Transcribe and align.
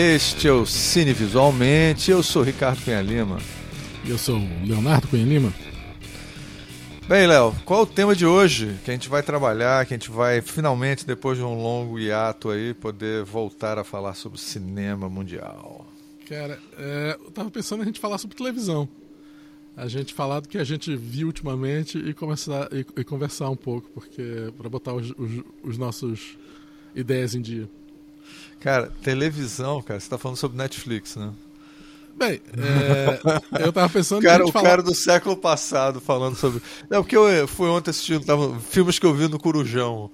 Este 0.00 0.48
é 0.48 0.52
o 0.52 0.64
Cine 0.64 1.12
Visualmente. 1.12 2.10
Eu 2.10 2.22
sou 2.22 2.42
Ricardo 2.42 2.82
Cunha 2.82 3.02
Lima. 3.02 3.36
E 4.02 4.08
eu 4.08 4.16
sou 4.16 4.40
Leonardo 4.64 5.06
Cunha 5.06 5.26
Lima. 5.26 5.52
Bem, 7.06 7.26
Léo, 7.26 7.54
qual 7.66 7.80
é 7.80 7.82
o 7.82 7.86
tema 7.86 8.16
de 8.16 8.24
hoje 8.24 8.78
que 8.82 8.90
a 8.90 8.94
gente 8.94 9.10
vai 9.10 9.22
trabalhar, 9.22 9.84
que 9.84 9.92
a 9.92 9.98
gente 9.98 10.10
vai 10.10 10.40
finalmente, 10.40 11.06
depois 11.06 11.36
de 11.36 11.44
um 11.44 11.54
longo 11.54 11.98
hiato 11.98 12.48
aí, 12.48 12.72
poder 12.72 13.24
voltar 13.24 13.76
a 13.76 13.84
falar 13.84 14.14
sobre 14.14 14.40
cinema 14.40 15.06
mundial? 15.06 15.86
Cara, 16.26 16.58
é, 16.78 17.18
eu 17.22 17.30
tava 17.30 17.50
pensando 17.50 17.82
a 17.82 17.84
gente 17.84 18.00
falar 18.00 18.16
sobre 18.16 18.34
televisão. 18.34 18.88
A 19.76 19.86
gente 19.86 20.14
falar 20.14 20.40
do 20.40 20.48
que 20.48 20.56
a 20.56 20.64
gente 20.64 20.96
viu 20.96 21.26
ultimamente 21.26 21.98
e, 21.98 22.14
começar, 22.14 22.70
e, 22.72 22.86
e 22.98 23.04
conversar 23.04 23.50
um 23.50 23.56
pouco, 23.56 23.90
porque 23.90 24.50
para 24.56 24.68
botar 24.70 24.94
os, 24.94 25.10
os, 25.10 25.44
os 25.62 25.76
nossos 25.76 26.38
ideias 26.94 27.34
em 27.34 27.42
dia. 27.42 27.68
Cara, 28.60 28.92
televisão, 29.02 29.82
cara, 29.82 29.98
você 29.98 30.08
tá 30.08 30.18
falando 30.18 30.36
sobre 30.36 30.58
Netflix, 30.58 31.16
né? 31.16 31.32
Bem, 32.20 32.38
é, 32.54 33.64
eu 33.64 33.72
tava 33.72 33.88
pensando 33.88 34.20
cara, 34.20 34.44
o 34.44 34.52
falar... 34.52 34.68
cara 34.68 34.82
do 34.82 34.94
século 34.94 35.34
passado 35.34 36.02
falando 36.02 36.36
sobre. 36.36 36.60
Não, 36.90 37.02
porque 37.02 37.16
eu 37.16 37.48
fui 37.48 37.66
ontem 37.70 37.88
assistindo 37.88 38.26
tava, 38.26 38.60
filmes 38.60 38.98
que 38.98 39.06
eu 39.06 39.14
vi 39.14 39.26
no 39.26 39.38
Corujão. 39.38 40.10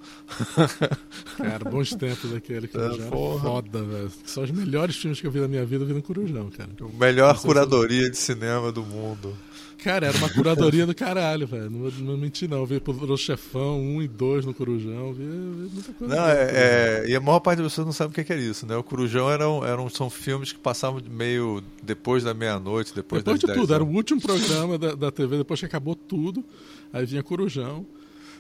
Cara, 1.37 1.69
bons 1.69 1.91
tempos 1.91 2.31
daquele 2.31 2.69
Corujão. 2.69 3.09
É, 3.09 3.11
foda, 3.11 3.83
velho. 3.83 4.13
São 4.25 4.45
os 4.45 4.53
melhores 4.53 4.95
filmes 4.95 5.21
que 5.21 5.27
eu 5.27 5.33
vi 5.33 5.41
na 5.41 5.49
minha 5.49 5.67
vida 5.67 5.83
eu 5.83 5.89
vi 5.89 5.95
no 5.95 6.03
Corujão, 6.03 6.49
cara. 6.51 6.71
O 6.81 6.97
melhor 6.97 7.37
curadoria 7.41 8.09
de 8.09 8.17
cinema 8.17 8.71
do 8.71 8.85
mundo. 8.85 9.37
Cara, 9.87 10.09
era 10.09 10.19
uma 10.19 10.29
curadoria 10.29 10.85
do 10.85 10.93
caralho, 10.93 11.47
velho. 11.47 11.71
Não, 11.71 11.89
não 11.89 12.17
menti, 12.17 12.49
não. 12.49 12.59
Eu 12.59 12.67
vi 12.67 12.83
o 12.85 13.17
Chefão 13.17 13.81
1 13.81 14.03
e 14.03 14.09
2 14.09 14.45
no 14.45 14.53
Corujão. 14.53 15.13
Vi, 15.13 15.23
vi 15.23 15.71
muita 15.73 15.93
coisa. 15.93 16.17
Não, 16.17 16.27
é, 16.29 16.51
é, 16.53 17.05
e 17.07 17.15
a 17.15 17.21
maior 17.21 17.39
parte 17.39 17.63
das 17.63 17.71
pessoas 17.71 17.87
não 17.87 17.93
sabe 17.93 18.11
o 18.11 18.25
que 18.25 18.33
é 18.33 18.37
isso, 18.37 18.67
né? 18.67 18.77
O 18.77 18.83
Corujão 18.83 19.31
eram, 19.31 19.65
eram, 19.65 19.89
são 19.89 20.11
filmes 20.11 20.51
que 20.51 20.59
passavam 20.59 21.01
meio 21.09 21.63
depois 21.85 22.25
da 22.25 22.35
meia-noite, 22.35 22.93
depois, 22.93 23.23
depois 23.23 23.39
de 23.39 23.47
tudo. 23.47 23.73
Era 23.73 23.85
o 23.85 23.89
último 23.89 24.21
programa 24.21 24.77
da, 24.77 24.97
da 24.97 25.13
TV, 25.13 25.39
depois 25.39 25.61
que 25.61 25.67
acabou 25.67 25.95
tudo. 25.95 26.45
Aí 26.93 27.07
vinha 27.07 27.23
Corujão. 27.23 27.87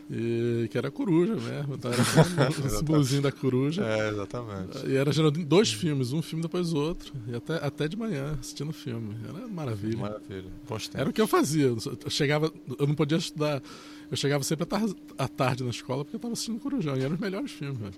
E, 0.08 0.68
que 0.70 0.78
era 0.78 0.88
coruja 0.88 1.34
mesmo, 1.34 1.76
tá? 1.76 1.90
era 1.90 2.50
o 2.64 2.70
símbolozinho 2.70 3.22
da 3.22 3.32
coruja. 3.32 3.84
É, 3.84 4.08
exatamente. 4.10 4.86
E 4.86 4.94
era 4.94 5.10
geralmente 5.10 5.44
dois 5.44 5.72
filmes, 5.72 6.12
um 6.12 6.22
filme 6.22 6.42
depois 6.42 6.70
do 6.70 6.78
outro, 6.78 7.12
e 7.26 7.34
até, 7.34 7.54
até 7.54 7.88
de 7.88 7.96
manhã 7.96 8.36
assistindo 8.38 8.72
filme. 8.72 9.16
Era 9.28 9.48
maravilha. 9.48 9.98
Maravilha. 9.98 10.50
Era 10.94 11.10
o 11.10 11.12
que 11.12 11.20
eu 11.20 11.26
fazia. 11.26 11.66
Eu 11.66 12.10
chegava, 12.10 12.52
eu 12.78 12.86
não 12.86 12.94
podia 12.94 13.18
estudar, 13.18 13.60
eu 14.08 14.16
chegava 14.16 14.44
sempre 14.44 14.62
à 14.62 14.66
tarde, 14.66 14.94
à 15.18 15.26
tarde 15.26 15.64
na 15.64 15.70
escola 15.70 16.04
porque 16.04 16.14
eu 16.14 16.18
estava 16.18 16.32
assistindo 16.34 16.60
Corujão, 16.60 16.96
e 16.96 17.02
eram 17.02 17.14
os 17.14 17.20
melhores 17.20 17.50
filmes, 17.50 17.78
velho. 17.78 17.94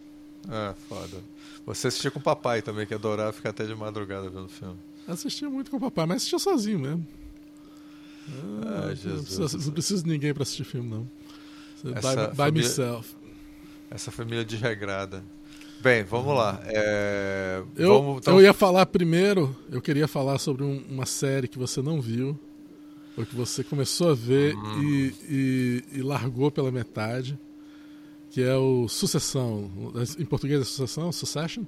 É, 0.48 0.74
foda. 0.88 1.18
Você 1.66 1.88
assistia 1.88 2.10
com 2.10 2.20
o 2.20 2.22
papai 2.22 2.62
também, 2.62 2.86
que 2.86 2.94
adorava 2.94 3.32
ficar 3.32 3.50
até 3.50 3.66
de 3.66 3.74
madrugada 3.74 4.30
vendo 4.30 4.48
filme. 4.48 4.76
Assistia 5.06 5.50
muito 5.50 5.70
com 5.70 5.76
o 5.76 5.80
papai, 5.80 6.06
mas 6.06 6.16
assistia 6.18 6.38
sozinho 6.38 6.78
mesmo. 6.78 7.06
Ah, 8.64 8.94
Jesus. 8.94 9.38
Não 9.38 9.46
precisa, 9.46 9.66
não 9.66 9.72
precisa 9.72 10.02
de 10.02 10.08
ninguém 10.08 10.32
para 10.32 10.42
assistir 10.42 10.64
filme, 10.64 10.88
não. 10.88 11.08
Essa 11.94 12.28
by, 12.28 12.50
by 12.50 12.58
myself. 12.58 13.16
Essa 13.90 14.10
família 14.10 14.44
desregrada. 14.44 15.24
Bem, 15.80 16.02
vamos 16.02 16.36
lá. 16.36 16.60
É... 16.64 17.62
Eu, 17.76 18.02
vamos, 18.02 18.18
então... 18.18 18.34
eu 18.34 18.42
ia 18.42 18.52
falar 18.52 18.84
primeiro, 18.86 19.56
eu 19.70 19.80
queria 19.80 20.08
falar 20.08 20.38
sobre 20.38 20.64
um, 20.64 20.82
uma 20.88 21.06
série 21.06 21.46
que 21.46 21.58
você 21.58 21.80
não 21.80 22.00
viu, 22.00 22.38
ou 23.16 23.24
que 23.24 23.34
você 23.34 23.62
começou 23.62 24.10
a 24.10 24.14
ver 24.14 24.54
uhum. 24.56 24.82
e, 24.82 25.14
e, 25.28 25.84
e, 25.98 26.02
largou 26.02 26.50
pela 26.50 26.70
metade, 26.72 27.38
que 28.30 28.42
é 28.42 28.56
o 28.56 28.88
Sucessão. 28.88 29.70
Em 30.18 30.24
português 30.24 30.60
é 30.60 30.64
Sucessão? 30.64 31.12
Succession? 31.12 31.64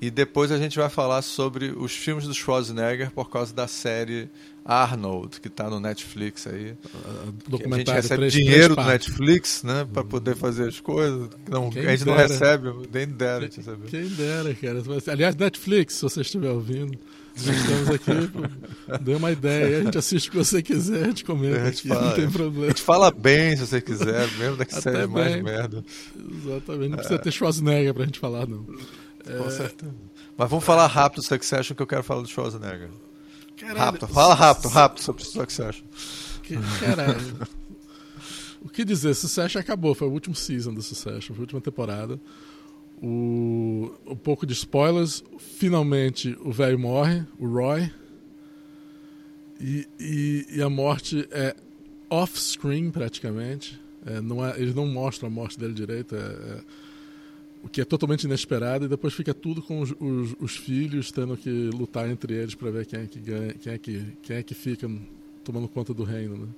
E 0.00 0.10
depois 0.10 0.52
a 0.52 0.58
gente 0.58 0.78
vai 0.78 0.88
falar 0.88 1.22
sobre 1.22 1.72
os 1.76 1.92
filmes 1.92 2.26
do 2.26 2.34
Schwarzenegger 2.34 3.10
por 3.10 3.30
causa 3.30 3.54
da 3.54 3.66
série 3.66 4.28
Arnold, 4.64 5.40
que 5.40 5.48
está 5.48 5.68
no 5.68 5.78
Netflix 5.78 6.46
aí. 6.46 6.72
Uh, 6.72 7.74
a 7.74 7.78
gente 7.78 7.90
recebe 7.90 8.16
três, 8.16 8.32
dinheiro 8.32 8.74
três 8.74 8.86
do 8.86 8.92
Netflix, 8.92 9.62
né? 9.62 9.86
Para 9.92 10.02
poder 10.04 10.34
fazer 10.36 10.68
as 10.68 10.80
coisas. 10.80 11.28
Não, 11.48 11.68
a 11.68 11.70
gente 11.70 12.04
dera. 12.04 12.04
não 12.04 12.14
recebe, 12.16 12.72
nem 12.92 13.06
dera. 13.06 13.48
Quem, 13.48 13.62
quem 13.88 14.08
dera, 14.08 14.54
cara. 14.54 14.82
Aliás, 15.12 15.36
Netflix, 15.36 15.94
se 15.94 16.02
você 16.02 16.22
estiver 16.22 16.50
ouvindo. 16.50 16.98
Estamos 17.36 17.90
aqui, 17.90 19.02
dê 19.02 19.14
uma 19.16 19.32
ideia, 19.32 19.78
a 19.78 19.82
gente 19.82 19.98
assiste 19.98 20.28
o 20.28 20.30
que 20.30 20.36
você 20.38 20.62
quiser, 20.62 21.02
a 21.02 21.06
gente 21.08 21.24
comenta 21.24 21.62
a 21.62 21.64
gente 21.64 21.80
aqui, 21.80 21.88
fala, 21.88 22.06
não 22.06 22.14
tem 22.14 22.30
problema. 22.30 22.66
A 22.66 22.68
gente 22.68 22.82
fala 22.82 23.10
bem 23.10 23.56
se 23.56 23.66
você 23.66 23.80
quiser, 23.80 24.30
mesmo 24.38 24.56
da 24.56 24.64
que 24.64 24.72
seja 24.72 25.08
mais 25.08 25.42
merda. 25.42 25.84
Exatamente, 26.16 26.90
não 26.90 26.96
precisa 26.96 27.18
ter 27.18 27.32
Schwarzenegger 27.32 27.92
pra 27.92 28.04
gente 28.04 28.20
falar, 28.20 28.46
não. 28.46 28.64
Com 29.24 29.46
é... 29.46 29.50
certeza. 29.50 29.94
Mas 30.36 30.50
vamos 30.50 30.64
falar 30.64 30.86
rápido 30.86 31.20
do 31.20 31.26
Succession 31.26 31.74
que 31.74 31.82
eu 31.82 31.86
quero 31.86 32.02
falar 32.02 32.22
do 32.22 32.28
Schwarzenegger. 32.28 32.90
Caralho, 33.56 33.78
rápido, 33.78 34.08
fala 34.08 34.34
rápido, 34.34 34.68
rápido 34.68 35.00
sobre 35.00 35.22
o 35.22 35.26
Succession. 35.26 35.84
Que, 36.42 36.56
caralho. 36.80 37.48
o 38.60 38.68
que 38.68 38.84
dizer? 38.84 39.14
Succession 39.14 39.60
acabou, 39.60 39.94
foi 39.94 40.08
o 40.08 40.10
último 40.10 40.34
season 40.34 40.74
do 40.74 40.82
Succession, 40.82 41.34
foi 41.34 41.38
a 41.38 41.40
última 41.40 41.60
temporada. 41.60 42.20
O, 43.00 43.94
um 44.06 44.16
pouco 44.16 44.46
de 44.46 44.52
spoilers. 44.52 45.22
Finalmente 45.38 46.36
o 46.40 46.52
velho 46.52 46.78
morre, 46.78 47.24
o 47.38 47.46
Roy. 47.46 47.90
E, 49.60 49.86
e, 50.00 50.46
e 50.56 50.62
a 50.62 50.68
morte 50.68 51.28
é 51.30 51.54
off-screen 52.10 52.90
praticamente. 52.90 53.80
É, 54.04 54.20
não 54.20 54.44
é, 54.44 54.58
eles 54.60 54.74
não 54.74 54.86
mostram 54.86 55.28
a 55.28 55.30
morte 55.30 55.58
dele 55.58 55.72
direito. 55.72 56.14
É, 56.14 56.18
é, 56.18 56.60
o 57.64 57.68
que 57.68 57.80
é 57.80 57.84
totalmente 57.84 58.24
inesperado, 58.24 58.84
e 58.84 58.88
depois 58.88 59.14
fica 59.14 59.32
tudo 59.32 59.62
com 59.62 59.80
os, 59.80 59.90
os, 59.98 60.36
os 60.38 60.56
filhos 60.56 61.10
tendo 61.10 61.34
que 61.34 61.70
lutar 61.72 62.08
entre 62.10 62.34
eles 62.34 62.54
para 62.54 62.70
ver 62.70 62.84
quem 62.84 63.00
é 63.00 63.06
que 63.06 63.18
ganha, 63.18 63.54
quem 63.54 63.72
é 63.72 63.78
que, 63.78 64.06
quem 64.22 64.36
é 64.36 64.42
que 64.42 64.54
fica 64.54 64.90
tomando 65.42 65.66
conta 65.66 65.94
do 65.94 66.04
reino, 66.04 66.36
né? 66.36 66.48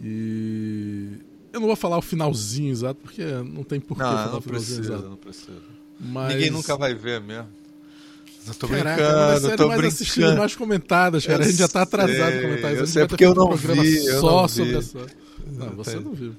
E 0.00 1.08
eu 1.52 1.60
não 1.60 1.66
vou 1.66 1.76
falar 1.76 1.98
o 1.98 2.02
finalzinho 2.02 2.70
exato, 2.70 2.98
porque 3.02 3.22
não 3.22 3.62
tem 3.62 3.78
porquê 3.78 4.02
não, 4.02 4.10
falar 4.10 4.30
não 4.32 4.38
o 4.38 4.40
finalzinho 4.40 4.76
precisa, 4.76 4.94
exato. 4.94 5.10
Não 5.10 5.16
precisa. 5.16 5.62
Mas... 6.00 6.34
Ninguém 6.34 6.50
nunca 6.50 6.76
vai 6.76 6.94
ver 6.94 7.20
mesmo. 7.20 7.48
Eu 8.46 8.54
tô 8.54 8.66
Caraca, 8.66 8.96
brincando, 8.96 9.52
é 9.52 9.56
tô 9.56 9.66
mais 9.66 9.80
brincando. 9.80 9.86
assistidas, 9.88 10.38
mais 10.38 10.56
comentadas, 10.56 11.26
cara. 11.26 11.42
Eu 11.42 11.44
a 11.44 11.50
gente 11.50 11.58
já 11.58 11.68
tá 11.68 11.82
atrasado 11.82 12.30
sei, 12.30 12.38
em 12.38 12.42
comentários. 12.42 12.80
Eu 12.80 12.86
sei 12.86 13.06
porque 13.06 13.26
eu 13.26 13.34
não 13.34 13.50
um 13.50 13.56
vi, 13.56 14.06
eu 14.06 14.20
só 14.20 14.40
não 14.42 14.48
sobre 14.48 14.70
vi. 14.70 14.76
essa. 14.76 15.06
Não, 15.46 15.70
você 15.72 16.00
não 16.00 16.14
viu. 16.14 16.34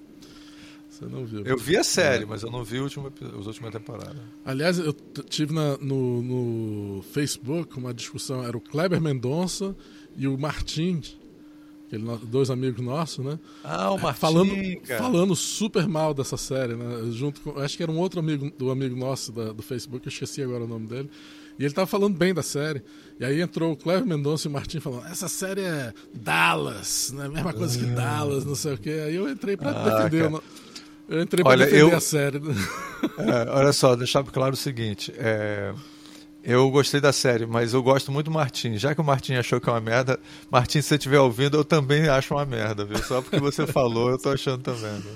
Você 0.99 1.05
não 1.05 1.25
viu. 1.25 1.43
Eu 1.45 1.57
vi 1.57 1.77
a 1.77 1.83
série, 1.83 2.23
é. 2.23 2.27
mas 2.27 2.43
eu 2.43 2.51
não 2.51 2.63
vi 2.63 2.79
último, 2.79 3.09
os 3.39 3.47
últimas 3.47 3.71
temporadas. 3.71 4.17
Aliás, 4.43 4.77
eu 4.79 4.91
tive 5.29 5.53
na, 5.53 5.77
no, 5.77 6.21
no, 6.21 7.01
Facebook 7.03 7.77
uma 7.77 7.93
discussão, 7.93 8.43
era 8.43 8.57
o 8.57 8.61
Kleber 8.61 8.99
Mendonça 8.99 9.73
e 10.17 10.27
o 10.27 10.37
Martins, 10.37 11.17
dois 12.23 12.49
amigos 12.49 12.83
nossos, 12.83 13.23
né? 13.25 13.39
Ah, 13.63 13.91
o 13.93 13.97
É, 13.97 14.01
Martins, 14.01 14.19
falando, 14.19 14.81
cara. 14.85 15.01
falando 15.01 15.35
super 15.35 15.87
mal 15.87 16.13
dessa 16.13 16.35
série, 16.37 16.75
né? 16.75 17.09
Junto 17.11 17.39
com, 17.41 17.57
acho 17.59 17.77
que 17.77 17.83
era 17.83 17.91
um 17.91 17.97
outro 17.97 18.19
amigo 18.19 18.51
do 18.57 18.69
amigo 18.69 18.95
nosso 18.95 19.31
da, 19.31 19.53
do 19.53 19.63
Facebook, 19.63 20.05
eu 20.05 20.09
esqueci 20.11 20.43
agora 20.43 20.65
o 20.65 20.67
nome 20.67 20.85
dele. 20.87 21.09
E 21.57 21.65
ele 21.65 21.73
tava 21.73 21.87
falando 21.87 22.17
bem 22.17 22.33
da 22.33 22.41
série. 22.41 22.81
E 23.19 23.25
aí 23.25 23.41
entrou 23.41 23.73
o 23.73 23.75
Cleber 23.75 24.05
Mendonça 24.05 24.47
e 24.47 24.49
o 24.49 24.53
Martin 24.53 24.79
falando: 24.79 25.05
essa 25.07 25.27
série 25.27 25.59
é 25.61 25.93
Dallas, 26.13 27.11
né? 27.13 27.27
Mesma 27.27 27.51
coisa 27.53 27.77
que 27.77 27.85
Dallas, 27.85 28.45
não 28.45 28.55
sei 28.55 28.75
o 28.75 28.77
quê. 28.77 29.01
Aí 29.05 29.15
eu 29.15 29.29
entrei 29.29 29.57
pra 29.57 29.71
Ah, 29.71 30.03
defender. 30.07 30.31
cara. 30.31 30.43
Eu, 31.09 31.21
entrei 31.21 31.43
Olha, 31.45 31.65
defender 31.65 31.81
eu- 31.91 31.95
a 31.97 31.99
série. 31.99 32.39
É, 33.17 33.49
olha 33.51 33.73
só, 33.73 33.95
deixar 33.95 34.23
claro 34.23 34.53
o 34.53 34.57
seguinte. 34.57 35.13
é, 35.17 35.73
eu 36.43 36.69
gostei 36.71 36.99
da 37.01 37.11
série, 37.13 37.45
mas 37.45 37.73
eu 37.73 37.81
gosto 37.83 38.11
muito 38.11 38.25
do 38.25 38.31
Martin. 38.31 38.77
Já 38.77 38.93
que 38.95 39.01
o 39.01 39.03
Martin 39.03 39.33
achou 39.35 39.59
que 39.59 39.69
é 39.69 39.71
uma 39.73 39.81
merda, 39.81 40.19
Martin, 40.49 40.81
se 40.81 40.87
você 40.89 40.95
estiver 40.95 41.19
ouvindo, 41.19 41.57
eu 41.57 41.65
também 41.65 42.07
acho 42.07 42.33
uma 42.33 42.45
merda, 42.45 42.85
viu? 42.85 42.97
Só 43.03 43.21
porque 43.21 43.39
você 43.39 43.65
falou, 43.71 44.09
eu 44.09 44.17
tô 44.17 44.29
achando 44.29 44.61
também. 44.61 44.91
Né? 44.91 45.11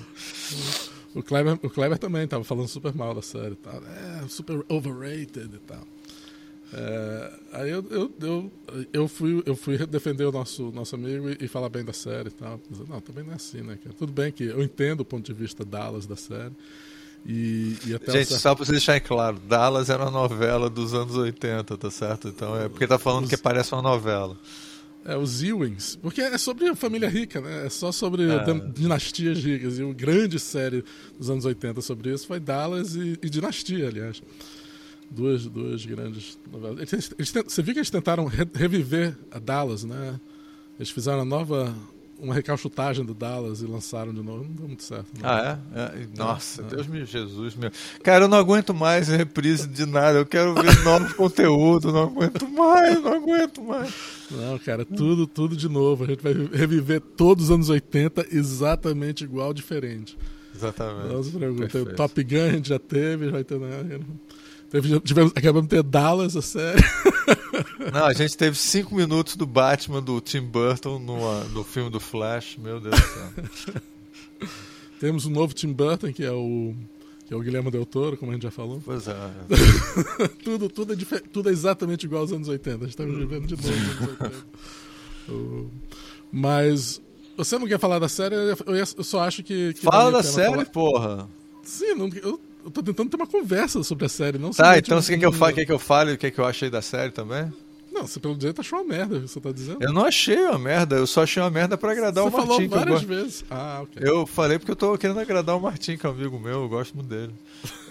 O 1.14 1.22
Kleber, 1.22 1.58
o 1.62 1.70
Kleber 1.70 1.98
também 1.98 2.26
tava 2.26 2.42
falando 2.44 2.68
super 2.68 2.94
mal 2.94 3.14
da 3.14 3.22
série 3.22 3.52
e 3.52 3.56
tal. 3.56 3.74
É, 3.74 4.28
super 4.28 4.64
overrated 4.68 5.50
e 5.54 5.58
tal. 5.60 5.80
É, 6.76 7.32
aí 7.52 7.70
eu, 7.70 7.84
eu, 7.90 8.12
eu, 8.20 8.52
eu, 8.92 9.08
fui, 9.08 9.42
eu 9.46 9.54
fui 9.54 9.78
defender 9.86 10.24
o 10.24 10.32
nosso, 10.32 10.72
nosso 10.72 10.96
amigo 10.96 11.30
e, 11.30 11.36
e 11.44 11.48
falar 11.48 11.68
bem 11.68 11.84
da 11.84 11.92
série 11.92 12.28
e 12.28 12.32
tal. 12.32 12.60
Não, 12.88 13.00
também 13.00 13.22
não 13.22 13.32
é 13.32 13.36
assim, 13.36 13.60
né, 13.60 13.78
cara? 13.82 13.94
Tudo 13.96 14.12
bem 14.12 14.32
que 14.32 14.44
eu 14.44 14.62
entendo 14.62 15.00
o 15.00 15.04
ponto 15.04 15.24
de 15.24 15.32
vista 15.32 15.64
Dallas 15.64 16.04
da 16.06 16.16
série. 16.16 16.52
E, 17.26 17.76
e 17.84 17.88
Gente, 17.90 18.10
certo- 18.26 18.38
só 18.40 18.54
pra 18.54 18.64
vocês 18.64 18.76
deixarem 18.76 19.00
claro, 19.00 19.38
Dallas 19.48 19.88
era 19.88 20.02
uma 20.02 20.10
novela 20.10 20.68
dos 20.68 20.92
anos 20.94 21.14
80, 21.16 21.76
tá 21.78 21.90
certo? 21.90 22.28
Então 22.28 22.56
é 22.60 22.68
porque 22.68 22.86
tá 22.86 22.98
falando 22.98 23.28
que 23.28 23.36
parece 23.36 23.72
uma 23.72 23.80
novela. 23.82 24.36
É, 25.06 25.16
os 25.16 25.42
Ewings. 25.42 25.96
Porque 25.96 26.20
é 26.22 26.36
sobre 26.38 26.66
a 26.68 26.74
família 26.74 27.08
rica, 27.08 27.40
né? 27.40 27.66
É 27.66 27.70
só 27.70 27.92
sobre 27.92 28.24
É. 28.24 28.42
dinastias 28.74 29.38
ricas. 29.38 29.78
E 29.78 29.82
uma 29.82 29.94
grande 29.94 30.38
série 30.40 30.82
dos 31.18 31.30
anos 31.30 31.44
80 31.44 31.80
sobre 31.82 32.12
isso 32.12 32.26
foi 32.26 32.40
Dallas 32.40 32.94
e, 32.96 33.18
e 33.22 33.30
Dinastia, 33.30 33.86
aliás. 33.88 34.22
Duas, 35.10 35.46
duas 35.46 35.84
grandes 35.86 36.38
novelas. 36.50 36.92
Eles, 36.92 37.10
eles 37.18 37.32
você 37.46 37.62
viu 37.62 37.74
que 37.74 37.80
eles 37.80 37.90
tentaram 37.90 38.24
re- 38.26 38.48
reviver 38.54 39.16
a 39.30 39.38
Dallas, 39.38 39.84
né? 39.84 40.18
Eles 40.78 40.90
fizeram 40.90 41.20
a 41.20 41.24
nova 41.24 41.74
uma 42.18 42.32
recalchutagem 42.32 43.04
do 43.04 43.12
Dallas 43.12 43.60
e 43.60 43.66
lançaram 43.66 44.12
de 44.14 44.22
novo. 44.22 44.44
Não 44.44 44.52
deu 44.52 44.66
muito 44.68 44.82
certo. 44.82 45.06
Não. 45.20 45.28
Ah, 45.28 45.58
é? 45.74 45.80
é. 45.80 46.08
Nossa, 46.16 46.62
é. 46.62 46.64
Deus 46.64 46.86
meu 46.86 47.04
Jesus, 47.04 47.54
meu. 47.54 47.70
Cara, 48.02 48.24
eu 48.24 48.28
não 48.28 48.38
aguento 48.38 48.72
mais 48.72 49.08
reprise 49.08 49.68
de 49.68 49.84
nada. 49.84 50.18
Eu 50.18 50.26
quero 50.26 50.54
ver 50.54 50.74
novo 50.84 51.14
conteúdo. 51.14 51.92
Não 51.92 52.04
aguento 52.04 52.48
mais, 52.48 53.02
não 53.02 53.12
aguento 53.14 53.62
mais. 53.62 53.94
Não, 54.30 54.58
cara, 54.58 54.84
tudo, 54.84 55.26
tudo 55.26 55.56
de 55.56 55.68
novo. 55.68 56.04
A 56.04 56.06
gente 56.06 56.22
vai 56.22 56.32
reviver 56.32 57.00
todos 57.00 57.44
os 57.46 57.50
anos 57.50 57.68
80 57.68 58.26
exatamente 58.30 59.24
igual, 59.24 59.52
diferente. 59.52 60.16
Exatamente. 60.54 61.12
Não 61.12 61.22
se 61.22 61.30
preocupe. 61.32 61.94
Top 61.94 62.22
Gun 62.24 62.44
a 62.46 62.50
gente 62.52 62.68
já 62.68 62.78
teve, 62.78 63.28
vai 63.28 63.44
ter. 63.44 63.58
Né? 63.58 64.00
Teve, 64.74 64.98
tivemos, 64.98 65.32
acabamos 65.36 65.68
de 65.68 65.76
ter 65.76 65.84
Dallas, 65.84 66.36
a 66.36 66.42
série. 66.42 66.82
Não, 67.94 68.06
a 68.06 68.12
gente 68.12 68.36
teve 68.36 68.56
cinco 68.58 68.92
minutos 68.96 69.36
do 69.36 69.46
Batman 69.46 70.02
do 70.02 70.20
Tim 70.20 70.40
Burton 70.40 70.98
no, 70.98 71.44
no 71.50 71.62
filme 71.62 71.88
do 71.90 72.00
Flash, 72.00 72.56
meu 72.58 72.80
Deus 72.80 72.96
do 73.00 73.06
céu. 73.06 74.50
Temos 74.98 75.26
um 75.26 75.30
novo 75.30 75.54
Tim 75.54 75.72
Burton, 75.72 76.12
que 76.12 76.24
é 76.24 76.32
o, 76.32 76.74
que 77.24 77.32
é 77.32 77.36
o 77.36 77.40
Guilherme 77.40 77.70
Del 77.70 77.86
Toro, 77.86 78.16
como 78.16 78.32
a 78.32 78.34
gente 78.34 78.42
já 78.42 78.50
falou. 78.50 78.82
Pois 78.84 79.06
é. 79.06 79.14
tudo, 80.42 80.68
tudo, 80.68 80.92
é 80.92 80.96
tudo 81.32 81.50
é 81.50 81.52
exatamente 81.52 82.06
igual 82.06 82.22
aos 82.22 82.32
anos 82.32 82.48
80. 82.48 82.76
A 82.76 82.80
gente 82.80 82.88
está 82.88 83.04
vivendo 83.04 83.46
de 83.46 83.54
novo 83.54 83.68
nos 83.68 83.92
anos 83.92 84.08
80. 84.20 84.44
Mas 86.32 87.00
você 87.36 87.56
não 87.60 87.68
quer 87.68 87.78
falar 87.78 88.00
da 88.00 88.08
série? 88.08 88.34
Eu, 88.34 88.56
eu 88.66 89.04
só 89.04 89.20
acho 89.20 89.44
que. 89.44 89.72
que 89.74 89.82
Fala 89.82 90.10
da 90.10 90.22
série, 90.24 90.50
falar... 90.50 90.66
porra. 90.66 91.28
Sim, 91.62 91.94
não, 91.94 92.08
eu, 92.08 92.40
eu 92.64 92.70
tô 92.70 92.82
tentando 92.82 93.10
ter 93.10 93.16
uma 93.16 93.26
conversa 93.26 93.82
sobre 93.82 94.06
a 94.06 94.08
série, 94.08 94.38
não 94.38 94.50
Tá, 94.50 94.78
então 94.78 95.00
você 95.00 95.12
quer 95.12 95.18
que 95.18 95.26
eu 95.26 95.32
fale, 95.32 95.54
quer 95.54 95.66
que 95.66 95.72
eu 95.72 95.78
fale 95.78 96.12
o 96.12 96.18
que, 96.18 96.26
é 96.26 96.30
que 96.30 96.38
eu 96.38 96.46
achei 96.46 96.70
da 96.70 96.80
série 96.80 97.10
também? 97.10 97.52
Não, 97.92 98.08
você 98.08 98.18
pelo 98.18 98.40
jeito 98.40 98.60
achou 98.60 98.80
uma 98.80 98.84
merda, 98.84 99.20
você 99.20 99.40
tá 99.40 99.52
dizendo? 99.52 99.78
Eu 99.80 99.92
não 99.92 100.04
achei 100.04 100.36
uma 100.36 100.58
merda, 100.58 100.96
eu 100.96 101.06
só 101.06 101.22
achei 101.22 101.40
uma 101.40 101.50
merda 101.50 101.78
pra 101.78 101.92
agradar 101.92 102.24
você 102.24 102.36
o 102.36 102.38
Martim. 102.38 102.62
Você 102.64 102.68
falou 102.68 102.84
várias 102.84 103.02
vezes. 103.02 103.44
Ah, 103.48 103.80
ok. 103.82 104.02
Eu 104.04 104.26
falei 104.26 104.58
porque 104.58 104.72
eu 104.72 104.76
tô 104.76 104.98
querendo 104.98 105.20
agradar 105.20 105.56
o 105.56 105.60
Martim, 105.60 105.96
que 105.96 106.04
é 106.04 106.08
um 106.08 106.12
amigo 106.12 106.40
meu, 106.40 106.62
eu 106.62 106.68
gosto 106.68 106.94
muito 106.94 107.08
dele. 107.08 107.32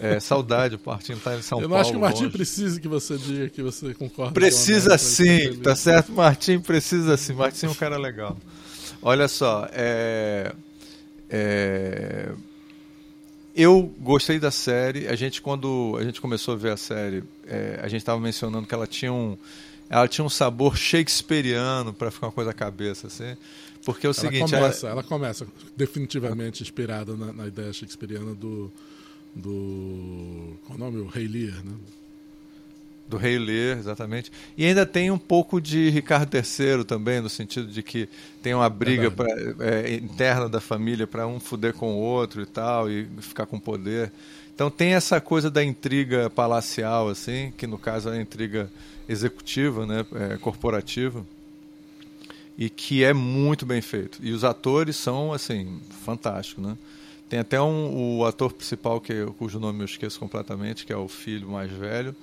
É, 0.02 0.20
saudade, 0.20 0.76
o 0.76 0.80
Martim 0.86 1.16
tá 1.16 1.38
em 1.38 1.42
São 1.42 1.58
Paulo. 1.58 1.66
Eu 1.66 1.70
não 1.70 1.78
acho 1.78 1.92
que 1.92 1.98
o 1.98 2.02
Martim 2.02 2.24
longe. 2.24 2.34
precise 2.34 2.82
que 2.82 2.88
você 2.88 3.18
diga 3.18 3.48
que 3.48 3.62
você 3.62 3.94
concorda 3.94 4.34
Precisa 4.34 4.98
sim, 4.98 5.56
tá 5.62 5.74
certo? 5.74 6.12
Martim 6.12 6.60
precisa 6.60 7.16
sim. 7.16 7.34
Martim 7.34 7.68
é 7.68 7.70
um 7.70 7.76
cara 7.76 7.98
legal. 7.98 8.36
Olha 9.02 9.30
só, 9.30 9.70
é... 9.72 10.52
é 11.30 12.30
eu 13.56 13.94
gostei 14.00 14.40
da 14.40 14.52
série. 14.52 15.08
A 15.08 15.16
gente, 15.16 15.42
quando 15.42 15.96
a 16.00 16.04
gente 16.04 16.20
começou 16.20 16.54
a 16.54 16.58
ver 16.58 16.72
a 16.72 16.78
série, 16.78 17.24
é, 17.46 17.80
a 17.82 17.88
gente 17.88 18.02
estava 18.02 18.20
mencionando 18.20 18.68
que 18.68 18.74
ela 18.74 18.88
tinha 18.88 19.14
um, 19.14 19.38
ela 19.90 20.08
tinha 20.08 20.26
um 20.26 20.30
sabor 20.30 20.76
shakespeariano 20.76 21.94
para 21.94 22.10
ficar 22.10 22.28
uma 22.28 22.34
coisa 22.34 22.52
à 22.52 22.54
cabeça, 22.54 23.08
assim. 23.08 23.38
Porque 23.86 24.08
é 24.08 24.10
o 24.10 24.12
ela 24.12 24.14
seguinte. 24.14 24.52
Começa, 24.52 24.88
ela... 24.88 24.92
ela 24.94 25.04
começa 25.04 25.48
definitivamente 25.76 26.64
inspirada 26.64 27.16
na, 27.16 27.34
na, 27.34 27.48
ideia 27.48 27.72
shakespeariana 27.72 28.34
do. 28.34 28.72
do. 29.36 30.58
Qual 30.66 30.78
é 30.80 30.82
o 30.82 30.86
nome? 30.86 31.02
O 31.02 31.08
Rei 31.08 31.28
Lear, 31.28 31.64
né? 31.64 31.74
Do 33.14 33.18
Rei 33.18 33.38
Lear, 33.38 33.78
exatamente. 33.78 34.32
E 34.58 34.66
ainda 34.66 34.86
tem 34.86 35.12
um 35.12 35.18
pouco 35.20 35.62
de 35.62 35.90
Ricardo 35.92 36.36
III 36.36 36.84
também, 36.84 37.22
no 37.22 37.30
sentido 37.30 37.68
de 37.68 37.84
que 37.84 38.10
tem 38.42 38.56
uma 38.56 38.68
briga 38.68 39.12
pra, 39.12 39.28
é, 39.60 39.94
interna 39.94 40.50
da 40.50 40.60
família 40.60 41.06
para 41.06 41.28
um 41.28 41.40
fuder 41.40 41.74
com 41.74 41.94
o 41.94 41.98
outro 41.98 42.42
e 42.42 42.46
tal, 42.46 42.90
e 42.90 43.08
ficar 43.20 43.46
com 43.46 43.60
poder. 43.60 44.12
Então 44.56 44.70
tem 44.70 44.96
essa 44.96 45.22
coisa 45.22 45.52
da 45.52 45.64
intriga 45.64 46.28
palacial, 46.30 47.08
assim, 47.08 47.54
que 47.56 47.68
no 47.68 47.78
caso 47.78 48.10
é 48.10 48.18
a 48.18 48.22
intriga 48.22 48.70
executiva, 49.08 49.86
né, 49.86 50.06
é, 50.16 50.38
corporativa, 50.38 51.24
e 52.58 52.70
que 52.70 53.04
é 53.04 53.14
muito 53.14 53.64
bem 53.64 53.82
feito. 53.82 54.20
E 54.24 54.32
os 54.32 54.44
atores 54.44 54.96
são, 54.96 55.32
assim, 55.32 55.80
fantásticos, 56.04 56.64
né? 56.64 56.78
Tem 57.30 57.40
até 57.40 57.60
um, 57.60 58.20
o 58.20 58.26
ator 58.26 58.54
principal, 58.54 59.02
que, 59.02 59.26
cujo 59.38 59.60
nome 59.60 59.82
eu 59.82 59.86
esqueço 59.86 60.20
completamente, 60.20 60.86
que 60.86 60.94
é 60.94 60.98
o 60.98 61.08
filho 61.08 61.50
mais 61.50 61.72
velho, 61.72 62.16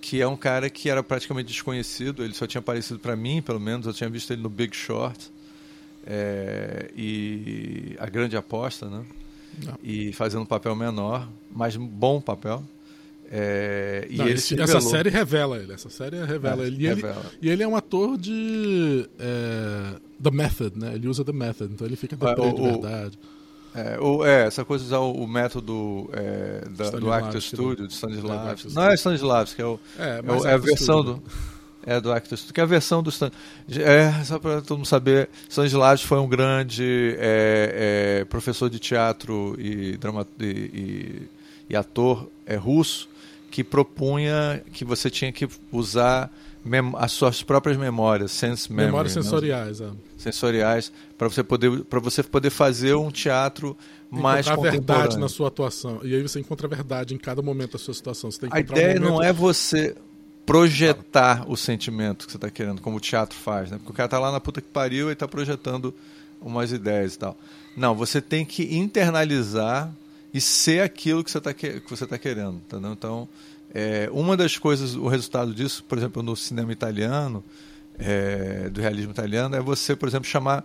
que 0.00 0.20
é 0.20 0.26
um 0.26 0.36
cara 0.36 0.70
que 0.70 0.88
era 0.88 1.02
praticamente 1.02 1.48
desconhecido, 1.48 2.24
ele 2.24 2.34
só 2.34 2.46
tinha 2.46 2.60
aparecido 2.60 2.98
para 2.98 3.14
mim, 3.14 3.42
pelo 3.42 3.60
menos, 3.60 3.86
eu 3.86 3.92
tinha 3.92 4.08
visto 4.08 4.32
ele 4.32 4.42
no 4.42 4.48
Big 4.48 4.74
Short, 4.74 5.30
é, 6.06 6.90
e 6.96 7.94
A 7.98 8.06
Grande 8.06 8.36
Aposta, 8.36 8.88
né? 8.88 9.04
Não. 9.64 9.74
E 9.82 10.12
fazendo 10.12 10.42
um 10.42 10.46
papel 10.46 10.74
menor, 10.74 11.28
mas 11.50 11.76
bom 11.76 12.20
papel. 12.20 12.64
É, 13.32 14.08
e 14.10 14.16
Não, 14.16 14.24
ele 14.24 14.34
esse, 14.34 14.60
essa 14.60 14.80
série 14.80 15.08
revela 15.08 15.56
ele, 15.56 15.72
essa 15.72 15.88
série 15.88 16.24
revela 16.24 16.64
é, 16.64 16.66
ele. 16.66 16.84
E, 16.84 16.88
revela. 16.88 17.26
ele. 17.26 17.38
e 17.42 17.50
ele 17.50 17.62
é 17.62 17.68
um 17.68 17.76
ator 17.76 18.18
de 18.18 19.08
é, 19.18 20.00
The 20.20 20.30
Method, 20.30 20.78
né? 20.78 20.94
Ele 20.94 21.06
usa 21.06 21.24
The 21.24 21.32
Method, 21.32 21.72
então 21.72 21.86
ele 21.86 21.94
fica 21.94 22.16
de, 22.16 22.24
o, 22.24 22.52
de 22.52 22.62
verdade. 22.62 23.18
O, 23.22 23.39
é, 23.74 23.98
o, 24.00 24.24
é, 24.24 24.46
essa 24.46 24.64
coisa 24.64 24.84
de 24.84 24.88
usar 24.88 24.98
o, 24.98 25.12
o 25.12 25.28
método 25.28 26.10
é, 26.12 26.64
da, 26.70 26.90
do 26.90 27.12
Actor 27.12 27.40
Studio, 27.40 27.86
de 27.86 27.94
Stanislavski. 27.94 28.74
Não 28.74 28.90
é 28.90 28.94
Stanislavski, 28.94 29.62
é, 29.62 29.64
o, 29.64 29.80
é, 29.98 30.20
é, 30.46 30.50
é 30.50 30.54
a 30.54 30.56
versão 30.56 31.02
do. 31.02 31.22
É 31.82 31.98
do 31.98 32.12
Actor 32.12 32.36
Studio, 32.36 32.52
que 32.52 32.60
é 32.60 32.62
a 32.62 32.66
versão 32.66 33.02
do 33.02 33.08
Stan... 33.08 33.30
É, 33.70 34.22
só 34.24 34.38
para 34.38 34.60
todo 34.60 34.76
mundo 34.76 34.86
saber, 34.86 35.30
Stanislavski 35.48 36.06
foi 36.06 36.18
um 36.18 36.28
grande 36.28 37.16
é, 37.18 38.20
é, 38.20 38.24
professor 38.26 38.68
de 38.68 38.78
teatro 38.78 39.56
e, 39.58 39.96
drama, 39.96 40.26
e, 40.38 40.44
e, 40.44 41.28
e 41.70 41.76
ator 41.76 42.28
é, 42.44 42.54
russo 42.54 43.08
que 43.50 43.64
propunha 43.64 44.62
que 44.72 44.84
você 44.84 45.10
tinha 45.10 45.32
que 45.32 45.48
usar 45.72 46.30
as 46.98 47.12
suas 47.12 47.42
próprias 47.42 47.76
memórias, 47.76 48.32
sense 48.32 48.70
memory, 48.70 48.86
memórias 48.86 49.16
né? 49.16 49.22
sensoriais, 49.22 49.80
né? 49.80 49.90
é. 49.90 50.20
sensoriais, 50.22 50.92
para 51.16 51.28
você 51.28 51.42
poder 51.42 51.84
para 51.84 52.00
você 52.00 52.22
poder 52.22 52.50
fazer 52.50 52.94
um 52.94 53.10
teatro 53.10 53.76
mais 54.10 54.46
encontrar 54.46 54.70
verdade 54.70 55.18
na 55.18 55.28
sua 55.28 55.48
atuação. 55.48 56.00
E 56.02 56.14
aí 56.14 56.22
você 56.22 56.38
encontra 56.38 56.66
a 56.66 56.70
verdade 56.70 57.14
em 57.14 57.18
cada 57.18 57.40
momento 57.40 57.72
da 57.72 57.78
sua 57.78 57.94
situação. 57.94 58.28
A 58.50 58.60
ideia 58.60 58.98
um 58.98 59.02
momento... 59.02 59.10
não 59.10 59.22
é 59.22 59.32
você 59.32 59.96
projetar 60.44 61.48
o 61.48 61.56
sentimento 61.56 62.26
que 62.26 62.32
você 62.32 62.36
está 62.36 62.50
querendo, 62.50 62.80
como 62.80 62.96
o 62.96 63.00
teatro 63.00 63.38
faz, 63.38 63.70
né? 63.70 63.78
Porque 63.78 63.92
o 63.92 63.94
cara 63.94 64.08
tá 64.08 64.18
lá 64.18 64.32
na 64.32 64.40
puta 64.40 64.60
que 64.60 64.68
pariu 64.68 65.08
e 65.08 65.12
está 65.12 65.28
projetando 65.28 65.94
umas 66.40 66.72
ideias 66.72 67.14
e 67.14 67.18
tal. 67.18 67.36
Não, 67.76 67.94
você 67.94 68.20
tem 68.20 68.44
que 68.44 68.76
internalizar 68.76 69.92
e 70.32 70.40
ser 70.40 70.82
aquilo 70.82 71.24
que 71.24 71.30
você 71.30 71.38
está 71.38 71.52
que 71.52 71.82
você 71.88 72.06
tá 72.06 72.18
querendo, 72.18 72.56
entendeu? 72.56 72.92
Então, 72.92 73.28
é, 73.72 74.08
uma 74.12 74.36
das 74.36 74.58
coisas, 74.58 74.94
o 74.94 75.06
resultado 75.08 75.54
disso, 75.54 75.84
por 75.84 75.96
exemplo, 75.96 76.22
no 76.22 76.34
cinema 76.36 76.72
italiano, 76.72 77.44
é, 77.98 78.68
do 78.68 78.80
realismo 78.80 79.12
italiano, 79.12 79.54
é 79.54 79.60
você, 79.60 79.94
por 79.94 80.08
exemplo, 80.08 80.28
chamar 80.28 80.64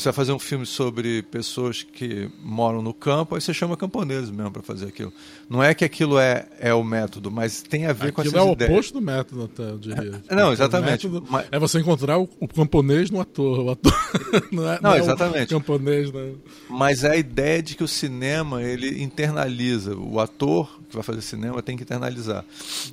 você 0.00 0.04
vai 0.04 0.12
fazer 0.12 0.32
um 0.32 0.38
filme 0.38 0.66
sobre 0.66 1.22
pessoas 1.22 1.82
que 1.82 2.28
moram 2.42 2.82
no 2.82 2.92
campo, 2.92 3.34
aí 3.34 3.40
você 3.40 3.54
chama 3.54 3.76
camponeses 3.76 4.30
mesmo 4.30 4.50
para 4.50 4.62
fazer 4.62 4.86
aquilo. 4.86 5.12
Não 5.48 5.62
é 5.62 5.72
que 5.72 5.84
aquilo 5.84 6.18
é, 6.18 6.46
é 6.58 6.74
o 6.74 6.82
método, 6.82 7.30
mas 7.30 7.62
tem 7.62 7.86
a 7.86 7.92
ver 7.92 8.08
aquilo 8.08 8.12
com 8.12 8.22
essas 8.22 8.34
é 8.34 8.42
o 8.42 8.52
ideias. 8.52 8.72
oposto 8.72 8.92
do 8.94 9.00
método, 9.00 9.44
até, 9.44 9.62
eu 9.62 9.78
diria. 9.78 10.22
É, 10.28 10.34
não, 10.34 10.52
exatamente. 10.52 11.08
Mas... 11.28 11.46
É 11.50 11.58
você 11.58 11.78
encontrar 11.78 12.18
o, 12.18 12.28
o, 12.40 12.48
camponês 12.48 13.10
no 13.10 13.20
ator. 13.20 13.60
O 13.60 13.70
ator 13.70 13.92
não, 14.50 14.68
é, 14.68 14.80
não, 14.80 14.90
não 14.90 14.96
é 14.96 14.98
exatamente. 14.98 15.54
o 15.54 15.58
camponês, 15.58 16.12
né? 16.12 16.32
Mas 16.68 17.04
é 17.04 17.10
a 17.12 17.16
ideia 17.16 17.62
de 17.62 17.76
que 17.76 17.84
o 17.84 17.88
cinema 17.88 18.62
ele 18.62 19.02
internaliza. 19.02 19.96
O 19.96 20.18
ator 20.18 20.80
que 20.88 20.94
vai 20.94 21.04
fazer 21.04 21.22
cinema 21.22 21.62
tem 21.62 21.76
que 21.76 21.82
internalizar. 21.82 22.44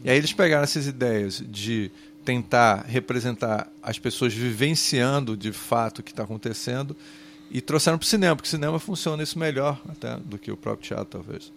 E 0.03 0.09
aí 0.09 0.17
eles 0.17 0.33
pegaram 0.33 0.63
essas 0.63 0.85
ideias 0.85 1.43
de 1.49 1.91
tentar 2.23 2.85
representar 2.87 3.71
as 3.81 3.97
pessoas 3.97 4.33
vivenciando 4.33 5.35
de 5.35 5.51
fato 5.51 5.99
o 5.99 6.03
que 6.03 6.11
está 6.11 6.23
acontecendo 6.23 6.95
e 7.49 7.59
trouxeram 7.59 7.97
para 7.97 8.05
o 8.05 8.07
cinema, 8.07 8.35
porque 8.35 8.47
o 8.47 8.51
cinema 8.51 8.79
funciona 8.79 9.21
isso 9.21 9.37
melhor 9.37 9.81
até 9.89 10.17
do 10.17 10.37
que 10.37 10.51
o 10.51 10.57
próprio 10.57 10.87
teatro, 10.87 11.19
talvez. 11.19 11.51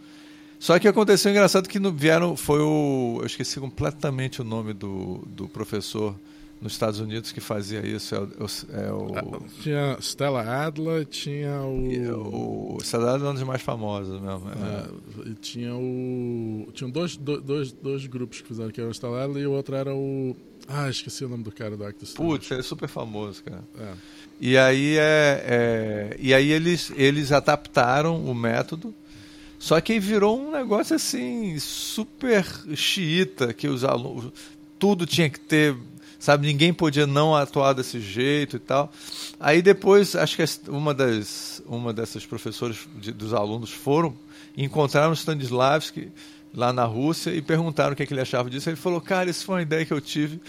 Só 0.58 0.78
que 0.78 0.88
aconteceu 0.88 1.30
engraçado 1.30 1.68
que 1.68 1.78
vieram, 1.90 2.36
foi 2.36 2.60
o. 2.60 3.18
Eu 3.20 3.26
esqueci 3.26 3.60
completamente 3.60 4.40
o 4.40 4.44
nome 4.44 4.72
do, 4.72 5.22
do 5.26 5.46
professor 5.46 6.16
nos 6.60 6.72
Estados 6.72 7.00
Unidos 7.00 7.32
que 7.32 7.40
fazia 7.40 7.86
isso. 7.86 8.14
É 8.14 8.18
o, 8.18 8.24
é 8.72 8.92
o... 8.92 9.14
Ah, 9.14 9.40
tinha 9.60 9.98
Stella 10.00 10.42
Adler, 10.42 11.04
tinha 11.04 11.60
o. 11.60 12.76
o 12.76 12.78
Stella 12.80 13.10
Adler 13.10 13.28
é 13.28 13.30
um 13.32 13.34
dos 13.34 13.42
mais 13.42 13.60
famosos 13.60 14.18
mesmo. 14.18 14.48
É. 14.48 15.30
É, 15.30 15.34
tinha 15.40 15.74
o. 15.74 16.66
Tinham 16.72 16.90
dois, 16.90 17.16
dois, 17.16 17.70
dois 17.72 18.06
grupos 18.06 18.40
que 18.40 18.48
fizeram, 18.48 18.70
que 18.70 18.80
era 18.80 18.88
o 18.88 18.94
Stella 18.94 19.24
Adler 19.24 19.42
e 19.42 19.46
o 19.46 19.52
outro 19.52 19.76
era 19.76 19.94
o. 19.94 20.34
Ah, 20.68 20.88
esqueci 20.88 21.24
o 21.24 21.28
nome 21.28 21.44
do 21.44 21.52
cara 21.52 21.76
do 21.76 21.84
Actus 21.84 22.12
Putz, 22.12 22.50
ele 22.50 22.60
é 22.60 22.62
super 22.62 22.88
famoso, 22.88 23.42
cara. 23.42 23.64
É. 23.78 23.92
E 24.40 24.58
aí, 24.58 24.96
é, 24.96 25.44
é, 25.46 26.16
e 26.18 26.34
aí 26.34 26.50
eles, 26.50 26.92
eles 26.96 27.32
adaptaram 27.32 28.24
o 28.24 28.34
método, 28.34 28.94
só 29.58 29.80
que 29.80 29.92
aí 29.92 29.98
virou 29.98 30.38
um 30.38 30.50
negócio 30.50 30.96
assim, 30.96 31.58
super 31.58 32.44
xiita, 32.74 33.52
que 33.52 33.68
os 33.68 33.84
alunos. 33.84 34.32
Tudo 34.78 35.06
tinha 35.06 35.30
que 35.30 35.40
ter. 35.40 35.76
Sabe, 36.18 36.46
ninguém 36.46 36.72
podia 36.72 37.06
não 37.06 37.34
atuar 37.34 37.74
desse 37.74 38.00
jeito 38.00 38.56
e 38.56 38.58
tal. 38.58 38.90
Aí 39.38 39.60
depois, 39.60 40.16
acho 40.16 40.36
que 40.36 40.44
uma, 40.68 40.94
das, 40.94 41.62
uma 41.66 41.92
dessas 41.92 42.24
professoras 42.24 42.78
de, 42.96 43.12
dos 43.12 43.34
alunos 43.34 43.70
foram 43.70 44.14
encontraram 44.56 45.12
Stanislavski 45.12 46.10
lá 46.54 46.72
na 46.72 46.84
Rússia 46.84 47.30
e 47.30 47.42
perguntaram 47.42 47.92
o 47.92 47.96
que, 47.96 48.02
é 48.02 48.06
que 48.06 48.14
ele 48.14 48.20
achava 48.20 48.48
disso. 48.48 48.68
Ele 48.68 48.76
falou: 48.76 49.00
Cara, 49.00 49.28
isso 49.28 49.44
foi 49.44 49.56
uma 49.56 49.62
ideia 49.62 49.84
que 49.84 49.92
eu 49.92 50.00
tive 50.00 50.40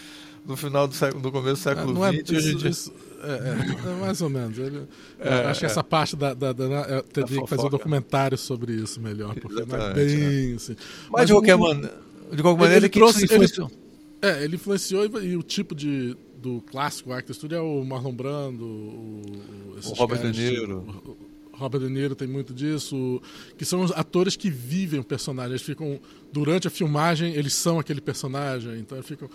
no 0.45 0.55
final 0.55 0.87
do, 0.87 0.93
século, 0.93 1.21
no 1.21 1.31
começo 1.31 1.61
do 1.61 1.63
século 1.63 1.95
XX. 1.95 2.31
É, 2.31 2.69
isso, 2.69 2.93
é, 3.23 3.27
é, 3.27 3.91
é, 3.91 3.95
mais 3.99 4.21
ou 4.21 4.29
menos. 4.29 4.57
Ele, 4.57 4.83
é, 5.19 5.33
acho 5.45 5.59
que 5.59 5.65
essa 5.65 5.83
parte 5.83 6.15
da. 6.15 6.33
da, 6.33 6.53
da, 6.53 6.67
da 6.67 7.03
teria 7.03 7.41
que 7.41 7.47
fazer 7.47 7.65
um 7.65 7.69
documentário 7.69 8.37
sobre 8.37 8.73
isso 8.73 9.01
melhor, 9.01 9.33
porque 9.35 9.65
não 9.65 9.77
é 9.77 9.93
bem 9.93 10.55
assim. 10.55 10.75
Mas, 10.75 11.09
Mas 11.11 11.27
de 11.27 11.33
qualquer 11.33 11.57
maneira. 11.57 12.05
De 12.31 12.41
qualquer 12.41 12.61
maneira, 12.61 12.77
ele, 12.77 12.85
ele 12.85 12.89
trouxe. 12.89 13.25
Ele, 13.31 13.45
é, 14.21 14.43
ele 14.43 14.55
influenciou 14.55 15.05
e, 15.05 15.27
e, 15.27 15.37
o 15.37 15.43
tipo 15.43 15.73
de. 15.73 16.15
Do 16.37 16.61
clássico 16.61 17.11
Actor 17.11 17.33
Studio 17.35 17.57
é 17.57 17.61
o 17.61 17.83
Marlon 17.83 18.13
Brando, 18.13 18.63
o, 18.63 19.21
o 19.83 19.93
Robert 19.95 20.31
De 20.31 20.51
Niro. 20.51 21.17
Robert 21.57 21.81
De 21.81 21.89
Niro 21.89 22.15
tem 22.15 22.27
muito 22.27 22.53
disso, 22.53 23.21
que 23.57 23.65
são 23.65 23.81
os 23.81 23.91
atores 23.91 24.35
que 24.35 24.49
vivem 24.49 24.99
o 24.99 25.03
personagem. 25.03 25.51
Eles 25.51 25.61
ficam 25.61 25.99
durante 26.31 26.67
a 26.67 26.69
filmagem, 26.69 27.33
eles 27.33 27.53
são 27.53 27.79
aquele 27.79 28.01
personagem, 28.01 28.79
então 28.79 29.01
ficam. 29.01 29.29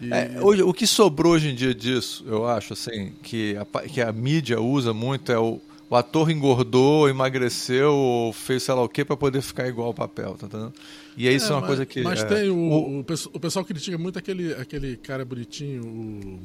E... 0.00 0.12
É, 0.12 0.38
hoje, 0.40 0.62
o 0.62 0.72
que 0.72 0.86
sobrou 0.86 1.34
hoje 1.34 1.48
em 1.48 1.54
dia 1.54 1.74
disso, 1.74 2.24
eu 2.26 2.46
acho, 2.46 2.72
assim, 2.72 3.12
que 3.22 3.56
a, 3.56 3.80
que 3.82 4.00
a 4.00 4.12
mídia 4.12 4.60
usa 4.60 4.92
muito 4.92 5.30
é 5.30 5.38
o, 5.38 5.60
o 5.88 5.96
ator 5.96 6.30
engordou, 6.30 7.08
emagreceu, 7.08 7.92
ou 7.92 8.32
fez 8.32 8.62
sei 8.62 8.74
lá 8.74 8.82
o 8.82 8.88
que 8.88 9.04
para 9.04 9.16
poder 9.16 9.40
ficar 9.42 9.68
igual 9.68 9.88
ao 9.88 9.94
papel, 9.94 10.34
tá 10.34 10.46
entendendo? 10.46 10.72
E 11.16 11.28
isso 11.28 11.46
é, 11.46 11.48
é 11.50 11.52
uma 11.52 11.60
mas, 11.60 11.68
coisa 11.68 11.86
que. 11.86 12.02
Mas 12.02 12.20
é, 12.20 12.24
tem 12.24 12.50
o, 12.50 12.56
o, 12.56 13.00
o, 13.00 13.40
pessoal 13.40 13.64
critica 13.64 13.96
muito 13.96 14.18
aquele, 14.18 14.52
aquele 14.54 14.96
cara 14.96 15.24
bonitinho, 15.24 15.82
o 15.82 16.40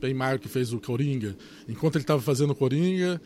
Ben 0.00 0.14
Maio 0.14 0.38
que 0.38 0.48
fez 0.48 0.72
o 0.72 0.80
Coringa. 0.80 1.36
Enquanto 1.68 1.96
ele 1.96 2.04
estava 2.04 2.22
fazendo 2.22 2.50
o 2.50 2.54
Coringa, 2.54 3.20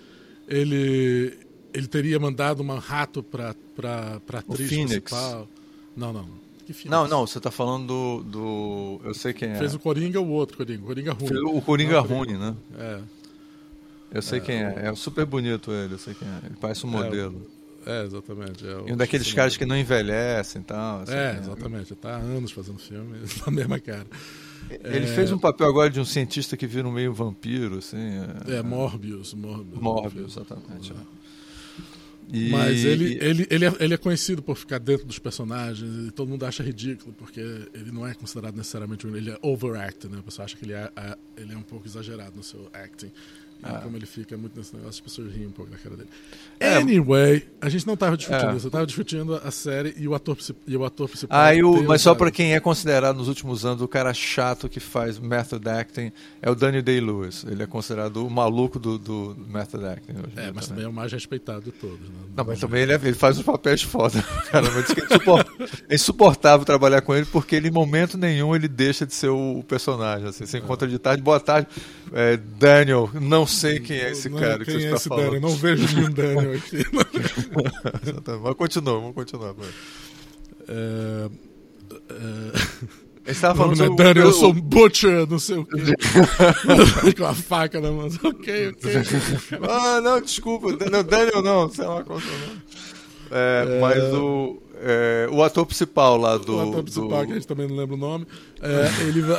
ele, 0.48 1.38
ele 1.72 1.86
teria 1.86 2.18
mandado 2.18 2.60
uma 2.60 2.78
rato 2.78 3.22
para 3.22 3.54
a 3.82 4.38
atriz 4.38 4.68
principal. 4.68 5.48
Não, 5.96 6.12
não. 6.12 6.46
Não, 6.86 7.06
não, 7.06 7.26
você 7.26 7.38
está 7.38 7.50
falando 7.50 7.86
do, 7.86 8.22
do, 8.24 9.00
Eu 9.04 9.14
sei 9.14 9.32
quem 9.32 9.50
é. 9.50 9.54
Fez 9.54 9.72
o 9.74 9.78
Coringa 9.78 10.20
o 10.20 10.28
outro 10.28 10.56
Coringa. 10.56 10.82
O 10.82 10.86
Coringa 10.86 11.12
Rune. 11.12 11.38
O 11.56 11.62
Coringa 11.62 12.00
Rune, 12.00 12.36
né? 12.36 12.56
É. 12.76 13.00
Eu 14.10 14.22
sei 14.22 14.38
é, 14.38 14.42
quem 14.42 14.56
é. 14.56 14.88
É 14.88 14.94
super 14.96 15.24
bonito 15.24 15.70
ele, 15.70 15.94
eu 15.94 15.98
sei 15.98 16.14
quem 16.14 16.26
é. 16.26 16.46
Ele 16.46 16.56
parece 16.60 16.84
um 16.84 16.88
é, 16.88 17.04
modelo. 17.04 17.50
É, 17.86 18.02
exatamente. 18.02 18.66
É 18.66 18.92
um 18.92 18.96
daqueles 18.96 19.32
caras 19.32 19.56
que 19.56 19.64
não 19.64 19.76
envelhecem 19.76 20.60
e 20.60 20.64
tal. 20.64 21.02
Assim, 21.02 21.14
é, 21.14 21.38
exatamente. 21.38 21.92
Está 21.92 22.16
há 22.16 22.18
anos 22.18 22.50
fazendo 22.50 22.78
filme 22.78 23.20
na 23.46 23.52
mesma 23.52 23.78
cara. 23.78 24.06
Ele 24.70 25.04
é... 25.04 25.14
fez 25.14 25.32
um 25.32 25.38
papel 25.38 25.66
agora 25.66 25.90
de 25.90 26.00
um 26.00 26.04
cientista 26.04 26.56
que 26.56 26.66
vira 26.66 26.87
um 26.87 26.92
meio 26.92 27.12
vampiro, 27.12 27.78
assim. 27.78 27.96
É, 28.49 28.56
é 28.56 28.62
Morbius. 28.62 29.35
Morbius, 29.35 29.80
Morbius 29.80 30.37
exatamente. 30.37 30.92
É. 30.92 31.16
E... 32.32 32.50
Mas 32.50 32.85
ele, 32.85 33.18
ele, 33.20 33.46
ele, 33.49 33.66
é, 33.66 33.73
ele 33.78 33.94
é 33.94 33.96
conhecido 33.96 34.42
por 34.42 34.56
ficar 34.56 34.78
dentro 34.78 35.06
dos 35.06 35.18
personagens 35.18 36.08
e 36.08 36.11
todo 36.11 36.28
mundo 36.28 36.44
acha 36.44 36.62
ridículo, 36.62 37.14
porque 37.16 37.40
ele 37.40 37.92
não 37.92 38.06
é 38.06 38.14
considerado 38.14 38.56
necessariamente 38.56 39.06
um. 39.06 39.14
Ele 39.14 39.30
é 39.30 39.38
overact, 39.42 40.08
né? 40.08 40.18
O 40.18 40.23
pessoal 40.23 40.46
acha 40.46 40.56
que 40.56 40.64
ele 40.64 40.73
é, 40.73 40.90
ele 41.37 41.52
é 41.52 41.56
um 41.56 41.62
pouco 41.62 41.87
exagerado 41.87 42.37
no 42.37 42.42
seu 42.42 42.68
acting. 42.73 43.12
Ah. 43.75 43.80
como 43.82 43.96
ele 43.96 44.06
fica 44.06 44.37
muito 44.37 44.56
nesse 44.56 44.75
negócio, 44.75 44.90
as 44.90 45.00
pessoas 45.00 45.32
riem 45.32 45.49
um 45.49 45.52
pouco 45.52 45.70
da 45.70 45.76
cara 45.76 45.96
dele. 45.96 46.08
É. 46.61 46.76
Anyway, 46.76 47.46
a 47.61 47.68
gente 47.68 47.87
não 47.87 47.94
estava 47.94 48.16
discutindo 48.16 48.50
é. 48.50 48.56
isso, 48.56 48.66
eu 48.66 48.68
estava 48.68 48.87
discutindo 48.87 49.35
a 49.35 49.50
série 49.50 49.94
e 49.96 50.06
o 50.06 50.14
ator, 50.14 50.37
e 50.66 50.76
o 50.76 50.85
ator 50.85 51.08
principal. 51.08 51.38
Ah, 51.38 51.52
o, 51.64 51.85
mas 51.85 52.02
só 52.02 52.14
para 52.14 52.30
quem 52.30 52.54
é 52.54 52.61
considerado 52.61 53.16
nos 53.16 53.28
últimos 53.28 53.64
anos 53.64 53.82
o 53.82 53.88
cara 53.88 54.12
chato 54.14 54.68
que 54.68 54.80
faz 54.80 55.18
method 55.18 55.68
acting 55.68 56.12
é 56.40 56.50
o 56.50 56.54
Daniel 56.54 56.82
Day-Lewis. 56.82 57.44
Ele 57.49 57.62
é 57.62 57.66
considerado 57.66 58.26
o 58.26 58.30
maluco 58.30 58.78
do, 58.78 58.99
do 58.99 59.37
method 59.49 59.85
acting. 59.85 60.12
Hoje 60.12 60.32
é, 60.37 60.52
mas 60.52 60.68
também. 60.68 60.85
é 60.85 60.88
o 60.88 60.92
mais 60.92 61.12
respeitado 61.12 61.62
de 61.62 61.73
todos. 61.73 62.00
Né? 62.00 62.14
Não, 62.37 62.44
mas 62.44 62.61
também 62.61 62.82
ele, 62.82 62.92
é, 62.92 62.96
ele 62.96 63.14
faz 63.14 63.38
os 63.38 63.44
papéis 63.44 63.82
foda. 63.82 64.23
Cara, 64.50 64.66
é, 64.68 65.92
é 65.92 65.94
insuportável 65.94 66.64
trabalhar 66.64 67.00
com 67.00 67.14
ele 67.14 67.26
porque 67.26 67.56
ele, 67.56 67.68
em 67.68 67.70
momento 67.70 68.16
nenhum, 68.16 68.54
ele 68.54 68.68
deixa 68.68 69.06
de 69.06 69.14
ser 69.14 69.28
o, 69.28 69.62
personagem. 69.66 70.28
Assim, 70.28 70.46
você 70.46 70.58
encontra 70.58 70.87
de 70.88 70.99
tarde, 70.99 71.23
boa 71.23 71.40
tarde, 71.40 71.68
é, 72.12 72.36
Daniel, 72.36 73.10
não 73.14 73.46
sei 73.46 73.80
quem 73.80 73.98
é 73.98 74.10
esse 74.10 74.28
não, 74.28 74.38
cara 74.38 74.64
que 74.64 74.70
você 74.70 74.86
é 74.86 74.94
está 74.94 75.08
falando. 75.08 75.25
Daniel? 75.25 75.40
Não 75.42 75.56
vejo 75.56 75.96
nenhum 75.96 76.10
Daniel 76.14 76.52
aqui. 76.54 76.84
Mas 78.42 78.54
continua, 78.54 79.00
vamos 79.00 79.14
continuar. 79.14 79.54
É, 80.68 81.30
é... 82.10 83.30
Estava 83.30 83.56
falando 83.56 83.76
não, 83.76 83.96
Daniel, 83.96 84.26
eu 84.26 84.32
sou 84.32 84.50
um 84.50 84.60
butcher, 84.60 85.28
não 85.28 85.38
sei 85.38 85.56
o 85.58 85.64
quê. 85.64 85.76
Com 87.18 87.25
a 87.25 87.34
faca 87.34 87.80
na 87.80 87.90
mão. 87.90 88.06
Ok, 88.06 88.68
ok. 88.68 88.92
ah, 89.68 90.00
não, 90.00 90.20
desculpa. 90.20 90.68
Não, 90.88 91.02
Daniel 91.02 91.42
não, 91.42 91.68
sei 91.68 91.86
lá 91.86 92.04
qual 92.04 92.20
é 92.20 92.22
o 92.22 92.25
nome. 92.25 92.62
É, 93.30 93.64
é... 93.68 93.80
Mas 93.80 94.14
o, 94.14 94.62
é, 94.80 95.28
o 95.30 95.42
ator 95.42 95.64
principal 95.64 96.16
lá 96.16 96.37
do. 96.37 96.56
O 96.56 96.68
ator 96.68 96.83
principal, 96.83 97.21
do... 97.21 97.26
que 97.26 97.33
a 97.33 97.35
gente 97.35 97.47
também 97.47 97.66
não 97.68 97.76
lembra 97.76 97.95
o 97.95 97.99
nome. 97.99 98.26
É, 98.61 99.02
ele 99.09 99.23
vai. 99.23 99.38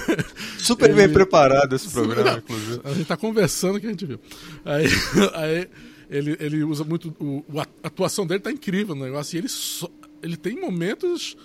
Super 0.58 0.90
ele... 0.90 0.94
bem 0.94 1.12
preparado 1.12 1.74
esse 1.74 1.88
programa, 1.88 2.38
inclusive. 2.38 2.80
A 2.84 2.92
gente 2.92 3.06
tá 3.06 3.16
conversando 3.16 3.80
que 3.80 3.86
a 3.86 3.90
gente 3.90 4.04
viu. 4.04 4.18
Aí, 4.64 4.86
aí 5.34 5.68
ele, 6.10 6.36
ele 6.38 6.64
usa 6.64 6.84
muito. 6.84 7.14
O, 7.18 7.44
a 7.60 7.66
atuação 7.82 8.26
dele 8.26 8.40
tá 8.40 8.52
incrível 8.52 8.94
no 8.94 9.04
negócio. 9.04 9.36
E 9.36 9.38
ele, 9.38 9.48
so, 9.48 9.90
ele 10.22 10.36
tem 10.36 10.60
momentos. 10.60 11.36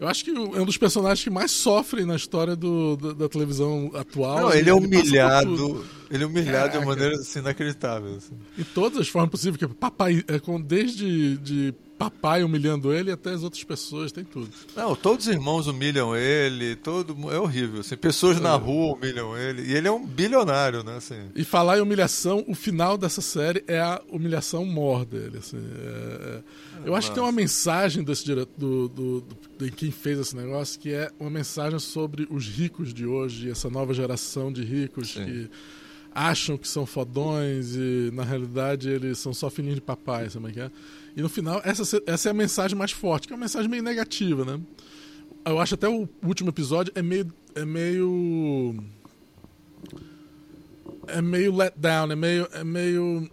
Eu 0.00 0.06
acho 0.06 0.24
que 0.24 0.30
é 0.30 0.60
um 0.60 0.64
dos 0.64 0.78
personagens 0.78 1.24
que 1.24 1.30
mais 1.30 1.50
sofrem 1.50 2.06
na 2.06 2.14
história 2.14 2.54
do, 2.54 2.96
da, 2.96 3.12
da 3.14 3.28
televisão 3.28 3.90
atual. 3.94 4.42
Não, 4.42 4.52
ele 4.52 4.70
é 4.70 4.74
humilhado. 4.74 5.84
Ele 6.08 6.22
é 6.22 6.26
humilhado 6.26 6.72
de 6.72 6.78
uma 6.78 6.86
maneira 6.86 7.16
assim, 7.16 7.40
inacreditável. 7.40 8.14
Assim. 8.14 8.34
E 8.56 8.62
todas 8.62 8.98
as 8.98 9.08
formas 9.08 9.30
possíveis. 9.30 9.56
Que 9.56 9.66
papai, 9.74 10.24
é, 10.28 10.62
desde 10.62 11.36
de 11.38 11.74
papai 11.98 12.44
humilhando 12.44 12.92
ele 12.92 13.10
e 13.10 13.12
até 13.12 13.30
as 13.30 13.42
outras 13.42 13.64
pessoas, 13.64 14.12
tem 14.12 14.22
tudo. 14.22 14.48
Não, 14.76 14.94
todos 14.94 15.26
os 15.26 15.32
irmãos 15.32 15.66
humilham 15.66 16.16
ele, 16.16 16.76
todo 16.76 17.14
é 17.32 17.38
horrível. 17.38 17.80
Assim, 17.80 17.96
pessoas 17.96 18.36
é. 18.36 18.40
na 18.40 18.54
rua 18.54 18.94
humilham 18.94 19.36
ele. 19.36 19.62
E 19.62 19.74
ele 19.74 19.88
é 19.88 19.90
um 19.90 20.06
bilionário, 20.06 20.84
né? 20.84 20.96
Assim. 20.96 21.28
E 21.34 21.42
falar 21.42 21.78
em 21.78 21.80
humilhação, 21.80 22.44
o 22.46 22.54
final 22.54 22.96
dessa 22.96 23.20
série 23.20 23.64
é 23.66 23.80
a 23.80 24.00
humilhação 24.08 24.64
mor 24.64 25.04
dele. 25.04 25.38
Assim, 25.38 25.58
é, 25.58 26.42
é... 26.84 26.88
eu 26.88 26.94
acho 26.94 27.08
que 27.08 27.14
tem 27.14 27.22
uma 27.22 27.32
mensagem 27.32 28.04
desse 28.04 28.24
direto, 28.24 28.50
do, 28.56 28.88
do, 28.88 29.20
do, 29.20 29.36
de 29.64 29.70
quem 29.72 29.90
fez 29.90 30.20
esse 30.20 30.36
negócio, 30.36 30.78
que 30.78 30.92
é 30.92 31.10
uma 31.18 31.30
mensagem 31.30 31.80
sobre 31.80 32.28
os 32.30 32.46
ricos 32.46 32.94
de 32.94 33.04
hoje, 33.04 33.50
essa 33.50 33.68
nova 33.68 33.92
geração 33.92 34.52
de 34.52 34.62
ricos 34.62 35.14
Sim. 35.14 35.24
que 35.24 35.50
acham 36.14 36.56
que 36.56 36.66
são 36.66 36.86
fodões 36.86 37.76
e 37.76 38.10
na 38.12 38.24
realidade 38.24 38.88
eles 38.88 39.18
são 39.18 39.32
só 39.32 39.50
filhinhos 39.50 39.76
de 39.76 39.80
papai, 39.80 40.28
sabe 40.30 40.48
o 40.48 40.52
que 40.52 40.60
é? 40.60 40.70
E 41.18 41.20
no 41.20 41.28
final, 41.28 41.60
essa, 41.64 42.00
essa 42.06 42.28
é 42.28 42.30
a 42.30 42.34
mensagem 42.34 42.78
mais 42.78 42.92
forte, 42.92 43.26
que 43.26 43.32
é 43.32 43.36
uma 43.36 43.40
mensagem 43.40 43.68
meio 43.68 43.82
negativa, 43.82 44.44
né? 44.44 44.60
Eu 45.44 45.58
acho 45.58 45.74
até 45.74 45.88
o 45.88 46.08
último 46.22 46.50
episódio 46.50 46.92
é 46.94 47.02
meio. 47.02 47.26
É 47.56 47.64
meio. 47.64 48.76
É 51.08 51.20
meio 51.20 51.56
let 51.56 51.74
down, 51.76 52.12
é 52.12 52.14
meio. 52.14 52.48
É 52.52 52.62
meio 52.62 53.28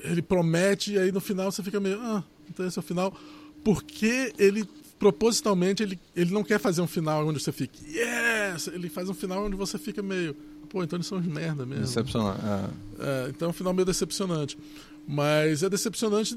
ele 0.00 0.20
promete 0.20 0.94
e 0.94 0.98
aí 0.98 1.12
no 1.12 1.20
final 1.20 1.52
você 1.52 1.62
fica 1.62 1.78
meio. 1.78 1.96
Ah, 2.00 2.24
então 2.50 2.66
esse 2.66 2.76
é 2.76 2.80
o 2.80 2.82
final. 2.82 3.16
Porque 3.62 4.32
ele, 4.36 4.68
propositalmente, 4.98 5.84
ele, 5.84 6.00
ele 6.16 6.32
não 6.32 6.42
quer 6.42 6.58
fazer 6.58 6.80
um 6.80 6.88
final 6.88 7.24
onde 7.24 7.40
você 7.40 7.52
fique. 7.52 7.84
Yes! 7.88 8.66
Ele 8.66 8.88
faz 8.88 9.08
um 9.08 9.14
final 9.14 9.46
onde 9.46 9.54
você 9.54 9.78
fica 9.78 10.02
meio. 10.02 10.34
Pô, 10.68 10.82
então 10.82 10.96
eles 10.96 11.06
são 11.06 11.18
uns 11.18 11.26
merda 11.26 11.64
mesmo. 11.64 11.84
Decepcionante. 11.84 12.40
É. 12.44 13.26
É, 13.26 13.28
então 13.28 13.46
é 13.46 13.50
um 13.50 13.54
final 13.54 13.72
meio 13.72 13.86
decepcionante. 13.86 14.58
Mas 15.06 15.62
é 15.62 15.70
decepcionante 15.70 16.36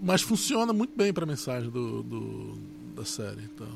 mas 0.00 0.22
funciona 0.22 0.72
muito 0.72 0.96
bem 0.96 1.12
para 1.12 1.24
a 1.24 1.26
mensagem 1.26 1.70
do, 1.70 2.02
do, 2.02 2.58
da 2.94 3.04
série. 3.04 3.42
Então. 3.54 3.68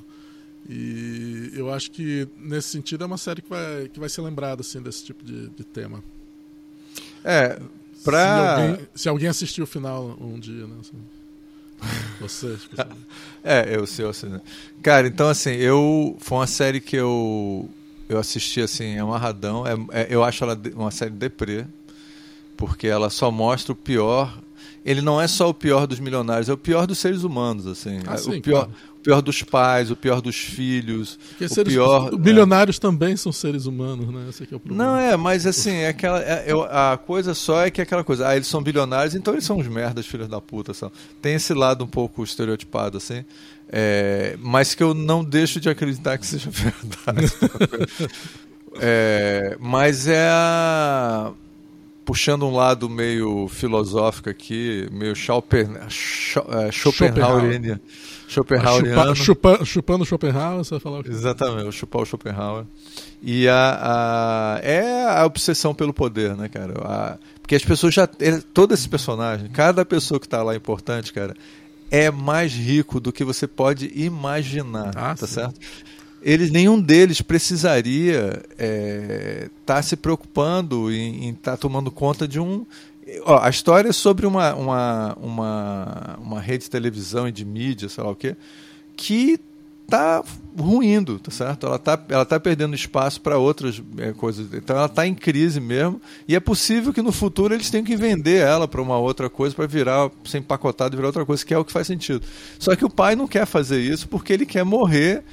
E 0.69 1.51
eu 1.55 1.73
acho 1.73 1.91
que, 1.91 2.29
nesse 2.37 2.69
sentido, 2.69 3.03
é 3.03 3.07
uma 3.07 3.19
série 3.19 3.43
que 3.43 3.51
vai, 3.51 3.89
que 3.89 3.99
vai 3.99 4.09
ser 4.09 4.23
lembrada 4.23 4.61
assim, 4.61 4.81
desse 4.81 5.05
tipo 5.05 5.25
de, 5.25 5.49
de 5.49 5.65
tema. 5.65 6.03
É, 7.25 7.61
pra... 8.05 8.23
Se 8.23 8.61
alguém, 8.61 8.89
se 8.95 9.09
alguém 9.09 9.29
assistiu 9.29 9.65
o 9.65 9.67
final 9.67 10.17
um 10.21 10.39
dia, 10.39 10.67
né? 10.67 10.77
Assim, 10.81 10.97
você. 12.21 12.57
é, 13.43 13.77
eu 13.77 13.87
sei, 13.87 14.05
eu 14.05 14.13
sei. 14.13 14.29
Né? 14.29 14.41
Cara, 14.83 15.07
então 15.07 15.29
assim, 15.29 15.51
eu. 15.51 16.17
Foi 16.21 16.39
uma 16.39 16.47
série 16.47 16.81
que 16.81 16.97
eu. 16.97 17.69
Eu 18.09 18.19
assisti 18.19 18.61
assim, 18.61 18.99
amarradão. 18.99 19.65
É, 19.67 20.03
é, 20.03 20.07
eu 20.11 20.23
acho 20.23 20.45
ela 20.45 20.61
uma 20.75 20.91
série 20.91 21.11
deprê, 21.11 21.67
porque 22.57 22.87
ela 22.87 23.11
só 23.11 23.31
mostra 23.31 23.73
o 23.73 23.77
pior 23.77 24.42
ele 24.85 25.01
não 25.01 25.21
é 25.21 25.29
só 25.29 25.49
o 25.49 25.55
pior 25.55 25.87
dos 25.87 26.01
milionários, 26.01 26.49
é 26.49 26.53
o 26.53 26.57
pior 26.57 26.87
dos 26.87 26.99
seres 26.99 27.23
humanos, 27.23 27.67
assim. 27.67 28.01
Ah, 28.07 28.15
é 28.15 28.17
sim, 28.17 28.39
o, 28.39 28.43
pior, 28.43 28.65
claro. 28.65 28.73
o 28.99 29.01
pior 29.01 29.23
dos 29.23 29.43
pais, 29.43 29.91
o 29.91 29.97
pior 29.97 30.21
dos 30.21 30.37
filhos, 30.37 31.19
Porque 31.29 31.45
o 31.45 31.49
seres, 31.49 31.73
pior... 31.73 32.17
Bilionários 32.17 32.79
é... 32.79 32.81
também 32.81 33.17
são 33.17 33.31
seres 33.31 33.67
humanos, 33.67 34.09
né? 34.13 34.27
Esse 34.29 34.43
é 34.43 34.57
o 34.57 34.59
problema. 34.59 34.85
Não, 34.85 34.99
é, 34.99 35.17
mas 35.17 35.47
assim, 35.47 35.71
é 35.71 35.89
aquela, 35.89 36.21
é, 36.21 36.47
a 36.71 36.97
coisa 36.97 37.33
só 37.33 37.65
é 37.65 37.71
que 37.71 37.81
é 37.81 37.85
aquela 37.85 38.03
coisa, 38.03 38.29
ah, 38.29 38.35
eles 38.35 38.49
são 38.49 38.61
bilionários, 38.61 39.15
então 39.15 39.35
eles 39.35 39.45
são 39.45 39.59
uns 39.59 39.69
merdas, 39.69 40.05
filhos 40.07 40.29
da 40.29 40.41
puta, 40.41 40.75
são. 40.75 40.91
Tem 41.21 41.35
esse 41.35 41.55
lado 41.55 41.85
um 41.85 41.89
pouco 41.89 42.25
estereotipado, 42.25 42.99
assim, 42.99 43.25
é, 43.69 44.37
mas 44.41 44.75
que 44.75 44.83
eu 44.83 44.95
não 44.95 45.23
deixo 45.23 45.61
de 45.61 45.71
acreditar 45.71 46.19
que 46.19 46.27
seja 46.27 46.51
verdade. 46.53 47.33
é, 48.81 49.57
mas 49.61 50.09
é 50.09 50.29
a 50.29 51.33
puxando 52.13 52.43
um 52.43 52.55
lado 52.55 52.91
meio 52.91 53.49
filosófico 53.49 54.29
aqui, 54.29 54.87
meio 54.93 55.17
Schopenhauer, 55.17 55.89
Schopenhaueriano. 56.71 57.81
Schopenhaueriano. 58.29 59.17
Chupa, 59.17 59.65
chupando 59.65 60.05
Schopenhauer, 60.05 60.59
você 60.59 60.73
vai 60.73 60.81
falar 60.81 60.99
o 61.01 61.05
quê? 61.05 61.11
Exatamente, 61.11 61.73
chupar 61.73 62.03
o 62.03 62.05
Schopenhauer. 62.05 62.67
E 63.23 63.49
a, 63.49 63.79
a, 63.81 64.61
é 64.63 65.09
a 65.09 65.25
obsessão 65.25 65.75
pelo 65.75 65.95
poder, 65.95 66.37
né, 66.37 66.51
cara? 66.51 66.75
A, 66.85 67.19
porque 67.41 67.55
as 67.55 67.65
pessoas 67.65 67.95
já. 67.95 68.07
Todo 68.53 68.75
esse 68.75 68.87
personagem, 68.87 69.49
cada 69.49 69.83
pessoa 69.83 70.21
que 70.21 70.27
está 70.27 70.43
lá 70.43 70.55
importante, 70.55 71.15
cara, 71.15 71.35
é 71.91 72.11
mais 72.11 72.53
rico 72.53 73.01
do 73.01 73.11
que 73.11 73.25
você 73.25 73.47
pode 73.47 73.91
imaginar. 73.95 74.93
Ah, 74.95 75.15
tá 75.15 75.27
sim. 75.27 75.33
certo? 75.33 75.59
Eles 76.23 76.51
nenhum 76.51 76.81
deles 76.81 77.21
precisaria 77.21 78.43
estar 78.51 78.57
é, 78.59 79.51
tá 79.67 79.83
se 79.83 79.97
preocupando 79.97 80.93
em 80.93 81.31
estar 81.31 81.53
tá 81.53 81.57
tomando 81.57 81.91
conta 81.91 82.27
de 82.27 82.41
um 82.41 82.65
ó, 83.25 83.41
a 83.43 83.51
história 83.51 83.89
é 83.89 83.93
sobre 83.93 84.27
uma, 84.27 84.55
uma, 84.55 85.17
uma, 85.21 86.19
uma 86.21 86.41
rede 86.41 86.65
de 86.65 86.71
televisão 86.71 87.29
e 87.29 87.33
de 87.33 87.45
mídia 87.45 87.89
sei 87.89 88.05
lá 88.05 88.11
o 88.11 88.17
quê, 88.17 88.37
que 88.97 89.39
está 89.85 90.25
ruindo 90.59 91.19
tá 91.19 91.31
certo? 91.31 91.67
Ela 91.67 91.77
está 91.77 92.03
ela 92.09 92.25
tá 92.25 92.41
perdendo 92.41 92.75
espaço 92.75 93.21
para 93.21 93.37
outras 93.37 93.83
é, 93.99 94.13
coisas. 94.13 94.47
Então 94.55 94.77
ela 94.77 94.87
está 94.87 95.07
em 95.07 95.15
crise 95.15 95.61
mesmo 95.61 96.01
e 96.27 96.35
é 96.35 96.41
possível 96.41 96.93
que 96.93 97.03
no 97.03 97.13
futuro 97.13 97.53
eles 97.53 97.69
tenham 97.69 97.85
que 97.85 97.97
vender 97.97 98.41
ela 98.41 98.67
para 98.67 98.81
uma 98.81 98.97
outra 98.97 99.29
coisa 99.29 99.55
para 99.55 99.67
virar 99.67 100.11
ser 100.25 100.39
empacotado 100.39 100.95
e 100.95 100.97
virar 100.97 101.09
outra 101.09 101.27
coisa 101.27 101.45
que 101.45 101.53
é 101.53 101.59
o 101.59 101.65
que 101.65 101.73
faz 101.73 101.87
sentido. 101.87 102.25
Só 102.59 102.75
que 102.77 102.85
o 102.85 102.91
pai 102.91 103.17
não 103.17 103.27
quer 103.27 103.45
fazer 103.45 103.81
isso 103.81 104.09
porque 104.09 104.33
ele 104.33 104.47
quer 104.47 104.65
morrer 104.65 105.25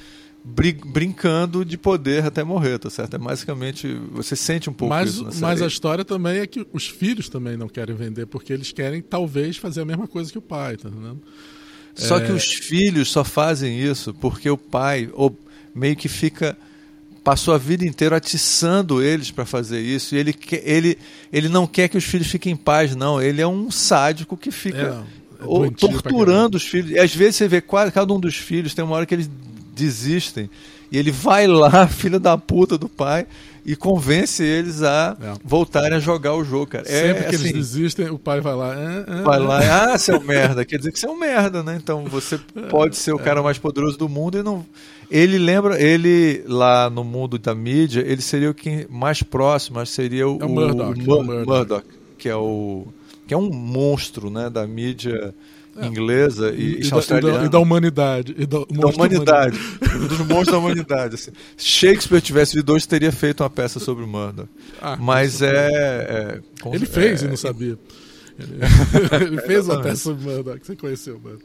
brincando 0.42 1.64
de 1.64 1.76
poder 1.76 2.24
até 2.24 2.42
morrer, 2.42 2.78
tá 2.78 2.88
certo? 2.88 3.14
É 3.14 3.18
basicamente, 3.18 3.94
você 4.10 4.34
sente 4.34 4.70
um 4.70 4.72
pouco 4.72 4.94
mas, 4.94 5.10
isso. 5.10 5.40
Mas 5.40 5.60
a 5.60 5.66
história 5.66 6.04
também 6.04 6.38
é 6.38 6.46
que 6.46 6.66
os 6.72 6.88
filhos 6.88 7.28
também 7.28 7.56
não 7.56 7.68
querem 7.68 7.94
vender, 7.94 8.26
porque 8.26 8.52
eles 8.52 8.72
querem 8.72 9.02
talvez 9.02 9.58
fazer 9.58 9.82
a 9.82 9.84
mesma 9.84 10.08
coisa 10.08 10.32
que 10.32 10.38
o 10.38 10.42
pai, 10.42 10.76
tá 10.76 10.88
entendendo? 10.88 11.20
Só 11.94 12.18
é... 12.18 12.26
que 12.26 12.32
os 12.32 12.44
filhos 12.44 13.10
só 13.10 13.22
fazem 13.22 13.78
isso 13.78 14.14
porque 14.14 14.48
o 14.48 14.56
pai 14.56 15.10
ou, 15.12 15.36
meio 15.74 15.96
que 15.96 16.08
fica 16.08 16.56
passou 17.22 17.52
a 17.52 17.58
vida 17.58 17.84
inteira 17.84 18.16
atiçando 18.16 19.02
eles 19.02 19.30
para 19.30 19.44
fazer 19.44 19.80
isso 19.80 20.14
e 20.14 20.18
ele, 20.18 20.34
ele, 20.64 20.98
ele 21.30 21.48
não 21.50 21.66
quer 21.66 21.88
que 21.88 21.98
os 21.98 22.04
filhos 22.04 22.28
fiquem 22.28 22.54
em 22.54 22.56
paz, 22.56 22.96
não. 22.96 23.20
Ele 23.20 23.42
é 23.42 23.46
um 23.46 23.70
sádico 23.70 24.38
que 24.38 24.50
fica 24.50 25.04
é, 25.38 25.66
é 25.66 25.70
torturando 25.70 26.56
os 26.56 26.64
filhos. 26.64 26.92
E 26.92 26.98
às 26.98 27.14
vezes 27.14 27.36
você 27.36 27.48
vê 27.48 27.60
cada 27.60 28.12
um 28.12 28.18
dos 28.18 28.36
filhos, 28.36 28.72
tem 28.72 28.82
uma 28.82 28.96
hora 28.96 29.04
que 29.04 29.14
eles 29.14 29.30
desistem. 29.80 30.48
E 30.92 30.98
ele 30.98 31.10
vai 31.10 31.46
lá, 31.46 31.86
filho 31.88 32.20
da 32.20 32.36
puta 32.36 32.76
do 32.76 32.88
pai, 32.88 33.26
e 33.64 33.76
convence 33.76 34.42
eles 34.42 34.82
a 34.82 35.16
é. 35.20 35.34
voltarem 35.44 35.96
a 35.96 36.00
jogar 36.00 36.34
o 36.34 36.44
jogo, 36.44 36.66
cara. 36.66 36.84
É, 36.88 37.08
Sempre 37.08 37.24
é, 37.24 37.28
que 37.28 37.36
assim, 37.36 37.48
eles 37.48 37.72
desistem, 37.72 38.10
o 38.10 38.18
pai 38.18 38.40
vai 38.40 38.54
lá. 38.54 38.74
É, 38.74 39.04
é, 39.06 39.22
vai 39.22 39.38
lá, 39.38 39.92
ah, 39.92 39.98
seu 39.98 40.20
merda. 40.20 40.64
Quer 40.64 40.78
dizer 40.78 40.92
que 40.92 40.98
você 40.98 41.06
é 41.06 41.10
um 41.10 41.18
merda, 41.18 41.62
né? 41.62 41.78
Então 41.80 42.04
você 42.04 42.38
pode 42.70 42.96
ser 42.96 43.12
o 43.12 43.18
cara 43.18 43.42
mais 43.42 43.58
poderoso 43.58 43.98
do 43.98 44.08
mundo 44.08 44.38
e 44.38 44.42
não. 44.42 44.64
Ele 45.10 45.38
lembra, 45.38 45.80
ele 45.80 46.44
lá 46.46 46.88
no 46.88 47.02
mundo 47.02 47.38
da 47.38 47.54
mídia, 47.54 48.00
ele 48.00 48.22
seria 48.22 48.50
o 48.50 48.54
que 48.54 48.86
mais 48.88 49.22
próximo, 49.22 49.76
mas 49.76 49.90
seria 49.90 50.28
o, 50.28 50.40
é 50.40 50.44
o 50.44 50.48
Murdoch, 50.48 51.08
o, 51.08 51.18
o 51.18 51.24
Murdoch, 51.24 51.86
que 52.16 52.28
é 52.28 52.36
o 52.36 52.86
que 53.26 53.34
é 53.34 53.36
um 53.36 53.48
monstro, 53.48 54.28
né, 54.28 54.50
da 54.50 54.66
mídia 54.66 55.32
é. 55.76 55.86
inglesa 55.86 56.50
e, 56.50 56.80
e, 56.82 56.92
australiana. 56.92 57.44
E 57.44 57.48
da, 57.48 57.58
humanidade. 57.58 58.34
E 58.36 58.46
da, 58.46 58.58
da 58.58 58.88
humanidade. 58.88 59.58
dos 60.08 60.18
monstros 60.20 60.46
da 60.46 60.58
humanidade. 60.58 61.14
Assim. 61.14 61.30
Se 61.56 61.66
Shakespeare 61.66 62.20
tivesse 62.20 62.54
vivido 62.54 62.72
hoje, 62.72 62.88
teria 62.88 63.12
feito 63.12 63.42
uma 63.42 63.50
peça 63.50 63.78
sobre 63.78 64.04
o 64.04 64.06
Murdoch. 64.06 64.48
Ah, 64.80 64.96
Mas 64.96 65.42
é, 65.42 66.40
é, 66.64 66.68
Ele 66.72 66.86
fez 66.86 67.22
é, 67.22 67.26
e 67.26 67.28
não 67.28 67.36
sabia. 67.36 67.78
Ele, 68.38 68.58
ele 69.26 69.40
fez 69.42 69.68
uma 69.68 69.80
peça 69.80 70.02
sobre 70.02 70.24
o 70.24 70.30
Murdoch. 70.30 70.60
Você 70.64 70.76
conheceu, 70.76 71.20
mano. 71.22 71.38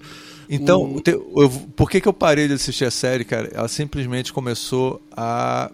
Então, 0.50 0.96
o... 0.96 1.02
te, 1.02 1.12
eu, 1.12 1.50
por 1.76 1.90
que, 1.90 2.02
que 2.02 2.08
eu 2.08 2.14
parei 2.14 2.48
de 2.48 2.54
assistir 2.54 2.86
a 2.86 2.92
série, 2.92 3.24
cara? 3.26 3.50
Ela 3.54 3.68
simplesmente 3.68 4.34
começou 4.34 5.02
a. 5.16 5.72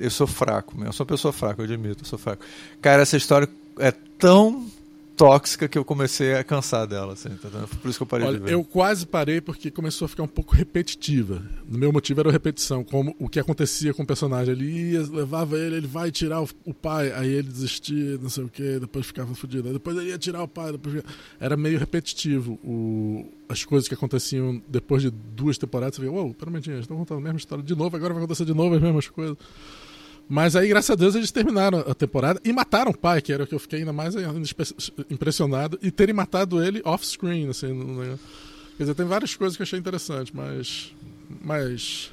Eu 0.00 0.10
sou 0.10 0.26
fraco, 0.26 0.74
eu 0.82 0.92
sou 0.94 1.04
uma 1.04 1.08
pessoa 1.08 1.30
fraca, 1.30 1.60
eu 1.60 1.66
admito, 1.66 2.02
eu 2.02 2.08
sou 2.08 2.18
fraco. 2.18 2.42
Cara, 2.80 3.02
essa 3.02 3.18
história 3.18 3.46
é 3.78 3.92
tão 4.18 4.66
tóxica 5.16 5.66
que 5.66 5.78
eu 5.78 5.84
comecei 5.84 6.34
a 6.34 6.44
cansar 6.44 6.86
dela, 6.86 7.14
assim, 7.14 7.30
tá 7.30 7.48
Por 7.80 7.88
isso 7.88 7.98
que 7.98 8.02
eu 8.02 8.06
parei 8.06 8.26
Olha, 8.26 8.38
de 8.38 8.44
ver. 8.44 8.52
Eu 8.52 8.62
quase 8.62 9.06
parei 9.06 9.40
porque 9.40 9.70
começou 9.70 10.04
a 10.04 10.08
ficar 10.08 10.22
um 10.22 10.28
pouco 10.28 10.54
repetitiva. 10.54 11.42
O 11.68 11.76
meu 11.76 11.90
motivo 11.90 12.20
era 12.20 12.28
a 12.28 12.32
repetição, 12.32 12.84
como 12.84 13.16
o 13.18 13.28
que 13.28 13.40
acontecia 13.40 13.94
com 13.94 14.02
o 14.02 14.06
personagem. 14.06 14.52
Ele 14.52 14.92
ia, 14.92 15.02
levava 15.02 15.56
ele, 15.56 15.76
ele 15.76 15.86
vai 15.86 16.10
tirar 16.10 16.42
o, 16.42 16.48
o 16.64 16.74
pai, 16.74 17.10
aí 17.12 17.30
ele 17.30 17.48
desistia, 17.48 18.18
não 18.18 18.28
sei 18.28 18.44
o 18.44 18.48
que, 18.48 18.78
depois 18.78 19.06
ficava 19.06 19.34
fudido. 19.34 19.72
Depois 19.72 19.96
ele 19.96 20.10
ia 20.10 20.18
tirar 20.18 20.42
o 20.42 20.48
pai, 20.48 20.72
depois... 20.72 21.02
Era 21.40 21.56
meio 21.56 21.78
repetitivo 21.78 22.58
o, 22.62 23.32
as 23.48 23.64
coisas 23.64 23.88
que 23.88 23.94
aconteciam 23.94 24.60
depois 24.68 25.02
de 25.02 25.10
duas 25.10 25.56
temporadas. 25.56 25.96
Você 25.96 26.02
vê, 26.02 26.08
uou, 26.08 26.24
wow, 26.24 26.34
pera 26.34 26.50
um 26.50 26.52
momentinho, 26.52 26.78
estão 26.78 26.96
contando 26.96 27.18
a 27.18 27.22
mesma 27.22 27.38
história 27.38 27.64
de 27.64 27.74
novo, 27.74 27.96
agora 27.96 28.12
vai 28.12 28.22
acontecer 28.22 28.44
de 28.44 28.54
novo 28.54 28.74
as 28.74 28.82
mesmas 28.82 29.08
coisas. 29.08 29.36
Mas 30.28 30.56
aí, 30.56 30.68
graças 30.68 30.90
a 30.90 30.94
Deus, 30.96 31.14
eles 31.14 31.30
terminaram 31.30 31.80
a 31.80 31.94
temporada 31.94 32.40
e 32.44 32.52
mataram 32.52 32.90
o 32.90 32.98
pai, 32.98 33.22
que 33.22 33.32
era 33.32 33.44
o 33.44 33.46
que 33.46 33.54
eu 33.54 33.60
fiquei 33.60 33.80
ainda 33.80 33.92
mais 33.92 34.14
impressionado, 35.08 35.78
e 35.80 35.90
terem 35.90 36.14
matado 36.14 36.62
ele 36.62 36.82
off-screen, 36.84 37.48
assim. 37.48 37.72
Né? 37.72 38.18
Quer 38.76 38.82
dizer, 38.82 38.94
tem 38.94 39.06
várias 39.06 39.34
coisas 39.36 39.56
que 39.56 39.62
eu 39.62 39.64
achei 39.64 39.78
interessante, 39.78 40.34
mas. 40.34 40.92
Mas. 41.42 42.10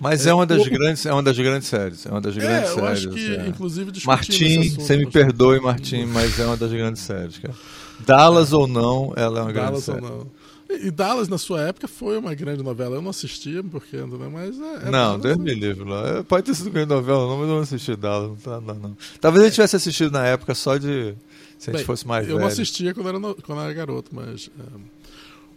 Mas 0.00 0.26
é, 0.26 0.30
é 0.30 0.34
uma 0.34 0.44
das 0.44 0.66
o... 0.66 0.70
grandes, 0.70 1.06
é 1.06 1.12
uma 1.12 1.22
das 1.22 1.38
grandes 1.38 1.68
séries, 1.68 2.04
é 2.04 2.10
uma 2.10 2.20
das 2.20 2.36
grandes 2.36 2.68
é, 2.68 2.72
eu 2.72 2.74
séries. 2.74 2.90
Acho 2.90 3.10
que, 3.10 3.36
é. 3.36 3.46
inclusive, 3.46 3.92
Martim, 4.04 4.68
você 4.70 4.96
me 4.96 5.06
perdoe, 5.06 5.60
Martim, 5.60 6.04
mas 6.06 6.38
é 6.38 6.46
uma 6.46 6.56
das 6.56 6.72
grandes 6.72 7.00
séries, 7.00 7.38
cara. 7.38 7.54
Dallas 8.00 8.52
é. 8.52 8.56
ou 8.56 8.66
não, 8.66 9.12
ela 9.16 9.38
é 9.38 9.42
uma 9.42 9.52
Dallas 9.52 9.86
grande 9.86 10.00
série. 10.00 10.04
Ou 10.04 10.18
não. 10.18 10.43
E 10.82 10.90
Dallas, 10.90 11.28
na 11.28 11.38
sua 11.38 11.62
época, 11.62 11.86
foi 11.88 12.16
uma 12.18 12.34
grande 12.34 12.62
novela. 12.62 12.96
Eu 12.96 13.02
não 13.02 13.10
assistia, 13.10 13.62
porque, 13.62 13.96
né? 13.96 14.30
mas 14.32 14.60
é. 14.60 14.88
é 14.88 14.90
não, 14.90 15.18
Deus 15.18 15.36
me 15.36 15.54
livre 15.54 15.88
lá. 15.88 16.24
Pode 16.24 16.46
ter 16.46 16.54
sido 16.54 16.70
grande 16.70 16.88
novela, 16.88 17.26
não, 17.26 17.38
mas 17.38 17.48
eu 17.48 17.54
não 17.54 17.62
assisti 17.62 17.96
Dallas. 17.96 18.30
Não, 18.30 18.36
tá, 18.36 18.60
não, 18.60 18.74
não. 18.74 18.96
Talvez 19.20 19.42
a 19.42 19.46
gente 19.46 19.54
tivesse 19.54 19.76
assistido 19.76 20.12
na 20.12 20.26
época 20.26 20.54
só 20.54 20.76
de. 20.76 21.14
Se 21.58 21.70
a 21.70 21.72
gente 21.72 21.86
fosse 21.86 22.06
mais 22.06 22.24
eu 22.26 22.34
velho. 22.34 22.40
não 22.40 22.48
assistia 22.48 22.92
quando 22.92 23.08
era, 23.08 23.18
no, 23.18 23.34
quando 23.34 23.60
era 23.60 23.72
garoto, 23.72 24.14
mas. 24.14 24.50
É, 24.58 25.04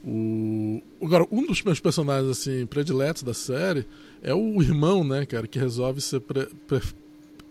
o... 0.06 0.82
Agora, 1.02 1.26
um 1.32 1.46
dos 1.46 1.62
meus 1.64 1.80
personagens 1.80 2.30
assim 2.30 2.66
prediletos 2.66 3.24
da 3.24 3.34
série 3.34 3.86
é 4.22 4.34
o 4.34 4.62
irmão, 4.62 5.04
né, 5.04 5.26
cara, 5.26 5.48
que 5.48 5.60
resolve 5.60 6.02
ser 6.02 6.22
pre, 6.22 6.48
pre, 6.68 6.82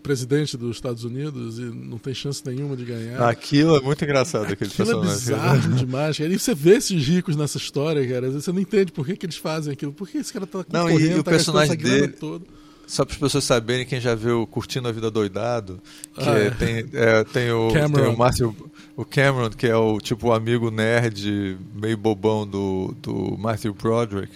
presidente 0.07 0.57
dos 0.57 0.77
Estados 0.77 1.03
Unidos 1.03 1.59
e 1.59 1.63
não 1.63 1.97
tem 1.97 2.13
chance 2.13 2.41
nenhuma 2.45 2.75
de 2.75 2.85
ganhar. 2.85 3.27
Aquilo 3.27 3.75
é 3.75 3.81
muito 3.81 4.03
engraçado, 4.03 4.51
aquele 4.51 4.71
aquilo 4.71 4.89
é 4.89 4.93
personagem. 4.93 5.11
é 5.11 5.15
bizarro 5.15 5.73
demais. 5.75 6.17
Cara. 6.17 6.29
E 6.29 6.39
você 6.39 6.55
vê 6.55 6.75
esses 6.77 7.05
ricos 7.05 7.35
nessa 7.35 7.57
história, 7.57 8.07
cara. 8.07 8.27
Às 8.27 8.33
vezes 8.33 8.45
você 8.45 8.51
não 8.51 8.61
entende 8.61 8.91
por 8.91 9.05
que, 9.05 9.15
que 9.15 9.25
eles 9.25 9.37
fazem 9.37 9.73
aquilo. 9.73 9.91
Por 9.91 10.07
que 10.07 10.17
esse 10.17 10.31
cara 10.31 10.47
tá 10.47 10.65
Não, 10.71 10.89
e, 10.89 11.13
o 11.15 11.23
tá 11.23 11.31
personagem 11.31 11.77
dele... 11.77 12.07
Todo. 12.09 12.45
Só 12.87 13.03
para 13.03 13.15
as 13.15 13.19
pessoas 13.19 13.43
saberem, 13.43 13.85
quem 13.85 13.99
já 13.99 14.15
viu 14.15 14.47
Curtindo 14.47 14.87
a 14.87 14.93
Vida 14.93 15.11
Doidado, 15.11 15.81
que 16.13 16.29
ah, 16.29 16.39
é. 16.39 16.49
tem, 16.51 16.85
é, 16.93 17.23
tem, 17.25 17.51
o, 17.51 17.67
Cameron. 17.67 18.05
tem 18.05 18.13
o 18.13 18.17
Matthew, 18.17 18.55
o 18.95 19.03
Cameron, 19.03 19.49
que 19.49 19.67
é 19.67 19.75
o 19.75 19.99
tipo 19.99 20.29
o 20.29 20.33
amigo 20.33 20.71
nerd, 20.71 21.57
meio 21.75 21.97
bobão 21.97 22.47
do, 22.47 22.95
do 23.01 23.37
Matthew 23.37 23.73
Broderick. 23.73 24.31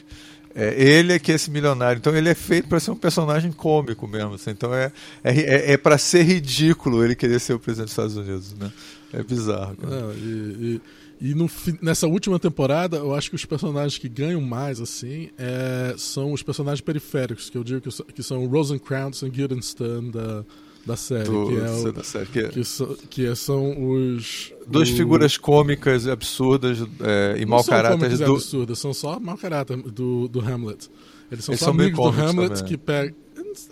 É, 0.56 0.74
ele 0.82 1.14
é 1.14 1.20
que 1.20 1.32
é 1.32 1.36
esse 1.36 1.50
milionário. 1.50 2.00
Então 2.00 2.16
ele 2.16 2.30
é 2.30 2.36
feito 2.36 2.68
para 2.68 2.80
ser 2.80 2.92
um 2.92 2.96
personagem 2.96 3.52
cômico 3.52 4.08
mesmo. 4.08 4.34
Assim. 4.34 4.52
Então 4.52 4.74
é, 4.74 4.92
é, 5.24 5.40
é, 5.40 5.72
é 5.74 5.78
para 5.78 5.98
ser 5.98 6.24
ridículo 6.24 7.04
ele 7.04 7.16
querer 7.16 7.40
ser 7.40 7.54
o 7.54 7.60
presidente 7.60 7.86
dos 7.86 7.94
Estados 7.94 8.18
Unidos. 8.18 8.54
Né? 8.54 8.72
É 9.14 9.24
bizarro. 9.24 9.78
E, 10.16 10.82
e, 11.22 11.30
e 11.32 11.36
no, 11.36 11.50
nessa 11.82 12.08
última 12.08 12.40
temporada, 12.40 12.98
eu 12.98 13.14
acho 13.14 13.30
que 13.30 13.36
os 13.36 13.46
personagens 13.46 13.98
que 13.98 14.10
ganham 14.10 14.42
mais 14.42 14.82
assim 14.82 15.30
é, 15.38 15.94
são 15.98 16.34
os 16.34 16.42
personagens 16.42 16.82
periféricos, 16.82 17.50
que 17.50 17.58
eu 17.58 17.64
digo 17.64 17.82
que, 17.82 18.04
que 18.14 18.24
são 18.24 18.46
Rosencrantz 18.48 19.22
e 19.22 19.30
Guildenstern 19.30 20.12
da 20.12 20.44
da 20.86 20.96
série, 20.96 21.26
Do, 21.26 21.48
que, 21.48 21.58
é 21.58 21.72
o, 21.72 21.92
da 21.92 22.04
série 22.04 22.26
que, 22.26 22.40
é... 22.40 22.48
que, 22.50 22.64
so, 22.64 22.98
que 23.10 23.36
são 23.36 23.92
os 23.92 24.52
duas 24.68 24.90
o... 24.90 24.96
figuras 24.96 25.38
cômicas 25.38 26.08
absurdas 26.08 26.80
é, 27.02 27.36
e 27.40 27.46
mau 27.46 27.64
caráter 27.64 28.18
do 28.18 28.34
absurdas, 28.34 28.80
são 28.80 28.94
só 28.94 29.20
mau 29.20 29.38
caráter 29.38 29.78
do, 29.78 30.28
do 30.28 30.40
Hamlet. 30.40 30.90
Eles 31.32 31.46
são 31.46 31.54
eles 31.54 31.60
só 31.60 31.66
são 31.66 31.74
amigos 31.74 31.98
do 31.98 32.22
Hamlet 32.22 32.56
também. 32.56 32.66
que 32.66 32.78
pegam 32.78 33.16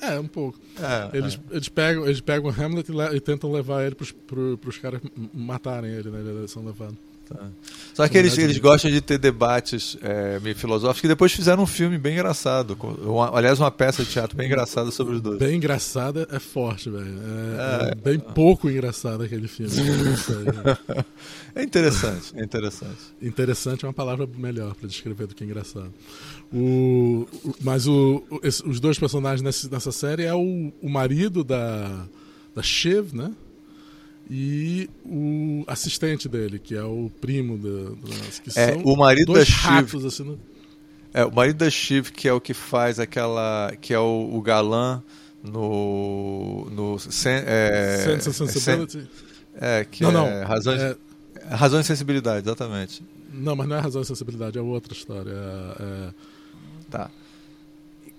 é, 0.02 0.20
um 0.20 0.28
pouco. 0.28 0.60
É, 0.78 1.18
eles, 1.18 1.36
é. 1.36 1.56
eles, 1.56 1.70
pegam, 1.70 2.06
eles 2.06 2.22
pegam 2.22 2.50
o 2.50 2.54
Hamlet 2.54 2.92
e, 2.92 3.16
e 3.16 3.20
tentam 3.20 3.52
levar 3.52 3.86
ele 3.86 3.96
para 3.96 4.70
os 4.70 4.78
caras 4.78 5.02
matarem 5.34 5.92
ele, 5.92 6.10
né? 6.10 6.20
Eles 6.20 6.52
são 6.52 6.66
levados. 6.66 6.98
Tá. 7.30 7.48
Só 7.94 8.08
que 8.08 8.18
eles, 8.18 8.38
eles 8.38 8.58
gostam 8.58 8.90
de 8.90 9.02
ter 9.02 9.18
debates 9.18 9.98
é, 10.02 10.40
meio 10.40 10.56
filosóficos 10.56 11.02
que 11.02 11.08
depois 11.08 11.32
fizeram 11.32 11.64
um 11.64 11.68
filme 11.68 11.98
bem 11.98 12.14
engraçado. 12.14 12.78
Uma, 13.04 13.38
aliás, 13.38 13.60
uma 13.60 13.70
peça 13.70 14.04
de 14.04 14.10
teatro 14.10 14.36
bem 14.36 14.48
engraçada 14.48 14.90
sobre 14.90 15.16
os 15.16 15.22
dois. 15.22 15.38
Bem 15.38 15.58
engraçada 15.58 16.28
é 16.32 16.40
forte, 16.40 16.90
velho. 16.90 17.06
É, 17.06 17.88
é, 17.88 17.92
é, 17.92 17.96
bem 17.96 18.20
pouco 18.20 18.70
engraçado 18.70 19.24
aquele 19.24 19.48
filme. 19.48 19.72
é 21.54 21.62
interessante, 21.62 22.34
é 22.36 22.44
interessante. 22.44 22.98
Interessante 23.22 23.86
é 23.86 23.88
uma 23.88 23.94
palavra 23.94 24.28
melhor 24.38 24.74
para 24.74 24.88
descrever 24.88 25.28
do 25.28 25.36
que 25.36 25.44
engraçado. 25.44 25.94
O, 26.52 27.28
mas 27.62 27.86
o, 27.86 28.24
os 28.66 28.80
dois 28.80 28.98
personagens 28.98 29.42
nessa, 29.42 29.70
nessa 29.70 29.92
série 29.92 30.24
é 30.24 30.34
o, 30.34 30.74
o 30.82 30.90
marido 30.90 31.44
da, 31.44 32.08
da 32.56 32.64
Shiv, 32.64 33.14
né? 33.14 33.32
E 34.30 34.90
o 35.04 35.64
assistente 35.66 36.30
dele, 36.30 36.60
que 36.60 36.76
é 36.76 36.84
o 36.84 37.12
primo 37.20 37.58
da, 37.58 37.90
da 37.90 38.16
que 38.44 38.50
é, 38.60 38.74
são 38.74 38.84
o 38.84 38.96
marido 38.96 39.34
dois 39.34 39.50
da 39.50 39.56
ratos, 39.56 39.92
Shiv, 39.92 40.08
assim, 40.08 40.24
no... 40.24 40.40
É, 41.12 41.26
o 41.26 41.32
marido 41.34 41.58
da 41.58 41.70
Shiv, 41.70 42.12
que 42.12 42.28
é 42.28 42.34
o 42.34 42.40
que 42.40 42.54
faz 42.54 43.00
aquela. 43.00 43.74
que 43.82 43.94
é 43.94 44.00
o, 44.00 44.30
o 44.32 44.42
galã 44.42 45.02
no. 45.44 46.68
no 46.70 47.00
sen, 47.00 47.42
é, 47.46 48.04
Sense 48.06 48.30
and 48.30 48.48
Sensibility. 48.48 49.10
É, 49.56 49.84
que 49.84 50.04
não, 50.04 50.28
é 50.28 50.42
não, 50.42 50.48
razões, 50.48 50.80
é... 50.80 50.96
razões 51.50 51.86
e 51.86 51.88
sensibilidade, 51.88 52.48
exatamente. 52.48 53.04
Não, 53.34 53.56
mas 53.56 53.68
não 53.68 53.76
é 53.76 53.80
razão 53.80 54.02
e 54.02 54.06
sensibilidade, 54.06 54.60
é 54.60 54.62
outra 54.62 54.94
história. 54.94 55.32
É, 55.32 55.84
é... 55.84 56.14
Tá. 56.92 57.10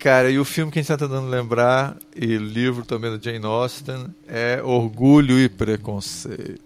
Cara, 0.01 0.31
e 0.31 0.39
o 0.39 0.47
filme 0.47 0.73
que 0.73 0.79
a 0.79 0.83
gente 0.83 0.91
está 0.91 1.07
tentando 1.07 1.29
lembrar, 1.29 1.95
e 2.17 2.39
livro 2.39 2.87
também 2.87 3.15
do 3.15 3.23
Jane 3.23 3.45
Austen, 3.45 4.07
é 4.27 4.63
Orgulho 4.65 5.39
e 5.39 5.47
Preconceito. 5.47 6.59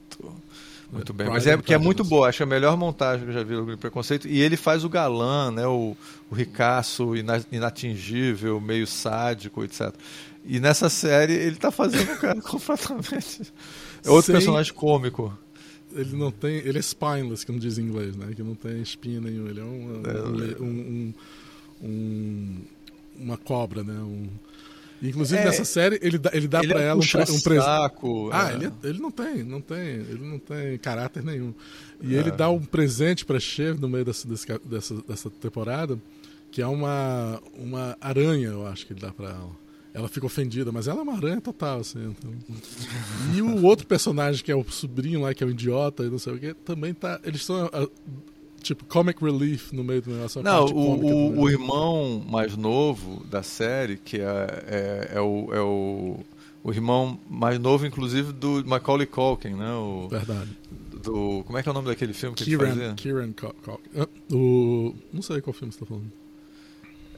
Muito 0.93 1.13
bem, 1.13 1.29
mas 1.29 1.45
é 1.45 1.59
que 1.59 1.75
é 1.75 1.79
muito 1.79 2.05
boa, 2.05 2.29
acho 2.29 2.45
é 2.45 2.47
a 2.47 2.49
melhor 2.49 2.77
montagem 2.77 3.25
que 3.25 3.31
eu 3.31 3.35
já 3.35 3.43
vi 3.43 3.57
Orgulho 3.57 3.75
e 3.75 3.77
Preconceito. 3.77 4.29
E 4.29 4.41
ele 4.41 4.57
faz 4.57 4.85
o 4.85 4.89
galã, 4.89 5.51
né, 5.51 5.67
o, 5.67 5.97
o 6.31 6.35
ricaço 6.35 7.13
inatingível, 7.51 8.61
meio 8.61 8.87
sádico, 8.87 9.65
etc. 9.65 9.93
E 10.45 10.61
nessa 10.61 10.89
série 10.89 11.33
ele 11.33 11.57
está 11.57 11.73
fazendo 11.73 12.13
um 12.13 12.17
cara 12.17 12.39
completamente. 12.41 13.53
É 14.05 14.11
outro 14.11 14.27
Sem... 14.27 14.35
personagem 14.37 14.73
cômico 14.73 15.37
ele 15.93 16.17
não 16.17 16.31
tem. 16.31 16.57
Ele 16.57 16.79
é 16.79 16.83
spineless, 16.83 17.47
que 17.47 17.53
não 17.53 17.59
diz 17.59 17.79
em 17.79 17.83
inglês, 17.83 18.17
né? 18.17 18.33
Que 18.35 18.43
não 18.43 18.57
tem 18.57 18.83
espinha 18.83 19.21
nenhuma. 19.21 19.49
Ele 19.49 19.61
é 19.61 19.65
um, 19.65 20.03
é, 20.05 20.63
um, 20.63 20.67
um, 20.67 21.15
um 21.83 22.61
uma 23.19 23.37
cobra, 23.37 23.83
né? 23.83 23.95
Um, 23.95 24.29
inclusive 25.03 25.41
é, 25.41 25.45
nessa 25.45 25.65
série 25.65 25.99
ele 26.01 26.19
dá, 26.19 26.31
ele 26.33 26.49
dá 26.49 26.61
ele 26.61 26.69
pra 26.69 26.81
é 26.81 26.87
ela 26.87 27.01
um, 27.01 27.05
um 27.05 27.41
presente. 27.41 27.69
Ah, 28.33 28.51
é. 28.51 28.55
ele, 28.55 28.73
ele 28.83 28.99
não 28.99 29.11
tem, 29.11 29.43
não 29.43 29.61
tem, 29.61 29.79
ele 29.79 30.25
não 30.25 30.39
tem 30.39 30.79
caráter 30.79 31.23
nenhum. 31.23 31.55
E 32.01 32.15
ele 32.15 32.31
é. 32.31 32.33
dá 32.33 32.51
um 32.51 32.61
presente 32.61 33.25
pra 33.25 33.39
Chev 33.39 33.81
no 33.81 33.89
meio 33.89 34.05
dessa, 34.05 34.27
dessa, 34.65 34.95
dessa 35.03 35.31
temporada, 35.31 35.99
que 36.51 36.63
é 36.63 36.67
uma, 36.67 37.41
uma 37.57 37.97
aranha, 38.01 38.49
eu 38.49 38.67
acho 38.67 38.87
que 38.87 38.93
ele 38.93 39.01
dá 39.01 39.13
pra 39.13 39.31
ela 39.31 39.65
ela 39.95 40.09
fica 40.09 40.27
ofendida, 40.27 40.73
mas 40.73 40.89
ela 40.89 40.99
é 40.99 41.03
uma 41.05 41.15
aranha 41.15 41.41
total, 41.41 41.79
assim. 41.79 42.05
Então. 42.05 42.33
E 43.33 43.41
o 43.41 43.65
outro 43.65 43.87
personagem, 43.87 44.43
que 44.43 44.51
é 44.51 44.57
o 44.57 44.65
sobrinho 44.65 45.21
lá, 45.21 45.33
que 45.33 45.45
é 45.45 45.47
o 45.47 45.51
idiota 45.51 46.03
e 46.03 46.11
não 46.11 46.19
sei 46.19 46.33
o 46.33 46.39
que, 46.39 46.53
também 46.53 46.93
tá. 46.93 47.21
Eles 47.23 47.45
são. 47.45 47.71
Tipo, 48.65 48.85
comic 48.87 49.23
relief 49.23 49.73
no 49.73 49.85
meio 49.85 50.03
do 50.03 50.11
negócio. 50.11 50.43
Não, 50.43 50.65
o, 50.65 51.05
o, 51.05 51.41
o, 51.43 51.51
irmão 51.51 52.25
mais 52.27 52.57
novo 52.57 53.25
da 53.27 53.43
série, 53.43 53.97
que 53.97 54.19
é, 54.19 54.65
é, 54.67 55.11
é, 55.15 55.21
o, 55.21 55.49
é 55.53 55.61
o, 55.61 56.21
o 56.65 56.73
irmão 56.73 57.19
mais 57.29 57.59
novo, 57.59 57.87
inclusive, 57.87 58.33
do 58.33 58.65
Macaulay 58.67 59.07
Culkin, 59.07 59.51
né? 59.51 59.73
O, 59.75 60.09
Verdade. 60.09 60.51
Do, 61.03 61.45
como 61.45 61.59
é 61.59 61.63
que 61.63 61.69
é 61.69 61.73
o 61.73 61.75
nome 61.75 61.89
daquele 61.89 62.15
filme 62.15 62.35
que 62.35 62.45
Kieran, 62.45 62.65
ele 62.65 62.73
fazia? 62.73 62.95
Kieran 62.95 63.33
Culkin. 63.33 64.09
O, 64.33 64.95
não 65.13 65.23
sei 65.23 65.41
qual 65.41 65.53
filme 65.53 65.73
você 65.73 65.77
está 65.77 65.87
falando. 65.87 66.11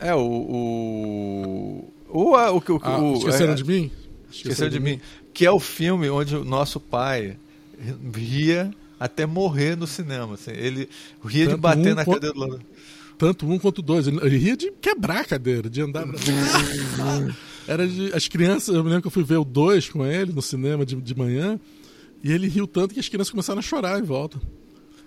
É, 0.00 0.14
o. 0.14 0.20
o 0.20 1.92
o, 2.09 2.20
o, 2.20 2.30
o, 2.30 2.35
ah, 2.37 2.52
o 2.52 3.14
Esqueceram 3.14 3.52
é, 3.52 3.56
de 3.56 3.64
mim? 3.64 3.90
Esqueceram 4.30 4.70
de, 4.70 4.78
de 4.78 4.85
mim. 4.85 4.90
mim. 4.92 5.00
Que 5.32 5.44
é 5.44 5.50
o 5.50 5.59
filme 5.59 6.09
onde 6.09 6.37
o 6.37 6.44
nosso 6.44 6.78
pai 6.78 7.37
ria 8.14 8.70
até 8.98 9.26
morrer 9.26 9.76
no 9.76 9.87
cinema. 9.87 10.35
Assim. 10.35 10.52
Ele 10.52 10.88
ria 11.24 11.46
Tanto 11.46 11.56
de 11.56 11.61
bater 11.61 11.92
um 11.92 11.94
na 11.96 12.04
cadeira 12.04 12.35
do 12.35 12.40
lado. 12.40 12.61
Tanto 13.18 13.48
um 13.48 13.59
quanto 13.59 13.82
dois. 13.82 14.06
Ele, 14.06 14.18
ele 14.22 14.37
ria 14.37 14.56
de 14.56 14.70
quebrar 14.72 15.20
a 15.20 15.24
cadeira, 15.24 15.70
de 15.70 15.80
andar 15.80 16.06
Era 17.66 17.87
de, 17.87 18.12
as 18.14 18.28
crianças, 18.28 18.74
eu 18.74 18.85
me 18.85 18.88
lembro 18.90 19.02
que 19.02 19.09
eu 19.09 19.12
fui 19.12 19.24
ver 19.24 19.38
o 19.38 19.44
dois 19.44 19.88
com 19.88 20.06
ele 20.06 20.32
no 20.32 20.40
cinema 20.40 20.87
de, 20.87 20.94
de 20.94 21.14
manhã, 21.16 21.59
e 22.22 22.30
ele 22.30 22.46
riu 22.46 22.66
tanto 22.66 22.94
que 22.94 23.00
as 23.00 23.09
crianças 23.09 23.30
começaram 23.30 23.59
a 23.59 23.62
chorar 23.62 23.98
em 23.98 24.04
volta. 24.04 24.40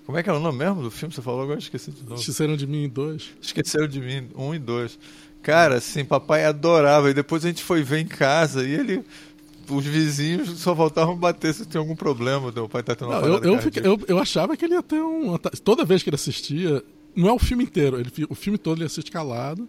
Como 0.05 0.17
é 0.17 0.23
que 0.23 0.29
era 0.29 0.37
o 0.37 0.41
nome 0.41 0.57
mesmo 0.57 0.81
do 0.81 0.91
filme? 0.91 1.13
Você 1.13 1.21
falou 1.21 1.43
agora, 1.43 1.59
esqueci 1.59 1.91
de 1.91 2.03
novo. 2.03 2.15
Esqueceram 2.15 2.57
de 2.57 2.65
mim 2.65 2.85
em 2.85 2.89
dois. 2.89 3.29
Esqueceram 3.41 3.87
de 3.87 4.01
mim, 4.01 4.27
um 4.35 4.53
e 4.53 4.59
dois. 4.59 4.97
Cara, 5.41 5.75
assim, 5.75 6.03
papai 6.03 6.45
adorava. 6.45 7.09
E 7.09 7.13
depois 7.13 7.45
a 7.45 7.47
gente 7.47 7.63
foi 7.63 7.83
ver 7.83 7.99
em 7.99 8.07
casa 8.07 8.67
e 8.67 8.71
ele. 8.71 9.03
Os 9.69 9.85
vizinhos 9.85 10.59
só 10.59 10.73
voltavam 10.73 11.13
a 11.13 11.17
bater 11.17 11.53
se 11.53 11.65
tinha 11.65 11.79
algum 11.79 11.95
problema. 11.95 12.51
Meu 12.51 12.67
pai 12.67 12.83
tá 12.83 12.95
tendo 12.95 13.11
uma 13.11 13.21
não, 13.21 13.27
eu, 13.27 13.43
eu, 13.53 13.61
fiquei, 13.61 13.85
eu, 13.85 13.99
eu, 14.07 14.19
achava 14.19 14.57
que 14.57 14.65
ele 14.65 14.73
ia 14.73 14.83
ter 14.83 15.01
um. 15.01 15.37
Toda 15.63 15.85
vez 15.85 16.03
que 16.03 16.09
ele 16.09 16.15
assistia, 16.15 16.83
não 17.15 17.29
é 17.29 17.33
o 17.33 17.39
filme 17.39 17.63
inteiro, 17.63 17.99
ele, 17.99 18.11
o 18.29 18.35
filme 18.35 18.57
todo 18.57 18.79
ele 18.79 18.85
assiste 18.85 19.11
calado. 19.11 19.67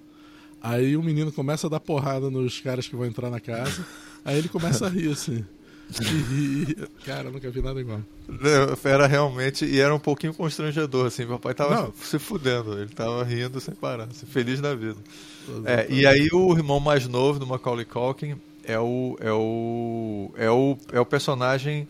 Aí 0.63 0.97
o 0.97 1.03
menino 1.03 1.33
começa 1.33 1.67
a 1.67 1.71
dar 1.71 1.81
porrada 1.81 2.31
nos 2.31 2.61
caras 2.61 2.87
que 2.87 2.95
vão 2.95 3.07
entrar 3.07 3.31
na 3.31 3.41
casa. 3.41 3.85
aí 4.25 4.39
ele 4.39 4.49
começa 4.49 4.87
a 4.87 4.89
rir, 4.89 5.11
assim. 5.11 5.45
E, 6.33 6.77
cara, 7.05 7.31
nunca 7.31 7.51
vi 7.51 7.61
nada 7.61 7.81
igual. 7.81 8.01
Era 8.85 9.07
realmente, 9.07 9.65
e 9.65 9.81
era 9.81 9.93
um 9.93 9.99
pouquinho 9.99 10.33
constrangedor, 10.33 11.07
assim. 11.07 11.25
Meu 11.25 11.39
pai 11.39 11.55
tava 11.55 11.75
Não. 11.75 11.93
se 12.01 12.19
fudendo, 12.19 12.79
ele 12.79 12.91
tava 12.91 13.25
rindo 13.25 13.61
sem 13.61 13.75
parar, 13.75 14.05
assim, 14.05 14.27
feliz 14.27 14.61
da 14.61 14.75
vida. 14.75 14.99
É, 15.65 15.87
e 15.91 16.07
aí 16.07 16.29
o 16.33 16.55
irmão 16.55 16.79
mais 16.79 17.09
novo 17.09 17.39
do 17.39 17.47
Macaulay 17.47 17.85
Culkin 17.85 18.37
é 18.65 18.79
o, 18.79 19.17
é 19.21 19.33
o, 19.33 20.31
é 20.37 20.51
o, 20.51 20.79
é 20.93 21.01
o 21.01 21.07
personagem 21.07 21.89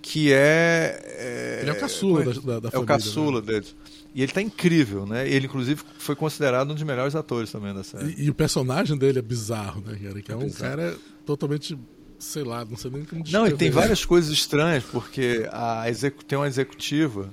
que 0.00 0.32
é, 0.32 1.00
é 1.04 1.58
ele 1.62 1.70
é 1.70 1.72
o 1.72 1.78
caçula 1.78 2.22
é, 2.22 2.24
da, 2.24 2.32
da, 2.32 2.40
da 2.40 2.68
é 2.68 2.70
família. 2.70 2.74
É 2.74 2.78
o 2.78 2.86
caçula 2.86 3.40
né? 3.40 3.46
dele. 3.46 3.66
E 4.14 4.22
ele 4.22 4.32
tá 4.32 4.42
incrível, 4.42 5.06
né? 5.06 5.26
Ele, 5.28 5.46
inclusive, 5.46 5.82
foi 5.98 6.14
considerado 6.14 6.70
um 6.70 6.74
dos 6.74 6.82
melhores 6.82 7.14
atores 7.14 7.50
também 7.50 7.72
da 7.72 7.82
série. 7.82 8.14
E, 8.18 8.24
e 8.24 8.30
o 8.30 8.34
personagem 8.34 8.96
dele 8.96 9.20
é 9.20 9.22
bizarro, 9.22 9.82
né, 9.86 9.98
cara? 10.02 10.20
Que 10.20 10.32
é, 10.32 10.34
é 10.34 10.36
um 10.38 10.44
bizarro. 10.44 10.76
cara 10.76 10.96
totalmente 11.24 11.78
sei 12.18 12.44
lá, 12.44 12.64
não 12.64 12.76
sei 12.76 12.90
nem 12.90 13.04
como 13.04 13.24
Não, 13.30 13.48
e 13.48 13.52
tem 13.52 13.68
várias 13.68 14.04
coisas 14.04 14.30
estranhas, 14.30 14.84
porque 14.84 15.48
a 15.50 15.90
execu... 15.90 16.24
tem 16.24 16.38
uma 16.38 16.46
executiva 16.46 17.28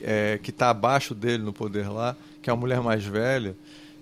é, 0.00 0.38
que 0.42 0.48
está 0.48 0.70
abaixo 0.70 1.14
dele 1.14 1.42
no 1.42 1.52
poder 1.52 1.88
lá, 1.88 2.16
que 2.40 2.48
é 2.48 2.52
uma 2.52 2.58
mulher 2.58 2.80
mais 2.80 3.04
velha, 3.04 3.54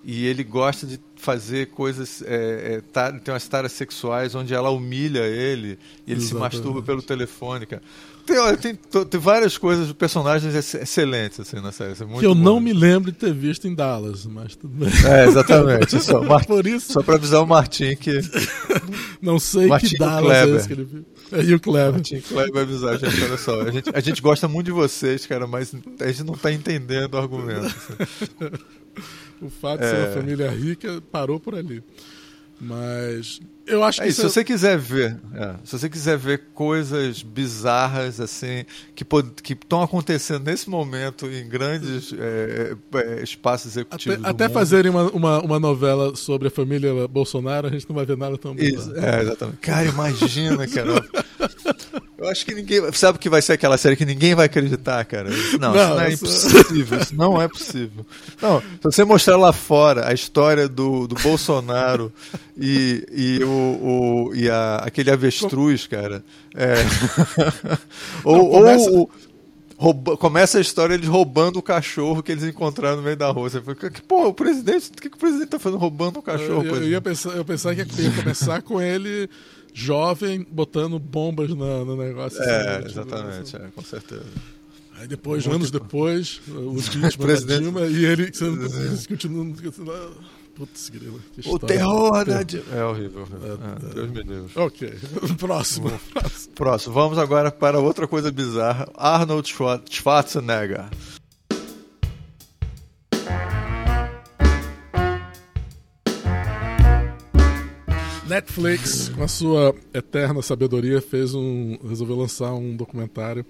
e 0.02 0.26
ele 0.26 0.42
gosta 0.42 0.86
de 0.86 0.98
fazer 1.16 1.66
coisas. 1.68 2.22
É, 2.22 2.74
é, 2.74 2.80
tá, 2.92 3.12
tem 3.12 3.32
umas 3.32 3.46
taras 3.46 3.72
sexuais 3.72 4.34
onde 4.34 4.54
ela 4.54 4.70
humilha 4.70 5.26
ele 5.26 5.78
e 6.06 6.12
ele 6.12 6.20
Exatamente. 6.20 6.26
se 6.26 6.34
masturba 6.34 6.82
pelo 6.82 7.02
telefone, 7.02 7.66
cara. 7.66 7.82
Tem, 8.26 8.38
olha, 8.38 8.56
tem, 8.56 8.74
tem, 8.76 9.20
várias 9.20 9.58
coisas, 9.58 9.92
personagens 9.92 10.54
excelentes 10.54 11.40
assim 11.40 11.56
na 11.56 11.72
série. 11.72 11.92
É 11.92 11.96
que 11.96 12.26
eu 12.26 12.34
bom. 12.34 12.40
não 12.40 12.60
me 12.60 12.72
lembro 12.72 13.10
de 13.10 13.18
ter 13.18 13.32
visto 13.32 13.66
em 13.66 13.74
Dallas, 13.74 14.24
mas 14.24 14.54
tudo 14.54 14.72
bem. 14.72 14.88
É, 15.04 15.26
exatamente. 15.26 16.00
Só, 16.00 16.22
Mar... 16.24 16.44
Por 16.44 16.66
isso... 16.66 16.92
só 16.92 17.02
pra 17.02 17.16
avisar 17.16 17.42
o 17.42 17.46
Martin 17.46 17.96
que. 17.96 18.20
não 19.20 19.38
sei 19.38 19.66
Martin 19.66 19.88
que 19.88 19.98
Dallas 19.98 20.32
é 20.32 20.56
esse 20.56 20.66
que 20.68 20.74
ele 20.74 20.84
viu. 20.84 21.04
É, 21.32 21.42
e 21.42 21.54
o 21.54 21.60
Kleber. 21.60 21.92
Martin 21.94 22.20
Kleber 22.20 22.62
avisar, 22.62 22.98
gente, 22.98 23.24
olha 23.24 23.36
só. 23.36 23.62
A 23.62 23.70
gente, 23.70 23.90
a 23.92 24.00
gente 24.00 24.22
gosta 24.22 24.46
muito 24.46 24.66
de 24.66 24.72
vocês, 24.72 25.26
cara, 25.26 25.46
mas 25.46 25.74
a 26.00 26.06
gente 26.06 26.24
não 26.24 26.34
tá 26.34 26.52
entendendo 26.52 27.14
o 27.14 27.18
argumento. 27.18 27.66
Assim. 27.66 28.50
o 29.40 29.48
fato 29.48 29.80
de 29.80 29.88
ser 29.88 29.96
uma 29.96 30.08
é. 30.08 30.12
família 30.12 30.50
rica 30.50 31.02
parou 31.10 31.40
por 31.40 31.54
ali. 31.54 31.82
Mas 32.60 33.40
eu 33.70 33.84
acho 33.84 34.00
que. 34.00 34.08
É, 34.08 34.10
se 34.10 34.22
você 34.22 34.44
quiser 34.44 34.76
ver, 34.76 35.16
é, 35.34 35.54
se 35.64 35.78
você 35.78 35.88
quiser 35.88 36.16
ver 36.16 36.42
coisas 36.54 37.22
bizarras 37.22 38.20
assim 38.20 38.64
que 38.94 39.04
estão 39.52 39.82
acontecendo 39.82 40.44
nesse 40.44 40.68
momento 40.68 41.26
em 41.26 41.48
grandes 41.48 42.12
é, 42.12 42.76
é, 42.94 43.22
espaços 43.22 43.72
executivos. 43.72 44.18
Até, 44.18 44.46
até 44.46 44.48
fazerem 44.48 44.90
uma, 44.90 45.10
uma, 45.10 45.40
uma, 45.40 45.60
novela 45.60 46.14
sobre 46.16 46.48
a 46.48 46.50
família 46.50 47.06
Bolsonaro, 47.08 47.68
a 47.68 47.70
gente 47.70 47.88
não 47.88 47.96
vai 47.96 48.04
ver 48.04 48.16
nada 48.16 48.36
tão 48.36 48.54
bizarro. 48.54 48.98
É, 48.98 49.22
exatamente. 49.22 49.58
Cara, 49.58 49.86
imagina, 49.86 50.66
cara. 50.66 51.04
Eu 52.20 52.28
acho 52.28 52.44
que 52.44 52.54
ninguém. 52.54 52.92
Sabe 52.92 53.18
que 53.18 53.30
vai 53.30 53.40
ser 53.40 53.54
aquela 53.54 53.78
série 53.78 53.96
que 53.96 54.04
ninguém 54.04 54.34
vai 54.34 54.44
acreditar, 54.44 55.02
cara? 55.06 55.30
Não, 55.58 55.72
não 55.72 55.74
isso 55.74 55.88
não 55.88 56.00
é 56.00 56.12
impossível. 56.12 57.00
Isso 57.00 57.16
não 57.16 57.42
é 57.42 57.48
possível. 57.48 58.06
Não, 58.42 58.60
se 58.60 58.82
você 58.82 59.04
mostrar 59.04 59.38
lá 59.38 59.54
fora 59.54 60.06
a 60.06 60.12
história 60.12 60.68
do, 60.68 61.06
do 61.06 61.14
Bolsonaro 61.14 62.12
e, 62.58 63.06
e, 63.10 63.42
o, 63.42 63.48
o, 63.60 64.34
e 64.34 64.48
a, 64.48 64.76
aquele 64.76 65.10
avestruz, 65.10 65.86
cara. 65.86 66.24
É... 66.54 66.74
ou, 68.24 68.36
não, 68.36 68.50
começa... 68.50 68.90
ou 68.90 69.10
Rouba, 69.80 70.14
começa 70.14 70.58
a 70.58 70.60
história 70.60 70.92
eles 70.92 71.08
roubando 71.08 71.58
o 71.58 71.62
cachorro 71.62 72.22
que 72.22 72.30
eles 72.30 72.44
encontraram 72.44 72.98
no 72.98 73.02
meio 73.02 73.16
da 73.16 73.30
rua. 73.30 73.48
Você 73.48 73.62
fica, 73.62 73.90
que, 73.90 74.02
pô, 74.02 74.26
o 74.26 74.34
presidente, 74.34 74.90
o 74.90 74.92
que, 74.92 75.08
que 75.08 75.16
o 75.16 75.18
presidente 75.18 75.48
tá 75.48 75.58
fazendo 75.58 75.78
roubando 75.78 76.18
o 76.18 76.22
cachorro? 76.22 76.66
Eu, 76.66 76.76
eu, 76.76 76.88
ia 76.88 77.00
pensar, 77.00 77.30
eu 77.30 77.42
pensava 77.46 77.74
que 77.74 78.02
ia 78.02 78.12
começar 78.12 78.60
com 78.60 78.78
ele 78.78 79.26
jovem 79.72 80.46
botando 80.50 80.98
bombas 80.98 81.48
no, 81.48 81.84
no 81.86 81.96
negócio. 81.96 82.42
É, 82.42 82.76
assim, 82.76 82.88
exatamente, 82.88 83.56
é, 83.56 83.60
com 83.74 83.82
certeza. 83.82 84.26
Aí 84.98 85.08
depois, 85.08 85.46
Muito 85.46 85.56
anos 85.56 85.70
depois, 85.70 86.42
o 86.46 86.74
vítima 86.76 87.26
presidente... 87.26 87.62
Dilma 87.62 87.80
e 87.86 88.04
ele 88.04 88.30
continuando. 89.08 89.56
Putz, 90.60 90.90
grila. 90.90 91.18
O 91.46 91.58
terror 91.58 92.22
da 92.26 92.42
Dilma. 92.42 92.76
É 92.76 92.84
horrível. 92.84 93.26
É, 93.32 93.86
é, 93.86 93.94
Deus 93.94 94.10
me 94.10 94.22
Deus. 94.22 94.54
Ok. 94.54 94.92
Próximo. 95.40 95.90
Próximo. 96.54 96.94
Vamos 96.94 97.16
agora 97.16 97.50
para 97.50 97.80
outra 97.80 98.06
coisa 98.06 98.30
bizarra. 98.30 98.86
Arnold 98.94 99.50
Schwarzenegger. 99.88 100.84
Netflix, 108.28 109.08
com 109.08 109.22
a 109.22 109.28
sua 109.28 109.74
eterna 109.94 110.42
sabedoria, 110.42 111.00
fez 111.00 111.34
um, 111.34 111.78
resolveu 111.88 112.16
lançar 112.16 112.52
um 112.52 112.76
documentário 112.76 113.46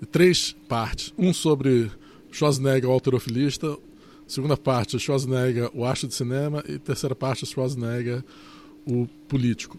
de 0.00 0.06
três 0.06 0.56
partes. 0.66 1.12
Um 1.18 1.34
sobre 1.34 1.90
Schwarzenegger, 2.32 2.88
o 2.88 2.92
alterofilista. 2.92 3.76
Segunda 4.26 4.56
parte, 4.56 4.98
Schwarzenegger, 4.98 5.70
o 5.72 5.84
astro 5.84 6.08
de 6.08 6.14
cinema. 6.14 6.62
E 6.68 6.78
terceira 6.78 7.14
parte, 7.14 7.46
Schwarzenegger, 7.46 8.24
o 8.84 9.06
político. 9.28 9.78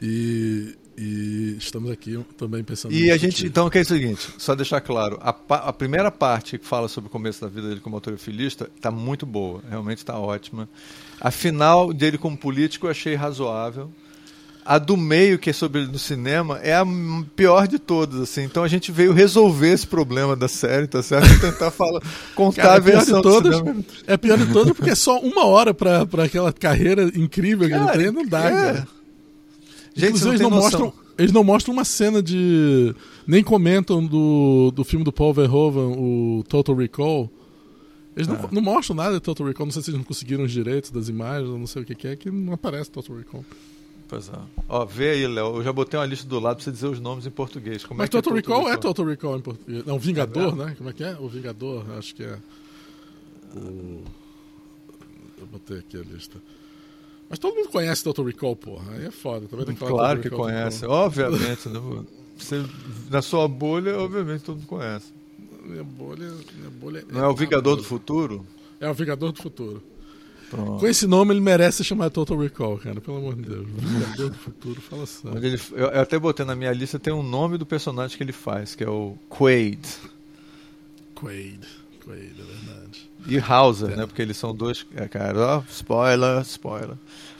E, 0.00 0.76
e 0.96 1.56
estamos 1.58 1.90
aqui 1.90 2.24
também 2.36 2.62
pensando 2.62 2.92
E 2.92 3.10
a 3.10 3.16
gente, 3.16 3.46
então, 3.46 3.68
que 3.68 3.78
é 3.78 3.80
o 3.80 3.84
seguinte, 3.84 4.28
só 4.38 4.54
deixar 4.54 4.80
claro, 4.80 5.18
a, 5.20 5.30
a, 5.30 5.72
primeira 5.72 6.10
parte 6.10 6.58
que 6.58 6.64
fala 6.64 6.88
sobre 6.88 7.08
o 7.08 7.10
começo 7.10 7.40
da 7.40 7.48
vida 7.48 7.68
dele 7.68 7.80
como 7.80 7.96
autorofilista 7.96 8.70
está 8.76 8.90
muito 8.90 9.26
boa, 9.26 9.62
realmente 9.68 9.98
está 9.98 10.18
ótima. 10.18 10.68
A 11.20 11.30
final 11.30 11.92
dele 11.92 12.18
como 12.18 12.36
político 12.36 12.86
eu 12.86 12.90
achei 12.90 13.14
razoável. 13.14 13.90
A 14.70 14.76
do 14.76 14.98
meio, 14.98 15.38
que 15.38 15.48
é 15.48 15.52
sobre 15.54 15.86
no 15.86 15.98
cinema, 15.98 16.58
é 16.58 16.74
a 16.74 16.84
pior 17.34 17.66
de 17.66 17.78
todas, 17.78 18.20
assim. 18.20 18.42
Então 18.42 18.62
a 18.62 18.68
gente 18.68 18.92
veio 18.92 19.14
resolver 19.14 19.70
esse 19.70 19.86
problema 19.86 20.36
da 20.36 20.46
série, 20.46 20.86
tá 20.86 21.02
certo? 21.02 21.26
E 21.26 21.40
tentar 21.40 21.70
falar, 21.70 22.02
contar 22.36 22.62
Cara, 22.62 22.74
é 22.74 22.76
a 22.76 22.80
versão 22.80 23.16
de 23.16 23.22
todas. 23.22 23.62
É 24.06 24.18
pior 24.18 24.36
de 24.36 24.52
todas 24.52 24.74
porque 24.74 24.90
é 24.90 24.94
só 24.94 25.18
uma 25.20 25.46
hora 25.46 25.72
para 25.72 26.02
aquela 26.22 26.52
carreira 26.52 27.10
incrível 27.14 27.66
que 27.66 27.72
Cara, 27.72 27.94
ele 27.94 28.04
tem, 28.04 28.12
não 28.12 28.26
dá, 28.28 28.44
é. 28.44 28.50
cara. 28.50 28.88
Gente, 29.94 30.08
Inclusive, 30.08 30.30
eles 30.32 30.40
não, 30.42 30.50
mostram, 30.50 30.92
eles 31.16 31.32
não 31.32 31.42
mostram 31.42 31.72
uma 31.72 31.84
cena 31.86 32.22
de. 32.22 32.94
Nem 33.26 33.42
comentam 33.42 34.04
do, 34.04 34.70
do 34.70 34.84
filme 34.84 35.02
do 35.02 35.10
Paul 35.10 35.32
Verhoeven, 35.32 35.96
o 35.96 36.44
Total 36.46 36.74
Recall. 36.74 37.32
Eles 38.14 38.28
não, 38.28 38.36
ah. 38.36 38.48
não 38.52 38.60
mostram 38.60 38.94
nada 38.94 39.14
de 39.14 39.20
Total 39.20 39.46
Recall. 39.46 39.64
Não 39.64 39.72
sei 39.72 39.82
se 39.82 39.88
eles 39.88 39.98
não 39.98 40.04
conseguiram 40.04 40.44
os 40.44 40.52
direitos 40.52 40.90
das 40.90 41.08
imagens, 41.08 41.48
não 41.48 41.66
sei 41.66 41.80
o 41.80 41.84
que, 41.86 41.94
que 41.94 42.06
é, 42.06 42.16
que 42.16 42.30
não 42.30 42.52
aparece 42.52 42.90
Total 42.90 43.16
Recall. 43.16 43.42
Pois 44.08 44.28
é. 44.28 44.32
Ó, 44.68 44.86
vê 44.86 45.10
aí, 45.10 45.26
Léo. 45.26 45.56
Eu 45.56 45.62
já 45.62 45.72
botei 45.72 46.00
uma 46.00 46.06
lista 46.06 46.26
do 46.26 46.40
lado 46.40 46.56
pra 46.56 46.64
você 46.64 46.72
dizer 46.72 46.86
os 46.86 46.98
nomes 46.98 47.26
em 47.26 47.30
português. 47.30 47.84
Como 47.84 47.98
Mas 47.98 48.06
é 48.06 48.10
Total, 48.10 48.32
é 48.32 48.36
Recall, 48.36 48.58
Recall 48.60 48.72
é 48.72 48.76
Total 48.78 49.06
Recall 49.06 49.36
em 49.36 49.40
português. 49.40 49.84
Não, 49.84 49.98
Vingador, 49.98 50.54
é 50.54 50.64
né? 50.64 50.74
Como 50.78 50.88
é 50.88 50.92
que 50.94 51.04
é? 51.04 51.16
O 51.20 51.28
Vingador, 51.28 51.84
acho 51.98 52.14
que 52.14 52.24
é. 52.24 52.38
O... 53.54 54.02
Eu 55.38 55.46
botei 55.52 55.78
aqui 55.78 55.98
a 55.98 56.02
lista. 56.02 56.38
Mas 57.28 57.38
todo 57.38 57.54
mundo 57.54 57.68
conhece 57.68 58.02
Total 58.02 58.24
Recall, 58.24 58.56
porra. 58.56 58.92
Aí 58.92 59.06
é 59.06 59.10
foda. 59.10 59.46
Tá 59.46 59.56
vendo 59.58 59.76
claro 59.76 60.20
que 60.20 60.30
conhece. 60.30 60.86
Obviamente. 60.86 61.68
Né? 61.68 61.80
Você, 62.38 62.64
na 63.10 63.20
sua 63.20 63.46
bolha, 63.46 63.98
obviamente, 63.98 64.42
todo 64.42 64.56
mundo 64.56 64.66
conhece. 64.66 65.12
Minha 65.64 65.84
bolha, 65.84 66.32
minha 66.56 66.70
bolha 66.70 67.04
Não 67.10 67.20
é, 67.20 67.24
é 67.24 67.28
o 67.28 67.34
Vingador 67.34 67.76
do 67.76 67.84
Futuro? 67.84 68.46
É 68.80 68.88
o 68.88 68.94
Vingador 68.94 69.32
do 69.32 69.42
Futuro. 69.42 69.82
Pronto. 70.50 70.80
Com 70.80 70.86
esse 70.86 71.06
nome, 71.06 71.34
ele 71.34 71.40
merece 71.40 71.78
ser 71.78 71.84
chamado 71.84 72.10
Total 72.10 72.38
Recall, 72.38 72.78
cara. 72.78 73.00
Pelo 73.00 73.18
amor 73.18 73.34
de 73.36 73.42
Deus. 73.42 73.66
Vingador 73.76 74.30
do 74.30 74.38
Futuro, 74.38 74.80
fala 74.80 75.06
sério. 75.06 75.44
Ele, 75.44 75.60
eu, 75.72 75.88
eu, 75.88 76.00
até 76.00 76.18
botei 76.18 76.44
na 76.44 76.54
minha 76.54 76.72
lista, 76.72 76.98
tem 76.98 77.12
um 77.12 77.22
nome 77.22 77.58
do 77.58 77.66
personagem 77.66 78.16
que 78.16 78.22
ele 78.22 78.32
faz, 78.32 78.74
que 78.74 78.82
é 78.82 78.88
o 78.88 79.16
Quaid. 79.28 79.80
Quaid. 81.14 81.66
Quaid, 82.04 82.34
é 82.40 82.44
verdade. 82.44 83.10
E 83.26 83.38
Hauser, 83.38 83.92
é. 83.92 83.96
né? 83.96 84.06
Porque 84.06 84.22
eles 84.22 84.36
são 84.36 84.54
dois. 84.54 84.86
É, 84.96 85.06
cara, 85.06 85.38
ó, 85.38 85.62
spoiler, 85.68 86.40
spoiler. 86.42 86.96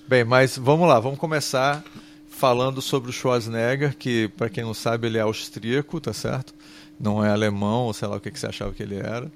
Bem, 0.06 0.24
mas 0.24 0.58
vamos 0.58 0.88
lá, 0.88 1.00
vamos 1.00 1.18
começar 1.18 1.84
falando 2.28 2.80
sobre 2.80 3.10
o 3.10 3.12
Schwarzenegger, 3.12 3.96
que, 3.96 4.28
para 4.28 4.48
quem 4.48 4.62
não 4.62 4.72
sabe, 4.72 5.08
ele 5.08 5.18
é 5.18 5.22
austríaco, 5.22 6.00
tá 6.00 6.12
certo? 6.12 6.54
Não 6.98 7.24
é 7.24 7.30
alemão, 7.30 7.84
ou 7.84 7.92
sei 7.92 8.06
lá 8.06 8.16
o 8.16 8.20
que, 8.20 8.30
que 8.30 8.38
você 8.38 8.46
achava 8.46 8.72
que 8.72 8.82
ele 8.82 8.96
era. 8.96 9.30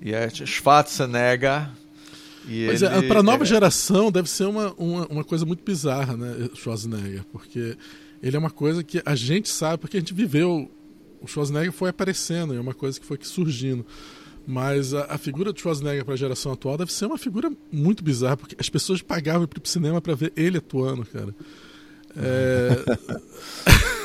E 0.00 0.12
é 0.12 0.28
Schwarzenegger, 0.28 1.70
Mas 2.44 2.82
é, 2.82 3.02
para 3.02 3.20
a 3.20 3.22
nova 3.22 3.44
é... 3.44 3.46
geração 3.46 4.10
deve 4.10 4.28
ser 4.28 4.44
uma, 4.44 4.72
uma, 4.74 5.06
uma, 5.06 5.24
coisa 5.24 5.46
muito 5.46 5.62
bizarra, 5.64 6.16
né, 6.16 6.48
Schwarzenegger, 6.54 7.24
porque 7.30 7.76
ele 8.22 8.36
é 8.36 8.38
uma 8.38 8.50
coisa 8.50 8.82
que 8.82 9.00
a 9.04 9.14
gente 9.14 9.48
sabe, 9.48 9.78
porque 9.78 9.96
a 9.96 10.00
gente 10.00 10.12
viveu, 10.12 10.70
o 11.20 11.26
Schwarzenegger 11.26 11.72
foi 11.72 11.90
aparecendo, 11.90 12.54
é 12.54 12.60
uma 12.60 12.74
coisa 12.74 12.98
que 12.98 13.06
foi 13.06 13.18
surgindo. 13.22 13.86
Mas 14.44 14.92
a, 14.92 15.04
a 15.04 15.18
figura 15.18 15.52
do 15.52 15.60
Schwarzenegger 15.60 16.04
para 16.04 16.14
a 16.14 16.16
geração 16.16 16.52
atual 16.52 16.76
deve 16.76 16.92
ser 16.92 17.06
uma 17.06 17.18
figura 17.18 17.50
muito 17.70 18.02
bizarra, 18.02 18.36
porque 18.36 18.56
as 18.58 18.68
pessoas 18.68 19.00
pagavam 19.00 19.46
para 19.46 19.58
ir 19.58 19.60
pro 19.60 19.70
cinema 19.70 20.00
para 20.00 20.14
ver 20.14 20.32
ele 20.36 20.58
atuando, 20.58 21.06
cara. 21.06 21.34
É... 22.16 22.70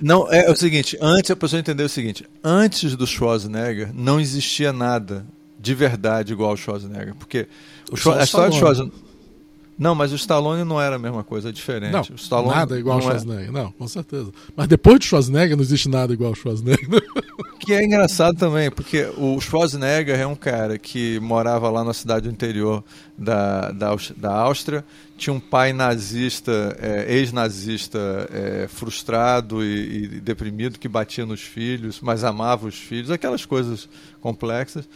Não, 0.00 0.30
é, 0.32 0.46
é, 0.46 0.50
o 0.50 0.56
seguinte, 0.56 0.98
antes 1.00 1.30
a 1.30 1.36
pessoa 1.36 1.60
entender 1.60 1.84
o 1.84 1.88
seguinte, 1.88 2.26
antes 2.42 2.96
do 2.96 3.06
Schwarzenegger 3.06 3.92
não 3.94 4.18
existia 4.18 4.72
nada 4.72 5.24
de 5.62 5.74
verdade 5.74 6.32
igual 6.32 6.50
ao 6.50 6.56
Schwarzenegger. 6.56 7.14
Porque 7.14 7.46
o, 7.90 8.10
a 8.10 8.24
história 8.24 8.50
do 8.50 8.56
Schwarzenegger. 8.56 9.12
Não, 9.78 9.94
mas 9.94 10.12
o 10.12 10.16
Stallone 10.16 10.64
não 10.64 10.80
era 10.80 10.96
a 10.96 10.98
mesma 10.98 11.24
coisa, 11.24 11.48
é 11.48 11.52
diferente. 11.52 11.92
Não, 11.92 12.02
o 12.02 12.14
Stallone 12.14 12.54
nada 12.54 12.78
igual 12.78 12.96
ao 12.96 13.00
é. 13.00 13.04
Schwarzenegger. 13.04 13.48
É... 13.48 13.50
Não, 13.50 13.72
com 13.72 13.88
certeza. 13.88 14.32
Mas 14.54 14.68
depois 14.68 14.98
do 14.98 15.04
Schwarzenegger 15.04 15.56
não 15.56 15.62
existe 15.62 15.88
nada 15.88 16.12
igual 16.12 16.30
ao 16.30 16.34
Schwarzenegger. 16.34 16.88
Que 17.64 17.74
é 17.74 17.84
engraçado 17.84 18.36
também, 18.36 18.72
porque 18.72 19.08
o 19.16 19.40
Schwarzenegger 19.40 20.18
é 20.18 20.26
um 20.26 20.34
cara 20.34 20.76
que 20.76 21.20
morava 21.20 21.70
lá 21.70 21.84
na 21.84 21.94
cidade 21.94 22.28
do 22.28 22.32
interior 22.32 22.82
da, 23.16 23.70
da, 23.70 23.94
da 24.16 24.34
Áustria, 24.34 24.84
tinha 25.16 25.32
um 25.32 25.38
pai 25.38 25.72
nazista, 25.72 26.76
é, 26.80 27.14
ex-nazista, 27.14 28.28
é, 28.32 28.66
frustrado 28.66 29.64
e, 29.64 30.04
e 30.16 30.20
deprimido, 30.20 30.76
que 30.76 30.88
batia 30.88 31.24
nos 31.24 31.40
filhos, 31.40 32.00
mas 32.00 32.24
amava 32.24 32.66
os 32.66 32.74
filhos, 32.74 33.12
aquelas 33.12 33.46
coisas 33.46 33.88
complexas. 34.20 34.88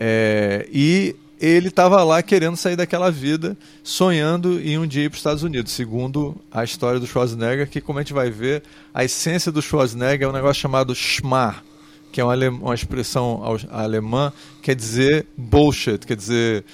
É, 0.00 0.68
e 0.72 1.16
ele 1.40 1.68
estava 1.68 2.02
lá 2.04 2.22
querendo 2.22 2.56
sair 2.56 2.76
daquela 2.76 3.10
vida, 3.10 3.56
sonhando 3.82 4.60
em 4.60 4.78
um 4.78 4.86
dia 4.86 5.04
ir 5.04 5.08
para 5.08 5.16
os 5.16 5.20
Estados 5.20 5.42
Unidos, 5.42 5.72
segundo 5.72 6.36
a 6.52 6.62
história 6.62 7.00
do 7.00 7.06
Schwarzenegger, 7.06 7.68
que, 7.68 7.80
como 7.80 7.98
a 7.98 8.02
gente 8.02 8.12
vai 8.12 8.30
ver, 8.30 8.62
a 8.94 9.04
essência 9.04 9.50
do 9.50 9.60
Schwarzenegger 9.60 10.26
é 10.26 10.30
um 10.30 10.34
negócio 10.34 10.62
chamado 10.62 10.94
Schmar, 10.94 11.64
que 12.12 12.20
é 12.20 12.24
uma, 12.24 12.34
uma 12.34 12.74
expressão 12.74 13.42
alemã, 13.70 14.32
quer 14.62 14.74
dizer 14.74 15.26
bullshit, 15.36 16.06
quer 16.06 16.16
dizer 16.16 16.64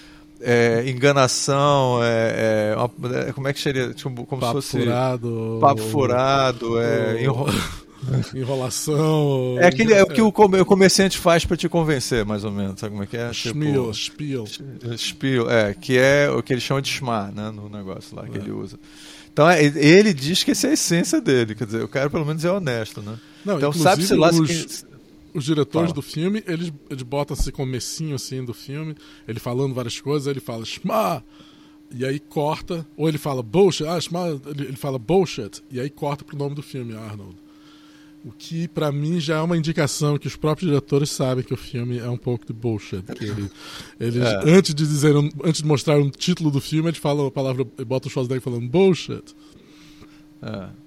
é, 0.40 0.84
enganação, 0.86 2.00
é, 2.02 2.72
é, 2.72 2.76
uma, 2.76 3.18
é, 3.18 3.32
como 3.32 3.48
é 3.48 3.52
que 3.52 3.60
seria? 3.60 3.92
Tipo, 3.94 4.26
como 4.26 4.40
papo 4.40 4.60
se 4.60 4.68
fosse. 4.68 4.84
Furado, 4.84 5.58
papo 5.60 5.82
furado, 5.82 6.80
é, 6.80 7.22
Enrolação. 8.34 9.56
É, 9.58 9.66
aquele, 9.66 9.92
é 9.92 10.02
o 10.02 10.06
que 10.06 10.20
o, 10.20 10.28
o 10.60 10.64
comerciante 10.64 11.18
faz 11.18 11.44
para 11.44 11.56
te 11.56 11.68
convencer, 11.68 12.24
mais 12.24 12.44
ou 12.44 12.50
menos. 12.50 12.80
Sabe 12.80 12.92
como 12.92 13.02
é 13.02 13.06
que 13.06 13.16
é? 13.16 13.32
Spiel, 13.32 13.92
tipo, 13.92 13.94
spiel. 13.94 14.44
Spiel, 14.96 15.50
é, 15.50 15.74
que 15.74 15.96
é 15.98 16.30
o 16.30 16.42
que 16.42 16.52
ele 16.52 16.60
chama 16.60 16.82
de 16.82 16.88
schmar, 16.88 17.32
né, 17.32 17.50
no 17.50 17.68
negócio 17.68 18.16
lá 18.16 18.26
que 18.28 18.36
é. 18.36 18.40
ele 18.40 18.50
usa. 18.50 18.78
Então, 19.32 19.48
é, 19.50 19.64
ele 19.64 20.14
diz 20.14 20.44
que 20.44 20.52
essa 20.52 20.68
é 20.68 20.70
a 20.70 20.74
essência 20.74 21.20
dele, 21.20 21.56
quer 21.56 21.66
dizer, 21.66 21.82
o 21.82 21.88
cara 21.88 22.08
pelo 22.08 22.24
menos 22.24 22.44
é 22.44 22.50
honesto, 22.50 23.02
né? 23.02 23.18
Não, 23.44 23.56
então, 23.56 23.72
sabe-se 23.72 24.14
lá 24.14 24.30
os, 24.30 24.86
os 25.34 25.44
diretores 25.44 25.90
fala. 25.90 25.94
do 25.94 26.02
filme, 26.02 26.42
eles, 26.46 26.72
eles 26.88 27.02
botam 27.02 27.36
esse 27.36 27.50
comecinho 27.50 28.14
assim 28.14 28.44
do 28.44 28.54
filme, 28.54 28.94
ele 29.26 29.40
falando 29.40 29.74
várias 29.74 30.00
coisas, 30.00 30.28
ele 30.28 30.38
fala 30.38 30.64
schmar, 30.64 31.24
e 31.90 32.06
aí 32.06 32.20
corta, 32.20 32.86
ou 32.96 33.08
ele 33.08 33.18
fala 33.18 33.42
bullshit, 33.42 33.84
ah, 33.84 34.00
schmar, 34.00 34.28
ele, 34.28 34.66
ele 34.68 34.76
fala 34.76 35.00
bullshit, 35.00 35.62
e 35.68 35.80
aí 35.80 35.90
corta 35.90 36.24
pro 36.24 36.36
nome 36.36 36.54
do 36.54 36.62
filme, 36.62 36.94
Arnold. 36.94 37.34
O 38.24 38.32
que 38.32 38.66
para 38.66 38.90
mim 38.90 39.20
já 39.20 39.36
é 39.36 39.40
uma 39.42 39.56
indicação 39.56 40.16
que 40.16 40.26
os 40.26 40.34
próprios 40.34 40.70
diretores 40.70 41.10
sabem 41.10 41.44
que 41.44 41.52
o 41.52 41.56
filme 41.56 41.98
é 41.98 42.08
um 42.08 42.16
pouco 42.16 42.46
de 42.46 42.54
bullshit. 42.54 43.02
Que 43.02 43.24
ele, 43.24 43.50
eles, 44.00 44.22
é. 44.22 44.50
antes 44.50 44.74
de 44.74 44.86
dizer, 44.86 45.14
antes 45.44 45.60
de 45.60 45.68
mostrar 45.68 45.98
um 45.98 46.08
título 46.08 46.50
do 46.50 46.60
filme, 46.60 46.88
eles 46.88 46.98
falam 46.98 47.26
a 47.26 47.30
palavra, 47.30 47.64
botam 47.86 48.08
o 48.08 48.10
Schwarzenegger 48.10 48.42
falando 48.42 48.66
bullshit. 48.66 49.34
É. 50.40 50.83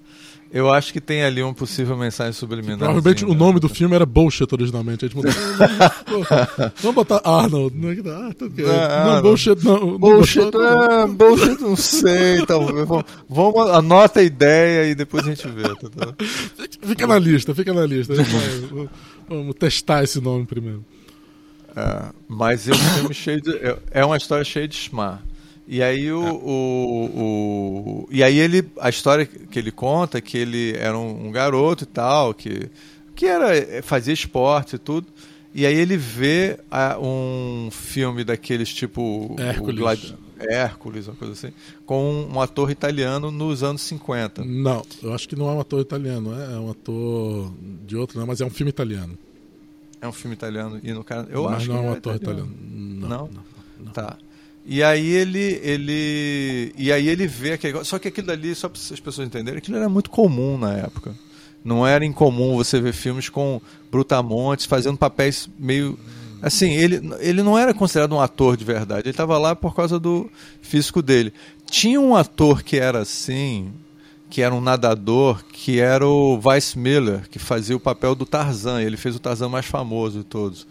Eu 0.51 0.71
acho 0.71 0.93
que 0.93 1.01
tem 1.01 1.23
ali 1.23 1.43
uma 1.43 1.53
possível 1.53 1.97
mensagem 1.97 2.31
subliminar. 2.31 2.77
Provavelmente 2.77 3.25
o 3.25 3.33
nome 3.33 3.59
do 3.59 3.67
filme 3.67 3.95
era 3.95 4.05
Bullshit 4.05 4.47
originalmente. 4.51 5.05
A 5.05 5.07
gente 5.07 5.17
mudou. 5.17 5.31
Vamos 6.81 6.95
botar 6.95 7.21
Arnold. 7.23 7.75
Não, 7.77 7.89
ah, 7.89 8.33
tá 8.33 8.45
okay. 8.45 8.65
não, 8.65 9.15
não, 9.15 9.21
Bullshit 9.21 9.65
não. 9.65 9.97
Bullshit, 9.97 10.51
não, 10.53 10.83
é, 10.83 11.07
bullshit 11.07 11.61
não 11.61 11.75
sei. 11.75 12.45
Talvez. 12.45 12.87
Vamos, 13.29 13.69
anota 13.71 14.21
a 14.21 14.23
ideia 14.23 14.89
e 14.89 14.95
depois 14.95 15.25
a 15.25 15.29
gente 15.29 15.47
vê. 15.49 15.63
Tá, 15.63 15.89
tá? 15.89 16.13
Fica 16.87 17.05
na 17.05 17.19
lista, 17.19 17.53
fica 17.53 17.73
na 17.73 17.85
lista. 17.85 18.13
Vai, 18.13 18.89
vamos 19.27 19.55
testar 19.55 20.03
esse 20.03 20.21
nome 20.21 20.45
primeiro. 20.45 20.83
É, 21.75 22.05
mas 22.27 22.67
é 22.67 22.71
um 22.71 22.77
filme 22.77 23.13
cheio 23.13 23.41
de. 23.41 23.51
É, 23.57 23.77
é 23.91 24.05
uma 24.05 24.17
história 24.17 24.43
cheia 24.45 24.67
de 24.67 24.75
smart. 24.75 25.21
E 25.67 25.83
aí 25.83 26.09
o, 26.11 26.25
é. 26.25 26.31
o, 26.31 27.11
o, 27.15 28.07
e 28.09 28.23
aí 28.23 28.39
ele 28.39 28.65
a 28.79 28.89
história 28.89 29.25
que 29.25 29.59
ele 29.59 29.71
conta 29.71 30.17
é 30.17 30.21
que 30.21 30.37
ele 30.37 30.73
era 30.77 30.97
um, 30.97 31.27
um, 31.27 31.31
garoto 31.31 31.83
e 31.83 31.87
tal 31.87 32.33
que 32.33 32.69
que 33.13 33.25
era 33.25 33.53
é, 33.53 33.81
fazia 33.81 34.13
esporte 34.13 34.77
e 34.77 34.79
tudo 34.79 35.07
e 35.53 35.65
aí 35.65 35.75
ele 35.75 35.97
vê 35.97 36.57
a, 36.71 36.97
um 36.97 37.67
filme 37.69 38.23
daqueles 38.23 38.73
tipo 38.73 39.35
Hércules. 39.37 40.13
Hércules, 40.39 41.07
uma 41.07 41.15
coisa 41.15 41.33
assim, 41.33 41.51
com 41.83 42.29
um 42.31 42.39
ator 42.39 42.69
italiano 42.69 43.31
nos 43.31 43.63
anos 43.63 43.81
50. 43.81 44.45
Não, 44.45 44.85
eu 45.01 45.11
acho 45.11 45.27
que 45.27 45.35
não 45.35 45.49
é 45.49 45.53
um 45.53 45.59
ator 45.59 45.81
italiano, 45.81 46.31
é, 46.39 46.53
é 46.53 46.59
um 46.59 46.69
ator 46.69 47.51
de 47.87 47.97
outro, 47.97 48.19
não, 48.19 48.27
mas 48.27 48.39
é 48.39 48.45
um 48.45 48.49
filme 48.51 48.69
italiano. 48.69 49.17
É 49.99 50.07
um 50.07 50.11
filme 50.11 50.35
italiano 50.35 50.79
e 50.83 50.93
no 50.93 51.03
cara, 51.03 51.27
eu 51.31 51.45
mas 51.45 51.55
acho 51.55 51.69
não 51.69 51.79
que 51.79 51.85
é 51.85 51.89
um 51.89 51.93
ator 51.93 52.15
italiano. 52.15 52.51
italiano. 52.51 52.99
Não, 52.99 53.09
não? 53.09 53.17
não, 53.17 53.43
não. 53.85 53.91
Tá. 53.91 54.17
E 54.69 54.83
aí 54.83 55.07
ele, 55.07 55.61
ele, 55.63 56.73
e 56.77 56.91
aí 56.91 57.07
ele 57.07 57.25
vê 57.25 57.53
aquele, 57.53 57.85
só 57.85 57.97
que 57.97 58.09
aquilo 58.09 58.29
ali, 58.29 58.53
só 58.53 58.67
para 58.67 58.77
as 58.77 58.99
pessoas 58.99 59.25
entenderem, 59.25 59.59
aquilo 59.59 59.77
era 59.77 59.87
muito 59.87 60.09
comum 60.09 60.57
na 60.57 60.73
época. 60.73 61.15
Não 61.63 61.87
era 61.87 62.03
incomum 62.03 62.57
você 62.57 62.81
ver 62.81 62.91
filmes 62.91 63.29
com 63.29 63.61
Brutamontes 63.89 64.65
fazendo 64.65 64.97
papéis 64.97 65.49
meio 65.57 65.97
assim, 66.41 66.71
ele, 66.71 67.01
ele 67.19 67.41
não 67.41 67.57
era 67.57 67.73
considerado 67.73 68.13
um 68.13 68.19
ator 68.19 68.57
de 68.57 68.65
verdade. 68.65 69.03
Ele 69.03 69.11
estava 69.11 69.37
lá 69.37 69.55
por 69.55 69.73
causa 69.73 69.97
do 69.97 70.29
físico 70.61 71.01
dele. 71.01 71.33
Tinha 71.69 71.99
um 71.99 72.13
ator 72.13 72.61
que 72.61 72.77
era 72.77 72.99
assim, 72.99 73.71
que 74.29 74.41
era 74.41 74.53
um 74.53 74.61
nadador, 74.61 75.43
que 75.45 75.79
era 75.79 76.05
o 76.05 76.37
Vice 76.39 76.77
Miller, 76.77 77.27
que 77.29 77.39
fazia 77.39 77.75
o 77.75 77.79
papel 77.79 78.15
do 78.15 78.25
Tarzan. 78.25 78.81
Ele 78.81 78.97
fez 78.97 79.15
o 79.15 79.19
Tarzan 79.19 79.47
mais 79.47 79.65
famoso 79.65 80.19
de 80.19 80.25
todos. 80.25 80.67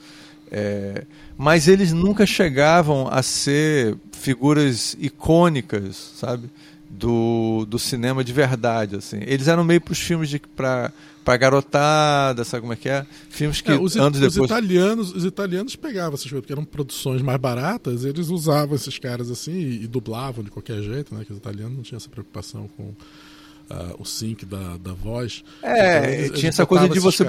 É, 0.51 1.05
mas 1.37 1.69
eles 1.69 1.93
nunca 1.93 2.25
chegavam 2.25 3.09
a 3.09 3.23
ser 3.23 3.97
figuras 4.13 4.97
icônicas, 4.99 6.13
sabe? 6.17 6.49
Do, 6.89 7.67
do 7.67 7.79
cinema 7.79 8.25
de 8.25 8.33
verdade, 8.33 8.97
assim. 8.97 9.19
Eles 9.23 9.49
eram 9.49 9.65
meio 9.65 9.81
para 9.81 9.93
os 9.93 9.99
filmes 9.99 10.31
de 10.31 10.39
para 10.39 10.93
para 11.27 11.37
garotada, 11.39 12.45
sabe 12.45 12.61
como 12.61 12.73
é 12.73 12.77
que 12.77 12.89
é? 12.89 13.05
Filmes 13.29 13.61
que 13.61 13.73
é, 13.73 13.75
os, 13.75 13.97
anos 13.97 14.21
os 14.21 14.33
depois 14.33 14.49
italianos, 14.49 15.13
os 15.13 15.25
italianos 15.25 15.75
pegavam 15.75 16.15
essas 16.15 16.31
coisas, 16.31 16.41
porque 16.41 16.53
eram 16.53 16.65
produções 16.65 17.21
mais 17.21 17.41
baratas, 17.41 18.05
eles 18.05 18.29
usavam 18.29 18.77
esses 18.77 18.97
caras 18.97 19.29
assim 19.29 19.51
e, 19.51 19.83
e 19.83 19.87
dublavam 19.89 20.45
de 20.45 20.53
qualquer 20.53 20.81
jeito, 20.83 21.13
né? 21.13 21.25
Que 21.25 21.33
os 21.33 21.39
italianos 21.39 21.77
não 21.77 21.83
tinham 21.83 21.97
essa 21.97 22.09
preocupação 22.09 22.71
com 22.77 22.85
uh, 22.85 23.97
o 23.99 24.05
sync 24.05 24.47
da, 24.47 24.77
da 24.77 24.93
voz. 24.93 25.43
É, 25.65 25.99
então, 25.99 26.11
eles, 26.11 26.27
tinha 26.27 26.31
eles 26.31 26.45
essa 26.45 26.65
coisa 26.65 26.89
de 26.89 27.01
você 27.01 27.25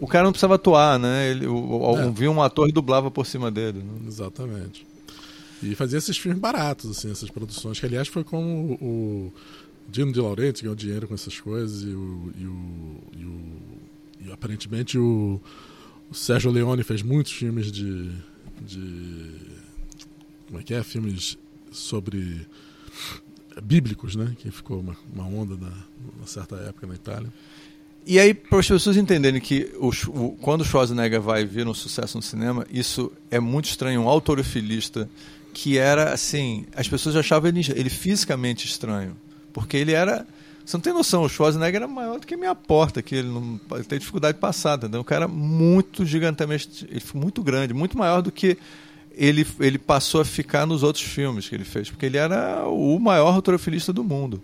o 0.00 0.06
cara 0.06 0.24
não 0.24 0.32
precisava 0.32 0.54
atuar, 0.54 0.98
né? 0.98 1.30
Ele, 1.30 1.46
o, 1.46 1.96
é. 1.96 2.10
Via 2.10 2.30
um 2.30 2.42
ator 2.42 2.68
e 2.68 2.72
dublava 2.72 3.10
por 3.10 3.26
cima 3.26 3.50
dele. 3.50 3.78
Né? 3.78 4.08
Exatamente. 4.08 4.86
E 5.62 5.74
fazia 5.74 5.98
esses 5.98 6.16
filmes 6.16 6.40
baratos, 6.40 6.90
assim, 6.90 7.10
essas 7.10 7.30
produções, 7.30 7.78
que 7.78 7.84
aliás 7.84 8.08
foi 8.08 8.24
como 8.24 8.74
o 8.80 9.32
Dino 9.88 10.12
de 10.12 10.20
Laurenti 10.20 10.62
ganhou 10.62 10.74
dinheiro 10.74 11.06
com 11.06 11.14
essas 11.14 11.38
coisas 11.38 11.82
e 11.82 11.88
o, 11.88 12.32
e 12.38 12.46
o, 12.46 13.00
e 13.18 13.24
o 13.24 13.40
e 14.26 14.32
aparentemente 14.32 14.98
o, 14.98 15.40
o 16.10 16.14
Sérgio 16.14 16.50
Leone 16.50 16.82
fez 16.82 17.02
muitos 17.02 17.32
filmes 17.32 17.70
de, 17.72 18.10
de 18.60 19.32
como 20.46 20.60
é 20.60 20.62
que 20.62 20.74
é? 20.74 20.82
Filmes 20.82 21.38
sobre 21.70 22.46
bíblicos, 23.62 24.16
né? 24.16 24.34
Que 24.38 24.50
ficou 24.50 24.80
uma, 24.80 24.96
uma 25.12 25.26
onda 25.26 25.56
na, 25.56 26.26
certa 26.26 26.56
época 26.56 26.86
na 26.86 26.94
Itália. 26.94 27.32
E 28.06 28.18
aí, 28.18 28.32
para 28.34 28.58
as 28.58 28.68
pessoas 28.68 28.96
entenderem 28.96 29.40
que 29.40 29.70
o, 29.78 29.88
o, 29.88 30.36
quando 30.40 30.62
o 30.62 30.64
Schwarzenegger 30.64 31.20
vai 31.20 31.44
vir 31.44 31.66
um 31.66 31.74
sucesso 31.74 32.16
no 32.16 32.22
cinema, 32.22 32.66
isso 32.70 33.12
é 33.30 33.38
muito 33.38 33.66
estranho. 33.66 34.00
Um 34.02 34.08
autorofilista 34.08 35.08
que 35.52 35.78
era 35.78 36.12
assim, 36.12 36.66
as 36.74 36.88
pessoas 36.88 37.16
achavam 37.16 37.48
ele, 37.48 37.60
ele 37.74 37.90
fisicamente 37.90 38.66
estranho, 38.66 39.16
porque 39.52 39.76
ele 39.76 39.92
era 39.92 40.26
você 40.64 40.76
não 40.76 40.82
tem 40.82 40.92
noção, 40.92 41.24
o 41.24 41.28
Schwarzenegger 41.28 41.82
era 41.82 41.88
maior 41.88 42.20
do 42.20 42.26
que 42.26 42.34
a 42.34 42.36
minha 42.36 42.54
porta, 42.54 43.02
que 43.02 43.16
ele 43.16 43.28
não 43.28 43.60
ele 43.72 43.84
tem 43.84 43.98
dificuldade 43.98 44.34
de 44.34 44.40
passar, 44.40 44.78
entendeu? 44.78 45.00
Um 45.00 45.04
cara 45.04 45.26
muito 45.26 46.04
gigantemente, 46.04 46.86
ele 46.88 47.00
foi 47.00 47.20
muito 47.20 47.42
grande, 47.42 47.74
muito 47.74 47.98
maior 47.98 48.22
do 48.22 48.30
que 48.30 48.56
ele, 49.12 49.44
ele 49.58 49.78
passou 49.78 50.20
a 50.20 50.24
ficar 50.24 50.66
nos 50.66 50.84
outros 50.84 51.04
filmes 51.04 51.48
que 51.48 51.54
ele 51.56 51.64
fez, 51.64 51.90
porque 51.90 52.06
ele 52.06 52.16
era 52.16 52.66
o 52.68 52.98
maior 53.00 53.34
autorofilista 53.34 53.92
do 53.92 54.04
mundo. 54.04 54.40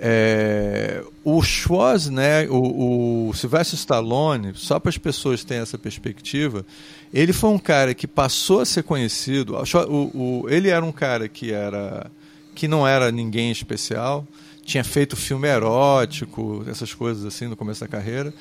É, 0.00 1.02
o 1.22 1.40
Schwarzenegger, 1.42 2.52
o, 2.52 3.28
o 3.28 3.34
Sylvester 3.34 3.78
Stallone, 3.78 4.52
só 4.54 4.78
para 4.78 4.90
as 4.90 4.98
pessoas 4.98 5.44
terem 5.44 5.62
essa 5.62 5.78
perspectiva, 5.78 6.66
ele 7.12 7.32
foi 7.32 7.50
um 7.50 7.58
cara 7.58 7.94
que 7.94 8.06
passou 8.06 8.60
a 8.60 8.66
ser 8.66 8.82
conhecido. 8.82 9.54
O, 9.88 10.42
o, 10.42 10.50
ele 10.50 10.68
era 10.68 10.84
um 10.84 10.92
cara 10.92 11.28
que 11.28 11.52
era 11.52 12.10
que 12.54 12.68
não 12.68 12.86
era 12.86 13.10
ninguém 13.10 13.50
especial, 13.50 14.24
tinha 14.62 14.84
feito 14.84 15.16
filme 15.16 15.48
erótico, 15.48 16.64
essas 16.68 16.94
coisas 16.94 17.24
assim 17.24 17.48
no 17.48 17.56
começo 17.56 17.80
da 17.80 17.88
carreira. 17.88 18.32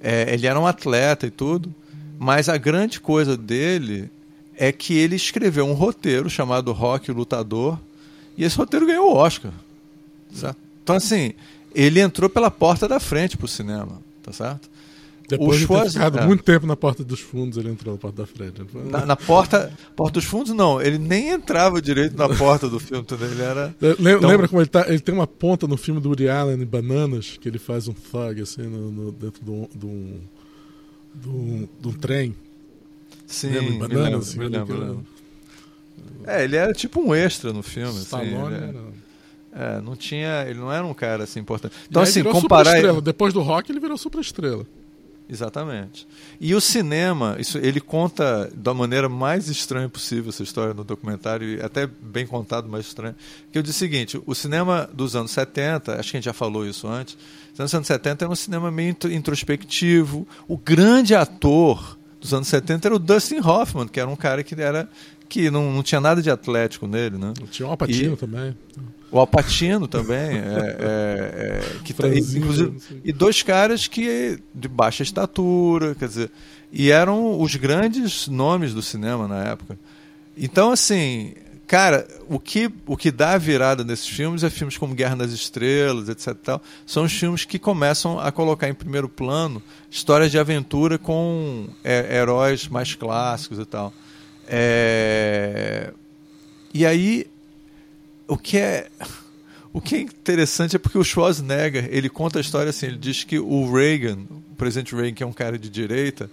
É, 0.00 0.32
ele 0.32 0.46
era 0.46 0.60
um 0.60 0.66
atleta 0.66 1.26
e 1.26 1.30
tudo, 1.30 1.74
mas 2.18 2.48
a 2.48 2.58
grande 2.58 3.00
coisa 3.00 3.36
dele 3.36 4.10
é 4.56 4.70
que 4.72 4.94
ele 4.94 5.16
escreveu 5.16 5.66
um 5.66 5.72
roteiro 5.72 6.28
chamado 6.28 6.72
Rock 6.72 7.10
Lutador 7.10 7.78
e 8.36 8.44
esse 8.44 8.56
roteiro 8.56 8.86
ganhou 8.86 9.12
o 9.12 9.16
Oscar. 9.16 9.52
Certo? 10.32 10.65
Então, 10.86 10.94
assim, 10.94 11.32
ele 11.74 11.98
entrou 11.98 12.30
pela 12.30 12.48
porta 12.48 12.86
da 12.86 13.00
frente 13.00 13.36
pro 13.36 13.48
cinema, 13.48 14.00
tá 14.22 14.32
certo? 14.32 14.70
Depois 15.28 15.56
o 15.56 15.66
de 15.66 15.66
ter 15.66 15.90
ficado 15.90 16.18
é. 16.20 16.24
muito 16.24 16.44
tempo 16.44 16.64
na 16.64 16.76
porta 16.76 17.02
dos 17.02 17.18
fundos, 17.18 17.58
ele 17.58 17.70
entrou 17.70 17.94
na 17.94 18.00
porta 18.00 18.22
da 18.22 18.26
frente. 18.28 18.62
Na, 18.88 19.04
na, 19.04 19.16
porta, 19.16 19.72
porta 19.96 20.20
dos 20.20 20.24
fundos, 20.24 20.52
não. 20.52 20.80
Ele 20.80 20.96
nem 20.96 21.30
entrava 21.30 21.82
direito 21.82 22.16
na 22.16 22.28
porta 22.28 22.68
do 22.68 22.78
filme. 22.78 23.02
Entendeu? 23.02 23.32
Ele 23.32 23.42
era... 23.42 23.74
Lembra, 23.80 24.12
então... 24.12 24.30
lembra 24.30 24.46
como 24.46 24.62
ele 24.62 24.68
tá? 24.68 24.84
Ele 24.86 25.00
tem 25.00 25.12
uma 25.12 25.26
ponta 25.26 25.66
no 25.66 25.76
filme 25.76 26.00
do 26.00 26.10
Woody 26.10 26.28
Allen, 26.28 26.64
Bananas, 26.64 27.36
que 27.40 27.48
ele 27.48 27.58
faz 27.58 27.88
um 27.88 27.92
thug, 27.92 28.40
assim, 28.40 28.62
no, 28.62 28.92
no 28.92 29.10
dentro 29.10 29.44
de 29.44 29.50
um, 29.50 30.08
de, 31.12 31.88
um, 31.88 31.92
trem. 31.94 32.32
Sim, 33.26 33.48
lembra, 33.48 33.88
Bananas, 33.88 33.88
me 33.88 33.98
lembro, 34.04 34.18
assim, 34.18 34.38
me 34.38 34.48
lembro, 34.48 34.78
lembro. 34.78 35.06
É, 36.24 36.44
ele 36.44 36.54
era 36.54 36.72
tipo 36.72 37.00
um 37.00 37.12
extra 37.12 37.52
no 37.52 37.64
filme. 37.64 37.98
Stallone 38.02 38.54
assim, 38.54 38.54
ele... 38.54 38.64
era... 38.68 39.05
É, 39.58 39.80
não 39.80 39.96
tinha. 39.96 40.44
Ele 40.46 40.58
não 40.58 40.70
era 40.70 40.84
um 40.84 40.92
cara 40.92 41.24
assim 41.24 41.40
importante. 41.40 41.74
Então, 41.88 42.02
assim, 42.02 42.22
comparar. 42.22 42.78
Ele... 42.78 43.00
Depois 43.00 43.32
do 43.32 43.40
rock, 43.40 43.72
ele 43.72 43.80
virou 43.80 43.96
super 43.96 44.20
estrela. 44.20 44.66
Exatamente. 45.28 46.06
E 46.40 46.54
o 46.54 46.60
cinema, 46.60 47.36
isso, 47.38 47.58
ele 47.58 47.80
conta 47.80 48.48
da 48.54 48.72
maneira 48.72 49.08
mais 49.08 49.48
estranha 49.48 49.88
possível 49.88 50.28
essa 50.28 50.42
história 50.42 50.72
no 50.72 50.84
documentário, 50.84 51.48
e 51.48 51.60
até 51.60 51.86
bem 51.86 52.26
contado, 52.26 52.68
mais 52.68 52.86
estranho. 52.86 53.14
Que 53.50 53.58
eu 53.58 53.62
disse 53.62 53.78
o 53.78 53.80
seguinte: 53.80 54.22
o 54.24 54.34
cinema 54.34 54.88
dos 54.92 55.16
anos 55.16 55.32
70, 55.32 55.98
acho 55.98 56.10
que 56.10 56.16
a 56.16 56.20
gente 56.20 56.26
já 56.26 56.32
falou 56.32 56.64
isso 56.66 56.86
antes, 56.86 57.16
os 57.52 57.74
anos 57.74 57.86
70 57.86 58.24
era 58.24 58.32
um 58.32 58.36
cinema 58.36 58.70
meio 58.70 58.94
introspectivo. 59.10 60.28
O 60.46 60.56
grande 60.56 61.14
ator 61.14 61.98
dos 62.20 62.32
anos 62.32 62.46
70 62.46 62.88
era 62.88 62.94
o 62.94 62.98
Dustin 62.98 63.40
Hoffman, 63.40 63.88
que 63.88 63.98
era 63.98 64.08
um 64.08 64.16
cara 64.16 64.44
que 64.44 64.54
era 64.54 64.88
que 65.28 65.50
não, 65.50 65.72
não 65.72 65.82
tinha 65.82 66.00
nada 66.00 66.22
de 66.22 66.30
atlético 66.30 66.86
nele, 66.86 67.18
né? 67.18 67.32
Tinha 67.50 67.66
um 67.66 67.70
Alpatino 67.72 68.14
e, 68.14 68.16
também. 68.16 68.56
O 69.10 69.18
Alpatino 69.18 69.86
também, 69.86 70.16
é, 70.16 70.76
é, 70.78 70.82
é, 70.82 71.78
que 71.84 71.94
tá, 71.94 72.08
inclusive, 72.08 72.76
e 73.04 73.12
dois 73.12 73.42
caras 73.42 73.86
que 73.86 74.38
de 74.52 74.66
baixa 74.66 75.02
estatura, 75.02 75.94
quer 75.94 76.08
dizer, 76.08 76.30
e 76.72 76.90
eram 76.90 77.40
os 77.40 77.54
grandes 77.54 78.26
nomes 78.26 78.74
do 78.74 78.82
cinema 78.82 79.28
na 79.28 79.44
época. 79.44 79.78
Então, 80.36 80.72
assim, 80.72 81.34
cara, 81.66 82.06
o 82.28 82.38
que, 82.38 82.70
o 82.84 82.96
que 82.96 83.10
dá 83.10 83.32
a 83.32 83.38
virada 83.38 83.84
nesses 83.84 84.08
filmes 84.08 84.42
é 84.42 84.50
filmes 84.50 84.76
como 84.76 84.94
Guerra 84.94 85.16
nas 85.16 85.30
Estrelas, 85.30 86.08
etc. 86.08 86.34
Tal, 86.34 86.62
são 86.84 87.04
os 87.04 87.12
filmes 87.12 87.44
que 87.44 87.58
começam 87.58 88.18
a 88.18 88.32
colocar 88.32 88.68
em 88.68 88.74
primeiro 88.74 89.08
plano 89.08 89.62
histórias 89.90 90.30
de 90.30 90.38
aventura 90.38 90.98
com 90.98 91.68
é, 91.84 92.16
heróis 92.16 92.66
mais 92.68 92.94
clássicos 92.94 93.58
e 93.58 93.64
tal. 93.64 93.92
É... 94.48 95.92
E 96.74 96.84
aí 96.84 97.26
o 98.26 98.36
que 98.36 98.58
é 98.58 98.88
o 99.72 99.80
que 99.80 99.96
é 99.96 100.00
interessante 100.00 100.76
é 100.76 100.78
porque 100.78 100.96
o 100.96 101.04
Schwarzenegger 101.04 101.88
ele 101.90 102.08
conta 102.08 102.38
a 102.38 102.40
história 102.40 102.70
assim 102.70 102.86
ele 102.86 102.98
diz 102.98 103.24
que 103.24 103.38
o 103.38 103.70
Reagan 103.72 104.18
o 104.30 104.54
presidente 104.56 104.94
Reagan 104.94 105.12
que 105.12 105.22
é 105.22 105.26
um 105.26 105.32
cara 105.32 105.58
de 105.58 105.68
direita 105.68 106.30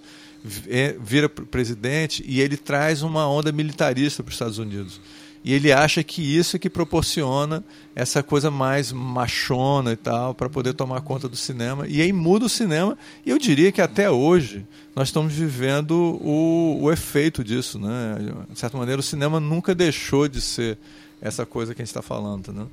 é, 0.67 0.95
vira 0.99 1.29
presidente 1.29 2.23
e 2.27 2.41
ele 2.41 2.57
traz 2.57 3.01
uma 3.01 3.27
onda 3.27 3.51
militarista 3.51 4.21
para 4.21 4.29
os 4.29 4.35
Estados 4.35 4.57
Unidos. 4.57 4.99
E 5.45 5.53
ele 5.53 5.73
acha 5.73 6.01
que 6.03 6.21
isso 6.21 6.55
é 6.55 6.59
que 6.59 6.69
proporciona 6.69 7.63
essa 7.93 8.23
coisa 8.23 8.49
mais 8.49 8.93
machona 8.93 9.91
e 9.91 9.95
tal 9.97 10.33
para 10.33 10.49
poder 10.49 10.73
tomar 10.73 11.01
conta 11.01 11.27
do 11.27 11.35
cinema. 11.35 11.85
E 11.85 12.01
aí 12.01 12.13
muda 12.13 12.45
o 12.45 12.49
cinema 12.49 12.97
e 13.25 13.29
eu 13.29 13.37
diria 13.37 13.69
que 13.69 13.81
até 13.81 14.09
hoje 14.09 14.65
nós 14.95 15.09
estamos 15.09 15.33
vivendo 15.33 15.91
o, 15.91 16.83
o 16.83 16.91
efeito 16.91 17.43
disso 17.43 17.77
né? 17.77 18.15
De 18.49 18.57
certa 18.57 18.77
maneira 18.77 19.01
o 19.01 19.03
cinema 19.03 19.37
nunca 19.37 19.75
deixou 19.75 20.29
de 20.29 20.39
ser 20.39 20.77
essa 21.23 21.45
coisa 21.45 21.73
que 21.73 21.81
a 21.81 21.85
gente 21.85 21.89
está 21.89 22.01
falando. 22.01 22.51
Né? 22.51 22.67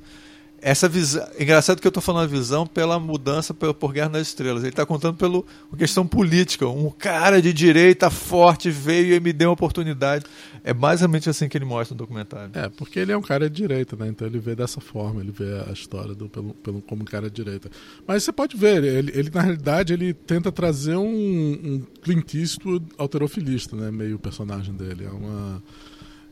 Essa 0.61 0.87
visão, 0.87 1.25
engraçado 1.39 1.81
que 1.81 1.87
eu 1.87 1.89
estou 1.89 2.03
falando 2.03 2.25
a 2.25 2.27
visão 2.27 2.67
pela 2.67 2.99
mudança 2.99 3.53
por, 3.53 3.73
por 3.73 3.93
Guerra 3.93 4.09
nas 4.09 4.27
Estrelas. 4.27 4.61
Ele 4.61 4.69
está 4.69 4.85
contando 4.85 5.15
pela 5.15 5.41
questão 5.77 6.05
política. 6.05 6.67
Um 6.67 6.91
cara 6.91 7.41
de 7.41 7.51
direita 7.53 8.09
forte 8.11 8.69
veio 8.69 9.15
e 9.15 9.19
me 9.21 9.31
deu 9.31 9.47
uma 9.47 9.53
oportunidade. 9.53 10.25
É 10.63 10.73
basicamente 10.73 11.29
assim 11.29 11.47
que 11.47 11.57
ele 11.57 11.65
mostra 11.65 11.95
no 11.95 11.99
documentário. 11.99 12.51
É, 12.53 12.67
porque 12.69 12.99
ele 12.99 13.13
é 13.13 13.17
um 13.17 13.21
cara 13.21 13.49
de 13.49 13.55
direita, 13.55 13.95
né? 13.95 14.09
Então 14.09 14.27
ele 14.27 14.37
vê 14.37 14.53
dessa 14.53 14.81
forma, 14.81 15.21
ele 15.21 15.31
vê 15.31 15.63
a 15.67 15.71
história 15.71 16.13
do, 16.13 16.27
pelo, 16.29 16.53
pelo, 16.55 16.81
como 16.81 17.03
um 17.03 17.05
cara 17.05 17.29
de 17.29 17.43
direita. 17.43 17.71
Mas 18.05 18.23
você 18.23 18.33
pode 18.33 18.55
ver, 18.57 18.83
ele, 18.83 19.11
ele 19.15 19.31
na 19.33 19.41
realidade 19.41 19.93
ele 19.93 20.13
tenta 20.13 20.51
trazer 20.51 20.97
um, 20.97 21.07
um 21.07 21.81
Clint 22.03 22.35
Eastwood 22.35 22.85
alterofilista, 22.97 23.75
né? 23.77 23.89
Meio 23.89 24.19
personagem 24.19 24.75
dele. 24.75 25.05
É 25.05 25.09
uma. 25.09 25.63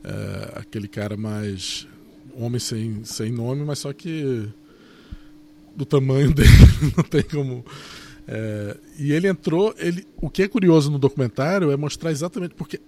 É, 0.03 0.59
aquele 0.59 0.87
cara 0.87 1.17
mais 1.17 1.87
homem 2.43 2.59
sem, 2.59 3.03
sem 3.03 3.31
nome, 3.31 3.63
mas 3.63 3.79
só 3.79 3.93
que 3.93 4.47
do 5.75 5.85
tamanho 5.85 6.31
dele 6.33 6.49
não 6.95 7.03
tem 7.03 7.23
como. 7.23 7.65
É, 8.27 8.77
e 8.97 9.11
ele 9.11 9.27
entrou. 9.27 9.73
Ele, 9.77 10.05
o 10.17 10.29
que 10.29 10.43
é 10.43 10.47
curioso 10.47 10.91
no 10.91 10.99
documentário 10.99 11.71
é 11.71 11.77
mostrar 11.77 12.11
exatamente 12.11 12.53
porque 12.55 12.79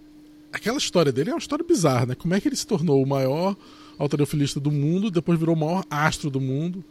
aquela 0.52 0.78
história 0.78 1.12
dele 1.12 1.30
é 1.30 1.34
uma 1.34 1.40
história 1.40 1.66
bizarra, 1.66 2.06
né? 2.08 2.16
Como 2.16 2.34
é 2.34 2.40
que 2.40 2.48
ele 2.48 2.56
se 2.56 2.68
tornou 2.68 3.02
o 3.02 3.08
maior 3.08 3.56
alterofilista 3.98 4.60
do 4.60 4.72
mundo, 4.72 5.10
depois 5.10 5.40
virou 5.40 5.56
o 5.56 5.60
maior 5.60 5.86
astro 5.90 6.30
do 6.30 6.42
mundo? 6.42 6.84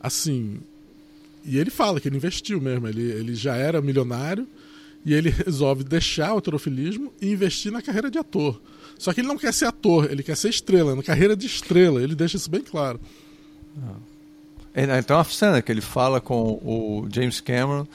Assim. 0.00 0.60
E 1.44 1.58
ele 1.58 1.70
fala 1.70 2.00
que 2.00 2.08
ele 2.08 2.16
investiu 2.16 2.60
mesmo, 2.60 2.88
ele, 2.88 3.02
ele 3.02 3.34
já 3.34 3.54
era 3.54 3.80
milionário 3.80 4.48
e 5.04 5.14
ele 5.14 5.30
resolve 5.30 5.84
deixar 5.84 6.32
o 6.32 6.34
autorofilismo 6.34 7.12
e 7.22 7.30
investir 7.30 7.70
na 7.70 7.80
carreira 7.80 8.10
de 8.10 8.18
ator. 8.18 8.60
Só 8.98 9.12
que 9.12 9.20
ele 9.20 9.28
não 9.28 9.36
quer 9.36 9.52
ser 9.52 9.66
ator, 9.66 10.10
ele 10.10 10.22
quer 10.22 10.36
ser 10.36 10.48
estrela, 10.48 10.94
na 10.94 11.02
carreira 11.02 11.36
de 11.36 11.46
estrela, 11.46 12.02
ele 12.02 12.14
deixa 12.14 12.36
isso 12.36 12.50
bem 12.50 12.62
claro. 12.62 13.00
Ah. 13.78 13.96
Então 14.98 15.18
a 15.18 15.24
cena 15.24 15.62
que 15.62 15.72
ele 15.72 15.80
fala 15.80 16.20
com 16.20 16.60
o 16.62 17.08
James 17.10 17.40
Cameron 17.40 17.86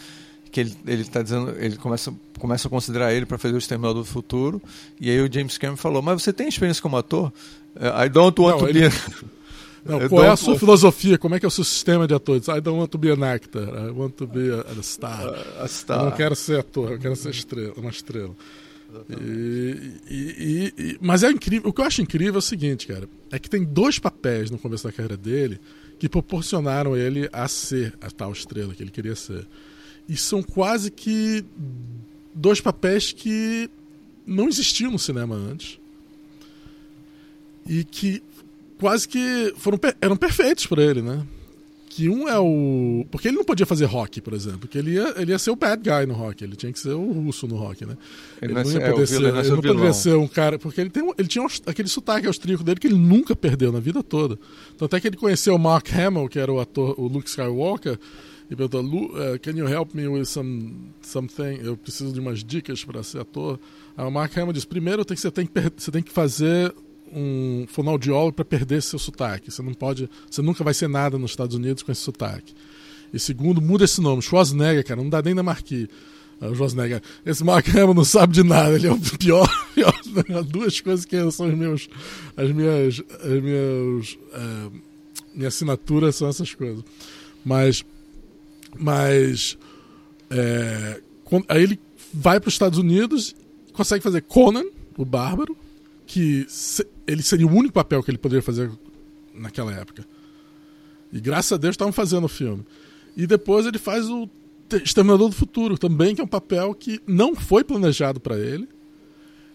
que 0.51 0.59
ele 0.59 0.75
ele 0.85 1.01
está 1.03 1.21
dizendo 1.21 1.55
ele 1.57 1.77
começa 1.77 2.13
começa 2.39 2.67
a 2.67 2.71
considerar 2.71 3.13
ele 3.13 3.25
para 3.25 3.37
fazer 3.37 3.53
o 3.53 3.57
Exterminador 3.57 4.03
do 4.03 4.05
Futuro 4.05 4.61
e 4.99 5.09
aí 5.09 5.21
o 5.21 5.31
James 5.31 5.57
Cameron 5.57 5.77
falou 5.77 6.01
mas 6.01 6.21
você 6.21 6.33
tem 6.33 6.47
experiência 6.47 6.81
como 6.81 6.97
ator 6.97 7.31
I 7.75 8.09
don't 8.09 8.39
want 8.41 8.53
não, 8.53 8.59
to 8.59 8.69
ele... 8.69 8.89
be 8.89 8.95
não, 9.85 10.07
qual 10.09 10.23
é 10.23 10.29
a 10.29 10.35
sua 10.35 10.57
filosofia? 10.57 11.17
Como 11.17 11.35
é 11.35 11.39
que 11.39 11.45
é 11.45 11.47
o 11.47 11.51
seu 11.51 11.63
sistema 11.63 12.07
de 12.07 12.13
atores? 12.13 12.47
I 12.47 12.59
don't 12.59 12.79
want 12.79 12.91
to 12.91 12.97
be 12.97 13.11
an 13.11 13.23
actor. 13.23 13.63
I 13.63 13.91
want 13.91 14.11
to 14.15 14.27
be 14.27 14.51
a, 14.51 14.79
a 14.79 14.83
star. 14.83 15.33
A 15.59 15.67
star. 15.67 15.99
Eu 15.99 16.05
não 16.05 16.11
quero 16.11 16.35
ser 16.35 16.59
ator, 16.59 16.91
eu 16.91 16.99
quero 16.99 17.15
ser 17.15 17.29
estrela, 17.29 17.73
uma 17.77 17.89
estrela. 17.89 18.35
E, 19.09 19.91
e, 20.09 20.73
e, 20.77 20.97
mas 21.01 21.23
é 21.23 21.29
incrível. 21.29 21.69
O 21.69 21.73
que 21.73 21.81
eu 21.81 21.85
acho 21.85 22.01
incrível 22.01 22.35
é 22.35 22.37
o 22.37 22.41
seguinte, 22.41 22.87
cara. 22.87 23.07
É 23.31 23.39
que 23.39 23.49
tem 23.49 23.63
dois 23.63 23.99
papéis 23.99 24.51
no 24.51 24.57
começo 24.57 24.83
da 24.83 24.91
carreira 24.91 25.17
dele 25.17 25.59
que 25.99 26.09
proporcionaram 26.09 26.97
ele 26.97 27.29
a 27.31 27.47
ser 27.47 27.93
a 28.01 28.09
tal 28.09 28.31
estrela 28.31 28.73
que 28.73 28.81
ele 28.81 28.91
queria 28.91 29.15
ser. 29.15 29.47
E 30.09 30.17
são 30.17 30.41
quase 30.41 30.89
que 30.89 31.45
dois 32.33 32.59
papéis 32.59 33.11
que 33.11 33.69
não 34.25 34.47
existiam 34.47 34.91
no 34.91 34.99
cinema 34.99 35.35
antes. 35.35 35.79
E 37.67 37.83
que 37.83 38.21
quase 38.79 39.07
que 39.07 39.53
foram 39.57 39.79
eram 40.01 40.17
perfeitos 40.17 40.65
para 40.65 40.83
ele, 40.83 41.01
né? 41.01 41.25
Que 41.93 42.07
um 42.07 42.25
é 42.25 42.39
o. 42.39 43.05
Porque 43.11 43.27
ele 43.27 43.35
não 43.35 43.43
podia 43.43 43.65
fazer 43.65 43.83
rock, 43.83 44.21
por 44.21 44.31
exemplo. 44.31 44.59
Porque 44.59 44.77
ele 44.77 44.91
ia, 44.91 45.13
ele 45.17 45.33
ia 45.33 45.37
ser 45.37 45.51
o 45.51 45.57
bad 45.57 45.83
guy 45.83 46.05
no 46.07 46.13
rock. 46.13 46.41
Ele 46.41 46.55
tinha 46.55 46.71
que 46.71 46.79
ser 46.79 46.93
o 46.93 47.11
russo 47.11 47.49
no 47.49 47.57
rock, 47.57 47.85
né? 47.85 47.97
Ele, 48.41 48.53
ele 48.53 48.63
não 48.63 48.71
ia 48.71 48.77
é, 48.77 48.91
poder 48.91 49.07
ser. 49.07 49.15
Ele 49.21 49.49
não 49.49 49.61
poderia 49.61 49.91
ser 49.91 50.15
um 50.15 50.25
cara. 50.25 50.57
Porque 50.57 50.79
ele, 50.79 50.89
tem, 50.89 51.03
ele 51.17 51.27
tinha 51.27 51.45
aquele 51.65 51.89
sotaque 51.89 52.27
austríaco 52.27 52.63
dele 52.63 52.79
que 52.79 52.87
ele 52.87 52.95
nunca 52.95 53.35
perdeu 53.35 53.73
na 53.73 53.81
vida 53.81 54.01
toda. 54.01 54.39
Então, 54.73 54.85
até 54.85 55.01
que 55.01 55.07
ele 55.09 55.17
conheceu 55.17 55.53
o 55.53 55.59
Mark 55.59 55.93
Hamill, 55.93 56.29
que 56.29 56.39
era 56.39 56.49
o 56.49 56.61
ator, 56.61 56.95
o 56.97 57.09
Luke 57.09 57.27
Skywalker, 57.27 57.99
e 58.49 58.55
perguntou: 58.55 58.85
uh, 58.85 59.37
Can 59.41 59.51
you 59.51 59.67
help 59.67 59.93
me 59.93 60.07
with 60.07 60.23
some, 60.23 60.93
something? 61.01 61.59
Eu 61.61 61.75
preciso 61.75 62.13
de 62.13 62.21
umas 62.21 62.41
dicas 62.41 62.85
para 62.85 63.03
ser 63.03 63.19
ator. 63.19 63.59
Aí 63.97 64.05
o 64.05 64.09
Mark 64.09 64.37
Hamill 64.37 64.53
disse: 64.53 64.67
Primeiro, 64.67 65.03
tem 65.03 65.15
que, 65.15 65.21
você, 65.21 65.29
tem 65.29 65.45
que, 65.45 65.51
você 65.75 65.91
tem 65.91 66.01
que 66.01 66.11
fazer 66.11 66.73
um 67.13 67.65
fonoaudiólogo 67.67 68.33
para 68.33 68.45
perder 68.45 68.81
seu 68.81 68.99
sotaque. 68.99 69.51
Você 69.51 69.61
não 69.61 69.73
pode, 69.73 70.09
você 70.29 70.41
nunca 70.41 70.63
vai 70.63 70.73
ser 70.73 70.87
nada 70.87 71.17
nos 71.17 71.31
Estados 71.31 71.55
Unidos 71.55 71.83
com 71.83 71.91
esse 71.91 72.01
sotaque. 72.01 72.53
E 73.13 73.19
segundo, 73.19 73.61
muda 73.61 73.85
esse 73.85 73.99
nome, 73.99 74.21
Schwarzenegger, 74.21 74.85
cara, 74.85 75.01
não 75.01 75.09
dá 75.09 75.21
nem 75.21 75.33
na 75.33 75.43
marquise. 75.43 75.89
O 76.39 76.55
Schwarzenegger, 76.55 77.01
esse 77.25 77.43
Mark 77.43 77.67
Hamill 77.69 77.93
não 77.93 78.05
sabe 78.05 78.33
de 78.33 78.43
nada, 78.43 78.73
ele 78.75 78.87
é 78.87 78.91
o 78.91 78.99
pior, 78.99 79.47
duas 80.47 80.79
coisas 80.81 81.05
que 81.05 81.31
são 81.31 81.47
os 81.47 81.53
meus, 81.53 81.89
as 82.35 82.51
minhas, 82.51 83.01
as 83.21 83.43
minhas, 83.43 84.17
uh, 84.33 84.71
minha 85.35 85.49
assinatura 85.49 86.11
são 86.11 86.29
essas 86.29 86.53
coisas. 86.55 86.83
Mas, 87.45 87.85
mas, 88.77 89.57
é, 90.29 91.01
aí 91.47 91.63
ele 91.63 91.79
vai 92.13 92.39
para 92.39 92.47
os 92.47 92.55
Estados 92.55 92.79
Unidos, 92.79 93.35
consegue 93.73 94.03
fazer 94.03 94.21
Conan, 94.21 94.65
o 94.97 95.05
Bárbaro, 95.05 95.55
que 96.07 96.45
ele 97.07 97.21
seria 97.21 97.47
o 97.47 97.51
único 97.51 97.73
papel 97.73 98.01
que 98.03 98.11
ele 98.11 98.17
poderia 98.17 98.41
fazer 98.41 98.71
naquela 99.33 99.73
época. 99.73 100.05
E 101.11 101.19
graças 101.19 101.51
a 101.51 101.57
Deus 101.57 101.73
estavam 101.73 101.91
fazendo 101.91 102.25
o 102.25 102.29
filme. 102.29 102.65
E 103.15 103.27
depois 103.27 103.65
ele 103.65 103.77
faz 103.77 104.07
o 104.09 104.29
Exterminador 104.83 105.29
do 105.29 105.35
Futuro 105.35 105.77
também, 105.77 106.15
que 106.15 106.21
é 106.21 106.23
um 106.23 106.27
papel 106.27 106.73
que 106.73 107.01
não 107.05 107.35
foi 107.35 107.63
planejado 107.63 108.19
para 108.19 108.37
ele. 108.37 108.67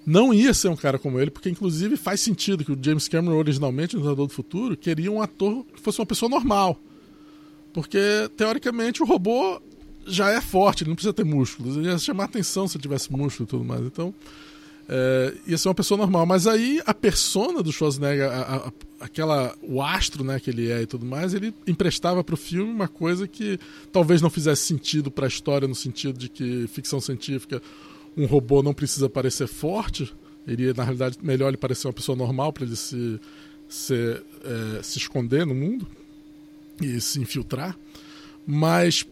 Não 0.05 0.33
ia 0.33 0.55
ser 0.55 0.69
um 0.69 0.77
cara 0.77 0.99
como 0.99 1.19
ele, 1.19 1.31
porque 1.31 1.49
inclusive 1.49 1.97
faz 1.97 2.21
sentido 2.21 2.65
que 2.65 2.71
o 2.71 2.79
James 2.81 3.09
Cameron 3.09 3.37
originalmente, 3.37 3.95
no 3.95 4.01
Exterminador 4.01 4.27
do 4.27 4.33
Futuro, 4.33 4.77
queria 4.77 5.11
um 5.11 5.21
ator 5.21 5.65
que 5.75 5.81
fosse 5.81 5.99
uma 5.99 6.07
pessoa 6.07 6.29
normal. 6.29 6.79
Porque, 7.73 7.99
teoricamente, 8.37 9.03
o 9.03 9.07
robô 9.07 9.61
já 10.07 10.31
é 10.31 10.41
forte, 10.41 10.85
ele 10.85 10.91
não 10.91 10.95
precisa 10.95 11.13
ter 11.13 11.25
músculos. 11.25 11.77
Ele 11.77 11.89
ia 11.89 11.99
chamar 11.99 12.25
atenção 12.25 12.69
se 12.69 12.79
tivesse 12.79 13.13
músculo 13.13 13.47
e 13.47 13.51
tudo 13.51 13.65
mais. 13.65 13.83
Então, 13.83 14.15
é, 14.89 15.35
ia 15.47 15.59
ser 15.59 15.69
uma 15.69 15.75
pessoa 15.75 15.99
normal. 15.99 16.25
Mas 16.27 16.47
aí 16.47 16.81
a 16.87 16.95
persona 16.95 17.63
do 17.63 17.73
Schwarzenegger, 17.73 18.31
a, 18.31 18.57
a, 18.57 18.73
aquela, 19.01 19.55
o 19.63 19.83
astro 19.83 20.25
né, 20.25 20.39
que 20.39 20.51
ele 20.51 20.71
é 20.71 20.83
e 20.83 20.87
tudo 20.87 21.05
mais, 21.05 21.35
ele 21.35 21.53
emprestava 21.67 22.23
para 22.23 22.35
o 22.35 22.39
filme 22.39 22.71
uma 22.71 22.89
coisa 22.89 23.27
que 23.27 23.59
talvez 23.93 24.23
não 24.23 24.31
fizesse 24.31 24.63
sentido 24.63 25.11
para 25.11 25.27
a 25.27 25.29
história, 25.29 25.67
no 25.67 25.75
sentido 25.75 26.19
de 26.19 26.29
que 26.29 26.67
ficção 26.69 27.01
científica, 27.01 27.61
um 28.17 28.27
robô 28.27 28.63
não 28.63 28.73
precisa 28.73 29.09
parecer 29.09 29.47
forte. 29.47 30.13
Iria, 30.47 30.73
na 30.75 30.85
realidade, 30.85 31.19
melhor 31.21 31.49
ele 31.49 31.57
parecer 31.57 31.89
uma 31.89 31.93
pessoa 31.93 32.17
normal 32.17 32.53
para 32.53 32.65
ele 32.65 32.77
se, 32.77 33.21
se, 33.69 33.95
é, 33.95 34.83
se 34.83 34.99
esconder 34.99 35.45
no 35.45 35.55
mundo 35.55 35.87
e 36.81 37.01
se 37.01 37.21
infiltrar. 37.21 37.77
Mas 38.47 39.05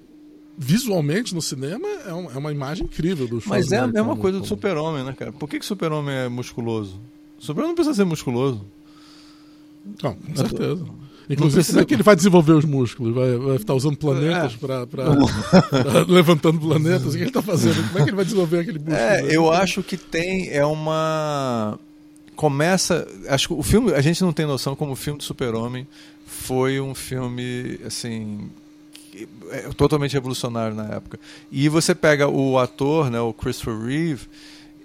visualmente 0.57 1.35
no 1.35 1.43
cinema 1.43 1.87
é, 2.07 2.13
um, 2.13 2.31
é 2.31 2.39
uma 2.39 2.53
imagem 2.53 2.85
incrível 2.85 3.27
do 3.27 3.43
Mas 3.47 3.73
é 3.73 3.79
a 3.79 3.87
mesma 3.87 4.11
como, 4.11 4.21
coisa 4.21 4.39
do 4.41 4.47
super-homem, 4.47 5.05
né, 5.05 5.13
cara? 5.13 5.33
Por 5.33 5.49
que, 5.49 5.59
que 5.59 5.67
super-homem 5.67 6.15
é 6.15 6.29
musculoso? 6.29 7.01
O 7.39 7.45
super-homem 7.45 7.71
não 7.71 7.75
precisa 7.75 7.97
ser 7.97 8.05
musculoso. 8.05 8.65
Não, 10.03 10.15
com 10.15 10.37
certeza. 10.37 10.85
Inclusive, 11.29 11.67
como 11.67 11.81
é 11.81 11.85
que 11.85 11.95
ele 11.95 12.03
vai 12.03 12.17
desenvolver 12.17 12.53
os 12.53 12.65
músculos? 12.65 13.15
Vai, 13.15 13.37
vai 13.37 13.57
estar 13.57 13.75
usando 13.75 13.97
planetas 13.97 14.55
é. 14.55 14.87
para. 14.87 14.87
levantando 16.07 16.61
planetas? 16.61 17.07
O 17.07 17.11
que 17.13 17.17
ele 17.17 17.25
está 17.29 17.41
fazendo? 17.41 17.77
Como 17.89 17.99
é 17.99 18.03
que 18.03 18.11
ele 18.11 18.17
vai 18.17 18.25
desenvolver 18.25 18.61
aquele 18.61 18.79
músculo? 18.79 18.99
É, 18.99 19.35
eu 19.35 19.51
acho 19.51 19.83
que 19.83 19.97
tem. 19.97 20.51
É 20.51 20.65
uma. 20.67 21.79
Começa. 22.37 23.09
Acho 23.29 23.49
que 23.49 23.55
o 23.55 23.63
filme. 23.63 23.93
A 23.95 24.03
gente 24.03 24.23
não 24.23 24.35
tem 24.35 24.45
noção 24.45 24.77
como 24.77 24.93
o 24.93 24.97
filme 24.97 25.19
do 25.19 25.25
Super-Homem 25.25 25.87
foi 26.27 26.79
um 26.79 26.95
filme, 26.95 27.79
assim 27.87 28.51
é 29.51 29.61
totalmente 29.77 30.13
revolucionário 30.13 30.75
na 30.75 30.87
época. 30.95 31.19
E 31.51 31.69
você 31.69 31.95
pega 31.95 32.29
o 32.29 32.59
ator, 32.59 33.11
né, 33.11 33.21
o 33.21 33.33
Christopher 33.33 33.79
Reeve, 33.79 34.27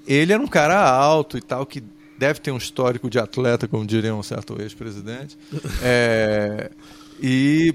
ele 0.08 0.34
era 0.34 0.42
um 0.42 0.48
cara 0.48 0.80
alto 0.80 1.38
e 1.38 1.42
tal, 1.42 1.66
que 1.66 1.84
deve 2.18 2.40
ter 2.40 2.52
um 2.52 2.58
histórico 2.58 3.10
de 3.10 3.18
atleta, 3.18 3.68
como 3.68 3.86
diria 3.86 4.14
um 4.14 4.24
certo 4.24 4.62
ex-presidente. 4.62 5.38
É, 5.82 6.70
e 7.22 7.74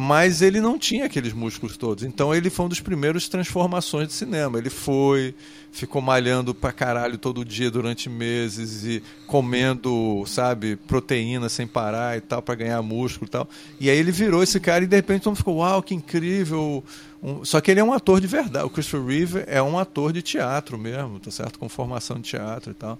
mas 0.00 0.42
ele 0.42 0.60
não 0.60 0.78
tinha 0.78 1.06
aqueles 1.06 1.32
músculos 1.32 1.76
todos. 1.76 2.04
Então 2.04 2.32
ele 2.32 2.50
foi 2.50 2.66
um 2.66 2.68
dos 2.68 2.78
primeiros 2.78 3.28
transformações 3.28 4.06
de 4.06 4.14
cinema. 4.14 4.56
Ele 4.56 4.70
foi, 4.70 5.34
ficou 5.72 6.00
malhando 6.00 6.54
pra 6.54 6.70
caralho 6.70 7.18
todo 7.18 7.44
dia 7.44 7.68
durante 7.68 8.08
meses 8.08 8.84
e 8.84 9.02
comendo, 9.26 10.22
sabe, 10.24 10.76
proteína 10.76 11.48
sem 11.48 11.66
parar 11.66 12.16
e 12.16 12.20
tal 12.20 12.40
para 12.40 12.54
ganhar 12.54 12.80
músculo 12.80 13.26
e 13.26 13.28
tal. 13.28 13.48
E 13.80 13.90
aí 13.90 13.98
ele 13.98 14.12
virou 14.12 14.40
esse 14.40 14.60
cara 14.60 14.84
e 14.84 14.86
de 14.86 14.94
repente 14.94 15.22
todo 15.22 15.32
mundo 15.32 15.38
ficou, 15.38 15.56
uau, 15.56 15.82
que 15.82 15.96
incrível. 15.96 16.84
Um... 17.20 17.44
Só 17.44 17.60
que 17.60 17.68
ele 17.68 17.80
é 17.80 17.84
um 17.84 17.92
ator 17.92 18.20
de 18.20 18.28
verdade. 18.28 18.66
O 18.66 18.70
Christopher 18.70 19.04
Reeve 19.04 19.44
é 19.48 19.60
um 19.60 19.76
ator 19.76 20.12
de 20.12 20.22
teatro 20.22 20.78
mesmo, 20.78 21.18
tá 21.18 21.32
certo? 21.32 21.58
Com 21.58 21.68
formação 21.68 22.18
de 22.18 22.22
teatro 22.22 22.70
e 22.70 22.74
tal. 22.74 22.96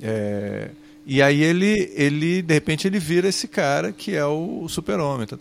É... 0.00 0.70
E 1.06 1.22
aí 1.22 1.42
ele, 1.42 1.90
ele, 1.94 2.42
de 2.42 2.54
repente, 2.54 2.86
ele 2.86 2.98
vira 2.98 3.28
esse 3.28 3.48
cara 3.48 3.92
que 3.92 4.14
é 4.14 4.24
o, 4.24 4.68
super-homem. 4.68 5.26
Tá 5.26 5.36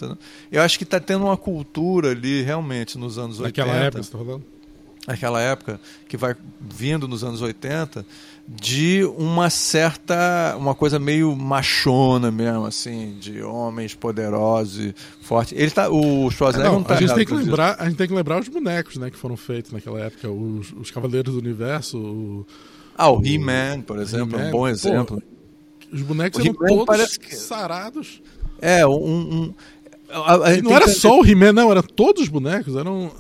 Eu 0.52 0.62
acho 0.62 0.78
que 0.78 0.84
está 0.84 1.00
tendo 1.00 1.26
uma 1.26 1.38
cultura 1.38 2.12
ali, 2.12 2.42
realmente, 2.42 2.98
nos 2.98 3.18
anos 3.18 3.40
Naquela 3.40 3.74
80. 3.74 3.86
época, 3.88 4.04
você 4.04 4.12
tá 4.12 4.18
falando? 4.18 4.44
Naquela 5.08 5.42
época, 5.42 5.80
que 6.08 6.16
vai 6.18 6.36
vindo 6.60 7.08
nos 7.08 7.24
anos 7.24 7.42
80, 7.42 8.06
de 8.48 9.04
uma 9.18 9.50
certa. 9.50 10.56
uma 10.58 10.76
coisa 10.76 11.00
meio 11.00 11.36
machona 11.36 12.32
mesmo, 12.32 12.66
assim, 12.66 13.18
de 13.20 13.42
homens 13.42 13.96
poderosos 13.96 14.78
e 14.78 14.96
fortes. 15.22 15.58
Ele 15.58 15.72
tá, 15.72 15.90
o 15.90 16.30
Schwarzenegger 16.30 16.72
não, 16.72 16.80
não 16.80 16.86
tá 16.86 16.96
a 16.96 16.98
gente 16.98 17.14
tem 17.14 17.26
que 17.26 17.34
lembrar 17.34 17.76
A 17.80 17.86
gente 17.86 17.98
tem 17.98 18.08
que 18.08 18.14
lembrar 18.14 18.40
os 18.40 18.48
bonecos 18.48 18.98
né, 18.98 19.10
que 19.10 19.18
foram 19.18 19.36
feitos 19.36 19.72
naquela 19.72 20.00
época, 20.00 20.30
os, 20.30 20.72
os 20.74 20.92
Cavaleiros 20.92 21.34
do 21.34 21.40
Universo. 21.40 21.98
O, 21.98 22.46
ah, 22.98 23.10
o, 23.10 23.20
o 23.20 23.26
He-Man, 23.26 23.82
por 23.82 24.00
exemplo, 24.00 24.40
é 24.40 24.48
um 24.48 24.52
bom 24.52 24.68
exemplo. 24.68 25.22
Pô, 25.22 25.39
os 25.92 26.02
bonecos 26.02 26.44
eram 26.44 26.54
todos 26.54 27.18
que... 27.18 27.36
sarados. 27.36 28.22
É, 28.62 28.86
um. 28.86 28.94
um 28.94 29.54
a, 30.10 30.34
a 30.34 30.58
não 30.58 30.76
era 30.76 30.86
que... 30.86 30.92
só 30.92 31.20
o 31.20 31.26
He-Man, 31.26 31.54
não, 31.54 31.72
eram 31.72 31.84
todos 31.84 32.24
os 32.24 32.30
bonecos, 32.30 32.76
eram. 32.76 33.12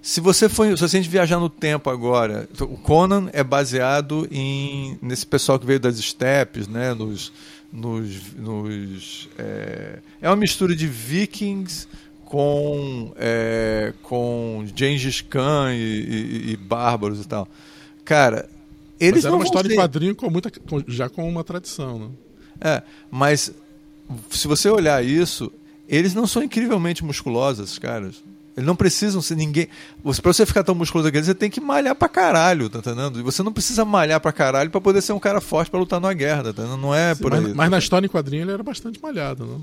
Se 0.00 0.20
você 0.20 0.48
for, 0.48 0.76
se 0.76 0.84
a 0.84 0.88
gente 0.88 1.08
viajar 1.08 1.38
no 1.38 1.48
tempo 1.48 1.88
agora, 1.88 2.48
o 2.60 2.76
Conan 2.76 3.30
é 3.32 3.44
baseado 3.44 4.26
em 4.32 4.98
nesse 5.00 5.24
pessoal 5.24 5.60
que 5.60 5.66
veio 5.66 5.78
das 5.78 5.96
estepes, 5.96 6.66
né, 6.66 6.92
nos, 6.92 7.32
nos, 7.72 8.34
nos 8.34 9.28
é, 9.38 10.00
é 10.20 10.28
uma 10.28 10.34
mistura 10.34 10.74
de 10.74 10.88
vikings 10.88 11.86
com 12.24 13.12
é, 13.16 13.94
com 14.02 14.64
Gengis 14.74 15.20
Khan 15.20 15.72
e, 15.72 15.76
e, 15.78 16.52
e 16.52 16.56
bárbaros 16.56 17.20
e 17.20 17.28
tal. 17.28 17.46
Cara, 18.04 18.48
eles 19.04 19.24
mas 19.24 19.24
era 19.24 19.34
uma 19.34 19.44
história 19.44 19.68
ser... 19.68 19.74
em 19.74 19.78
quadrinho 19.78 20.14
com 20.14 20.30
muita, 20.30 20.50
com, 20.50 20.82
já 20.86 21.08
com 21.08 21.28
uma 21.28 21.42
tradição, 21.42 21.98
né? 21.98 22.08
É, 22.60 22.82
mas 23.10 23.52
se 24.30 24.46
você 24.46 24.68
olhar 24.68 25.04
isso, 25.04 25.52
eles 25.88 26.14
não 26.14 26.26
são 26.26 26.42
incrivelmente 26.42 27.04
musculosos, 27.04 27.78
caras. 27.78 28.22
Eles 28.56 28.66
não 28.66 28.76
precisam 28.76 29.22
ser 29.22 29.34
ninguém. 29.34 29.66
Você, 30.04 30.20
pra 30.20 30.32
você 30.32 30.44
ficar 30.44 30.62
tão 30.62 30.74
musculoso 30.74 31.08
aqui, 31.08 31.22
você 31.22 31.34
tem 31.34 31.50
que 31.50 31.60
malhar 31.60 31.94
pra 31.94 32.08
caralho, 32.08 32.68
tá 32.68 32.80
entendendo? 32.80 33.18
E 33.18 33.22
você 33.22 33.42
não 33.42 33.52
precisa 33.52 33.84
malhar 33.84 34.20
pra 34.20 34.30
caralho 34.30 34.70
pra 34.70 34.80
poder 34.80 35.00
ser 35.00 35.14
um 35.14 35.18
cara 35.18 35.40
forte 35.40 35.70
pra 35.70 35.80
lutar 35.80 36.00
numa 36.00 36.12
guerra, 36.12 36.44
tá 36.44 36.50
entendendo? 36.50 36.76
Não 36.76 36.94
é 36.94 37.14
Sim, 37.14 37.22
por 37.22 37.30
mas, 37.30 37.44
aí. 37.44 37.54
Mas 37.54 37.66
tá 37.66 37.70
na 37.70 37.78
história 37.78 38.06
em 38.06 38.10
quadrinho 38.10 38.42
ele 38.42 38.52
era 38.52 38.62
bastante 38.62 39.00
malhado, 39.02 39.46
né? 39.46 39.58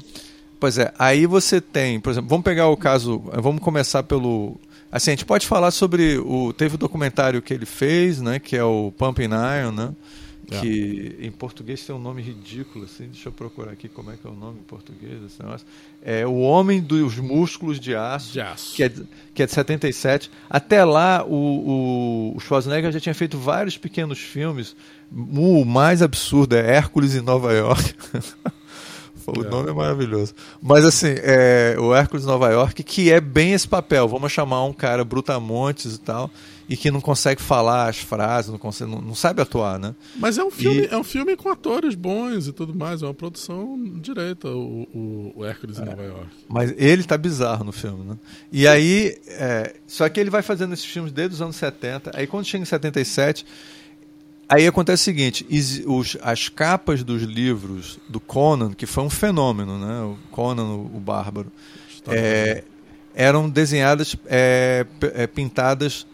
Pois 0.60 0.78
é, 0.78 0.92
aí 1.00 1.26
você 1.26 1.62
tem, 1.62 2.00
por 2.00 2.10
exemplo, 2.10 2.30
vamos 2.30 2.44
pegar 2.44 2.68
o 2.68 2.76
caso, 2.76 3.24
vamos 3.34 3.62
começar 3.62 4.04
pelo. 4.04 4.60
Assim, 4.92 5.12
a 5.12 5.14
gente 5.14 5.26
pode 5.26 5.48
falar 5.48 5.72
sobre 5.72 6.18
o. 6.18 6.52
Teve 6.54 6.76
o 6.76 6.78
documentário 6.78 7.42
que 7.42 7.54
ele 7.54 7.66
fez, 7.66 8.20
né? 8.20 8.40
Que 8.40 8.58
é 8.58 8.64
o 8.64 8.92
Pumping 8.98 9.30
Iron, 9.60 9.72
né? 9.72 9.94
É. 10.52 10.60
que 10.60 11.16
em 11.20 11.32
português 11.32 11.86
tem 11.86 11.96
um 11.96 12.00
nome 12.00 12.22
ridículo, 12.22 12.86
assim, 12.86 13.06
deixa 13.06 13.30
eu 13.30 13.32
procurar 13.32 13.72
aqui 13.72 13.88
como 13.88 14.12
é 14.12 14.18
que 14.18 14.26
é 14.26 14.30
o 14.30 14.34
nome 14.34 14.60
em 14.60 14.64
português 14.64 15.20
negócio. 15.40 15.68
É 16.02 16.26
O 16.26 16.40
Homem 16.40 16.82
dos 16.82 17.18
Músculos 17.18 17.80
de 17.80 17.96
Aço, 17.96 18.34
de 18.34 18.42
aço. 18.42 18.76
Que, 18.76 18.84
é, 18.84 18.92
que 19.34 19.44
é 19.44 19.46
de 19.46 19.52
77. 19.52 20.32
Até 20.50 20.84
lá, 20.84 21.24
o, 21.24 22.34
o, 22.34 22.34
o 22.36 22.40
Schwarzenegger 22.40 22.92
já 22.92 23.00
tinha 23.00 23.14
feito 23.14 23.38
vários 23.38 23.78
pequenos 23.78 24.18
filmes. 24.20 24.76
O 25.12 25.64
mais 25.66 26.02
absurdo 26.02 26.56
é 26.56 26.76
Hércules 26.76 27.16
em 27.16 27.22
Nova 27.22 27.54
York. 27.54 27.94
o 29.38 29.46
é. 29.46 29.50
nome 29.50 29.70
é 29.70 29.74
maravilhoso. 29.74 30.34
Mas 30.62 30.86
assim, 30.86 31.16
é, 31.18 31.76
o 31.80 31.94
Hércules 31.94 32.26
Nova 32.26 32.50
York, 32.50 32.84
que 32.84 33.12
é 33.12 33.20
bem 33.20 33.54
esse 33.54 33.68
papel. 33.68 34.08
Vamos 34.08 34.32
chamar 34.32 34.64
um 34.66 34.74
cara 34.74 35.04
brutamontes 35.04 35.96
e 35.96 36.00
tal 36.00 36.30
e 36.70 36.78
que 36.78 36.92
não 36.92 37.02
consegue 37.02 37.42
falar 37.42 37.90
as 37.90 37.98
frases, 37.98 38.52
não, 38.52 38.60
consegue, 38.60 38.92
não, 38.92 39.02
não 39.02 39.16
sabe 39.16 39.42
atuar, 39.42 39.80
né? 39.80 39.96
Mas 40.16 40.38
é 40.38 40.44
um 40.44 40.52
filme, 40.52 40.82
e... 40.82 40.86
é 40.86 40.96
um 40.96 41.04
filme 41.04 41.36
com 41.36 41.50
atores 41.50 41.96
bons 41.96 42.48
e 42.48 42.54
tudo 42.54 42.76
mais, 42.76 43.02
é 43.02 43.06
uma 43.08 43.14
produção 43.14 43.76
direita, 43.96 44.48
o, 44.48 44.84
o, 44.94 45.34
o 45.38 45.46
Hércules 45.46 45.80
é, 45.80 45.82
em 45.82 45.86
Nova 45.86 46.04
York. 46.04 46.28
Mas 46.48 46.76
ele 46.78 47.04
tá 47.04 47.18
bizarro 47.18 47.64
no 47.64 47.72
filme, 47.72 48.06
né? 48.06 48.18
E 48.52 48.62
Sim. 48.62 48.68
aí, 48.68 49.18
é, 49.30 49.76
só 49.88 50.08
que 50.08 50.20
ele 50.20 50.30
vai 50.30 50.44
fazendo 50.44 50.74
esses 50.74 50.86
filmes 50.86 51.12
desde 51.12 51.34
os 51.34 51.42
anos 51.42 51.56
70, 51.56 52.12
aí 52.14 52.28
quando 52.28 52.46
chega 52.46 52.62
em 52.62 52.66
77, 52.66 53.48
aí 54.50 54.68
acontece 54.68 55.04
o 55.04 55.06
seguinte, 55.06 55.46
os, 55.86 56.18
as 56.22 56.50
capas 56.50 57.04
dos 57.04 57.22
livros 57.22 58.00
do 58.10 58.20
Conan, 58.20 58.74
que 58.74 58.86
foi 58.86 59.04
um 59.04 59.10
fenômeno, 59.10 59.78
né? 59.78 60.02
O 60.02 60.18
Conan, 60.32 60.66
o, 60.66 60.92
o 60.96 61.00
Bárbaro, 61.00 61.52
é, 62.08 62.64
eram 63.14 63.48
desenhadas, 63.48 64.16
é, 64.26 64.86
é 65.14 65.28
pintadas 65.28 66.08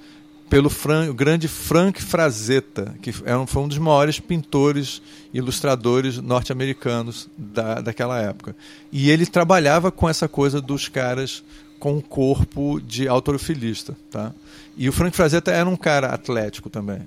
pelo 0.50 0.70
Fran, 0.70 1.10
o 1.10 1.14
grande 1.14 1.48
Frank 1.48 2.02
Frazetta, 2.02 2.96
que 3.02 3.14
era 3.26 3.40
um, 3.40 3.48
foi 3.48 3.64
um 3.64 3.68
dos 3.68 3.78
maiores 3.78 4.20
pintores 4.20 5.02
ilustradores 5.34 6.18
norte-americanos 6.18 7.28
da, 7.38 7.82
daquela 7.82 8.22
época. 8.22 8.56
E 8.92 9.10
ele 9.10 9.26
trabalhava 9.26 9.92
com 9.92 10.08
essa 10.08 10.28
coisa 10.28 10.62
dos 10.62 10.88
caras 10.88 11.44
com 11.80 11.94
um 11.94 12.02
corpo 12.02 12.80
de 12.80 13.08
autorofilista. 13.08 13.98
Tá? 14.10 14.32
E 14.78 14.88
o 14.88 14.94
Frank 14.94 15.16
Frazetta 15.16 15.52
era 15.52 15.68
um 15.68 15.76
cara 15.76 16.08
atlético 16.08 16.70
também. 16.70 17.02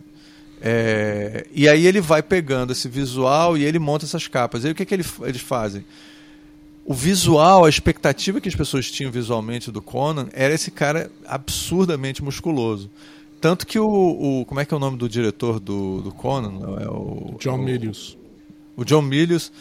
É, 0.61 1.47
e 1.53 1.69
aí 1.69 1.87
ele 1.87 2.01
vai 2.01 2.23
pegando 2.23 2.73
esse 2.73 2.89
visual 2.89 3.57
e 3.57 3.65
ele 3.65 3.79
monta 3.79 4.05
essas 4.05 4.27
capas. 4.27 4.65
E 4.65 4.67
aí 4.67 4.73
o 4.73 4.75
que, 4.75 4.85
que 4.85 4.95
ele, 4.95 5.05
eles 5.23 5.41
fazem? 5.41 5.85
O 6.85 6.95
visual, 6.95 7.65
a 7.65 7.69
expectativa 7.69 8.41
que 8.41 8.49
as 8.49 8.55
pessoas 8.55 8.91
tinham 8.91 9.13
visualmente 9.13 9.71
do 9.71 9.83
Conan 9.83 10.29
era 10.33 10.55
esse 10.55 10.71
cara 10.71 11.11
absurdamente 11.27 12.25
musculoso. 12.25 12.91
Tanto 13.41 13.67
que 13.67 13.79
o, 13.79 13.87
o, 13.87 14.45
Como 14.47 14.59
é 14.59 14.65
que 14.65 14.75
é 14.75 14.77
o 14.77 14.81
nome 14.81 14.97
do 14.97 15.09
diretor 15.09 15.61
do, 15.61 16.01
do 16.03 16.13
Conan? 16.13 16.81
É 16.81 16.89
o, 16.89 17.37
John 17.39 17.59
Milius. 17.59 18.17
O, 18.77 18.83
o 18.83 18.85
John 18.85 19.03
Milius. 19.03 19.53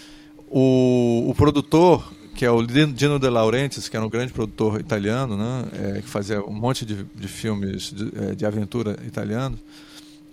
O, 0.49 1.25
o 1.29 1.35
produtor, 1.35 2.11
que 2.33 2.45
é 2.45 2.49
o 2.49 2.65
Dino 2.65 3.19
De 3.19 3.29
Laurentiis, 3.29 3.89
que 3.89 3.97
era 3.97 4.05
um 4.05 4.09
grande 4.09 4.31
produtor 4.31 4.79
italiano, 4.79 5.35
né? 5.35 5.65
É, 5.97 6.01
que 6.01 6.07
fazia 6.07 6.41
um 6.41 6.53
monte 6.53 6.85
de, 6.85 7.03
de 7.13 7.27
filmes 7.27 7.91
de, 7.91 8.09
é, 8.15 8.35
de 8.35 8.45
aventura 8.45 8.97
italianos. 9.05 9.59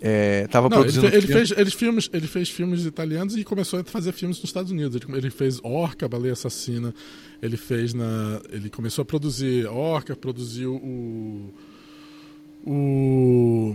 É, 0.06 0.46
tava 0.48 0.68
Não, 0.68 0.76
produzindo 0.76 1.06
ele, 1.06 1.26
fez, 1.26 1.50
ele, 1.50 1.56
fez, 1.56 1.72
filmes, 1.72 2.10
ele 2.12 2.26
fez 2.26 2.50
filmes 2.50 2.84
italianos 2.84 3.38
e 3.38 3.42
começou 3.42 3.80
a 3.80 3.84
fazer 3.84 4.12
filmes 4.12 4.36
nos 4.36 4.50
Estados 4.50 4.70
Unidos. 4.70 5.00
Ele, 5.00 5.16
ele 5.16 5.30
fez 5.30 5.58
Orca, 5.62 6.06
Baleia 6.06 6.34
Assassina. 6.34 6.94
Ele 7.40 7.56
fez 7.56 7.94
na. 7.94 8.38
Ele 8.50 8.68
começou 8.68 9.00
a 9.00 9.04
produzir 9.06 9.66
Orca, 9.66 10.14
produziu 10.14 10.74
o 10.74 11.54
o. 12.66 13.74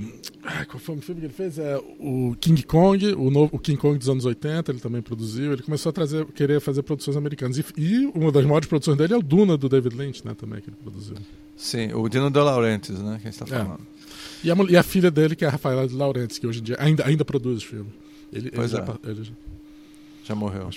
qual 0.67 0.79
foi 0.79 0.95
o 0.95 1.01
filme 1.01 1.21
que 1.21 1.27
ele 1.27 1.33
fez? 1.33 1.59
É 1.59 1.77
o 1.99 2.35
King 2.39 2.63
Kong, 2.63 3.13
o, 3.13 3.29
novo, 3.29 3.55
o 3.55 3.59
King 3.59 3.77
Kong 3.77 3.97
dos 3.97 4.09
anos 4.09 4.25
80, 4.25 4.71
ele 4.71 4.79
também 4.79 5.01
produziu. 5.01 5.53
Ele 5.53 5.61
começou 5.61 5.91
a 5.91 5.93
trazer, 5.93 6.25
querer 6.27 6.59
fazer 6.59 6.81
produções 6.81 7.15
americanas. 7.15 7.57
E, 7.57 7.65
e 7.77 8.05
uma 8.07 8.31
das 8.31 8.43
maiores 8.45 8.67
produções 8.67 8.97
dele 8.97 9.13
é 9.13 9.17
o 9.17 9.21
Duna 9.21 9.55
do 9.57 9.69
David 9.69 9.95
Lynch, 9.95 10.25
né? 10.25 10.33
Também 10.33 10.59
que 10.59 10.69
ele 10.69 10.77
produziu. 10.81 11.15
Sim, 11.55 11.93
o 11.93 12.09
Dino 12.09 12.31
de 12.31 12.39
Laurentiis, 12.39 12.99
né? 12.99 13.19
Que 13.21 13.27
a 13.27 13.31
gente 13.31 13.41
está 13.41 13.45
é. 13.45 13.63
falando. 13.63 13.81
É. 13.81 13.98
E, 14.43 14.51
a, 14.51 14.55
e 14.69 14.77
a, 14.77 14.83
filha 14.83 15.11
dele, 15.11 15.35
que 15.35 15.43
é 15.43 15.47
a 15.47 15.51
Rafaela 15.51 15.87
de 15.87 15.93
Laurentiis, 15.93 16.39
que 16.39 16.47
hoje 16.47 16.59
em 16.59 16.63
dia 16.63 16.77
ainda, 16.79 17.05
ainda 17.05 17.25
produz 17.25 17.63
filme. 17.63 17.89
Ele, 18.31 18.51
pois 18.51 18.73
ele 18.73 18.81
é. 18.81 18.85
Já, 18.85 18.95
ele 19.03 19.23
já, 19.23 19.31
já 20.25 20.35
morreu. 20.35 20.69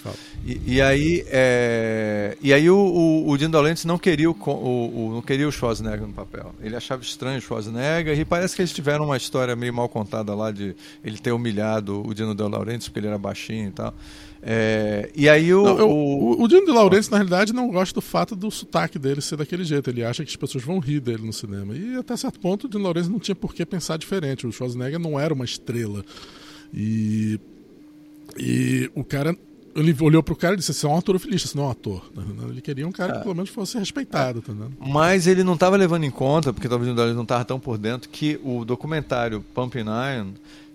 E, 0.45 0.61
e, 0.67 0.81
aí, 0.81 1.25
é... 1.29 2.37
e 2.41 2.53
aí 2.53 2.71
o, 2.71 2.77
o, 2.77 3.31
o 3.31 3.39
Dino 3.39 3.53
Laurentiis 3.53 3.85
não 3.85 3.99
queria 3.99 4.31
o, 4.31 4.35
o, 4.35 5.09
o, 5.09 5.15
não 5.15 5.23
queria 5.23 5.47
o 5.47 5.53
Schwarzenegger 5.53 6.07
no 6.07 6.13
papel. 6.13 6.55
Ele 6.61 6.75
achava 6.75 7.03
estranho 7.03 7.39
o 7.39 7.41
Schwarzenegger 7.41 8.19
e 8.19 8.25
parece 8.25 8.57
que 8.57 8.63
eles 8.63 8.73
tiveram 8.73 9.05
uma 9.05 9.17
história 9.17 9.55
meio 9.55 9.75
mal 9.75 9.89
contada 9.89 10.35
lá 10.35 10.51
de 10.51 10.75
ele 11.05 11.19
ter 11.19 11.33
humilhado 11.33 12.03
o 12.07 12.15
Dino 12.15 12.35
De 12.35 12.43
Laurentiis 12.43 12.89
porque 12.89 13.01
ele 13.01 13.09
era 13.09 13.19
baixinho 13.19 13.69
e 13.69 13.73
tal. 13.73 13.95
É... 14.45 15.09
e 15.15 15.29
aí 15.29 15.55
o, 15.55 15.63
não, 15.63 15.79
eu, 15.79 15.89
o, 15.89 16.43
o 16.43 16.49
Dino 16.49 16.67
De 16.67 16.73
Laurentiis 16.73 17.09
na 17.09 17.19
realidade 17.19 17.53
não 17.53 17.71
gosta 17.71 17.95
do 17.95 18.01
fato 18.01 18.35
do 18.35 18.51
sotaque 18.51 18.99
dele 18.99 19.21
ser 19.21 19.37
daquele 19.37 19.65
jeito. 19.65 19.89
Ele 19.89 20.05
acha 20.05 20.25
que 20.25 20.31
as 20.31 20.37
pessoas 20.37 20.65
vão 20.65 20.79
rir 20.79 21.01
dele 21.01 21.25
no 21.25 21.33
cinema. 21.33 21.75
E 21.77 21.97
até 21.97 22.17
certo 22.17 22.41
ponto 22.41 22.67
o 22.67 22.69
Dino 22.69 22.85
Laurentiis 22.85 23.13
não 23.13 23.21
tinha 23.21 23.35
por 23.35 23.55
que 23.55 23.65
pensar 23.65 23.97
diferente. 23.97 24.47
O 24.47 24.53
Schwarzenegger 24.53 24.99
não 24.99 25.19
era 25.19 25.33
uma 25.33 25.45
estrela. 25.45 26.05
E 26.75 27.39
e 28.37 28.91
o 28.95 29.05
cara 29.05 29.37
ele 29.75 29.97
olhou 30.01 30.23
pro 30.23 30.37
cara 30.37 30.55
e 30.55 30.57
disse: 30.59 30.73
Você 30.73 30.87
é 30.87 30.89
um 30.89 30.97
ator 30.97 31.19
filista, 31.19 31.49
você 31.49 31.57
não 31.57 31.65
é 31.65 31.69
um 31.69 31.71
ator. 31.71 32.11
Tá 32.15 32.23
ele 32.49 32.61
queria 32.61 32.87
um 32.87 32.93
cara 32.93 33.13
que 33.13 33.19
é. 33.19 33.23
pelo 33.23 33.35
menos 33.35 33.51
fosse 33.51 33.79
respeitado. 33.79 34.43
Tá 34.43 34.53
Mas 34.79 35.27
ele 35.27 35.43
não 35.43 35.55
estava 35.55 35.77
levando 35.77 36.05
em 36.05 36.11
conta, 36.11 36.53
porque 36.53 36.69
talvez 36.69 36.97
ele 36.97 37.15
não 37.15 37.23
estava 37.23 37.45
tão 37.45 37.59
por 37.59 37.79
dentro, 37.79 38.09
que 38.09 38.39
o 38.43 38.65
documentário 38.65 39.45
Pumping 39.55 39.81
Iron 39.81 40.33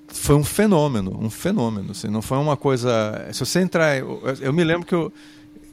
foi 0.08 0.36
um 0.36 0.44
fenômeno. 0.44 1.18
Um 1.20 1.30
fenômeno. 1.30 1.92
Assim, 1.92 2.08
não 2.08 2.22
foi 2.22 2.38
uma 2.38 2.58
coisa. 2.58 3.28
Se 3.32 3.40
você 3.40 3.60
entrar. 3.60 3.98
Eu, 3.98 4.22
eu 4.42 4.54
me 4.54 4.64
lembro 4.64 4.86
que 4.86 4.96
eu, 4.96 5.12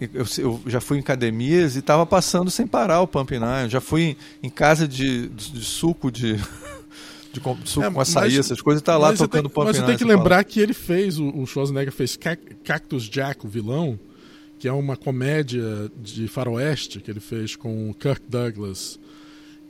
eu, 0.01 0.27
eu, 0.39 0.61
já 0.67 0.81
fui 0.81 0.99
em 0.99 1.01
academias 1.01 1.77
e 1.77 1.79
estava 1.79 2.05
passando 2.05 2.51
sem 2.51 2.67
parar 2.67 3.01
o 3.01 3.07
Pumping 3.07 3.37
Iron. 3.37 3.69
Já 3.69 3.81
fui 3.81 4.17
em, 4.43 4.51
casa 4.51 4.89
de, 4.89 5.29
de, 5.29 5.53
de 5.53 5.65
suco 5.65 6.11
de 6.11 6.37
de 7.33 7.41
suco 7.65 7.87
é, 7.87 7.91
com 7.91 8.01
açaí, 8.01 8.39
essas 8.39 8.61
coisas, 8.61 8.81
e 8.81 8.85
tá 8.85 8.97
lá 8.97 9.13
tocando 9.13 9.49
tem, 9.49 9.65
Mas 9.65 9.77
você 9.77 9.83
tem 9.83 9.97
que 9.97 10.05
lembrar 10.05 10.37
fala. 10.37 10.45
que 10.45 10.61
ele 10.61 10.75
fez, 10.75 11.19
o, 11.19 11.29
o 11.37 11.47
Schwarzenegger 11.47 11.93
fez 11.93 12.17
Cactus 12.65 13.05
Jack, 13.05 13.45
o 13.45 13.49
vilão, 13.49 13.99
que 14.59 14.69
é 14.69 14.73
uma 14.73 14.97
comédia 14.97 15.91
de 16.01 16.29
faroeste 16.29 17.01
que 17.01 17.11
ele 17.11 17.21
fez 17.21 17.57
com 17.57 17.91
o 17.91 17.95
Kirk 17.95 18.23
Douglas. 18.29 19.01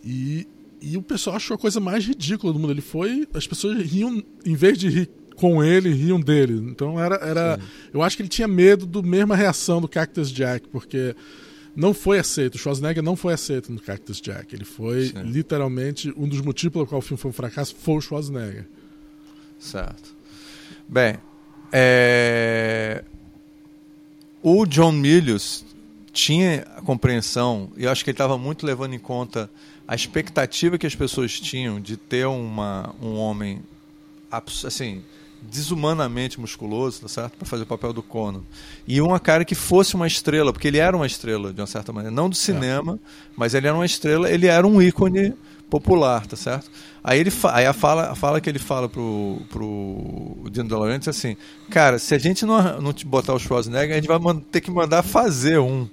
E, 0.05 0.47
e 0.85 0.97
o 0.97 1.03
pessoal 1.03 1.37
achou 1.37 1.55
a 1.55 1.59
coisa 1.59 1.81
mais 1.81 2.05
ridícula 2.05 2.53
do 2.53 2.59
mundo. 2.59 2.73
Ele 2.73 2.81
foi. 2.81 3.27
As 3.33 3.47
pessoas 3.47 3.81
riam, 3.81 4.23
em 4.45 4.55
vez 4.55 4.79
de 4.79 4.89
rir 4.89 5.11
com 5.37 5.65
ele, 5.65 5.93
riam 5.93 6.21
dele. 6.21 6.55
Então 6.71 7.01
era. 7.01 7.17
era 7.17 7.61
eu 7.93 8.03
acho 8.03 8.17
que 8.17 8.23
ele 8.23 8.29
tinha 8.29 8.47
medo 8.47 8.87
da 8.87 9.03
mesma 9.03 9.35
reação 9.35 9.81
do 9.81 9.89
Cactus 9.89 10.31
Jack, 10.31 10.69
porque 10.69 11.17
não 11.75 11.95
foi 11.95 12.19
aceito. 12.19 12.57
O 12.57 12.59
Schwarzenegger 12.59 13.03
não 13.03 13.17
foi 13.17 13.33
aceito 13.33 13.73
no 13.73 13.81
Cactus 13.81 14.21
Jack. 14.21 14.55
Ele 14.55 14.65
foi 14.65 15.07
Sim. 15.07 15.23
literalmente 15.23 16.13
um 16.17 16.29
dos 16.29 16.41
motivos 16.41 16.73
pelo 16.75 16.87
qual 16.87 16.99
o 16.99 17.03
filme 17.03 17.21
foi 17.21 17.31
um 17.31 17.35
fracasso 17.35 17.75
foi 17.75 17.95
o 17.97 18.01
Schwarzenegger. 18.01 18.67
Certo. 19.59 20.15
Bem, 20.87 21.17
é... 21.73 23.03
o 24.43 24.67
John 24.67 24.93
Milius 24.93 25.65
tinha 26.13 26.67
a 26.77 26.83
compreensão, 26.83 27.73
e 27.77 27.85
eu 27.85 27.91
acho 27.91 28.05
que 28.05 28.11
ele 28.11 28.15
estava 28.15 28.39
muito 28.39 28.65
levando 28.65 28.95
em 28.95 28.99
conta 28.99 29.51
a 29.87 29.95
expectativa 29.95 30.79
que 30.79 30.87
as 30.87 30.95
pessoas 30.95 31.39
tinham 31.39 31.81
de 31.81 31.97
ter 31.97 32.27
uma, 32.27 32.95
um 33.03 33.17
homem 33.17 33.63
assim 34.31 35.03
desumanamente 35.51 36.41
musculoso, 36.41 37.03
tá 37.03 37.09
certo? 37.09 37.37
Para 37.37 37.47
fazer 37.47 37.65
o 37.65 37.67
papel 37.67 37.93
do 37.93 38.03
Conan. 38.03 38.41
E 38.89 39.01
uma 39.01 39.21
cara 39.21 39.45
que 39.45 39.55
fosse 39.55 39.95
uma 39.95 40.07
estrela, 40.07 40.53
porque 40.53 40.69
ele 40.69 40.79
era 40.79 40.97
uma 40.97 41.07
estrela 41.07 41.53
de 41.53 41.61
uma 41.61 41.67
certa 41.67 41.93
maneira, 41.93 42.15
não 42.15 42.31
do 42.31 42.37
cinema, 42.37 42.95
é. 42.95 42.99
mas 43.37 43.55
ele 43.55 43.67
era 43.67 43.77
uma 43.77 43.85
estrela, 43.85 44.31
ele 44.31 44.47
era 44.47 44.67
um 44.67 44.81
ícone 44.81 45.35
popular, 45.71 46.27
tá 46.27 46.37
certo? 46.37 46.71
Aí 47.03 47.21
ele 47.21 47.31
aí 47.53 47.67
a 47.67 47.73
fala, 47.75 48.11
a 48.11 48.15
fala 48.15 48.41
que 48.41 48.49
ele 48.49 48.59
fala 48.59 48.89
pro 48.89 49.43
pro 49.51 50.49
Dino 50.51 50.69
De 50.69 50.75
Laurentiis 50.75 51.09
é 51.09 51.11
assim: 51.11 51.37
"Cara, 51.69 51.99
se 51.99 52.15
a 52.15 52.19
gente 52.19 52.47
não 52.47 52.81
não 52.81 52.93
te 52.93 53.05
botar 53.05 53.35
o 53.35 53.39
Schwarzenegger, 53.39 53.93
a 53.93 54.01
gente 54.01 54.09
vai 54.09 54.19
ter 54.51 54.63
que 54.63 54.71
mandar 54.71 55.03
fazer 55.03 55.59
um". 55.59 55.87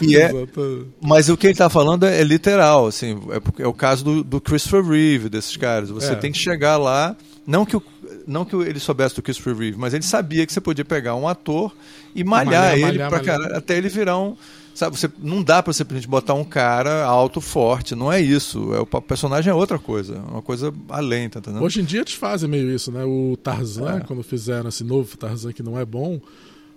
Que 0.00 0.16
é 0.16 0.30
Mas 1.00 1.28
o 1.28 1.36
que 1.36 1.46
ele 1.46 1.54
tá 1.54 1.70
falando 1.70 2.04
é, 2.04 2.20
é 2.20 2.24
literal, 2.24 2.86
assim, 2.86 3.20
é, 3.30 3.62
é 3.62 3.66
o 3.66 3.72
caso 3.72 4.04
do, 4.04 4.24
do 4.24 4.40
Christopher 4.40 4.84
Reeve, 4.84 5.28
desses 5.28 5.56
caras. 5.56 5.90
Você 5.90 6.12
é. 6.12 6.16
tem 6.16 6.32
que 6.32 6.38
chegar 6.38 6.78
lá, 6.78 7.16
não 7.46 7.64
que 7.64 7.76
o 7.76 7.82
não 8.26 8.44
que 8.44 8.56
ele 8.56 8.80
soubesse 8.80 9.14
do 9.14 9.22
Christopher 9.22 9.56
Reeve, 9.56 9.78
mas 9.78 9.94
ele 9.94 10.02
sabia 10.02 10.46
que 10.46 10.52
você 10.52 10.60
podia 10.60 10.84
pegar 10.84 11.14
um 11.14 11.28
ator 11.28 11.74
e 12.14 12.24
malhar, 12.24 12.46
malhar 12.46 12.72
ele 12.72 12.82
malhar, 12.82 13.08
pra 13.08 13.18
malhar. 13.18 13.40
Cara, 13.40 13.58
até 13.58 13.76
ele 13.76 13.88
virar 13.88 14.18
um. 14.18 14.36
Sabe, 14.74 14.98
você, 14.98 15.08
não 15.18 15.40
dá 15.40 15.62
pra 15.62 15.72
você 15.72 15.84
botar 16.08 16.34
um 16.34 16.44
cara 16.44 17.04
alto, 17.04 17.40
forte, 17.40 17.94
não 17.94 18.12
é 18.12 18.20
isso. 18.20 18.74
É, 18.74 18.80
o 18.80 18.86
personagem 18.86 19.50
é 19.50 19.54
outra 19.54 19.78
coisa, 19.78 20.16
é 20.16 20.18
uma 20.18 20.42
coisa 20.42 20.74
além, 20.88 21.28
tá 21.28 21.38
entendendo? 21.38 21.62
Hoje 21.62 21.80
em 21.80 21.84
dia 21.84 22.00
eles 22.00 22.14
fazem 22.14 22.48
meio 22.48 22.68
isso, 22.74 22.90
né? 22.90 23.04
O 23.04 23.36
Tarzan, 23.36 23.98
é. 23.98 24.00
quando 24.00 24.24
fizeram 24.24 24.68
esse 24.68 24.82
novo 24.82 25.16
Tarzan 25.16 25.52
que 25.52 25.62
não 25.62 25.78
é 25.78 25.84
bom, 25.84 26.20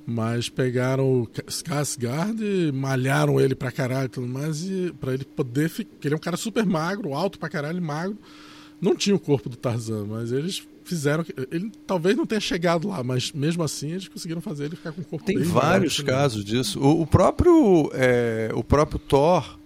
mas 0.05 0.47
pegaram 0.47 1.23
o 1.23 1.27
Skarsgård 1.47 2.39
e 2.39 2.71
malharam 2.71 3.41
ele 3.41 3.55
pra 3.55 3.71
caralho 3.71 4.05
e 4.05 4.09
tudo 4.09 4.27
mais, 4.27 4.63
e 4.63 4.93
pra 4.99 5.15
ele 5.15 5.25
poder 5.25 5.67
ficar. 5.67 5.89
Ele 6.03 6.13
é 6.13 6.17
um 6.17 6.21
cara 6.21 6.37
super 6.37 6.65
magro, 6.67 7.15
alto 7.15 7.39
pra 7.39 7.49
caralho, 7.49 7.81
magro. 7.81 8.17
Não 8.79 8.95
tinha 8.95 9.15
o 9.15 9.19
corpo 9.19 9.49
do 9.49 9.57
Tarzan, 9.57 10.05
mas 10.07 10.31
eles 10.31 10.67
fizeram. 10.87 11.25
Ele 11.51 11.71
talvez 11.85 12.15
não 12.15 12.25
tenha 12.25 12.41
chegado 12.41 12.87
lá, 12.87 13.03
mas 13.03 13.31
mesmo 13.31 13.63
assim 13.63 13.91
eles 13.91 14.07
conseguiram 14.07 14.41
fazer 14.41 14.65
ele 14.65 14.75
ficar 14.75 14.91
com 14.91 15.01
o 15.01 15.05
corpo 15.05 15.25
Tem 15.25 15.41
vários 15.41 15.99
casos 16.01 16.43
disso. 16.43 16.79
O, 16.79 17.01
o 17.01 17.07
próprio, 17.07 17.91
é, 17.93 18.49
o 18.53 18.63
próprio 18.63 18.99
Thor, 18.99 19.57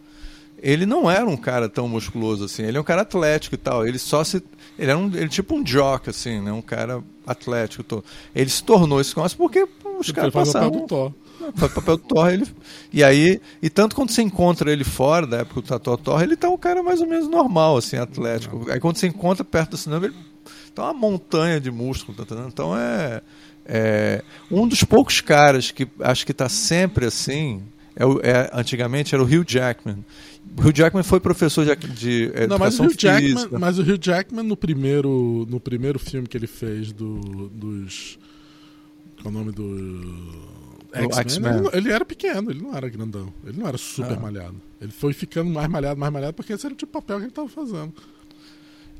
ele 0.61 0.85
não 0.85 1.09
era 1.09 1.25
um 1.25 1.37
cara 1.37 1.67
tão 1.67 1.87
musculoso 1.87 2.45
assim. 2.45 2.63
Ele 2.63 2.77
é 2.77 2.81
um 2.81 2.83
cara 2.83 3.01
atlético 3.01 3.55
e 3.55 3.57
tal. 3.57 3.85
Ele 3.85 3.97
só 3.97 4.23
se. 4.23 4.43
Ele 4.77 4.91
era 4.91 4.97
um, 4.97 5.07
ele, 5.07 5.29
tipo 5.29 5.55
um 5.55 5.63
jock, 5.63 6.09
assim, 6.09 6.39
né? 6.39 6.51
Um 6.51 6.61
cara 6.61 7.03
atlético. 7.25 8.03
Ele 8.33 8.49
se 8.49 8.63
tornou 8.63 9.01
esse 9.01 9.15
negócio 9.15 9.37
porque 9.37 9.67
os 9.99 10.11
caras 10.11 10.33
passaram. 10.33 10.67
O 10.67 10.71
papel 10.71 10.81
do 10.81 10.87
Thor. 10.87 11.13
Faz 11.55 11.71
o 11.71 11.75
papel 11.75 11.97
do 11.97 12.03
Thor. 12.03 12.31
Ele, 12.31 12.47
e 12.93 13.03
aí, 13.03 13.41
e 13.61 13.69
tanto 13.69 13.95
quando 13.95 14.11
você 14.11 14.21
encontra 14.21 14.71
ele 14.71 14.83
fora 14.83 15.25
da 15.25 15.37
época 15.37 15.61
do 15.61 15.67
Tatu 15.67 15.97
Thor, 15.97 16.21
ele 16.21 16.35
tá 16.35 16.49
um 16.49 16.57
cara 16.57 16.83
mais 16.83 17.01
ou 17.01 17.07
menos 17.07 17.27
normal, 17.27 17.77
assim, 17.77 17.97
atlético. 17.97 18.69
Aí 18.69 18.79
quando 18.79 18.97
você 18.97 19.07
encontra 19.07 19.43
perto 19.43 19.71
do 19.71 19.77
cinema, 19.77 20.05
ele 20.05 20.15
tá 20.73 20.83
uma 20.85 20.93
montanha 20.93 21.59
de 21.59 21.71
músculo, 21.71 22.17
tá 22.17 22.23
entendendo? 22.23 22.47
Então 22.47 22.77
é, 22.77 23.21
é. 23.65 24.23
Um 24.49 24.67
dos 24.67 24.83
poucos 24.83 25.21
caras 25.21 25.71
que 25.71 25.87
acho 25.99 26.25
que 26.25 26.33
tá 26.33 26.49
sempre 26.49 27.05
assim. 27.05 27.61
É, 27.93 28.03
é, 28.03 28.49
antigamente 28.53 29.13
era 29.13 29.23
o 29.23 29.25
Hugh 29.25 29.45
Jackman. 29.45 30.03
O 30.57 30.61
Hugh 30.61 30.73
Jackman 30.73 31.03
foi 31.03 31.19
professor 31.19 31.65
de, 31.65 31.75
de 31.87 32.31
Não, 32.47 32.57
mas 32.57 32.79
o 32.79 32.83
Hugh 32.83 32.95
Jackman, 32.97 33.47
mas 33.59 33.77
o 33.77 33.81
Hugh 33.81 33.99
Jackman 34.01 34.43
no 34.43 34.55
primeiro, 34.55 35.45
no 35.49 35.59
primeiro 35.59 35.99
filme 35.99 36.27
que 36.27 36.37
ele 36.37 36.47
fez 36.47 36.91
do, 36.91 37.49
dos 37.49 38.17
qual 39.21 39.33
é 39.33 39.37
o 39.37 39.39
nome 39.39 39.51
do 39.51 40.41
X-Men? 40.93 41.57
Ele, 41.57 41.69
ele, 41.73 41.91
era 41.91 42.03
pequeno, 42.03 42.51
ele 42.51 42.61
não 42.61 42.75
era 42.75 42.89
grandão. 42.89 43.31
Ele 43.45 43.57
não 43.59 43.67
era 43.67 43.77
super 43.77 44.17
ah. 44.17 44.19
malhado. 44.19 44.55
Ele 44.79 44.91
foi 44.91 45.13
ficando 45.13 45.49
mais 45.49 45.69
malhado, 45.69 45.99
mais 45.99 46.11
malhado, 46.11 46.33
porque 46.33 46.53
esse 46.53 46.65
era 46.65 46.73
o 46.73 46.77
tipo 46.77 46.91
de 46.91 46.93
papel 46.93 47.17
que 47.17 47.23
ele 47.23 47.31
estava 47.31 47.47
fazendo. 47.47 47.93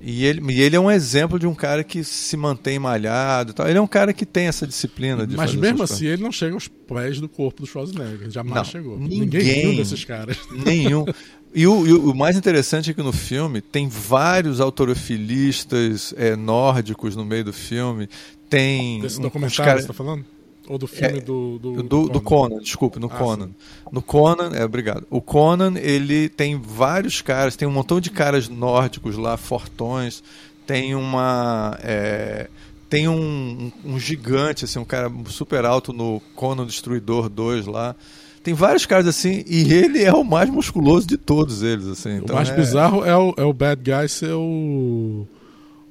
E 0.04 0.26
ele, 0.26 0.52
e 0.52 0.62
ele 0.62 0.76
é 0.76 0.80
um 0.80 0.90
exemplo 0.90 1.38
de 1.38 1.46
um 1.46 1.54
cara 1.54 1.84
que 1.84 2.04
se 2.04 2.36
mantém 2.36 2.80
malhado 2.80 3.54
tal. 3.54 3.68
Ele 3.68 3.78
é 3.78 3.82
um 3.82 3.88
cara 3.88 4.12
que 4.12 4.26
tem 4.26 4.48
essa 4.48 4.66
disciplina 4.66 5.28
de 5.28 5.36
Mas 5.36 5.54
mesmo 5.54 5.84
assim, 5.84 6.00
coisas. 6.00 6.14
ele 6.14 6.24
não 6.24 6.32
chega 6.32 6.56
aos 6.56 6.68
pés 6.68 7.20
do 7.20 7.30
corpo 7.30 7.62
do 7.62 7.68
Schwarzenegger. 7.68 8.30
Jamais 8.32 8.56
não, 8.56 8.66
chegou. 8.66 8.98
Ninguém, 8.98 9.68
viu 9.68 9.76
desses 9.76 10.04
caras. 10.04 10.38
Nenhum. 10.66 11.06
E 11.54 11.68
o, 11.68 11.86
e 11.86 11.94
o, 11.94 12.16
mais 12.16 12.36
interessante 12.36 12.90
é 12.90 12.94
que 12.94 13.04
no 13.04 13.12
filme 13.12 13.62
tem 13.62 13.88
vários 13.88 14.60
autorofilistas 14.60 16.14
é, 16.18 16.36
nórdicos 16.36 17.16
no 17.16 17.26
meio 17.26 17.44
do 17.44 17.54
filme. 17.54 18.10
Tem. 18.50 19.02
Desse 19.02 19.22
documentário 19.22 19.72
cara... 19.72 19.82
você 19.82 19.88
tá 19.88 19.94
falando? 19.94 20.26
Ou 20.68 20.78
do 20.78 20.88
filme 20.88 21.18
é, 21.18 21.22
do, 21.22 21.58
do, 21.58 21.72
do, 21.72 21.84
do, 21.84 21.90
Conan. 21.90 22.12
do 22.12 22.22
Conan, 22.22 22.60
desculpe, 22.60 23.00
no 23.00 23.08
ah, 23.08 23.18
Conan. 23.18 23.48
Sim. 23.48 23.56
No 23.92 24.02
Conan, 24.02 24.52
é, 24.54 24.64
obrigado. 24.64 25.06
O 25.10 25.20
Conan, 25.22 25.74
ele 25.78 26.30
tem 26.30 26.60
vários 26.60 27.22
caras, 27.22 27.56
tem 27.56 27.68
um 27.68 27.72
montão 27.72 28.00
de 28.00 28.12
caras 28.12 28.48
nórdicos 28.48 29.18
lá, 29.18 29.38
fortões, 29.38 30.24
tem 30.66 30.96
uma. 30.96 31.78
É, 31.84 32.48
tem 32.90 33.08
um, 33.08 33.72
um, 33.86 33.94
um, 33.94 34.00
gigante, 34.00 34.66
assim, 34.66 34.78
um 34.78 34.86
cara 34.86 35.12
super 35.28 35.66
alto 35.66 35.94
no 35.94 36.22
Conan 36.36 36.66
Destruidor 36.66 37.30
2 37.30 37.66
lá. 37.66 37.96
Tem 38.44 38.54
vários 38.54 38.86
caras 38.86 39.08
assim, 39.08 39.44
e 39.48 39.72
ele 39.72 40.04
é 40.04 40.14
o 40.14 40.24
mais 40.24 40.50
musculoso 40.50 41.08
de 41.08 41.16
todos 41.16 41.62
eles, 41.62 41.88
assim. 41.88 42.18
Então 42.18 42.34
o 42.34 42.38
mais 42.38 42.50
é... 42.50 42.56
bizarro 42.56 43.06
é 43.06 43.16
o, 43.16 43.34
é 43.38 43.44
o 43.44 43.54
bad 43.54 43.82
guy 43.82 44.10
ser 44.10 44.34
o. 44.34 45.28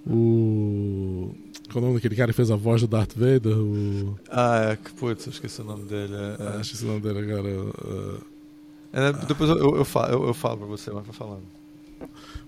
O. 0.06 1.30
Qual 1.72 1.76
é 1.76 1.78
o 1.78 1.88
nome 1.88 1.94
daquele 1.94 2.16
cara 2.16 2.32
que 2.32 2.36
fez 2.36 2.50
a 2.50 2.56
voz 2.56 2.80
do 2.80 2.88
Darth 2.88 3.12
Vader? 3.14 3.56
O... 3.56 4.18
Ah, 4.30 4.72
é. 4.72 4.78
Putz, 4.98 5.26
eu 5.26 5.32
esqueci 5.32 5.60
o 5.60 5.64
nome 5.64 5.84
dele. 5.84 6.14
É, 6.14 6.56
é... 6.56 6.60
esqueci 6.60 6.84
o 6.84 6.88
nome 6.88 7.00
dele 7.00 7.18
agora. 7.20 7.48
É, 8.92 9.12
né, 9.12 9.20
depois 9.26 9.48
eu, 9.50 9.56
eu, 9.56 9.76
eu, 9.76 9.84
falo, 9.84 10.12
eu, 10.12 10.26
eu 10.26 10.34
falo 10.34 10.58
pra 10.58 10.66
você, 10.66 10.90
mas 10.90 11.06
vai 11.06 11.14
falando. 11.14 11.42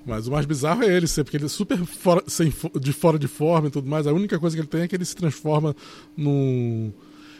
Mas 0.04 0.26
o 0.26 0.32
mais 0.32 0.44
bizarro 0.44 0.82
é 0.82 0.92
ele 0.92 1.06
ser, 1.06 1.22
porque 1.22 1.36
ele 1.36 1.44
é 1.44 1.48
super 1.48 1.78
fora, 1.78 2.22
sem, 2.26 2.52
de 2.80 2.92
fora 2.92 3.18
de 3.18 3.28
forma 3.28 3.68
e 3.68 3.70
tudo 3.70 3.88
mais. 3.88 4.06
A 4.06 4.12
única 4.12 4.38
coisa 4.38 4.56
que 4.56 4.60
ele 4.60 4.68
tem 4.68 4.82
é 4.82 4.88
que 4.88 4.96
ele 4.96 5.04
se 5.04 5.14
transforma 5.14 5.76
num. 6.16 6.92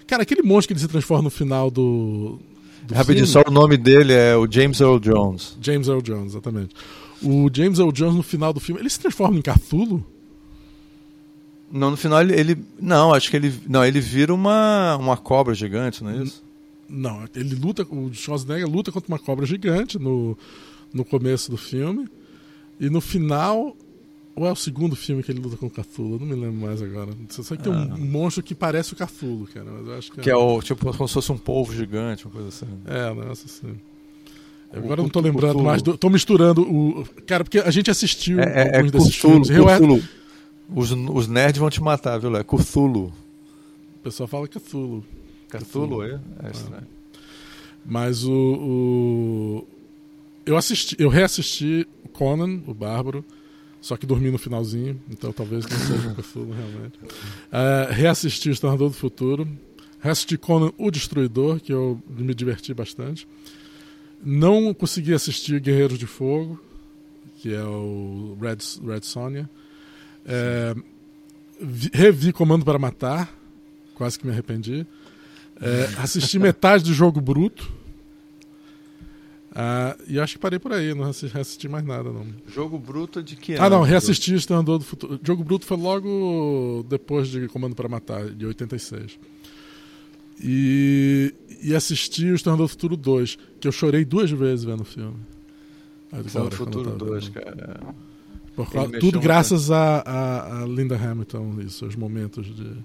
Cara, 0.07 0.23
aquele 0.23 0.43
monstro 0.43 0.69
que 0.69 0.73
ele 0.75 0.81
se 0.81 0.89
transforma 0.89 1.25
no 1.25 1.31
final 1.31 1.71
do. 1.71 2.39
do 2.85 2.95
Rapidinho, 2.95 3.27
só 3.27 3.43
o 3.47 3.51
nome 3.51 3.77
dele 3.77 4.13
é 4.13 4.37
o 4.37 4.51
James 4.51 4.81
Earl 4.81 4.99
Jones. 4.99 5.57
James 5.61 5.89
Earl 5.89 6.03
Jones, 6.03 6.33
exatamente. 6.33 6.75
O 7.21 7.51
James 7.53 7.79
Earl 7.79 7.91
Jones 7.91 8.15
no 8.15 8.23
final 8.23 8.53
do 8.53 8.61
filme, 8.61 8.81
ele 8.81 8.91
se 8.91 9.01
transforma 9.01 9.39
em 9.39 9.43
Cthulhu? 9.43 10.05
Não, 11.73 11.91
no 11.91 11.97
final 11.97 12.21
ele, 12.21 12.39
ele, 12.39 12.59
Não, 12.79 13.15
acho 13.15 13.31
que 13.31 13.37
ele. 13.37 13.53
Não, 13.67 13.83
ele 13.83 13.99
vira 13.99 14.35
uma, 14.35 14.95
uma 14.97 15.17
cobra 15.17 15.55
gigante, 15.55 16.05
não 16.05 16.11
é 16.11 16.23
isso? 16.23 16.45
Não, 16.87 17.25
ele 17.35 17.55
luta. 17.55 17.87
O 17.89 18.13
Schwarzenegger 18.13 18.69
luta 18.69 18.93
contra 18.93 19.09
uma 19.09 19.19
cobra 19.19 19.47
gigante 19.47 19.99
no, 19.99 20.37
no 20.93 21.03
começo 21.03 21.51
do 21.51 21.57
filme. 21.57 22.07
E 22.79 22.91
no 22.91 23.01
final. 23.01 23.75
Ou 24.35 24.47
é 24.47 24.53
o 24.53 24.57
segundo 24.57 24.97
filme 24.97 25.23
que 25.23 25.31
ele 25.31 25.41
luta 25.41 25.59
com 25.59 25.67
o 25.67 25.71
Cthulhu? 25.71 26.15
Eu 26.15 26.21
não 26.21 26.27
me 26.27 26.35
lembro 26.35 26.67
mais 26.67 26.81
agora. 26.81 27.11
Você 27.29 27.43
sabe 27.43 27.63
que 27.63 27.69
ah. 27.69 27.73
tem 27.73 27.83
um, 27.83 27.95
um, 27.97 28.11
monstro 28.11 28.43
que 28.43 28.55
parece 28.55 28.93
o 28.93 28.97
Cthulhu, 28.97 29.47
cara. 29.53 29.67
Mas 29.71 29.87
eu 29.87 29.95
acho 29.95 30.13
que, 30.13 30.21
que 30.21 30.31
é, 30.31 30.33
é 30.33 30.37
o. 30.37 30.61
Tipo, 30.63 30.95
como 30.95 31.09
se 31.09 31.15
fosse 31.15 31.33
um 31.33 31.39
polvo 31.39 31.75
gigante, 31.75 32.27
uma 32.27 32.33
coisa 32.33 32.49
assim. 32.49 32.67
É, 32.87 33.13
nossa, 33.15 33.47
assim. 33.47 33.75
Agora 34.73 35.01
eu 35.01 35.05
não 35.05 35.11
tô 35.11 35.21
lembrando 35.21 35.53
Cthulhu. 35.53 35.65
mais. 35.65 35.83
Do, 35.83 35.97
tô 35.97 36.11
misturando 36.11 36.63
o. 36.63 37.07
Cara, 37.27 37.45
porque 37.45 37.59
a 37.59 37.71
gente 37.71 37.91
assistiu 37.91 38.41
é, 38.41 38.45
é, 38.45 38.77
alguns 38.77 38.89
é 38.89 38.99
desses 38.99 39.17
Cthulhu, 39.17 39.45
filmes. 39.45 39.73
Cthulhu. 39.77 40.03
Os, 40.69 40.91
os 40.93 41.29
nerds 41.29 41.59
vão 41.59 41.71
te 41.71 41.83
matar, 41.83 42.19
viu, 42.19 42.31
Léo? 42.31 42.45
Cthulhu. 42.45 43.13
O 43.97 44.03
pessoal 44.03 44.27
fala 44.27 44.49
Cthulhu. 44.49 45.05
Cthulhu, 45.49 46.03
é? 46.03 46.21
É 46.43 46.51
estranho. 46.51 46.87
Mas 47.85 48.25
o, 48.25 48.33
o, 48.33 49.67
Eu 50.47 50.57
assisti, 50.57 50.97
eu 50.99 51.09
reassisti 51.09 51.87
Conan, 52.13 52.63
o 52.67 52.75
Bárbaro, 52.75 53.25
só 53.81 53.97
que 53.97 54.07
dormi 54.07 54.31
no 54.31 54.39
finalzinho, 54.39 55.01
então 55.11 55.33
talvez 55.33 55.67
não 55.67 55.79
seja 55.79 56.09
o 56.11 56.15
Cthulhu 56.23 56.53
realmente. 56.53 56.99
Uh, 56.99 57.93
reassisti 57.93 58.49
O 58.49 58.53
Estornador 58.53 58.89
do 58.89 58.95
Futuro. 58.95 59.49
Reassisti 60.01 60.37
Conan, 60.37 60.73
o 60.79 60.91
Destruidor, 60.91 61.61
que 61.61 61.73
eu 61.73 62.01
me 62.09 62.35
diverti 62.35 62.75
bastante. 62.75 63.27
Não 64.25 64.73
consegui 64.75 65.15
assistir 65.15 65.61
Guerreiros 65.61 65.99
de 65.99 66.07
Fogo, 66.07 66.61
que 67.39 67.53
é 67.53 67.63
o 67.63 68.37
Red, 68.41 68.59
Red 68.85 69.03
Sonja. 69.03 69.49
É, 70.25 70.75
vi, 71.61 71.91
revi 71.93 72.33
Comando 72.33 72.65
para 72.65 72.79
Matar, 72.79 73.33
quase 73.95 74.19
que 74.19 74.27
me 74.27 74.33
arrependi. 74.33 74.87
É, 75.61 75.89
assisti 75.99 76.39
metade 76.41 76.85
do 76.85 76.93
jogo 76.93 77.21
bruto. 77.21 77.71
Ah, 79.55 79.97
e 80.09 80.19
acho 80.19 80.35
que 80.35 80.39
parei 80.39 80.59
por 80.59 80.73
aí, 80.73 80.95
não 80.95 81.05
reassisti 81.05 81.69
mais 81.69 81.85
nada. 81.85 82.11
não. 82.11 82.27
Jogo 82.49 82.79
bruto 82.79 83.23
de 83.23 83.37
que 83.37 83.55
ano? 83.55 83.65
Ah, 83.65 83.69
não, 83.69 83.83
reassisti 83.83 84.35
Estandor 84.35 84.79
do 84.79 84.85
Futuro. 84.85 85.21
Jogo 85.23 85.45
bruto 85.45 85.67
foi 85.67 85.77
logo 85.77 86.85
depois 86.89 87.29
de 87.29 87.49
Comando 87.49 87.77
para 87.77 87.87
Matar, 87.87 88.31
de 88.31 88.47
86. 88.47 89.19
E, 90.43 91.35
e 91.63 91.75
assisti 91.75 92.31
o 92.31 92.35
Estandor 92.35 92.67
do 92.67 92.69
Futuro 92.69 92.97
2, 92.97 93.39
que 93.61 93.69
eu 93.69 93.73
chorei 93.73 94.07
duas 94.07 94.31
vezes 94.31 94.65
vendo 94.65 94.81
o 94.81 94.85
filme. 94.85 95.17
Estandor 96.25 96.51
do 96.51 96.57
Futuro 96.57 96.91
2, 96.93 97.29
cara. 97.29 97.95
Por, 98.55 98.67
tudo 99.01 99.19
graças 99.19 99.71
a, 99.71 100.01
a, 100.01 100.63
a, 100.63 100.67
Linda 100.67 100.95
Hamilton 100.97 101.57
e 101.61 101.71
seus 101.71 101.97
momentos 101.97 102.47
de, 102.47 102.77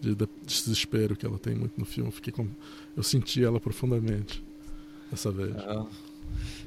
de, 0.00 0.14
de, 0.14 0.28
desespero 0.46 1.14
que 1.14 1.26
ela 1.26 1.38
tem 1.38 1.54
muito 1.54 1.74
no 1.76 1.84
filme. 1.84 2.10
Fiquei 2.10 2.32
com, 2.32 2.46
eu 2.96 3.02
senti 3.02 3.44
ela 3.44 3.60
profundamente 3.60 4.42
dessa 5.10 5.30
vez. 5.30 5.54
Ah. 5.56 5.86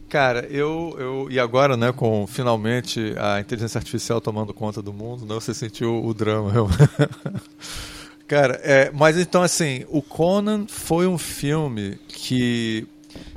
Cara, 0.07 0.45
eu, 0.51 0.95
eu. 0.99 1.27
E 1.31 1.39
agora, 1.39 1.75
né, 1.75 1.91
com 1.91 2.27
finalmente 2.27 3.15
a 3.17 3.39
inteligência 3.39 3.79
artificial 3.79 4.21
tomando 4.21 4.53
conta 4.53 4.79
do 4.79 4.93
mundo, 4.93 5.25
né, 5.25 5.33
você 5.33 5.55
sentiu 5.55 6.05
o 6.05 6.13
drama, 6.13 6.51
Cara, 8.27 8.59
é, 8.63 8.91
mas 8.91 9.17
então, 9.17 9.41
assim, 9.41 9.85
o 9.89 10.01
Conan 10.01 10.65
foi 10.67 11.07
um 11.07 11.17
filme 11.17 11.99
que. 12.07 12.87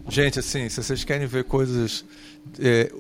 Gente, 0.08 0.38
assim, 0.38 0.68
se 0.68 0.82
vocês 0.82 1.02
querem 1.02 1.26
ver 1.26 1.44
coisas. 1.44 2.04
É, 2.60 2.92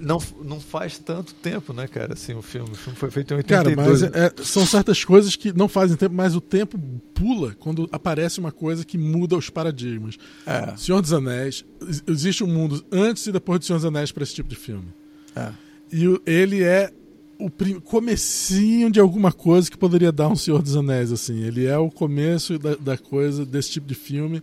não, 0.00 0.18
não 0.42 0.60
faz 0.60 0.98
tanto 0.98 1.34
tempo, 1.34 1.72
né, 1.72 1.86
cara, 1.86 2.14
assim, 2.14 2.34
o 2.34 2.42
filme. 2.42 2.70
O 2.70 2.74
filme 2.74 2.98
foi 2.98 3.10
feito 3.10 3.34
em 3.34 3.38
82. 3.38 4.00
Cara, 4.00 4.12
mas 4.12 4.40
é, 4.40 4.44
são 4.44 4.64
certas 4.66 5.04
coisas 5.04 5.36
que 5.36 5.52
não 5.52 5.68
fazem 5.68 5.96
tempo, 5.96 6.14
mas 6.14 6.34
o 6.34 6.40
tempo 6.40 6.78
pula 7.14 7.54
quando 7.58 7.88
aparece 7.92 8.40
uma 8.40 8.52
coisa 8.52 8.84
que 8.84 8.96
muda 8.96 9.36
os 9.36 9.50
paradigmas. 9.50 10.16
É. 10.46 10.76
Senhor 10.76 11.00
dos 11.00 11.12
Anéis, 11.12 11.64
existe 12.06 12.42
um 12.42 12.46
mundo 12.46 12.84
antes 12.90 13.26
e 13.26 13.32
depois 13.32 13.60
de 13.60 13.66
Senhor 13.66 13.78
dos 13.78 13.86
Anéis 13.86 14.12
para 14.12 14.22
esse 14.22 14.34
tipo 14.34 14.48
de 14.48 14.56
filme. 14.56 14.88
É. 15.36 15.50
E 15.92 16.20
ele 16.26 16.62
é 16.62 16.92
o 17.38 17.50
comecinho 17.80 18.90
de 18.90 19.00
alguma 19.00 19.32
coisa 19.32 19.70
que 19.70 19.76
poderia 19.76 20.12
dar 20.12 20.28
um 20.28 20.36
Senhor 20.36 20.62
dos 20.62 20.76
Anéis, 20.76 21.10
assim. 21.10 21.42
Ele 21.42 21.66
é 21.66 21.78
o 21.78 21.90
começo 21.90 22.58
da, 22.58 22.74
da 22.76 22.98
coisa, 22.98 23.46
desse 23.46 23.70
tipo 23.70 23.86
de 23.86 23.94
filme 23.94 24.42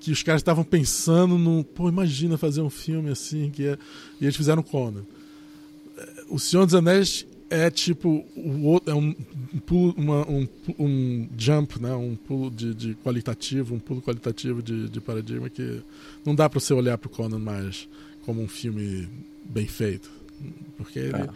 que 0.00 0.10
os 0.10 0.22
caras 0.22 0.40
estavam 0.40 0.64
pensando 0.64 1.38
no... 1.38 1.62
Pô, 1.62 1.88
imagina 1.88 2.38
fazer 2.38 2.62
um 2.62 2.70
filme 2.70 3.10
assim, 3.10 3.50
que 3.50 3.66
é... 3.66 3.78
E 4.20 4.24
eles 4.24 4.34
fizeram 4.34 4.62
Conan. 4.62 5.04
O 6.28 6.38
Senhor 6.38 6.64
dos 6.64 6.74
Anéis 6.74 7.26
é 7.50 7.68
tipo 7.68 8.24
o 8.36 8.80
é 8.86 8.94
um, 8.94 9.12
pulo, 9.66 9.92
uma, 9.98 10.26
um, 10.28 10.48
um 10.78 11.28
jump, 11.36 11.82
né? 11.82 11.92
um 11.94 12.14
pulo 12.14 12.50
de, 12.50 12.72
de, 12.72 12.94
qualitativo, 12.94 13.74
um 13.74 13.80
pulo 13.80 14.00
qualitativo 14.00 14.62
de, 14.62 14.88
de 14.88 15.00
paradigma 15.00 15.50
que 15.50 15.82
não 16.24 16.34
dá 16.34 16.48
para 16.48 16.60
você 16.60 16.72
olhar 16.72 16.96
para 16.96 17.08
o 17.08 17.10
Conan 17.10 17.40
mais 17.40 17.88
como 18.24 18.40
um 18.40 18.48
filme 18.48 19.08
bem 19.44 19.66
feito, 19.66 20.08
porque 20.76 21.00
ele 21.00 21.16
é. 21.16 21.28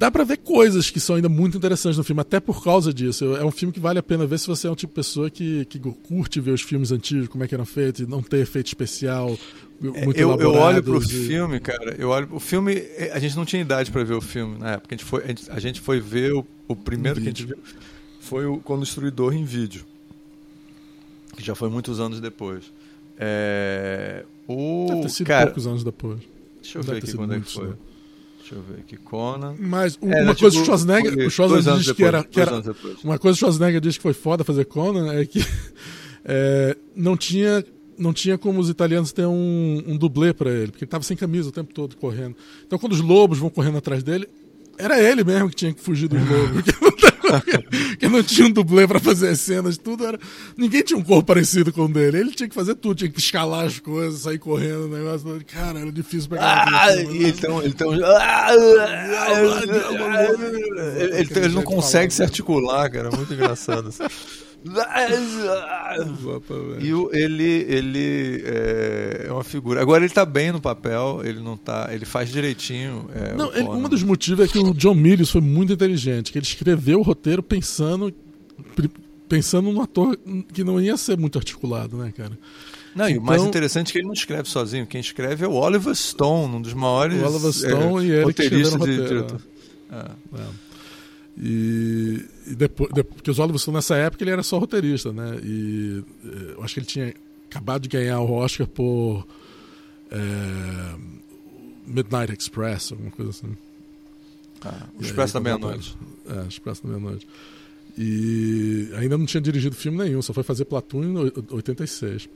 Dá 0.00 0.10
para 0.10 0.24
ver 0.24 0.38
coisas 0.38 0.88
que 0.88 0.98
são 0.98 1.16
ainda 1.16 1.28
muito 1.28 1.58
interessantes 1.58 1.98
no 1.98 2.02
filme, 2.02 2.22
até 2.22 2.40
por 2.40 2.64
causa 2.64 2.90
disso. 2.90 3.36
É 3.36 3.44
um 3.44 3.50
filme 3.50 3.70
que 3.70 3.78
vale 3.78 3.98
a 3.98 4.02
pena 4.02 4.24
ver 4.24 4.38
se 4.38 4.46
você 4.46 4.66
é 4.66 4.70
um 4.70 4.74
tipo 4.74 4.94
de 4.94 4.94
pessoa 4.94 5.28
que, 5.28 5.66
que 5.66 5.78
curte 5.78 6.40
ver 6.40 6.52
os 6.52 6.62
filmes 6.62 6.90
antigos, 6.90 7.28
como 7.28 7.44
é 7.44 7.46
que 7.46 7.54
eram 7.54 7.66
feitos, 7.66 8.00
e 8.00 8.06
não 8.06 8.22
ter 8.22 8.38
efeito 8.38 8.68
especial, 8.68 9.38
muito 9.78 10.18
eu, 10.18 10.34
eu 10.40 10.52
olho 10.54 10.82
pro 10.82 11.02
e... 11.02 11.06
filme, 11.06 11.60
cara. 11.60 11.94
Eu 11.98 12.08
olho 12.08 12.28
o 12.32 12.40
filme. 12.40 12.82
A 13.12 13.18
gente 13.18 13.36
não 13.36 13.44
tinha 13.44 13.60
idade 13.60 13.90
para 13.90 14.02
ver 14.02 14.14
o 14.14 14.22
filme 14.22 14.58
na 14.58 14.72
época. 14.72 14.94
A 14.94 14.96
gente 14.96 15.04
foi, 15.04 15.22
a 15.22 15.26
gente, 15.26 15.50
a 15.50 15.60
gente 15.60 15.80
foi 15.82 16.00
ver 16.00 16.32
o, 16.32 16.46
o 16.66 16.74
primeiro 16.74 17.20
que 17.20 17.26
a 17.26 17.30
gente 17.30 17.44
viu 17.44 17.58
foi 18.20 18.46
o 18.46 18.62
Destruidor 18.78 19.34
em 19.34 19.44
vídeo, 19.44 19.84
que 21.36 21.44
já 21.44 21.54
foi 21.54 21.68
muitos 21.68 22.00
anos 22.00 22.20
depois. 22.20 22.72
É, 23.18 24.24
o 24.48 24.86
Deve 24.88 25.02
ter 25.02 25.08
sido 25.10 25.26
cara, 25.26 25.46
poucos 25.46 25.66
anos 25.66 25.84
depois. 25.84 26.20
Deixa 26.62 26.78
eu 26.78 26.82
ver 26.82 26.96
aqui 26.96 27.12
quando 27.12 27.34
é 27.34 27.40
que 27.40 27.52
foi. 27.52 27.68
Né? 27.68 27.74
Deixa 28.50 28.54
eu 28.54 28.62
ver 28.62 28.80
aqui, 28.80 28.96
Conan. 28.96 29.54
Mas 29.60 29.96
é, 30.02 30.22
uma 30.22 30.34
coisa 30.34 30.56
tipo, 30.56 30.64
Schwarzenegger, 30.64 31.26
o 31.26 31.30
Schwarzenegger 31.30 31.78
disse 31.78 31.94
que 31.94 32.02
era, 32.02 32.24
que 32.24 32.40
era 32.40 32.62
uma 33.04 33.16
coisa 33.18 33.36
que 33.38 33.44
o 33.44 33.46
Schwarzenegger 33.46 33.80
disse 33.80 33.98
que 33.98 34.02
foi 34.02 34.12
foda 34.12 34.42
fazer 34.42 34.64
Conan 34.64 35.12
é 35.12 35.24
que 35.24 35.38
é, 36.24 36.76
não 36.96 37.16
tinha 37.16 37.64
não 37.96 38.12
tinha 38.12 38.36
como 38.36 38.58
os 38.58 38.68
italianos 38.68 39.12
ter 39.12 39.26
um, 39.26 39.84
um 39.86 39.96
dublê 39.96 40.32
para 40.32 40.50
ele, 40.50 40.68
porque 40.68 40.84
ele 40.84 40.88
estava 40.88 41.04
sem 41.04 41.16
camisa 41.16 41.50
o 41.50 41.52
tempo 41.52 41.72
todo 41.72 41.96
correndo. 41.96 42.34
Então, 42.66 42.78
quando 42.78 42.92
os 42.92 43.00
lobos 43.00 43.38
vão 43.38 43.50
correndo 43.50 43.76
atrás 43.76 44.02
dele, 44.02 44.26
era 44.78 44.98
ele 44.98 45.22
mesmo 45.22 45.50
que 45.50 45.54
tinha 45.54 45.72
que 45.72 45.82
fugir 45.82 46.08
dos 46.08 46.18
lobos. 46.18 46.64
que 47.98 48.08
não 48.08 48.22
tinha 48.22 48.46
um 48.46 48.50
dublê 48.50 48.86
para 48.86 48.98
fazer 48.98 49.28
as 49.28 49.40
cenas, 49.40 49.76
tudo 49.76 50.06
era. 50.06 50.18
Ninguém 50.56 50.82
tinha 50.82 50.98
um 50.98 51.02
corpo 51.02 51.24
parecido 51.24 51.72
com 51.72 51.84
o 51.84 51.88
dele. 51.88 52.18
Ele 52.18 52.30
tinha 52.32 52.48
que 52.48 52.54
fazer 52.54 52.74
tudo, 52.74 52.96
tinha 52.96 53.10
que 53.10 53.18
escalar 53.18 53.66
as 53.66 53.78
coisas, 53.78 54.20
sair 54.20 54.38
correndo, 54.38 54.86
o 54.86 54.88
negócio. 54.88 55.40
Cara, 55.46 55.80
era 55.80 55.92
difícil 55.92 56.30
pegar. 56.30 56.64
Ah, 56.68 56.94
então, 56.94 57.64
então. 57.64 57.92
Ele, 60.96 61.28
ele 61.36 61.54
não 61.54 61.62
consegue 61.62 62.12
se 62.12 62.22
articular, 62.22 62.90
cara. 62.90 63.10
Muito 63.10 63.32
engraçado. 63.32 63.92
e 66.80 66.92
o, 66.92 67.08
ele, 67.14 67.64
ele 67.66 68.44
é, 68.44 69.24
é, 69.26 69.32
uma 69.32 69.42
figura. 69.42 69.80
Agora 69.80 70.04
ele 70.04 70.12
tá 70.12 70.26
bem 70.26 70.52
no 70.52 70.60
papel, 70.60 71.22
ele 71.24 71.40
não 71.40 71.56
tá. 71.56 71.88
Ele 71.90 72.04
faz 72.04 72.30
direitinho. 72.30 73.08
É, 73.14 73.32
não, 73.34 73.50
ele, 73.54 73.68
um 73.68 73.88
dos 73.88 74.02
motivos 74.02 74.44
é 74.44 74.48
que 74.48 74.58
o 74.58 74.74
John 74.74 74.94
Milius 74.94 75.30
foi 75.30 75.40
muito 75.40 75.72
inteligente, 75.72 76.30
que 76.30 76.36
ele 76.38 76.44
escreveu 76.44 77.00
o 77.00 77.02
roteiro 77.02 77.42
pensando. 77.42 78.12
Pensando 79.28 79.70
num 79.70 79.80
ator 79.80 80.18
que 80.52 80.64
não 80.64 80.80
ia 80.80 80.96
ser 80.96 81.16
muito 81.16 81.38
articulado, 81.38 81.96
né, 81.96 82.12
cara? 82.14 82.36
Não, 82.94 83.08
então, 83.08 83.10
e 83.10 83.18
o 83.18 83.22
mais 83.22 83.40
então- 83.40 83.48
interessante 83.48 83.90
é 83.90 83.92
que 83.92 83.98
ele 83.98 84.06
não 84.06 84.12
escreve 84.12 84.48
sozinho. 84.48 84.86
Quem 84.86 85.00
escreve 85.00 85.44
é 85.44 85.48
o 85.48 85.52
Oliver 85.52 85.94
Stone, 85.94 86.56
um 86.56 86.60
dos 86.60 86.74
maiores. 86.74 87.22
Oliver 87.22 87.52
Stone 87.52 88.10
é, 88.10 88.24
e 88.24 88.28
escreveram 88.28 88.68
o 88.68 88.78
roteiro. 88.78 89.26
De, 89.26 89.34
é. 89.92 90.40
é. 90.40 90.69
E, 91.42 92.22
e 92.46 92.54
depois, 92.54 92.92
depois, 92.92 93.14
porque 93.16 93.30
os 93.30 93.38
Oliver 93.38 93.58
Stone 93.58 93.76
nessa 93.76 93.96
época 93.96 94.22
ele 94.22 94.30
era 94.30 94.42
só 94.42 94.58
roteirista, 94.58 95.10
né? 95.10 95.40
E 95.42 96.04
eh, 96.22 96.54
eu 96.56 96.62
acho 96.62 96.74
que 96.74 96.80
ele 96.80 96.86
tinha 96.86 97.14
acabado 97.48 97.82
de 97.82 97.88
ganhar 97.88 98.20
o 98.20 98.30
Oscar 98.30 98.66
por 98.66 99.26
é, 100.10 100.96
Midnight 101.86 102.32
Express, 102.38 102.92
alguma 102.92 103.10
coisa 103.10 103.30
assim. 103.30 103.56
Ah, 104.62 104.86
o 104.98 105.02
Expresso 105.02 105.34
da 105.34 105.40
Meia-Noite. 105.40 105.96
É, 106.28 106.46
Expresso 106.46 106.82
da 106.82 106.88
Meia-Noite. 106.90 107.26
E 107.96 108.90
ainda 108.96 109.16
não 109.16 109.26
tinha 109.26 109.40
dirigido 109.40 109.74
filme 109.74 109.98
nenhum, 109.98 110.20
só 110.20 110.32
foi 110.32 110.42
fazer 110.42 110.66
Platoon 110.66 111.04
em 111.04 111.32
86. 111.50 112.28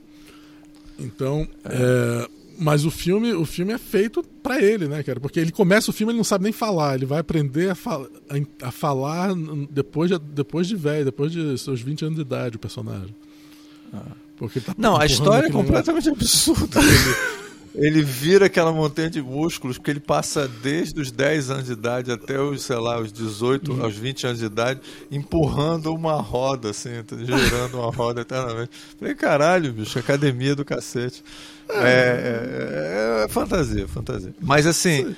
Então, 0.98 1.46
é. 1.64 1.74
É, 1.74 2.28
mas 2.58 2.84
o 2.84 2.90
filme, 2.90 3.32
o 3.32 3.44
filme 3.44 3.72
é 3.72 3.78
feito 3.78 4.22
para 4.42 4.60
ele, 4.60 4.86
né, 4.86 5.02
cara? 5.02 5.20
Porque 5.20 5.40
ele 5.40 5.52
começa 5.52 5.90
o 5.90 5.94
filme 5.94 6.12
ele 6.12 6.18
não 6.18 6.24
sabe 6.24 6.44
nem 6.44 6.52
falar, 6.52 6.94
ele 6.94 7.06
vai 7.06 7.18
aprender 7.18 7.70
a, 7.70 7.74
fal 7.74 8.06
a, 8.28 8.68
a 8.68 8.70
falar 8.70 9.30
depois 9.70 10.10
de, 10.10 10.18
depois 10.18 10.66
de 10.66 10.76
velho, 10.76 11.04
depois 11.04 11.32
de 11.32 11.56
seus 11.58 11.80
20 11.80 12.04
anos 12.04 12.16
de 12.16 12.22
idade, 12.22 12.56
o 12.56 12.58
personagem. 12.58 13.14
Ah. 13.92 14.02
Porque 14.36 14.60
tá 14.60 14.74
não, 14.76 14.96
a 14.96 15.06
história 15.06 15.46
é 15.46 15.50
completamente 15.50 16.08
absurda. 16.08 16.80
ele 17.74 18.02
vira 18.02 18.46
aquela 18.46 18.72
montanha 18.72 19.10
de 19.10 19.20
músculos, 19.20 19.76
porque 19.76 19.90
ele 19.90 20.00
passa 20.00 20.46
desde 20.46 21.00
os 21.00 21.10
10 21.10 21.50
anos 21.50 21.64
de 21.66 21.72
idade 21.72 22.12
até 22.12 22.40
os, 22.40 22.62
sei 22.62 22.76
lá, 22.76 23.00
os 23.00 23.12
18, 23.12 23.72
uhum. 23.72 23.84
aos 23.84 23.96
20 23.96 24.26
anos 24.26 24.38
de 24.38 24.44
idade, 24.46 24.80
empurrando 25.10 25.92
uma 25.92 26.14
roda, 26.20 26.70
assim, 26.70 26.90
girando 27.24 27.78
uma 27.78 27.90
roda 27.90 28.20
eternamente. 28.20 28.70
Falei, 28.98 29.14
caralho, 29.14 29.72
bicho, 29.72 29.98
academia 29.98 30.54
do 30.54 30.64
cacete. 30.64 31.24
É, 31.68 31.74
é, 31.74 33.20
é, 33.20 33.24
é 33.24 33.28
fantasia, 33.28 33.88
fantasia. 33.88 34.34
Mas 34.40 34.66
assim, 34.66 35.08
Sim. 35.08 35.16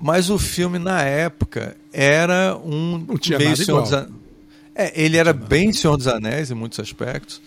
mas 0.00 0.30
o 0.30 0.38
filme 0.38 0.78
na 0.78 1.02
época 1.02 1.76
era 1.92 2.56
um 2.56 2.98
Não 2.98 3.18
tinha 3.18 3.38
meio 3.38 3.56
Senhor 3.56 3.82
dos 3.82 3.92
Anéis. 3.92 4.14
É, 4.74 4.92
ele 4.94 5.16
era 5.16 5.32
bem 5.32 5.72
Senhor 5.72 5.96
dos 5.96 6.06
Anéis 6.06 6.50
em 6.50 6.54
muitos 6.54 6.78
aspectos, 6.78 7.40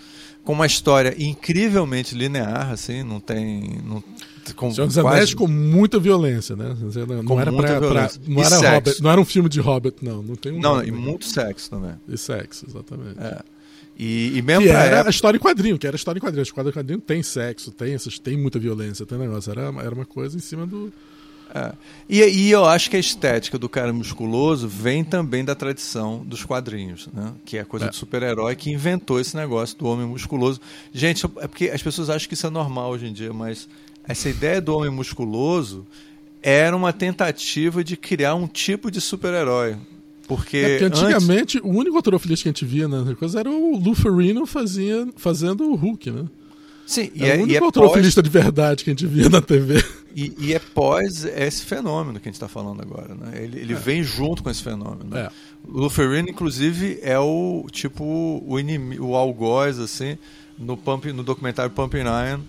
com 0.44 0.52
uma 0.52 0.66
história 0.66 1.16
incrivelmente 1.18 2.16
linear, 2.16 2.72
assim, 2.72 3.04
não 3.04 3.20
tem. 3.20 3.80
Não, 3.86 4.04
com 4.54 4.72
Senhor 4.72 4.88
dos 4.88 4.96
quase... 4.96 5.16
Anéis 5.16 5.34
com 5.34 5.48
muita 5.48 6.00
violência, 6.00 6.56
né? 6.56 6.76
Não, 6.80 7.24
não 7.24 7.40
era 7.40 7.52
pra, 7.52 7.80
pra, 7.80 8.12
não 8.28 8.44
era 8.44 8.58
Robert, 8.76 8.96
não 9.02 9.12
era 9.12 9.22
um 9.22 9.26
filme 9.26 9.50
de 9.50 9.60
Hobbit, 9.60 9.98
não. 10.04 10.22
Não 10.22 10.36
tem 10.36 10.52
um 10.52 10.60
Não, 10.60 10.84
e 10.84 10.92
muito 10.92 11.26
sexo 11.26 11.70
também. 11.70 11.96
E 12.08 12.18
sexo, 12.18 12.66
exatamente. 12.68 13.20
É. 13.20 13.40
E, 14.00 14.38
e 14.38 14.42
mesmo 14.42 14.64
que 14.64 14.70
era 14.70 14.86
época... 14.86 15.10
a 15.10 15.12
história 15.12 15.38
em 15.38 15.42
quadrinho, 15.42 15.78
que 15.78 15.86
era 15.86 15.96
história 15.98 16.18
em 16.18 16.22
quadrinho. 16.22 16.42
A 16.42 16.44
história 16.44 16.70
em 16.70 16.74
quadrinho 16.74 17.02
tem 17.02 17.22
sexo, 17.22 17.70
tem, 17.70 17.94
essas, 17.94 18.18
tem 18.18 18.38
muita 18.38 18.58
violência, 18.58 19.06
tem 19.06 19.18
negócio. 19.18 19.52
Era, 19.52 19.64
era 19.84 19.94
uma 19.94 20.06
coisa 20.06 20.38
em 20.38 20.40
cima 20.40 20.66
do. 20.66 20.92
É. 21.54 21.74
E, 22.08 22.22
e, 22.22 22.52
eu 22.52 22.64
acho 22.64 22.90
que 22.90 22.96
a 22.96 23.00
estética 23.00 23.58
do 23.58 23.68
cara 23.68 23.92
musculoso 23.92 24.68
vem 24.68 25.04
também 25.04 25.44
da 25.44 25.56
tradição 25.56 26.24
dos 26.24 26.46
quadrinhos, 26.46 27.10
né? 27.12 27.34
que 27.44 27.58
é 27.58 27.62
a 27.62 27.66
coisa 27.66 27.88
é. 27.88 27.90
do 27.90 27.96
super-herói 27.96 28.56
que 28.56 28.72
inventou 28.72 29.20
esse 29.20 29.36
negócio 29.36 29.78
do 29.78 29.88
homem 29.88 30.06
musculoso. 30.06 30.62
Gente, 30.94 31.26
é 31.26 31.48
porque 31.48 31.66
as 31.66 31.82
pessoas 31.82 32.10
acham 32.10 32.28
que 32.28 32.36
isso 32.36 32.46
é 32.46 32.50
normal 32.52 32.92
hoje 32.92 33.08
em 33.08 33.14
dia, 33.14 33.34
mas 33.34 33.68
essa 34.10 34.28
ideia 34.28 34.60
do 34.60 34.76
homem 34.76 34.90
musculoso 34.90 35.86
era 36.42 36.76
uma 36.76 36.92
tentativa 36.92 37.84
de 37.84 37.96
criar 37.96 38.34
um 38.34 38.48
tipo 38.48 38.90
de 38.90 39.00
super-herói. 39.00 39.78
Porque, 40.28 40.58
é 40.58 40.70
porque 40.80 40.86
antigamente 40.86 41.58
antes... 41.60 41.70
o 41.70 41.74
único 41.74 41.96
autorofilista 41.96 42.44
que 42.44 42.50
a 42.50 42.52
gente 42.52 42.66
via 42.66 42.88
na 42.88 43.16
coisa 43.16 43.40
era 43.40 43.50
o 43.50 43.78
Lou 43.78 43.94
Ferrino 43.94 44.48
fazia, 44.48 45.08
fazendo 45.16 45.72
o 45.72 45.76
Hulk, 45.76 46.10
né? 46.10 46.26
Sim, 46.88 47.12
e 47.14 47.24
é, 47.24 47.36
é 47.36 47.38
o 47.38 47.44
único 47.44 47.66
autorofilista 47.66 48.22
pós... 48.22 48.32
de 48.32 48.40
verdade 48.40 48.84
que 48.84 48.90
a 48.90 48.94
gente 48.94 49.06
via 49.06 49.30
na 49.30 49.42
TV. 49.42 49.84
E, 50.16 50.34
e 50.40 50.54
é 50.56 50.60
pós 50.60 51.24
esse 51.24 51.64
fenômeno 51.64 52.20
que 52.20 52.28
a 52.28 52.32
gente 52.32 52.36
está 52.36 52.48
falando 52.48 52.82
agora, 52.82 53.14
né? 53.14 53.44
Ele, 53.44 53.60
ele 53.60 53.74
é. 53.74 53.76
vem 53.76 54.02
junto 54.02 54.42
com 54.42 54.50
esse 54.50 54.64
fenômeno. 54.64 55.06
Né? 55.08 55.22
É. 55.22 55.30
O 55.68 55.82
Lou 55.82 55.90
Ferrino, 55.90 56.30
inclusive, 56.30 57.00
é 57.04 57.20
o 57.20 57.68
tipo 57.72 58.44
o 58.44 58.60
inimigo, 58.60 59.06
o 59.06 59.16
algoz, 59.16 59.78
assim, 59.78 60.18
no, 60.58 60.76
Pump, 60.76 61.14
no 61.14 61.22
documentário 61.22 61.70
Pumping 61.72 62.00
Iron 62.00 62.42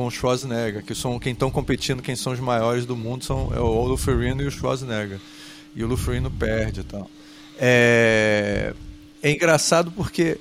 com 0.00 0.06
o 0.06 0.10
Schwarzenegger, 0.10 0.82
que 0.82 0.94
são 0.94 1.18
quem 1.18 1.34
estão 1.34 1.50
competindo, 1.50 2.00
quem 2.00 2.16
são 2.16 2.32
os 2.32 2.40
maiores 2.40 2.86
do 2.86 2.96
mundo, 2.96 3.22
são 3.22 3.52
é 3.54 3.60
o 3.60 3.84
Lou 3.84 3.98
Ferrino 3.98 4.40
e 4.40 4.46
o 4.46 4.50
Schwarzenegger. 4.50 5.20
E 5.76 5.84
o 5.84 5.86
Lou 5.86 5.98
Ferrino 5.98 6.30
perde 6.30 6.80
e 6.80 6.84
tal. 6.84 7.10
É, 7.58 8.72
é 9.22 9.30
engraçado 9.30 9.90
porque 9.90 10.38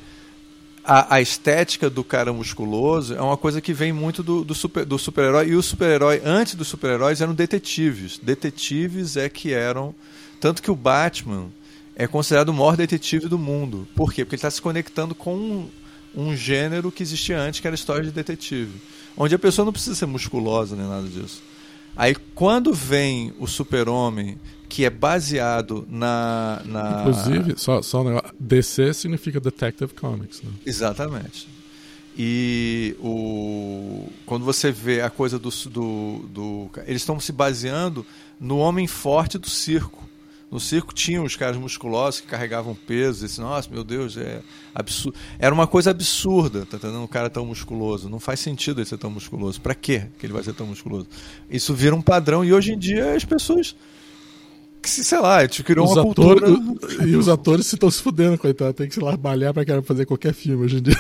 a, 0.82 1.16
a, 1.16 1.22
estética 1.22 1.90
do 1.90 2.06
cara 2.06 2.32
musculoso 2.32 3.14
é 3.14 3.22
uma 3.22 3.36
coisa 3.36 3.60
que 3.60 3.74
vem 3.74 3.92
muito 3.92 4.24
do, 4.24 4.46
do 4.46 4.56
super-herói. 4.56 4.88
Do 4.88 4.98
super 4.98 5.48
e 5.50 5.56
o 5.56 5.62
super-herói, 5.62 6.22
antes 6.24 6.56
dos 6.56 6.70
super-heróis, 6.70 7.20
eram 7.20 7.34
detetives. 7.34 8.18
Detetives 8.18 9.18
é 9.18 9.28
que 9.28 9.52
eram. 9.52 9.94
Tanto 10.40 10.64
que 10.64 10.72
o 10.72 10.76
Batman 10.76 11.50
é 11.98 12.08
considerado 12.08 12.48
o 12.48 12.54
maior 12.54 12.78
detetive 12.78 13.28
do 13.28 13.38
mundo. 13.38 13.86
Por 13.94 14.14
quê? 14.14 14.24
Porque 14.24 14.36
ele 14.36 14.40
está 14.40 14.50
se 14.50 14.62
conectando 14.62 15.14
com 15.14 15.36
um, 15.36 15.70
um, 16.16 16.34
gênero 16.34 16.94
que 16.94 17.04
existia 17.04 17.38
antes, 17.38 17.60
que 17.60 17.68
era 17.68 17.74
a 17.74 17.76
história 17.76 18.06
de 18.06 18.12
detetive. 18.12 18.80
Onde 19.20 19.36
a 19.36 19.40
pessoa 19.40 19.66
não 19.66 19.74
precisa 19.74 19.96
ser 19.96 20.06
musculosa 20.06 20.78
nem 20.78 20.88
nada 20.88 21.08
disso. 21.08 21.44
Aí 21.96 22.16
quando 22.34 22.74
vem 22.74 23.34
o 23.38 23.46
super-homem 23.46 24.38
que 24.70 24.86
é 24.86 24.90
baseado 24.90 25.86
na. 25.90 26.62
na... 26.64 27.02
Inclusive, 27.02 27.56
só, 27.58 27.82
só 27.82 28.02
um 28.02 28.06
negócio, 28.06 28.36
DC 28.40 28.94
significa 28.94 29.40
Detective 29.40 29.94
Comics, 29.94 30.42
né? 30.42 30.52
Exatamente. 30.66 31.48
E 32.18 32.96
o, 33.00 34.08
quando 34.26 34.46
você 34.46 34.72
vê 34.72 35.02
a 35.02 35.10
coisa 35.10 35.38
do. 35.38 35.50
do, 35.70 36.26
do 36.30 36.70
eles 36.86 37.02
estão 37.02 37.20
se 37.20 37.32
baseando 37.32 38.06
no 38.40 38.58
homem 38.58 38.88
forte 38.88 39.38
do 39.38 39.50
circo. 39.50 40.08
No 40.52 40.60
circo 40.60 40.94
tinha 40.94 41.22
os 41.22 41.36
caras 41.36 41.58
musculosos 41.58 42.22
que 42.22 42.28
carregavam 42.28 42.74
peso, 42.74 43.24
e 43.24 43.28
assim, 43.28 43.42
nossa, 43.42 43.70
meu 43.70 43.84
Deus, 43.84 44.18
é 44.18 44.42
absurdo. 44.74 45.18
Era 45.38 45.54
uma 45.54 45.68
coisa 45.68 45.92
absurda, 45.92 46.66
tá 46.66 46.78
entendendo? 46.78 47.02
Um 47.02 47.08
cara 47.08 47.30
tão 47.30 47.46
musculoso. 47.46 48.10
Não 48.10 48.20
faz 48.20 48.40
sentido 48.40 48.80
ele 48.80 48.88
ser 48.88 48.98
tão 48.98 49.12
musculoso. 49.12 49.62
Para 49.62 49.76
quê 49.76 50.08
que 50.18 50.26
ele 50.26 50.34
vai 50.34 50.44
ser 50.44 50.54
tão 50.54 50.66
musculoso? 50.66 51.08
Isso 51.50 51.74
vira 51.74 51.96
um 51.96 52.02
padrão 52.02 52.44
e 52.44 52.52
hoje 52.52 52.74
em 52.74 52.80
dia 52.80 53.14
as 53.14 53.24
pessoas 53.24 53.76
que, 54.82 54.90
sei 54.90 55.20
lá, 55.20 55.48
te 55.48 55.64
criou 55.64 55.86
os 55.86 55.92
uma 55.92 56.10
atores, 56.10 56.42
cultura. 56.42 57.08
E 57.08 57.16
os 57.16 57.28
atores 57.28 57.68
se 57.68 57.76
estão 57.76 57.92
se 57.92 58.02
fudendo, 58.02 58.38
coitado. 58.38 58.74
Tem 58.74 58.88
que, 58.88 58.96
sei 58.96 59.04
lá, 59.04 59.18
malhar 59.18 59.54
pra 59.54 59.66
cara 59.66 59.82
fazer 59.82 60.06
qualquer 60.06 60.34
filme 60.34 60.64
hoje 60.64 60.78
em 60.78 60.82
dia. 60.82 60.96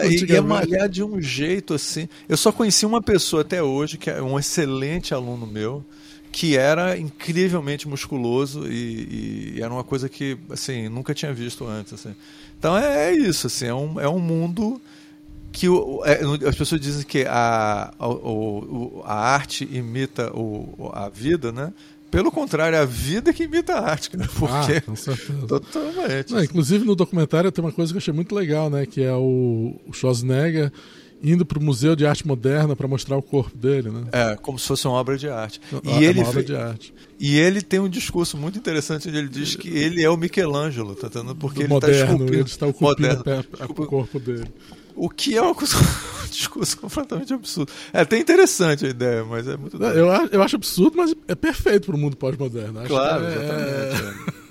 É, 0.00 0.08
e 0.12 0.36
é 0.36 0.40
malhar 0.40 0.88
de 0.88 1.02
um 1.02 1.20
jeito 1.20 1.74
assim. 1.74 2.08
Eu 2.28 2.36
só 2.36 2.50
conheci 2.50 2.84
uma 2.84 3.00
pessoa 3.00 3.42
até 3.42 3.62
hoje, 3.62 3.96
que 3.96 4.10
é 4.10 4.20
um 4.20 4.38
excelente 4.38 5.14
aluno 5.14 5.46
meu, 5.46 5.84
que 6.32 6.56
era 6.56 6.96
incrivelmente 6.96 7.88
musculoso 7.88 8.70
e, 8.70 9.54
e, 9.56 9.62
era 9.62 9.72
uma 9.72 9.84
coisa 9.84 10.08
que 10.08 10.38
assim 10.48 10.88
nunca 10.88 11.12
tinha 11.12 11.32
visto 11.32 11.66
antes 11.66 11.92
assim. 11.92 12.14
então 12.58 12.76
é, 12.76 13.08
é 13.08 13.12
isso 13.12 13.48
assim 13.48 13.66
é 13.66 13.74
um, 13.74 14.00
é 14.00 14.08
um 14.08 14.20
mundo 14.20 14.80
que 15.52 15.68
o, 15.68 16.04
é, 16.04 16.20
as 16.48 16.54
pessoas 16.54 16.80
dizem 16.80 17.04
que 17.04 17.24
a, 17.24 17.92
a, 17.98 18.06
a 19.04 19.14
arte 19.14 19.68
imita 19.72 20.30
o, 20.32 20.90
a 20.94 21.08
vida 21.08 21.50
né 21.50 21.72
pelo 22.10 22.32
contrário, 22.32 22.74
é 22.74 22.80
a 22.80 22.84
vida 22.84 23.32
que 23.32 23.44
imita 23.44 23.74
a 23.74 23.88
arte, 23.88 24.16
né? 24.16 24.26
Porque. 24.36 24.72
Ah, 24.72 24.80
com 24.80 24.96
certeza. 24.96 25.46
Totalmente. 25.46 26.32
Não, 26.32 26.42
inclusive 26.42 26.84
no 26.84 26.96
documentário 26.96 27.52
tem 27.52 27.64
uma 27.64 27.70
coisa 27.70 27.92
que 27.92 27.98
eu 27.98 28.00
achei 28.00 28.12
muito 28.12 28.34
legal, 28.34 28.68
né? 28.68 28.84
Que 28.84 29.02
é 29.04 29.14
o, 29.14 29.76
o 29.86 29.92
Schwarzenegger 29.92 30.72
indo 31.22 31.44
para 31.44 31.58
o 31.58 31.62
Museu 31.62 31.94
de 31.94 32.06
Arte 32.06 32.26
Moderna 32.26 32.74
para 32.74 32.88
mostrar 32.88 33.16
o 33.16 33.22
corpo 33.22 33.56
dele, 33.56 33.90
né? 33.90 34.04
É, 34.12 34.36
como 34.36 34.58
se 34.58 34.66
fosse 34.66 34.86
uma 34.86 34.96
obra 34.96 35.16
de 35.16 35.28
arte. 35.28 35.60
E 35.84 36.04
é 36.04 36.08
ele 36.08 36.20
uma 36.20 36.28
obra 36.28 36.42
de 36.42 36.56
arte. 36.56 36.94
E 37.18 37.38
ele 37.38 37.60
tem 37.60 37.78
um 37.78 37.88
discurso 37.88 38.36
muito 38.36 38.58
interessante 38.58 39.08
onde 39.08 39.18
ele 39.18 39.28
diz 39.28 39.54
que 39.54 39.68
ele 39.68 40.02
é 40.02 40.08
o 40.08 40.16
Michelangelo, 40.16 40.94
tá 40.94 41.08
entendendo? 41.08 41.36
Porque 41.36 41.66
Do 41.66 41.74
ele 41.74 41.74
está 41.74 41.90
esculpindo, 41.90 42.32
ele 42.32 42.42
está 42.42 42.66
esculpindo 42.68 43.82
o 43.82 43.86
corpo 43.86 44.18
dele. 44.18 44.48
O 44.96 45.08
que 45.08 45.36
é 45.36 45.42
uma 45.42 45.54
coisa, 45.54 45.76
um 46.24 46.28
discurso 46.28 46.78
completamente 46.78 47.32
absurdo. 47.32 47.70
É 47.92 48.00
até 48.00 48.18
interessante 48.18 48.86
a 48.86 48.88
ideia, 48.88 49.24
mas 49.24 49.46
é 49.46 49.56
muito. 49.56 49.82
eu, 49.82 50.08
eu 50.30 50.42
acho 50.42 50.56
absurdo, 50.56 50.96
mas 50.96 51.14
é 51.28 51.34
perfeito 51.34 51.86
para 51.86 51.96
o 51.96 51.98
mundo 51.98 52.16
pós-moderno. 52.16 52.82
Claro, 52.86 53.24
é... 53.24 53.34
exatamente. 53.34 54.02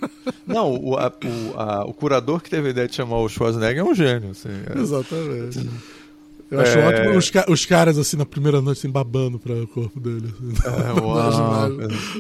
É. 0.06 0.10
Não, 0.46 0.76
o, 0.76 0.98
a, 0.98 1.08
o, 1.08 1.60
a, 1.60 1.86
o 1.86 1.94
curador 1.94 2.42
que 2.42 2.50
teve 2.50 2.68
a 2.68 2.72
ideia 2.72 2.88
de 2.88 2.96
chamar 2.96 3.18
o 3.18 3.30
Schwarzenegger 3.30 3.80
é 3.80 3.84
um 3.84 3.94
gênio. 3.94 4.32
Assim, 4.32 4.50
é... 4.50 4.80
Exatamente. 4.80 5.70
Eu 6.52 6.60
acho 6.60 6.78
é... 6.78 6.88
ótimo 6.88 7.18
os, 7.18 7.32
os, 7.48 7.66
caras 7.66 7.98
assim 7.98 8.18
na 8.18 8.26
primeira 8.26 8.62
noite 8.62 8.80
assim, 8.80 8.90
babando 8.90 9.38
para 9.38 9.54
o 9.54 9.68
corpo 9.68 10.00
dele. 10.00 10.34
Assim. 10.34 10.54
É, 10.66 10.94
uau, 11.00 11.72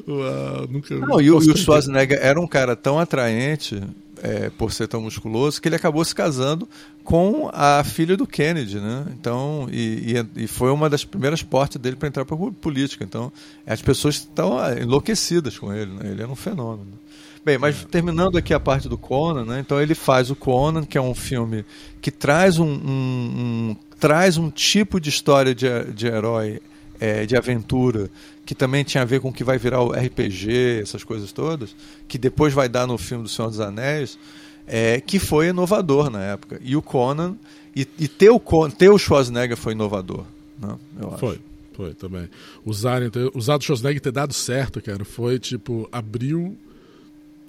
uau, 0.08 0.68
nunca 0.70 0.96
Não, 0.96 1.20
e, 1.20 1.32
o, 1.32 1.42
e 1.42 1.52
o 1.52 1.58
Schwarzenegger 1.58 2.20
era 2.22 2.40
um 2.40 2.48
cara 2.48 2.76
tão 2.76 3.00
atraente 3.00 3.82
é, 4.22 4.50
por 4.52 4.72
ser 4.72 4.88
tão 4.88 5.02
musculoso 5.02 5.62
que 5.62 5.68
ele 5.68 5.76
acabou 5.76 6.04
se 6.04 6.14
casando 6.14 6.68
com 7.04 7.50
a 7.54 7.84
filha 7.84 8.16
do 8.16 8.28
Kennedy, 8.28 8.80
né? 8.80 9.06
Então, 9.20 9.68
e, 9.72 10.16
e, 10.36 10.44
e 10.44 10.48
foi 10.48 10.72
uma 10.72 10.90
das 10.90 11.04
primeiras 11.04 11.42
portas 11.42 11.82
dele 11.82 11.96
para 11.96 12.08
entrar 12.08 12.26
para 12.26 12.36
a 12.36 12.52
política. 12.52 13.04
Então, 13.04 13.32
as 13.66 13.82
pessoas 13.82 14.16
estão 14.16 14.60
ah, 14.60 14.74
enlouquecidas 14.80 15.58
com 15.58 15.74
ele, 15.74 15.92
né? 15.92 16.12
Ele 16.12 16.22
era 16.22 16.32
um 16.32 16.36
fenômeno. 16.36 17.00
Bem, 17.44 17.58
mas 17.58 17.86
terminando 17.86 18.38
aqui 18.38 18.54
a 18.54 18.60
parte 18.60 18.90
do 18.90 18.98
Conan, 18.98 19.46
né? 19.46 19.60
Então 19.60 19.82
ele 19.82 19.96
faz 19.96 20.30
o 20.30 20.36
Conan, 20.36 20.84
que 20.84 20.98
é 20.98 21.02
um 21.02 21.16
filme 21.16 21.66
que 22.02 22.12
traz 22.12 22.60
um, 22.60 22.68
um, 22.68 23.72
um 23.72 23.76
traz 24.00 24.38
um 24.38 24.50
tipo 24.50 25.00
de 25.00 25.10
história 25.10 25.54
de, 25.54 25.68
de 25.94 26.08
herói, 26.08 26.62
é, 27.00 27.26
de 27.26 27.36
aventura, 27.36 28.10
que 28.46 28.56
também 28.56 28.84
tinha 28.84 29.04
a 29.04 29.06
ver 29.06 29.20
com 29.20 29.30
o 29.30 29.34
que 29.34 29.44
vai 29.44 29.58
virar 29.58 29.82
o 29.82 29.92
RPG, 29.92 30.82
essas 30.82 31.04
coisas 31.04 31.32
todas, 31.32 31.76
que 32.08 32.18
depois 32.18 32.54
vai 32.54 32.68
dar 32.68 32.88
no 32.88 32.98
filme 32.98 33.24
do 33.24 33.30
Senhor 33.30 33.50
dos 33.50 33.60
Anéis, 33.60 34.18
é, 34.66 35.00
que 35.02 35.20
foi 35.20 35.50
inovador 35.50 36.10
na 36.10 36.22
época. 36.22 36.60
E 36.64 36.76
o 36.76 36.82
Conan, 36.82 37.36
e, 37.76 37.88
e 37.98 38.08
ter, 38.08 38.30
o, 38.30 38.40
ter 38.70 38.90
o 38.90 38.98
Schwarzenegger 38.98 39.58
foi 39.58 39.74
inovador. 39.74 40.26
Né, 40.60 40.76
eu 41.00 41.10
acho. 41.10 41.18
Foi. 41.18 41.40
Foi 41.74 41.94
também. 41.94 42.28
Usarem, 42.66 43.10
usar 43.34 43.56
o 43.56 43.62
Schwarzenegger 43.62 44.02
ter 44.02 44.12
dado 44.12 44.34
certo, 44.34 44.82
cara, 44.82 45.06
foi 45.06 45.40
tipo, 45.40 45.88
abriu 45.92 46.58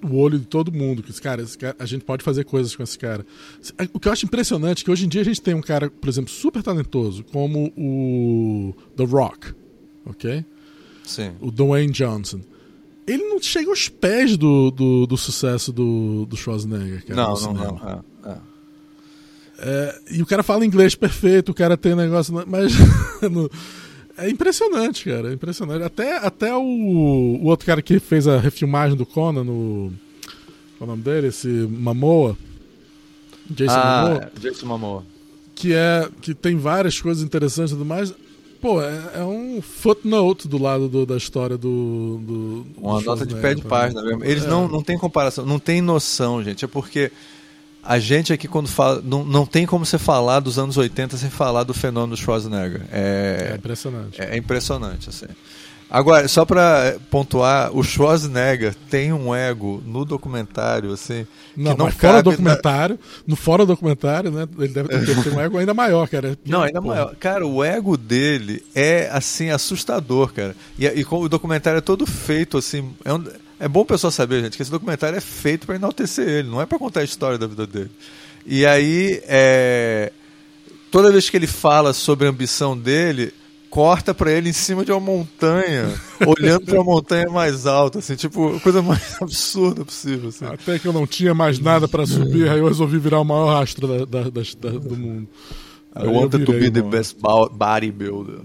o 0.03 0.15
olho 0.17 0.39
de 0.39 0.45
todo 0.45 0.71
mundo. 0.71 1.03
Que 1.03 1.11
esse 1.11 1.21
cara, 1.21 1.43
cara, 1.59 1.75
a 1.79 1.85
gente 1.85 2.03
pode 2.03 2.23
fazer 2.23 2.43
coisas 2.45 2.75
com 2.75 2.83
esse 2.83 2.97
cara. 2.97 3.25
O 3.93 3.99
que 3.99 4.07
eu 4.07 4.11
acho 4.11 4.25
impressionante 4.25 4.81
é 4.81 4.85
que 4.85 4.91
hoje 4.91 5.05
em 5.05 5.09
dia 5.09 5.21
a 5.21 5.25
gente 5.25 5.41
tem 5.41 5.53
um 5.53 5.61
cara, 5.61 5.89
por 5.89 6.09
exemplo, 6.09 6.31
super 6.31 6.61
talentoso, 6.61 7.23
como 7.31 7.71
o 7.77 8.73
The 8.95 9.03
Rock, 9.05 9.53
ok? 10.05 10.45
Sim. 11.03 11.31
O 11.39 11.51
Dwayne 11.51 11.91
Johnson. 11.91 12.41
Ele 13.07 13.23
não 13.23 13.41
chega 13.41 13.69
aos 13.69 13.89
pés 13.89 14.37
do, 14.37 14.71
do, 14.71 15.07
do 15.07 15.17
sucesso 15.17 15.73
do, 15.73 16.25
do 16.25 16.37
Schwarzenegger, 16.37 17.05
cara. 17.05 17.21
Não, 17.21 17.33
não, 17.33 17.53
não. 17.53 18.03
É, 18.25 18.29
é. 18.29 18.51
É, 19.63 20.01
e 20.09 20.21
o 20.23 20.25
cara 20.25 20.41
fala 20.41 20.65
inglês 20.65 20.95
perfeito, 20.95 21.51
o 21.51 21.53
cara 21.53 21.77
tem 21.77 21.95
negócio. 21.95 22.33
Mas. 22.47 22.73
no, 23.29 23.49
é 24.21 24.29
impressionante, 24.29 25.05
cara. 25.05 25.29
É 25.29 25.33
impressionante. 25.33 25.83
Até, 25.83 26.17
até 26.17 26.55
o, 26.55 26.61
o 26.61 27.45
outro 27.45 27.65
cara 27.65 27.81
que 27.81 27.99
fez 27.99 28.27
a 28.27 28.39
refilmagem 28.39 28.97
do 28.97 29.05
Conan, 29.05 29.43
no. 29.43 29.91
Qual 30.77 30.81
é 30.81 30.83
o 30.83 30.87
nome 30.87 31.03
dele? 31.03 31.27
Esse 31.27 31.47
Mamoa. 31.47 32.37
Jason 33.49 33.73
ah, 33.73 34.03
Mamoa. 34.03 34.31
Jason 34.39 34.65
Mamoa. 34.65 35.03
Que, 35.55 35.73
é, 35.73 36.09
que 36.21 36.33
tem 36.33 36.57
várias 36.57 36.99
coisas 36.99 37.23
interessantes 37.23 37.71
e 37.71 37.75
tudo 37.75 37.85
mais. 37.85 38.13
Pô, 38.61 38.81
é, 38.81 39.11
é, 39.15 39.23
um 39.23 39.59
footnote 39.61 40.47
do 40.47 40.61
lado 40.61 40.87
do, 40.87 41.05
da 41.05 41.17
história 41.17 41.57
do. 41.57 42.19
do 42.23 42.65
Uma 42.77 43.01
nota 43.01 43.25
de 43.25 43.35
pé 43.35 43.55
de 43.55 43.63
página 43.63 44.03
mesmo. 44.03 44.23
Eles 44.23 44.43
é. 44.43 44.47
não, 44.47 44.67
não 44.67 44.83
têm 44.83 44.97
comparação, 44.97 45.45
não 45.45 45.57
tem 45.57 45.81
noção, 45.81 46.43
gente. 46.43 46.63
É 46.63 46.67
porque 46.67 47.11
a 47.83 47.99
gente 47.99 48.31
aqui 48.31 48.47
quando 48.47 48.67
fala 48.67 49.01
não, 49.03 49.23
não 49.23 49.45
tem 49.45 49.65
como 49.65 49.85
você 49.85 49.97
falar 49.97 50.39
dos 50.39 50.59
anos 50.59 50.77
80 50.77 51.17
sem 51.17 51.29
falar 51.29 51.63
do 51.63 51.73
fenômeno 51.73 52.15
Schwarzenegger. 52.15 52.81
É, 52.91 53.49
é 53.51 53.55
impressionante. 53.55 54.21
é, 54.21 54.35
é, 54.35 54.37
impressionante 54.37 55.09
assim. 55.09 55.25
Agora 55.89 56.25
só 56.27 56.45
para 56.45 56.95
pontuar 57.09 57.75
o 57.75 57.83
Schwarzenegger 57.83 58.73
tem 58.89 59.11
um 59.11 59.35
ego 59.35 59.83
no 59.85 60.05
documentário 60.05 60.93
assim 60.93 61.27
não, 61.57 61.75
não 61.75 61.85
mas 61.85 61.95
fora 61.95 62.23
do 62.23 62.31
documentário 62.31 62.95
na... 62.95 63.23
no 63.27 63.35
fora 63.35 63.65
do 63.65 63.73
documentário 63.73 64.31
né 64.31 64.47
ele 64.57 64.69
deve 64.69 64.87
ter, 64.87 65.23
ter 65.23 65.35
um 65.35 65.39
ego 65.41 65.57
ainda 65.57 65.73
maior 65.73 66.07
cara. 66.07 66.37
Não 66.45 66.61
ainda 66.61 66.81
Porra. 66.81 66.95
maior. 66.95 67.15
Cara 67.15 67.45
o 67.45 67.63
ego 67.63 67.97
dele 67.97 68.63
é 68.75 69.09
assim 69.11 69.49
assustador 69.49 70.31
cara. 70.31 70.55
E, 70.77 70.85
e 70.85 71.05
o 71.09 71.27
documentário 71.27 71.79
é 71.79 71.81
todo 71.81 72.05
feito 72.05 72.57
assim 72.57 72.93
é 73.03 73.11
um, 73.11 73.25
é 73.61 73.67
bom 73.67 73.81
o 73.81 73.85
pessoal 73.85 74.09
saber, 74.09 74.41
gente, 74.41 74.57
que 74.57 74.63
esse 74.63 74.71
documentário 74.71 75.15
é 75.15 75.21
feito 75.21 75.67
para 75.67 75.75
enaltecer 75.75 76.27
ele, 76.27 76.49
não 76.49 76.59
é 76.59 76.65
para 76.65 76.79
contar 76.79 77.01
a 77.01 77.03
história 77.03 77.37
da 77.37 77.45
vida 77.45 77.67
dele. 77.67 77.91
E 78.43 78.65
aí, 78.65 79.21
é... 79.27 80.11
toda 80.89 81.11
vez 81.11 81.29
que 81.29 81.37
ele 81.37 81.45
fala 81.45 81.93
sobre 81.93 82.25
a 82.25 82.31
ambição 82.31 82.75
dele, 82.75 83.31
corta 83.69 84.15
para 84.15 84.31
ele 84.31 84.49
em 84.49 84.53
cima 84.53 84.83
de 84.83 84.91
uma 84.91 84.99
montanha, 84.99 85.93
olhando 86.25 86.65
para 86.65 86.81
a 86.81 86.83
montanha 86.83 87.29
mais 87.29 87.67
alta, 87.67 87.99
assim, 87.99 88.15
tipo, 88.15 88.59
coisa 88.61 88.81
mais 88.81 89.15
absurda 89.21 89.85
possível. 89.85 90.29
Assim. 90.29 90.45
Até 90.45 90.79
que 90.79 90.87
eu 90.87 90.93
não 90.93 91.05
tinha 91.05 91.35
mais 91.35 91.59
nada 91.59 91.87
para 91.87 92.07
subir, 92.07 92.49
aí 92.49 92.57
eu 92.57 92.67
resolvi 92.67 92.97
virar 92.97 93.19
o 93.19 93.23
maior 93.23 93.59
rastro 93.59 93.87
da, 93.87 94.05
da, 94.05 94.23
da, 94.23 94.69
do 94.79 94.97
mundo. 94.97 95.27
I 95.95 96.07
wanted 96.07 96.45
to 96.45 96.53
be 96.53 96.71
the 96.71 96.81
best 96.81 97.17
bodybuilder. 97.19 98.39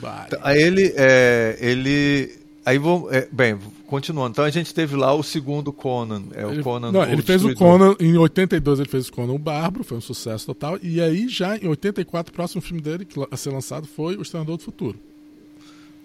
Body. 0.00 0.36
Aí 0.42 0.62
ele, 0.62 0.94
é, 0.96 1.58
ele, 1.60 2.32
aí 2.64 2.78
vou, 2.78 3.12
é, 3.12 3.28
bem, 3.30 3.58
continuando. 3.92 4.30
Então 4.30 4.44
a 4.46 4.50
gente 4.50 4.72
teve 4.72 4.96
lá 4.96 5.12
o 5.12 5.22
segundo 5.22 5.70
Conan. 5.70 6.22
É 6.32 6.46
o 6.46 6.52
ele, 6.52 6.62
Conan. 6.62 6.90
Não, 6.90 7.04
ele 7.04 7.20
fez 7.20 7.44
o 7.44 7.54
Conan 7.54 7.94
em 8.00 8.16
82, 8.16 8.80
ele 8.80 8.88
fez 8.88 9.08
o 9.08 9.12
Conan 9.12 9.34
o 9.34 9.38
Bárbaro, 9.38 9.84
foi 9.84 9.98
um 9.98 10.00
sucesso 10.00 10.46
total. 10.46 10.78
E 10.82 10.98
aí 10.98 11.28
já 11.28 11.58
em 11.58 11.68
84 11.68 12.32
o 12.32 12.34
próximo 12.34 12.62
filme 12.62 12.80
dele 12.80 13.06
a 13.30 13.36
ser 13.36 13.50
lançado 13.50 13.86
foi 13.86 14.16
O 14.16 14.22
Exterminador 14.22 14.56
do 14.56 14.62
Futuro. 14.62 14.98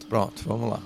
Pronto, 0.09 0.43
vamos 0.45 0.69
lá. 0.69 0.81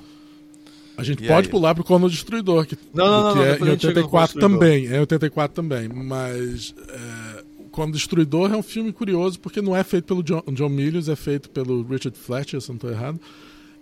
A 0.96 1.04
gente 1.04 1.24
e 1.24 1.28
pode 1.28 1.48
aí? 1.48 1.52
pular 1.52 1.74
pro 1.74 1.84
Conan 1.84 2.08
Destruidor, 2.08 2.68
que, 2.68 2.78
não, 2.94 3.06
não, 3.06 3.24
não, 3.24 3.34
que 3.34 3.40
é 3.40 3.58
em 3.58 3.70
84 3.72 4.40
também. 4.40 4.88
É 4.88 4.98
em 4.98 5.00
84 5.00 5.56
também, 5.56 5.90
mas 5.90 6.76
é, 6.88 7.44
o 7.58 7.64
Conan 7.64 7.92
Destruidor 7.92 8.54
é 8.54 8.58
um 8.58 8.62
filme 8.62 8.94
curioso 8.94 9.40
porque 9.40 9.60
não 9.60 9.76
é 9.76 9.84
feito 9.84 10.06
pelo 10.06 10.22
John, 10.22 10.44
John 10.54 10.70
Milius, 10.70 11.10
é 11.10 11.16
feito 11.16 11.50
pelo 11.50 11.82
Richard 11.82 12.16
Fletcher, 12.16 12.62
se 12.62 12.70
não 12.70 12.76
estou 12.76 12.92
errado. 12.92 13.20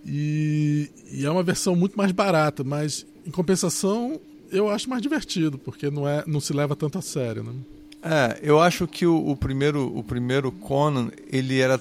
E, 0.05 0.89
e, 1.11 1.25
é 1.25 1.31
uma 1.31 1.43
versão 1.43 1.75
muito 1.75 1.97
mais 1.97 2.11
barata, 2.11 2.63
mas 2.63 3.05
em 3.25 3.31
compensação 3.31 4.19
eu 4.51 4.69
acho 4.69 4.89
mais 4.89 5.01
divertido, 5.01 5.57
porque 5.57 5.89
não, 5.89 6.07
é, 6.07 6.23
não 6.25 6.39
se 6.39 6.53
leva 6.53 6.75
tanto 6.75 6.97
a 6.97 7.01
sério. 7.01 7.43
Né? 7.43 7.53
É, 8.01 8.39
eu 8.41 8.59
acho 8.59 8.87
que 8.87 9.05
o, 9.05 9.29
o 9.29 9.35
primeiro, 9.35 9.95
o 9.95 10.03
primeiro 10.03 10.51
Conan, 10.51 11.11
ele 11.31 11.59
era. 11.59 11.79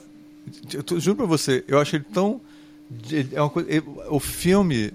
Eu 0.73 1.01
juro 1.01 1.16
pra 1.16 1.27
você, 1.27 1.64
eu 1.69 1.79
acho 1.79 1.97
ele 1.97 2.05
tão. 2.12 2.41
É 3.33 3.41
uma 3.41 3.51
coisa, 3.51 3.69
o 4.09 4.19
filme, 4.19 4.93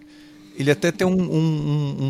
ele 0.58 0.72
até 0.72 0.92
tem 0.92 1.06
um, 1.06 1.22
um, 1.22 2.04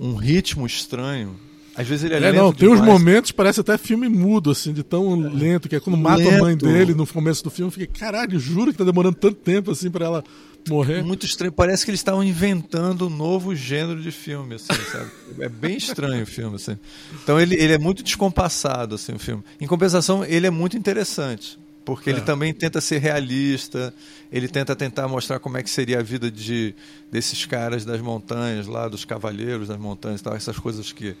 um, 0.00 0.08
um 0.08 0.14
ritmo 0.14 0.66
estranho 0.66 1.36
às 1.74 1.86
vezes 1.86 2.04
ele 2.04 2.14
é, 2.14 2.18
é 2.18 2.20
lento 2.20 2.36
não, 2.36 2.52
tem 2.52 2.68
uns 2.68 2.80
momentos, 2.80 3.30
parece 3.30 3.60
até 3.60 3.78
filme 3.78 4.08
mudo, 4.08 4.50
assim, 4.50 4.72
de 4.72 4.82
tão 4.82 5.14
lento, 5.14 5.68
que 5.68 5.76
é 5.76 5.80
quando 5.80 5.96
mata 5.96 6.22
lento. 6.22 6.34
a 6.34 6.38
mãe 6.38 6.56
dele 6.56 6.94
no 6.94 7.06
começo 7.06 7.44
do 7.44 7.50
filme, 7.50 7.68
eu 7.68 7.72
fiquei, 7.72 7.86
caralho, 7.86 8.38
juro 8.38 8.72
que 8.72 8.78
tá 8.78 8.84
demorando 8.84 9.16
tanto 9.16 9.36
tempo, 9.36 9.70
assim, 9.70 9.90
pra 9.90 10.04
ela 10.04 10.24
morrer. 10.68 11.02
Muito 11.02 11.24
estranho. 11.24 11.52
Parece 11.52 11.84
que 11.84 11.90
eles 11.90 12.00
estavam 12.00 12.22
inventando 12.22 13.06
um 13.06 13.10
novo 13.10 13.54
gênero 13.54 14.00
de 14.00 14.10
filme, 14.10 14.56
assim, 14.56 14.66
sabe? 14.90 15.10
É 15.38 15.48
bem 15.48 15.76
estranho 15.76 16.24
o 16.24 16.26
filme, 16.26 16.56
assim. 16.56 16.76
Então 17.22 17.40
ele, 17.40 17.54
ele 17.54 17.72
é 17.72 17.78
muito 17.78 18.02
descompassado, 18.02 18.96
assim, 18.96 19.12
o 19.14 19.18
filme. 19.18 19.42
Em 19.60 19.66
compensação, 19.66 20.24
ele 20.24 20.46
é 20.46 20.50
muito 20.50 20.76
interessante. 20.76 21.58
Porque 21.84 22.10
é. 22.10 22.12
ele 22.12 22.20
também 22.20 22.52
tenta 22.52 22.80
ser 22.80 22.98
realista, 22.98 23.92
ele 24.30 24.48
tenta 24.48 24.76
tentar 24.76 25.08
mostrar 25.08 25.38
como 25.38 25.56
é 25.56 25.62
que 25.62 25.70
seria 25.70 26.00
a 26.00 26.02
vida 26.02 26.30
de, 26.30 26.74
desses 27.10 27.46
caras 27.46 27.84
das 27.84 28.00
montanhas 28.00 28.66
lá, 28.66 28.86
dos 28.86 29.04
cavaleiros 29.04 29.68
das 29.68 29.78
montanhas, 29.78 30.20
tal, 30.20 30.34
essas 30.34 30.58
coisas 30.58 30.92
que 30.92 31.16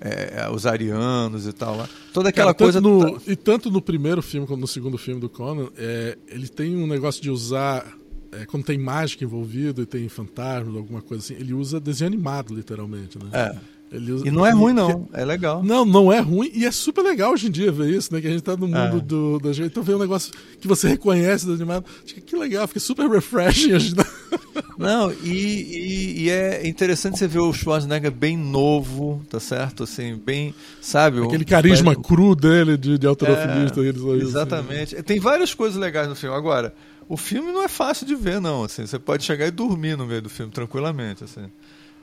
é, 0.00 0.48
os 0.50 0.66
arianos 0.66 1.46
e 1.46 1.52
tal 1.52 1.76
lá. 1.76 1.88
Toda 2.12 2.28
aquela 2.28 2.54
Cara, 2.54 2.64
coisa. 2.64 2.80
No, 2.80 3.20
e 3.26 3.36
tanto 3.36 3.70
no 3.70 3.82
primeiro 3.82 4.22
filme 4.22 4.46
como 4.46 4.60
no 4.60 4.66
segundo 4.66 4.98
filme 4.98 5.20
do 5.20 5.28
Conan, 5.28 5.68
é, 5.76 6.16
ele 6.28 6.48
tem 6.48 6.76
um 6.76 6.86
negócio 6.86 7.22
de 7.22 7.30
usar. 7.30 7.96
É, 8.30 8.44
quando 8.44 8.64
tem 8.64 8.76
mágica 8.76 9.24
envolvido 9.24 9.80
e 9.80 9.86
tem 9.86 10.06
fantasmas, 10.06 10.76
alguma 10.76 11.00
coisa 11.00 11.24
assim, 11.24 11.34
ele 11.40 11.54
usa 11.54 11.80
desenho 11.80 12.08
animado, 12.08 12.54
literalmente, 12.54 13.18
né? 13.18 13.30
É. 13.32 13.77
Usa... 13.92 14.28
E 14.28 14.30
não 14.30 14.44
é 14.44 14.50
ruim, 14.50 14.74
não. 14.74 15.08
É 15.12 15.24
legal. 15.24 15.62
Não, 15.62 15.84
não 15.84 16.12
é 16.12 16.20
ruim. 16.20 16.50
E 16.54 16.66
é 16.66 16.70
super 16.70 17.02
legal 17.02 17.32
hoje 17.32 17.46
em 17.46 17.50
dia 17.50 17.72
ver 17.72 17.90
isso, 17.90 18.12
né? 18.12 18.20
Que 18.20 18.26
a 18.26 18.30
gente 18.30 18.42
tá 18.42 18.56
no 18.56 18.68
mundo 18.68 18.96
é. 18.98 19.00
do, 19.00 19.38
da 19.38 19.52
gente. 19.52 19.68
Então 19.68 19.82
vê 19.82 19.94
um 19.94 19.98
negócio 19.98 20.32
que 20.60 20.68
você 20.68 20.88
reconhece 20.88 21.46
do 21.46 21.54
animado. 21.54 21.84
Que 22.04 22.36
legal, 22.36 22.68
fica 22.68 22.80
super 22.80 23.08
refreshing 23.08 23.74
hoje. 23.74 23.94
Não, 24.76 25.12
e, 25.12 25.28
e, 25.28 26.22
e, 26.22 26.30
é 26.30 26.66
interessante 26.68 27.18
você 27.18 27.26
ver 27.26 27.40
o 27.40 27.52
Schwarzenegger 27.52 28.12
bem 28.12 28.36
novo, 28.36 29.24
tá 29.28 29.40
certo? 29.40 29.82
Assim, 29.82 30.16
bem, 30.16 30.54
sabe? 30.80 31.20
Aquele 31.24 31.44
carisma 31.44 31.96
cru 31.96 32.36
dele 32.36 32.76
de, 32.76 32.96
de 32.96 33.06
alterofilista. 33.06 33.80
É, 33.80 33.88
assim. 33.88 34.12
exatamente. 34.20 34.94
Assim. 34.94 35.02
Tem 35.02 35.18
várias 35.18 35.52
coisas 35.52 35.76
legais 35.80 36.08
no 36.08 36.14
filme. 36.14 36.36
Agora, 36.36 36.72
o 37.08 37.16
filme 37.16 37.50
não 37.50 37.62
é 37.62 37.68
fácil 37.68 38.06
de 38.06 38.14
ver, 38.14 38.40
não. 38.40 38.64
Assim, 38.64 38.86
você 38.86 38.98
pode 38.98 39.24
chegar 39.24 39.46
e 39.46 39.50
dormir 39.50 39.96
no 39.96 40.06
meio 40.06 40.22
do 40.22 40.28
filme 40.28 40.52
tranquilamente. 40.52 41.24
Assim. 41.24 41.46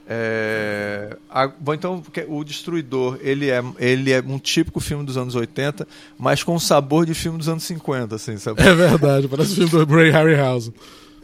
É, 0.08 1.18
a, 1.30 1.48
bom, 1.48 1.74
então 1.74 2.04
o 2.28 2.44
Destruidor 2.44 3.18
ele 3.22 3.50
é, 3.50 3.64
ele 3.80 4.12
é 4.12 4.22
um 4.22 4.38
típico 4.38 4.80
filme 4.80 5.04
dos 5.04 5.18
anos 5.18 5.34
80, 5.34 5.88
mas 6.18 6.44
com 6.44 6.60
sabor 6.60 7.06
de 7.06 7.16
filme 7.16 7.38
dos 7.38 7.50
anos 7.50 7.64
50, 7.64 8.16
assim, 8.16 8.38
sabe? 8.38 8.62
É 8.62 8.74
verdade, 8.74 9.28
parece 9.28 9.54
o 9.54 9.68
filme 9.68 9.86
do 9.86 9.96
Ray 9.96 10.12
Harryhausen. 10.12 10.74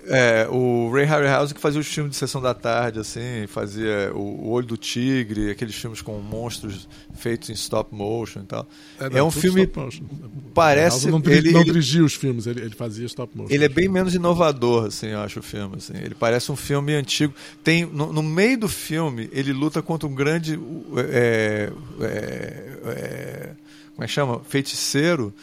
É, 0.07 0.47
o 0.49 0.89
Ray 0.91 1.05
Harryhausen 1.05 1.53
que 1.53 1.61
fazia 1.61 1.79
os 1.79 1.87
filmes 1.87 2.11
de 2.11 2.17
sessão 2.17 2.41
da 2.41 2.53
tarde, 2.53 2.99
assim, 2.99 3.45
fazia 3.47 4.11
o, 4.13 4.49
Olho 4.49 4.65
do 4.65 4.77
Tigre, 4.77 5.51
aqueles 5.51 5.75
filmes 5.75 6.01
com 6.01 6.17
monstros 6.19 6.87
feitos 7.13 7.49
em 7.49 7.53
stop 7.53 7.93
motion 7.93 8.41
e 8.41 8.45
tal. 8.45 8.67
É, 8.99 9.09
não, 9.09 9.17
é 9.17 9.23
um 9.23 9.31
filme. 9.31 9.69
Parece. 10.53 11.09
Não, 11.09 11.21
ele, 11.25 11.51
não 11.51 11.63
dirigia 11.63 12.03
os 12.03 12.15
filmes, 12.15 12.47
ele, 12.47 12.61
ele 12.61 12.75
fazia 12.75 13.05
stop 13.05 13.37
motion. 13.37 13.53
Ele 13.53 13.65
é 13.65 13.69
bem 13.69 13.87
menos 13.87 14.15
inovador, 14.15 14.85
assim, 14.85 15.07
eu 15.07 15.19
acho 15.19 15.39
o 15.39 15.43
filme. 15.43 15.75
Assim. 15.77 15.93
Ele 15.95 16.15
parece 16.15 16.51
um 16.51 16.55
filme 16.55 16.93
antigo. 16.93 17.33
Tem 17.63 17.85
no, 17.85 18.11
no 18.11 18.23
meio 18.23 18.57
do 18.57 18.67
filme 18.67 19.29
ele 19.31 19.53
luta 19.53 19.81
contra 19.81 20.07
um 20.07 20.15
grande. 20.15 20.59
É, 21.09 21.71
é, 22.01 22.63
é, 22.85 23.49
como 23.93 24.03
é 24.03 24.07
que 24.07 24.13
chama? 24.13 24.41
Feiticeiro 24.47 25.33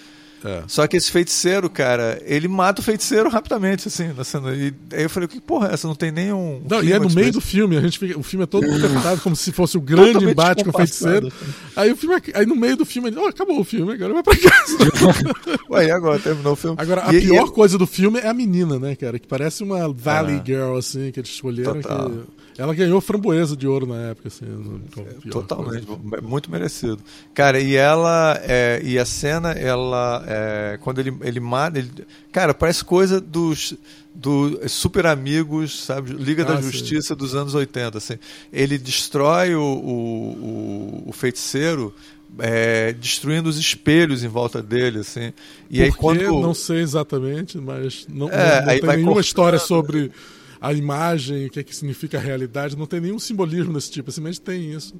é. 0.44 0.62
Só 0.66 0.86
que 0.86 0.96
esse 0.96 1.10
feiticeiro, 1.10 1.68
cara, 1.68 2.20
ele 2.24 2.46
mata 2.46 2.80
o 2.80 2.84
feiticeiro 2.84 3.28
rapidamente, 3.28 3.88
assim, 3.88 4.12
na 4.12 4.24
cena. 4.24 4.54
E 4.54 4.72
aí 4.92 5.02
eu 5.02 5.10
falei, 5.10 5.28
que 5.28 5.40
porra 5.40 5.68
é 5.68 5.74
essa? 5.74 5.88
Não 5.88 5.94
tem 5.94 6.12
nenhum. 6.12 6.62
Não, 6.68 6.82
e 6.82 6.92
é 6.92 6.98
no 6.98 7.10
meio 7.10 7.32
do 7.32 7.40
filme, 7.40 7.76
a 7.76 7.80
gente 7.80 7.98
fica, 7.98 8.18
o 8.18 8.22
filme 8.22 8.44
é 8.44 8.46
todo 8.46 8.66
interpretado 8.66 9.20
como 9.20 9.34
se 9.34 9.52
fosse 9.52 9.76
o 9.76 9.80
grande 9.80 10.12
Totalmente 10.12 10.32
embate 10.32 10.64
com 10.64 10.70
o 10.70 10.72
feiticeiro. 10.72 11.26
Assim. 11.28 11.52
Aí 11.76 11.92
o 11.92 11.96
filme, 11.96 12.22
aí 12.34 12.46
no 12.46 12.54
meio 12.54 12.76
do 12.76 12.84
filme, 12.84 13.08
ele, 13.08 13.18
oh, 13.18 13.26
acabou 13.26 13.60
o 13.60 13.64
filme, 13.64 13.92
agora 13.92 14.14
vai 14.14 14.22
pra 14.22 14.36
casa. 14.36 14.78
Ué, 15.70 15.86
e 15.86 15.90
agora? 15.90 16.18
Terminou 16.18 16.52
o 16.52 16.56
filme. 16.56 16.76
Agora, 16.78 17.08
a 17.08 17.14
e, 17.14 17.20
pior 17.20 17.48
e... 17.48 17.50
coisa 17.50 17.76
do 17.76 17.86
filme 17.86 18.20
é 18.20 18.28
a 18.28 18.34
menina, 18.34 18.78
né, 18.78 18.94
cara? 18.94 19.18
Que 19.18 19.26
parece 19.26 19.62
uma 19.62 19.92
Valley 19.92 20.36
ah. 20.36 20.42
Girl, 20.44 20.76
assim, 20.76 21.10
que 21.10 21.20
eles 21.20 21.30
escolheram. 21.30 21.80
Total. 21.80 22.10
Que 22.10 22.37
ela 22.58 22.74
ganhou 22.74 23.00
framboesa 23.00 23.56
de 23.56 23.68
ouro 23.68 23.86
na 23.86 24.08
época, 24.08 24.26
assim. 24.26 24.44
É, 24.96 25.30
totalmente, 25.30 25.86
coisa. 25.86 26.20
muito 26.20 26.50
merecido. 26.50 26.98
Cara, 27.32 27.60
e 27.60 27.76
ela. 27.76 28.36
É, 28.42 28.80
e 28.82 28.98
a 28.98 29.04
cena, 29.04 29.52
ela. 29.52 30.24
É, 30.26 30.78
quando 30.82 30.98
ele, 30.98 31.16
ele 31.22 31.38
mata. 31.38 31.78
Ele, 31.78 31.88
cara, 32.32 32.52
parece 32.52 32.84
coisa 32.84 33.20
dos. 33.20 33.74
Do 34.12 34.68
Super 34.68 35.06
Amigos, 35.06 35.84
sabe? 35.84 36.12
Liga 36.12 36.42
ah, 36.42 36.46
da 36.46 36.60
Justiça 36.60 37.14
sim. 37.14 37.14
dos 37.14 37.36
anos 37.36 37.54
80. 37.54 37.96
Assim. 37.96 38.18
Ele 38.52 38.76
destrói 38.76 39.54
o, 39.54 39.62
o, 39.62 41.04
o, 41.06 41.12
feiticeiro. 41.12 41.94
É, 42.40 42.92
destruindo 42.92 43.48
os 43.48 43.56
espelhos 43.56 44.24
em 44.24 44.28
volta 44.28 44.60
dele, 44.60 44.98
assim. 44.98 45.32
E 45.70 45.78
Por 45.78 45.84
aí 45.84 45.92
quando 45.92 46.40
não 46.40 46.52
sei 46.52 46.80
exatamente, 46.80 47.56
mas 47.56 48.06
não, 48.08 48.28
é, 48.28 48.60
não, 48.60 48.72
não 48.72 48.80
tem 48.80 48.96
nenhuma 48.96 49.20
história 49.20 49.58
sobre 49.58 50.10
a 50.60 50.72
imagem, 50.72 51.46
o 51.46 51.50
que, 51.50 51.60
é 51.60 51.62
que 51.62 51.74
significa 51.74 52.18
a 52.18 52.20
realidade, 52.20 52.76
não 52.76 52.86
tem 52.86 53.00
nenhum 53.00 53.18
simbolismo 53.18 53.72
desse 53.72 53.90
tipo, 53.90 54.10
simplesmente 54.10 54.40
tem 54.40 54.72
isso. 54.72 54.94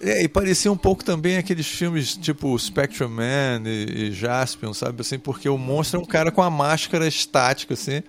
É, 0.00 0.22
e 0.24 0.28
parecia 0.28 0.70
um 0.72 0.76
pouco 0.76 1.04
também 1.04 1.36
aqueles 1.36 1.66
filmes 1.66 2.16
tipo 2.16 2.58
Spectrum 2.58 3.08
Man 3.08 3.62
e, 3.66 4.08
e 4.08 4.12
Jaspion, 4.12 4.74
sabe? 4.74 5.00
Assim, 5.00 5.16
porque 5.16 5.48
o 5.48 5.56
monstro 5.56 6.00
é 6.00 6.02
um 6.02 6.06
cara 6.06 6.32
com 6.32 6.42
a 6.42 6.50
máscara 6.50 7.06
estática, 7.06 7.74
assim. 7.74 8.02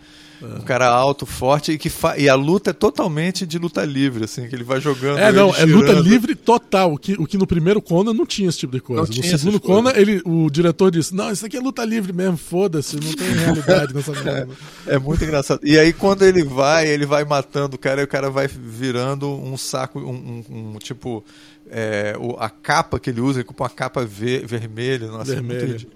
Um 0.43 0.61
cara 0.61 0.87
alto, 0.87 1.25
forte 1.25 1.71
e 1.71 1.77
que 1.77 1.89
fa... 1.89 2.17
e 2.17 2.27
a 2.27 2.35
luta 2.35 2.71
é 2.71 2.73
totalmente 2.73 3.45
de 3.45 3.57
luta 3.57 3.83
livre, 3.85 4.25
assim, 4.25 4.47
que 4.47 4.55
ele 4.55 4.63
vai 4.63 4.81
jogando. 4.81 5.17
É, 5.17 5.31
não, 5.31 5.55
é 5.55 5.65
luta 5.65 5.93
livre 5.93 6.35
total. 6.35 6.93
O 6.93 6.97
que, 6.97 7.13
o 7.13 7.25
que 7.25 7.37
no 7.37 7.47
primeiro 7.47 7.81
Conan 7.81 8.13
não 8.13 8.25
tinha 8.25 8.49
esse 8.49 8.59
tipo 8.59 8.73
de 8.73 8.81
coisa. 8.81 9.03
Não 9.03 9.09
no 9.09 9.37
segundo 9.37 9.59
Conan, 9.59 9.91
ele, 9.95 10.21
o 10.25 10.49
diretor 10.49 10.91
disse: 10.91 11.15
Não, 11.15 11.31
isso 11.31 11.45
aqui 11.45 11.57
é 11.57 11.59
luta 11.59 11.85
livre 11.85 12.11
mesmo, 12.11 12.37
foda-se, 12.37 12.97
não 12.97 13.13
tem 13.13 13.31
realidade 13.31 13.93
nessa 13.93 14.11
é, 14.87 14.95
é 14.95 14.99
muito 14.99 15.23
engraçado. 15.23 15.61
E 15.63 15.79
aí, 15.79 15.93
quando 15.93 16.23
ele 16.23 16.43
vai, 16.43 16.87
ele 16.87 17.05
vai 17.05 17.23
matando 17.23 17.75
o 17.75 17.79
cara 17.79 18.01
e 18.01 18.03
o 18.03 18.07
cara 18.07 18.29
vai 18.29 18.47
virando 18.47 19.29
um 19.29 19.57
saco, 19.57 19.99
um, 19.99 20.43
um, 20.49 20.73
um 20.75 20.77
tipo. 20.79 21.23
É, 21.71 22.15
o, 22.19 22.35
a 22.37 22.49
capa 22.49 22.99
que 22.99 23.09
ele 23.09 23.21
usa, 23.21 23.39
ele 23.39 23.45
com 23.45 23.55
uma 23.57 23.69
capa 23.69 24.05
ver, 24.05 24.45
vermelha, 24.45 25.07
nossa, 25.07 25.33
vermelha. 25.33 25.63
É 25.63 25.67
muito 25.67 25.87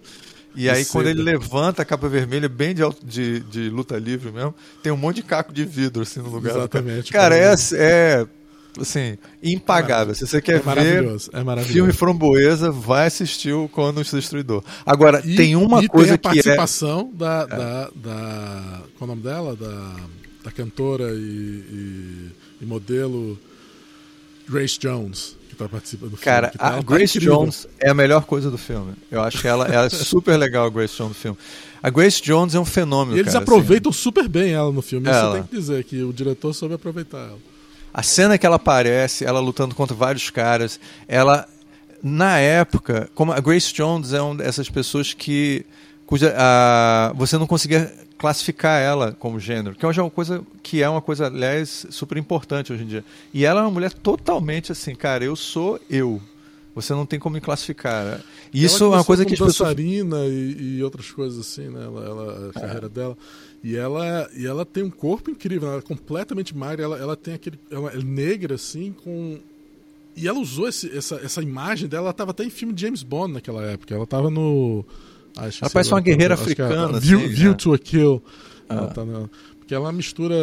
e 0.57 0.69
aí, 0.69 0.83
quando 0.85 1.07
ele 1.07 1.21
levanta 1.21 1.83
a 1.83 1.85
capa 1.85 2.09
vermelha, 2.09 2.49
bem 2.49 2.73
de, 2.73 2.81
de, 3.03 3.39
de, 3.41 3.69
luta 3.69 3.97
livre 3.97 4.31
mesmo, 4.31 4.55
tem 4.81 4.91
um 4.91 4.97
monte 4.97 5.17
de 5.17 5.23
caco 5.23 5.53
de 5.53 5.63
vidro 5.63 6.01
assim 6.01 6.19
no 6.19 6.29
lugar. 6.29 6.55
Exatamente. 6.55 7.11
Cara, 7.11 7.37
é, 7.37 7.53
é 7.75 8.27
assim, 8.81 9.17
impagável. 9.41 10.15
Se 10.15 10.25
você 10.25 10.41
quer 10.41 10.55
é 10.55 10.59
ver 10.59 11.05
é 11.31 11.63
filme 11.63 11.93
framboesa, 11.93 12.71
vai 12.71 13.05
assistir 13.05 13.53
o 13.53 13.69
Conan 13.69 14.01
o 14.01 14.03
Destruidor. 14.03 14.63
Agora, 14.83 15.21
e, 15.23 15.35
tem 15.35 15.55
uma 15.55 15.83
e 15.83 15.87
coisa 15.87 16.17
tem 16.17 16.31
a 16.31 16.33
que 16.33 16.39
é... 16.39 16.43
participação 16.43 17.11
da, 17.13 17.47
é. 17.49 17.55
da, 17.55 17.89
da... 17.95 18.81
Qual 18.97 19.01
é 19.01 19.03
o 19.03 19.07
nome 19.07 19.21
dela? 19.21 19.55
Da, 19.55 19.95
da 20.43 20.51
cantora 20.51 21.11
e, 21.11 21.17
e, 21.17 22.31
e 22.61 22.65
modelo 22.65 23.37
Grace 24.49 24.79
Jones 24.79 25.36
para 25.57 25.67
participar 25.67 26.05
do 26.05 26.17
filme. 26.17 26.23
Cara, 26.23 26.49
tá, 26.49 26.67
a 26.67 26.71
tá 26.73 26.81
Grace 26.81 27.19
tá 27.19 27.25
Jones 27.25 27.67
é 27.79 27.89
a 27.89 27.93
melhor 27.93 28.25
coisa 28.25 28.51
do 28.51 28.57
filme. 28.57 28.93
Eu 29.11 29.21
acho 29.21 29.41
que 29.41 29.47
ela, 29.47 29.65
ela 29.67 29.87
é 29.87 29.89
super 29.89 30.37
legal, 30.37 30.67
a 30.67 30.69
Grace 30.69 30.95
Jones 30.95 31.09
no 31.09 31.15
filme. 31.15 31.37
A 31.81 31.89
Grace 31.89 32.21
Jones 32.21 32.55
é 32.55 32.59
um 32.59 32.65
fenômeno. 32.65 33.17
E 33.17 33.19
eles 33.19 33.33
cara, 33.33 33.43
aproveitam 33.43 33.89
assim. 33.89 33.99
super 33.99 34.27
bem 34.27 34.53
ela 34.53 34.71
no 34.71 34.81
filme. 34.81 35.09
Ela. 35.09 35.19
Isso 35.19 35.33
tem 35.33 35.43
que 35.43 35.55
dizer 35.55 35.83
que 35.83 36.03
o 36.03 36.13
diretor 36.13 36.53
soube 36.53 36.75
aproveitar 36.75 37.17
ela. 37.17 37.39
A 37.93 38.03
cena 38.03 38.37
que 38.37 38.45
ela 38.45 38.57
aparece, 38.57 39.25
ela 39.25 39.39
lutando 39.39 39.73
contra 39.73 39.95
vários 39.95 40.29
caras, 40.29 40.79
ela 41.07 41.47
na 42.03 42.37
época, 42.37 43.09
como 43.15 43.31
a 43.31 43.39
Grace 43.39 43.73
Jones 43.73 44.13
é 44.13 44.21
uma 44.21 44.35
dessas 44.35 44.69
pessoas 44.69 45.13
que 45.13 45.65
cuja 46.05 46.33
a, 46.37 47.11
você 47.15 47.37
não 47.37 47.47
conseguia 47.47 47.91
classificar 48.17 48.81
ela 48.81 49.11
como 49.11 49.39
gênero, 49.39 49.75
que 49.75 49.85
é 49.85 49.89
uma 50.01 50.09
coisa 50.09 50.43
que 50.63 50.81
é 50.81 50.89
uma 50.89 51.01
coisa, 51.01 51.27
aliás, 51.27 51.85
super 51.89 52.17
importante 52.17 52.73
hoje 52.73 52.83
em 52.83 52.87
dia. 52.87 53.05
E 53.33 53.45
ela 53.45 53.61
é 53.61 53.63
uma 53.63 53.71
mulher 53.71 53.93
totalmente 53.93 54.71
assim, 54.71 54.95
cara, 54.95 55.23
eu 55.23 55.35
sou 55.35 55.79
eu. 55.89 56.21
Você 56.77 56.93
não 56.93 57.07
tem 57.07 57.19
como 57.19 57.33
me 57.33 57.41
classificar. 57.41 58.21
E 58.53 58.63
isso 58.63 58.83
é 58.83 58.87
uma 58.87 59.03
coisa 59.03 59.25
que 59.25 59.33
as 59.33 59.39
dançarina 59.39 60.17
pessoas... 60.17 60.31
e, 60.31 60.77
e 60.77 60.83
outras 60.83 61.09
coisas 61.09 61.39
assim, 61.39 61.69
né? 61.69 61.83
Ela, 61.83 62.05
ela 62.05 62.49
a 62.49 62.53
carreira 62.53 62.85
é. 62.85 62.89
dela. 62.89 63.17
E 63.63 63.75
ela, 63.75 64.29
e 64.35 64.45
ela 64.45 64.63
tem 64.63 64.83
um 64.83 64.89
corpo 64.91 65.31
incrível, 65.31 65.69
ela 65.69 65.79
é 65.79 65.81
completamente 65.81 66.55
magra, 66.55 66.85
ela, 66.85 66.97
ela 66.99 67.15
tem 67.15 67.33
aquele. 67.33 67.59
Ela 67.71 67.93
é 67.93 67.97
negra, 67.97 68.55
assim, 68.55 68.93
com. 69.03 69.39
E 70.15 70.27
ela 70.27 70.39
usou 70.39 70.67
esse, 70.67 70.95
essa, 70.95 71.15
essa 71.15 71.41
imagem 71.41 71.87
dela, 71.87 72.03
ela 72.05 72.11
estava 72.11 72.29
até 72.29 72.43
em 72.43 72.49
filme 72.51 72.73
de 72.73 72.81
James 72.81 73.01
Bond 73.01 73.33
naquela 73.33 73.63
época. 73.63 73.95
Ela 73.95 74.03
estava 74.03 74.29
no. 74.29 74.85
Acho 75.37 75.63
ela 75.63 75.69
parece 75.71 75.91
uma 75.91 76.01
guerreira 76.01 76.33
é 76.33 76.37
africana. 76.37 76.99
View, 76.99 77.19
assim, 77.19 77.27
view 77.27 77.51
né? 77.51 77.57
to 77.57 77.73
a 77.73 77.79
Kill. 77.79 78.23
Ah. 78.69 78.87
Tá 78.87 79.03
porque 79.59 79.75
ela 79.75 79.91
mistura 79.91 80.35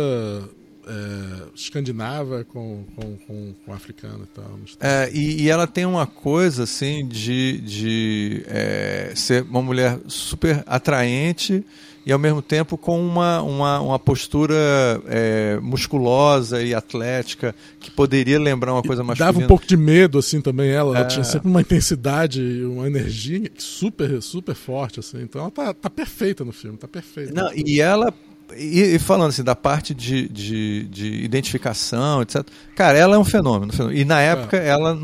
é, 0.87 1.49
escandinava 1.55 2.45
com, 2.45 2.85
com, 2.95 3.17
com, 3.27 3.55
com 3.65 3.73
africana 3.73 4.25
e 4.25 4.27
tal. 4.27 4.59
É, 4.81 5.11
e, 5.13 5.43
e, 5.43 5.51
ela 5.51 5.67
tem 5.67 5.87
uma 5.87 6.07
coisa 6.07 6.65
assim 6.65 7.07
de, 7.07 7.59
de 7.61 8.45
é, 8.47 9.13
ser 9.15 9.43
uma 9.45 9.63
mulher 9.63 9.99
super 10.07 10.63
atraente 10.67 11.65
e 12.07 12.13
ao 12.13 12.19
mesmo 12.19 12.43
tempo 12.43 12.77
com 12.77 13.01
uma, 13.01 13.41
uma, 13.43 13.81
uma 13.81 13.99
postura 13.99 14.55
é, 15.07 15.59
musculosa 15.63 16.63
e 16.63 16.75
atlética 16.75 17.55
que 17.81 17.91
poderia 17.91 18.39
lembrar 18.39 18.73
uma 18.73 18.83
coisa 18.83 19.03
mais 19.03 19.19
Dava 19.19 19.39
um 19.39 19.47
pouco 19.47 19.67
de 19.67 19.77
medo 19.77 20.19
assim 20.19 20.41
também 20.41 20.71
ela, 20.71 20.97
ela 20.97 21.07
é. 21.07 21.09
tinha 21.09 21.25
sempre 21.25 21.49
uma 21.49 21.61
intensidade, 21.61 22.65
uma 22.65 22.87
energia 22.87 23.51
super 23.59 24.21
super 24.23 24.55
forte 24.55 25.01
assim. 25.01 25.23
Então 25.23 25.43
ela 25.43 25.51
tá, 25.51 25.75
tá 25.75 25.91
perfeita 25.91 26.45
no 26.45 26.53
filme, 26.53 26.77
tá 26.77 26.89
perfeita. 26.89 27.33
Não, 27.33 27.51
e 27.55 27.81
ela 27.81 28.13
e, 28.57 28.95
e, 28.95 28.99
falando 28.99 29.31
assim, 29.31 29.43
da 29.43 29.57
parte 29.57 29.95
de, 29.95 30.29
de, 30.29 30.85
de, 30.85 31.25
identificação, 31.25 32.23
etc. 32.23 32.47
Cara, 32.75 32.99
ela 32.99 33.17
é 33.17 33.19
um 33.19 33.25
fenômeno. 33.25 33.73
E 33.93 34.05
na 34.05 34.21
época, 34.21 34.57
é. 34.57 34.69
ela. 34.69 34.99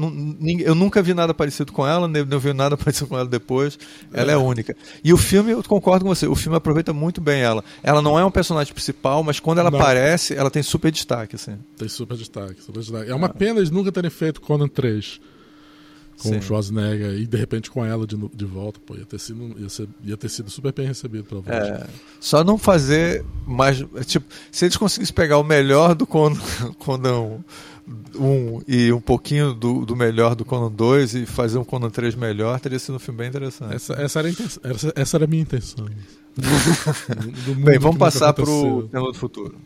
Eu 0.59 0.75
nunca 0.75 1.03
vi 1.03 1.15
nada 1.15 1.33
parecido 1.33 1.73
com 1.73 1.87
ela, 1.87 2.07
nem 2.07 2.25
não 2.25 2.39
vi 2.39 2.53
nada 2.53 2.77
parecido 2.79 3.07
com 3.07 3.17
ela 3.17 3.27
depois. 3.27 3.79
Ela 4.13 4.33
é. 4.33 4.35
é. 4.35 4.37
única. 4.37 4.77
E 5.03 5.13
o 5.13 5.17
filme, 5.17 5.53
eu 5.53 5.63
concordo 5.63 6.05
com 6.05 6.15
você, 6.15 6.27
o 6.27 6.35
filme 6.35 6.57
aproveita 6.57 6.93
muito 6.93 7.21
bem 7.21 7.41
ela. 7.41 7.65
Ela 7.83 8.03
não 8.03 8.19
é 8.19 8.25
um 8.25 8.31
personagem 8.31 8.73
principal, 8.73 9.23
mas 9.23 9.41
quando 9.41 9.59
ela 9.59 9.71
não. 9.71 9.79
aparece, 9.79 10.35
ela 10.35 10.51
tem 10.51 10.63
super 10.63 10.91
destaque. 10.91 11.37
Assim. 11.37 11.59
Tem 11.77 11.89
super 11.89 12.17
destaque, 12.17 12.63
super 12.63 12.81
destaque. 12.81 13.11
É 13.11 13.15
uma 13.15 13.29
pena 13.29 13.59
eles 13.59 13.71
nunca 13.71 13.91
terem 13.91 14.11
feito 14.11 14.41
Conan 14.41 14.69
3 14.69 15.21
com 16.23 16.37
o 16.37 16.43
Schwarzenegger 16.43 17.15
e 17.15 17.27
de 17.27 17.37
repente 17.37 17.71
com 17.71 17.85
ela 17.85 18.07
de, 18.07 18.17
de 18.17 18.45
volta, 18.45 18.81
pô, 18.85 18.95
ia 18.95 19.05
ter 19.05 19.19
sido, 19.19 19.55
ia, 19.59 19.69
ser, 19.69 19.89
ia 20.05 20.17
ter 20.17 20.29
sido 20.29 20.51
super 20.51 20.73
bem 20.73 20.87
recebido 20.87 21.25
pela 21.25 21.41
volta. 21.41 21.67
É, 21.67 21.87
só 22.21 22.45
não 22.45 22.59
fazer 22.59 23.25
mais. 23.47 23.79
Tipo, 24.07 24.27
se 24.53 24.67
eles 24.67 24.77
conseguissem 24.77 25.15
pegar 25.15 25.39
o 25.39 25.45
melhor 25.45 25.95
do 25.95 26.07
Conan, 26.07 26.39
Conan 26.79 27.41
1 28.15 28.63
e 28.69 28.93
um 28.93 29.01
pouquinho 29.01 29.55
do, 29.55 29.85
do 29.85 29.97
melhor 29.97 30.35
do 30.35 30.45
Conan 30.45 30.71
2 30.71 31.15
e 31.15 31.27
fazer 31.27 31.59
um 31.59 31.65
Conan 31.65 31.91
3 31.91 32.15
melhor, 32.15 32.61
teria 32.61 32.79
sido 32.79 32.97
um 32.97 32.99
filme 32.99 33.19
bem 33.19 33.29
interessante. 33.29 33.75
Essa, 33.75 33.95
essa, 33.95 34.19
era, 34.21 34.29
essa, 34.29 34.93
essa 34.95 35.17
era 35.17 35.25
a 35.25 35.29
minha 35.29 35.43
intenção. 35.43 35.87
do, 36.37 37.55
do 37.55 37.65
bem, 37.65 37.79
vamos 37.79 37.99
passar 37.99 38.33
para 38.33 38.49
o 38.49 38.83
do 38.83 39.15
Futuro. 39.15 39.59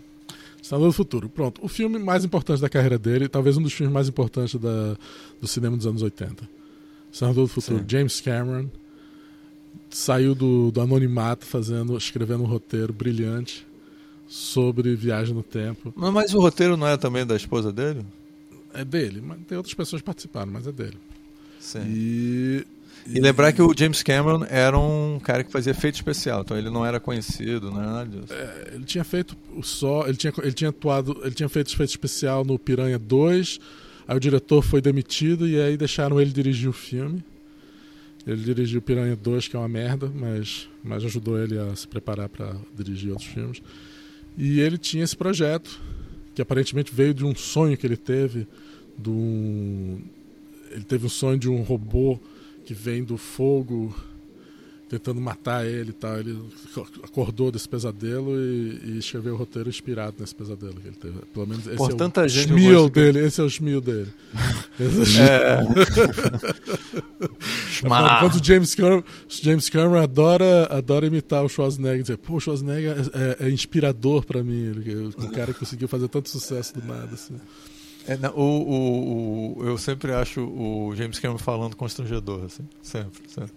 Senador 0.64 0.88
do 0.88 0.92
Futuro. 0.94 1.28
Pronto. 1.28 1.62
O 1.62 1.68
filme 1.68 1.98
mais 1.98 2.24
importante 2.24 2.62
da 2.62 2.70
carreira 2.70 2.98
dele, 2.98 3.28
talvez 3.28 3.58
um 3.58 3.62
dos 3.62 3.74
filmes 3.74 3.92
mais 3.92 4.08
importantes 4.08 4.58
da, 4.58 4.96
do 5.38 5.46
cinema 5.46 5.76
dos 5.76 5.86
anos 5.86 6.00
80. 6.00 6.48
Senador 7.12 7.44
do 7.44 7.48
Futuro. 7.48 7.80
Sim. 7.80 7.84
James 7.86 8.18
Cameron 8.22 8.70
saiu 9.90 10.34
do, 10.34 10.70
do 10.70 10.80
anonimato 10.80 11.44
fazendo, 11.44 11.94
escrevendo 11.98 12.44
um 12.44 12.46
roteiro 12.46 12.94
brilhante 12.94 13.66
sobre 14.26 14.96
viagem 14.96 15.34
no 15.34 15.42
tempo. 15.42 15.92
Mas, 15.94 16.14
mas 16.14 16.34
o 16.34 16.40
roteiro 16.40 16.78
não 16.78 16.86
é 16.86 16.96
também 16.96 17.26
da 17.26 17.36
esposa 17.36 17.70
dele? 17.70 18.00
É 18.72 18.82
dele, 18.86 19.20
mas 19.20 19.40
tem 19.46 19.58
outras 19.58 19.74
pessoas 19.74 20.00
que 20.00 20.06
participaram, 20.06 20.50
mas 20.50 20.66
é 20.66 20.72
dele. 20.72 20.96
Sim. 21.60 21.82
E 21.86 22.66
e 23.06 23.20
lembrar 23.20 23.52
que 23.52 23.60
o 23.60 23.74
James 23.76 24.02
Cameron 24.02 24.46
era 24.48 24.78
um 24.78 25.20
cara 25.22 25.44
que 25.44 25.52
fazia 25.52 25.72
efeito 25.72 25.96
especial, 25.96 26.40
então 26.40 26.56
ele 26.56 26.70
não 26.70 26.86
era 26.86 26.98
conhecido, 26.98 27.68
era 27.68 27.86
nada. 27.86 28.24
É, 28.30 28.72
ele 28.74 28.84
tinha 28.84 29.04
feito 29.04 29.36
só. 29.62 30.06
Ele 30.06 30.16
tinha, 30.16 30.32
ele 30.38 30.52
tinha 30.52 30.70
atuado. 30.70 31.20
Ele 31.22 31.34
tinha 31.34 31.48
feito 31.48 31.72
efeito 31.72 31.90
especial 31.90 32.44
no 32.44 32.58
Piranha 32.58 32.98
2. 32.98 33.60
Aí 34.08 34.16
o 34.16 34.20
diretor 34.20 34.62
foi 34.62 34.80
demitido 34.80 35.46
e 35.46 35.60
aí 35.60 35.76
deixaram 35.76 36.20
ele 36.20 36.30
dirigir 36.30 36.68
o 36.68 36.72
filme. 36.72 37.22
Ele 38.26 38.42
dirigiu 38.42 38.80
Piranha 38.80 39.16
2, 39.16 39.48
que 39.48 39.56
é 39.56 39.58
uma 39.58 39.68
merda, 39.68 40.10
mas, 40.14 40.66
mas 40.82 41.04
ajudou 41.04 41.38
ele 41.38 41.58
a 41.58 41.76
se 41.76 41.86
preparar 41.86 42.28
para 42.28 42.56
dirigir 42.74 43.10
outros 43.10 43.28
filmes. 43.28 43.62
E 44.36 44.60
ele 44.60 44.78
tinha 44.78 45.04
esse 45.04 45.14
projeto, 45.14 45.78
que 46.34 46.40
aparentemente 46.40 46.94
veio 46.94 47.12
de 47.12 47.24
um 47.24 47.34
sonho 47.34 47.76
que 47.76 47.86
ele 47.86 47.98
teve. 47.98 48.46
Um, 49.06 50.00
ele 50.70 50.84
teve 50.84 51.04
um 51.04 51.10
sonho 51.10 51.38
de 51.38 51.50
um 51.50 51.62
robô 51.62 52.18
que 52.64 52.74
vem 52.74 53.04
do 53.04 53.16
fogo 53.16 53.94
tentando 54.88 55.20
matar 55.20 55.66
ele 55.66 55.90
e 55.90 55.92
tal. 55.92 56.18
Ele 56.18 56.38
acordou 57.02 57.50
desse 57.50 57.68
pesadelo 57.68 58.36
e, 58.38 58.80
e 58.84 58.98
escreveu 58.98 59.34
o 59.34 59.36
roteiro 59.36 59.68
inspirado 59.68 60.16
nesse 60.18 60.34
pesadelo 60.34 60.74
que 60.74 60.88
ele 60.88 60.96
teve. 60.96 61.14
Pelo 61.32 61.46
menos 61.46 61.66
esse 61.66 61.76
Por 61.76 61.90
é 61.90 61.94
tanta 61.94 62.22
o 62.22 62.28
gente 62.28 62.48
smil 62.48 62.88
dele. 62.88 63.20
Que... 63.20 63.26
Esse 63.26 63.40
é 63.40 63.44
o 63.44 63.46
smil 63.46 63.80
dele. 63.80 64.12
é. 65.28 65.58
Enquanto 67.84 68.40
o 68.40 68.44
James 68.44 68.74
Cameron, 68.74 69.02
James 69.28 69.68
Cameron 69.68 70.02
adora, 70.02 70.66
adora 70.70 71.06
imitar 71.06 71.44
o 71.44 71.48
Schwarzenegger. 71.48 72.02
Dizer, 72.02 72.18
pô, 72.18 72.34
o 72.34 72.40
Schwarzenegger 72.40 72.96
é, 73.12 73.44
é, 73.44 73.48
é 73.48 73.50
inspirador 73.50 74.24
para 74.24 74.42
mim. 74.42 74.66
Ele, 74.66 75.06
o 75.06 75.30
cara 75.30 75.52
conseguiu 75.52 75.88
fazer 75.88 76.08
tanto 76.08 76.28
sucesso 76.30 76.74
do 76.74 76.86
nada. 76.86 77.14
Assim. 77.14 77.34
É, 78.06 78.16
não, 78.16 78.30
o, 78.36 78.42
o, 78.42 79.58
o, 79.58 79.66
eu 79.66 79.78
sempre 79.78 80.12
acho 80.12 80.40
o 80.42 80.94
James 80.94 81.18
Cameron 81.18 81.38
falando 81.38 81.74
constrangedor, 81.74 82.44
assim, 82.44 82.68
sempre, 82.82 83.22
sempre. 83.28 83.52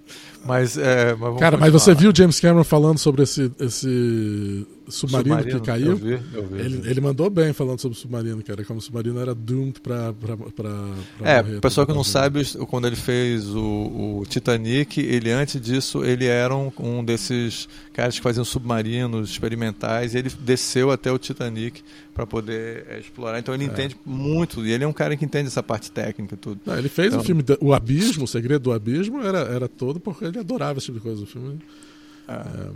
Mas, 0.48 0.78
é, 0.78 1.16
mas 1.16 1.20
Cara, 1.20 1.32
continuar. 1.32 1.60
mas 1.60 1.74
você 1.74 1.94
viu 1.94 2.12
o 2.12 2.16
James 2.16 2.40
Cameron 2.40 2.64
falando 2.64 2.98
sobre 2.98 3.24
esse, 3.24 3.52
esse 3.60 4.66
submarino, 4.90 5.36
submarino, 5.36 5.60
que 5.60 5.66
caiu? 5.66 5.92
Eu 5.92 5.96
vi, 5.98 6.20
eu 6.34 6.48
vi, 6.48 6.60
ele, 6.60 6.90
ele 6.90 7.02
mandou 7.02 7.30
bem 7.30 7.54
falando 7.54 7.80
sobre 7.80 7.98
o 7.98 8.00
submarino, 8.00 8.42
cara, 8.44 8.64
como 8.64 8.80
o 8.80 8.82
submarino 8.82 9.20
era 9.20 9.36
doomed 9.36 9.82
pra, 9.82 10.14
pra, 10.14 10.38
pra, 10.38 10.52
pra 10.56 11.30
É, 11.30 11.42
o 11.42 11.62
pessoal 11.62 11.86
que 11.86 11.94
não 11.94 12.04
sabe, 12.04 12.44
quando 12.68 12.88
ele 12.88 12.96
fez 12.96 13.48
o, 13.50 14.22
o, 14.22 14.24
Titanic, 14.28 15.00
ele 15.00 15.32
antes 15.32 15.60
disso, 15.60 16.04
ele 16.04 16.26
era 16.26 16.56
um, 16.56 16.72
um 16.80 17.04
desses 17.04 17.68
caras 17.94 18.16
que 18.16 18.22
faziam 18.22 18.46
submarinos 18.46 19.30
experimentais, 19.30 20.16
ele 20.16 20.32
desceu 20.40 20.92
até 20.92 21.12
o 21.12 21.18
Titanic 21.18 21.82
para 22.14 22.26
poder 22.26 22.86
é, 22.90 23.00
explorar. 23.00 23.38
Então 23.38 23.54
ele 23.54 23.64
é. 23.64 23.68
entende 23.68 23.96
muito, 24.06 24.66
e 24.66 24.72
ele 24.72 24.84
é 24.84 24.88
um 24.88 24.94
cara 24.94 25.16
que 25.16 25.24
entende 25.24 25.48
essa 25.48 25.62
parte 25.62 25.92
técnica 25.92 26.34
e 26.34 26.38
tudo. 26.38 26.62
Não, 26.66 26.78
ele 26.78 26.90
fez 26.90 27.10
então... 27.10 27.22
o 27.22 27.24
filme 27.24 27.44
O 27.62 27.74
Abismo, 27.74 28.24
o 28.24 28.28
Segredo 28.28 28.64
do 28.64 28.72
Abismo, 28.72 29.22
era, 29.22 29.40
era 29.40 29.68
todo 29.68 30.00
porque 30.00 30.26
ele 30.26 30.37
adorava 30.40 30.80
esse 30.80 30.88
tipo 30.88 31.00
de 31.00 31.04
coisa. 31.04 31.24
O 31.24 31.26
filme. 31.26 31.60
É. 32.28 32.34
é 32.34 32.72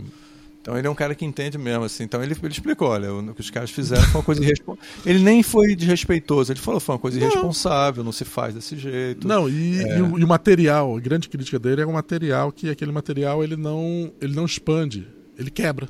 então 0.62 0.78
ele 0.78 0.86
é 0.86 0.90
um 0.90 0.94
cara 0.94 1.12
que 1.12 1.24
entende 1.24 1.58
mesmo, 1.58 1.82
assim. 1.84 2.04
Então 2.04 2.22
ele, 2.22 2.36
ele 2.40 2.52
explicou, 2.52 2.88
olha, 2.88 3.12
o 3.12 3.34
que 3.34 3.40
os 3.40 3.50
caras 3.50 3.70
fizeram 3.70 4.04
foi 4.04 4.20
uma 4.20 4.24
coisa 4.24 4.42
irresponsável. 4.42 4.90
Ele 5.04 5.18
nem 5.18 5.42
foi 5.42 5.74
desrespeitoso, 5.74 6.52
ele 6.52 6.60
falou 6.60 6.78
foi 6.78 6.94
uma 6.94 7.00
coisa 7.00 7.18
irresponsável, 7.18 8.02
não, 8.02 8.06
não 8.06 8.12
se 8.12 8.24
faz 8.24 8.54
desse 8.54 8.78
jeito. 8.78 9.26
Não, 9.26 9.48
e, 9.48 9.82
é... 9.82 9.98
e, 9.98 10.02
o, 10.02 10.20
e, 10.20 10.24
o, 10.24 10.28
material, 10.28 10.96
a 10.96 11.00
grande 11.00 11.28
crítica 11.28 11.58
dele 11.58 11.82
é 11.82 11.86
o 11.86 11.92
material 11.92 12.52
que 12.52 12.70
aquele 12.70 12.92
material 12.92 13.42
ele 13.42 13.56
não, 13.56 14.12
ele 14.20 14.36
não 14.36 14.44
expande, 14.44 15.08
ele 15.36 15.50
quebra. 15.50 15.88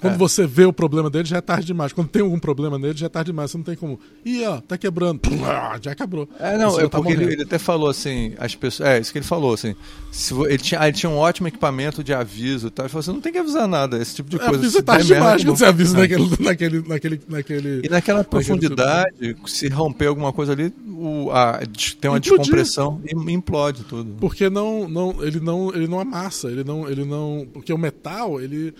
Quando 0.00 0.14
é. 0.14 0.16
você 0.16 0.46
vê 0.46 0.64
o 0.64 0.72
problema 0.72 1.10
dele, 1.10 1.26
já 1.26 1.38
é 1.38 1.40
tarde 1.40 1.66
demais. 1.66 1.92
Quando 1.92 2.08
tem 2.08 2.22
algum 2.22 2.38
problema 2.38 2.78
nele, 2.78 2.96
já 2.96 3.06
é 3.06 3.08
tarde 3.08 3.32
demais. 3.32 3.50
Você 3.50 3.58
não 3.58 3.64
tem 3.64 3.74
como. 3.74 3.98
Ih, 4.24 4.44
ó, 4.46 4.60
tá 4.60 4.78
quebrando. 4.78 5.20
Já 5.82 5.94
quebrou. 5.94 6.28
É, 6.38 6.56
não, 6.56 6.78
é 6.78 6.88
tá 6.88 6.98
porque 6.98 7.12
ele, 7.12 7.24
ele, 7.24 7.42
até 7.42 7.58
falou 7.58 7.88
assim, 7.88 8.32
as 8.38 8.54
pessoas. 8.54 8.88
É, 8.88 9.00
isso 9.00 9.10
que 9.10 9.18
ele 9.18 9.26
falou, 9.26 9.54
assim. 9.54 9.74
Se, 10.12 10.32
ele, 10.34 10.58
tinha, 10.58 10.80
ele 10.84 10.92
tinha 10.92 11.10
um 11.10 11.16
ótimo 11.16 11.48
equipamento 11.48 12.04
de 12.04 12.14
aviso 12.14 12.68
e 12.68 12.70
tal. 12.70 12.84
Ele 12.86 12.90
falou 12.90 13.00
assim: 13.00 13.12
não 13.12 13.20
tem 13.20 13.32
que 13.32 13.38
avisar 13.38 13.66
nada, 13.66 14.00
esse 14.00 14.14
tipo 14.14 14.30
de 14.30 14.38
coisa. 14.38 14.54
Avisa 14.54 14.82
tarde 14.82 15.06
demais 15.06 15.42
quando 15.42 15.56
você 15.56 15.64
avisa 15.64 15.96
é. 15.96 16.00
naquele, 16.00 16.28
naquele, 16.40 16.88
naquele, 16.88 17.20
naquele. 17.28 17.80
E 17.84 17.88
naquela 17.88 18.22
profundidade, 18.22 19.36
se 19.46 19.68
romper 19.68 20.06
alguma 20.06 20.32
coisa 20.32 20.52
ali, 20.52 20.72
o, 20.86 21.30
a, 21.32 21.58
tem 22.00 22.08
uma 22.08 22.18
Implodir. 22.18 22.38
descompressão 22.38 23.00
e 23.04 23.32
implode 23.32 23.82
tudo. 23.82 24.16
Porque 24.20 24.48
não, 24.48 24.88
não, 24.88 25.24
ele 25.24 25.40
não, 25.40 25.74
ele 25.74 25.88
não 25.88 25.98
amassa, 25.98 26.48
ele 26.48 26.62
não, 26.62 26.88
ele 26.88 27.04
não. 27.04 27.46
Porque 27.52 27.72
o 27.72 27.78
metal, 27.78 28.40
ele 28.40 28.72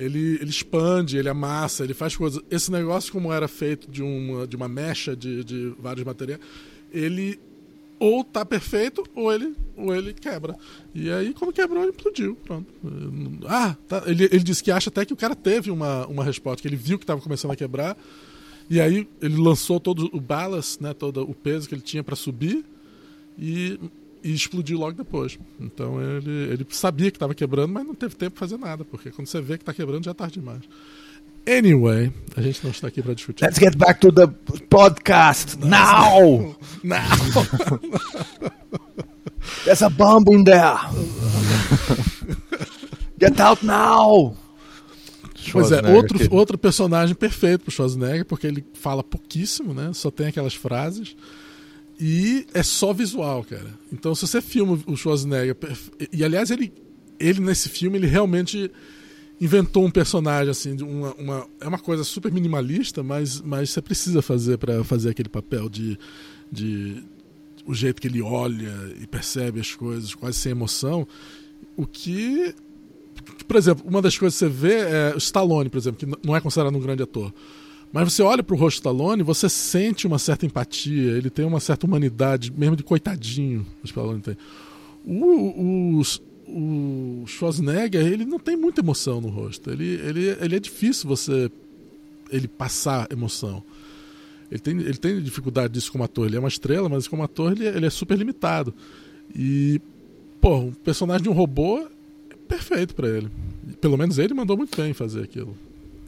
ele, 0.00 0.38
ele 0.40 0.48
expande, 0.48 1.18
ele 1.18 1.28
amassa, 1.28 1.84
ele 1.84 1.92
faz 1.92 2.16
coisas. 2.16 2.42
Esse 2.50 2.72
negócio, 2.72 3.12
como 3.12 3.30
era 3.30 3.46
feito 3.46 3.90
de 3.90 4.02
uma, 4.02 4.46
de 4.46 4.56
uma 4.56 4.66
mecha 4.66 5.14
de, 5.14 5.44
de 5.44 5.74
vários 5.78 6.04
materiais, 6.06 6.40
ele 6.90 7.38
ou 7.98 8.24
tá 8.24 8.46
perfeito 8.46 9.04
ou 9.14 9.30
ele, 9.30 9.54
ou 9.76 9.94
ele 9.94 10.14
quebra. 10.14 10.56
E 10.94 11.10
aí, 11.10 11.34
quando 11.34 11.52
quebrou, 11.52 11.82
ele 11.82 11.92
explodiu. 11.92 12.34
Pronto. 12.46 12.66
Ah, 13.46 13.76
tá. 13.86 14.02
ele, 14.06 14.24
ele 14.24 14.42
disse 14.42 14.64
que 14.64 14.70
acha 14.70 14.88
até 14.88 15.04
que 15.04 15.12
o 15.12 15.16
cara 15.16 15.36
teve 15.36 15.70
uma, 15.70 16.06
uma 16.06 16.24
resposta, 16.24 16.62
que 16.62 16.68
ele 16.68 16.76
viu 16.76 16.98
que 16.98 17.04
estava 17.04 17.20
começando 17.20 17.50
a 17.50 17.56
quebrar. 17.56 17.94
E 18.70 18.80
aí 18.80 19.06
ele 19.20 19.36
lançou 19.36 19.78
todo 19.78 20.08
o 20.14 20.20
ballast, 20.20 20.80
né, 20.80 20.94
todo 20.94 21.28
o 21.28 21.34
peso 21.34 21.68
que 21.68 21.74
ele 21.74 21.82
tinha 21.82 22.02
para 22.02 22.16
subir. 22.16 22.64
E 23.38 23.78
e 24.22 24.32
explodiu 24.32 24.78
logo 24.78 24.96
depois. 24.96 25.38
Então 25.58 26.00
ele, 26.00 26.52
ele 26.52 26.66
sabia 26.70 27.10
que 27.10 27.16
estava 27.16 27.34
quebrando, 27.34 27.72
mas 27.72 27.86
não 27.86 27.94
teve 27.94 28.14
tempo 28.14 28.32
para 28.36 28.40
fazer 28.46 28.58
nada, 28.58 28.84
porque 28.84 29.10
quando 29.10 29.26
você 29.28 29.40
vê 29.40 29.56
que 29.56 29.62
está 29.62 29.72
quebrando 29.72 30.04
já 30.04 30.10
é 30.10 30.14
tarde 30.14 30.34
demais. 30.34 30.62
Anyway, 31.48 32.12
a 32.36 32.42
gente 32.42 32.62
não 32.62 32.70
está 32.70 32.88
aqui 32.88 33.02
para 33.02 33.14
discutir. 33.14 33.44
Let's 33.44 33.58
get 33.58 33.76
back 33.76 34.00
to 34.00 34.12
the 34.12 34.26
podcast 34.68 35.58
now. 35.58 36.54
Now. 36.84 37.00
There's 39.64 39.82
a 39.82 39.88
bomb 39.88 40.24
in 40.28 40.44
there. 40.44 40.78
Get 43.18 43.40
out 43.40 43.64
now. 43.64 44.36
Pois 45.52 45.72
é, 45.72 45.80
outro, 45.90 46.18
outro 46.34 46.58
personagem 46.58 47.14
perfeito 47.14 47.62
pro 47.62 47.72
Schwarzenegger, 47.72 48.24
porque 48.24 48.46
ele 48.46 48.64
fala 48.74 49.02
pouquíssimo, 49.02 49.72
né? 49.74 49.90
Só 49.92 50.10
tem 50.10 50.28
aquelas 50.28 50.54
frases. 50.54 51.16
E 52.00 52.46
é 52.54 52.62
só 52.62 52.94
visual, 52.94 53.44
cara. 53.44 53.78
Então, 53.92 54.14
se 54.14 54.26
você 54.26 54.40
filma 54.40 54.78
o 54.86 54.96
Schwarzenegger. 54.96 55.54
E, 56.10 56.24
aliás, 56.24 56.50
ele, 56.50 56.72
ele 57.18 57.40
nesse 57.40 57.68
filme, 57.68 57.98
ele 57.98 58.06
realmente 58.06 58.70
inventou 59.38 59.84
um 59.84 59.90
personagem, 59.90 60.50
assim, 60.50 60.76
uma, 60.82 61.14
uma, 61.14 61.46
é 61.60 61.68
uma 61.68 61.78
coisa 61.78 62.02
super 62.02 62.32
minimalista, 62.32 63.02
mas, 63.02 63.42
mas 63.42 63.70
você 63.70 63.82
precisa 63.82 64.22
fazer 64.22 64.56
para 64.56 64.82
fazer 64.82 65.10
aquele 65.10 65.28
papel 65.28 65.68
de, 65.68 65.98
de. 66.50 67.02
o 67.66 67.74
jeito 67.74 68.00
que 68.00 68.08
ele 68.08 68.22
olha 68.22 68.72
e 68.98 69.06
percebe 69.06 69.60
as 69.60 69.74
coisas, 69.74 70.14
quase 70.14 70.38
sem 70.38 70.52
emoção. 70.52 71.06
O 71.76 71.86
que. 71.86 72.54
Por 73.46 73.56
exemplo, 73.56 73.84
uma 73.86 74.00
das 74.00 74.16
coisas 74.16 74.38
que 74.38 74.46
você 74.46 74.50
vê 74.50 74.78
é 74.80 75.12
o 75.14 75.18
Stallone, 75.18 75.68
por 75.68 75.76
exemplo, 75.76 75.98
que 75.98 76.26
não 76.26 76.34
é 76.34 76.40
considerado 76.40 76.74
um 76.74 76.80
grande 76.80 77.02
ator. 77.02 77.30
Mas 77.92 78.12
você 78.12 78.22
olha 78.22 78.42
pro 78.42 78.56
rosto 78.56 78.76
Stallone, 78.76 79.22
você 79.22 79.48
sente 79.48 80.06
uma 80.06 80.18
certa 80.18 80.46
empatia, 80.46 81.12
ele 81.12 81.28
tem 81.28 81.44
uma 81.44 81.58
certa 81.58 81.86
humanidade, 81.86 82.52
mesmo 82.56 82.76
de 82.76 82.84
coitadinho, 82.84 83.66
o 83.82 83.86
Stallone 83.86 84.20
tem. 84.20 84.36
O, 85.04 85.98
o, 85.98 86.02
o 86.46 87.26
Schwarzenegger, 87.26 88.06
ele 88.06 88.24
não 88.24 88.38
tem 88.38 88.56
muita 88.56 88.80
emoção 88.80 89.20
no 89.20 89.28
rosto. 89.28 89.70
Ele, 89.70 89.84
ele, 89.84 90.36
ele 90.40 90.56
é 90.56 90.60
difícil 90.60 91.08
você 91.08 91.50
ele 92.30 92.46
passar 92.46 93.08
emoção. 93.10 93.62
Ele 94.50 94.60
tem, 94.60 94.78
ele 94.78 94.96
tem 94.96 95.20
dificuldade 95.20 95.72
disso 95.72 95.90
como 95.90 96.04
ator. 96.04 96.26
Ele 96.26 96.36
é 96.36 96.38
uma 96.38 96.48
estrela, 96.48 96.88
mas 96.88 97.08
como 97.08 97.22
ator 97.22 97.52
ele, 97.52 97.66
ele 97.66 97.86
é 97.86 97.90
super 97.90 98.16
limitado. 98.16 98.74
E, 99.34 99.80
pô, 100.40 100.56
um 100.56 100.72
personagem 100.72 101.22
de 101.22 101.28
um 101.28 101.32
robô 101.32 101.78
é 102.30 102.36
perfeito 102.48 102.94
para 102.94 103.08
ele. 103.08 103.30
Pelo 103.80 103.96
menos 103.96 104.18
ele 104.18 104.34
mandou 104.34 104.56
muito 104.56 104.76
bem 104.76 104.92
fazer 104.92 105.22
aquilo. 105.22 105.56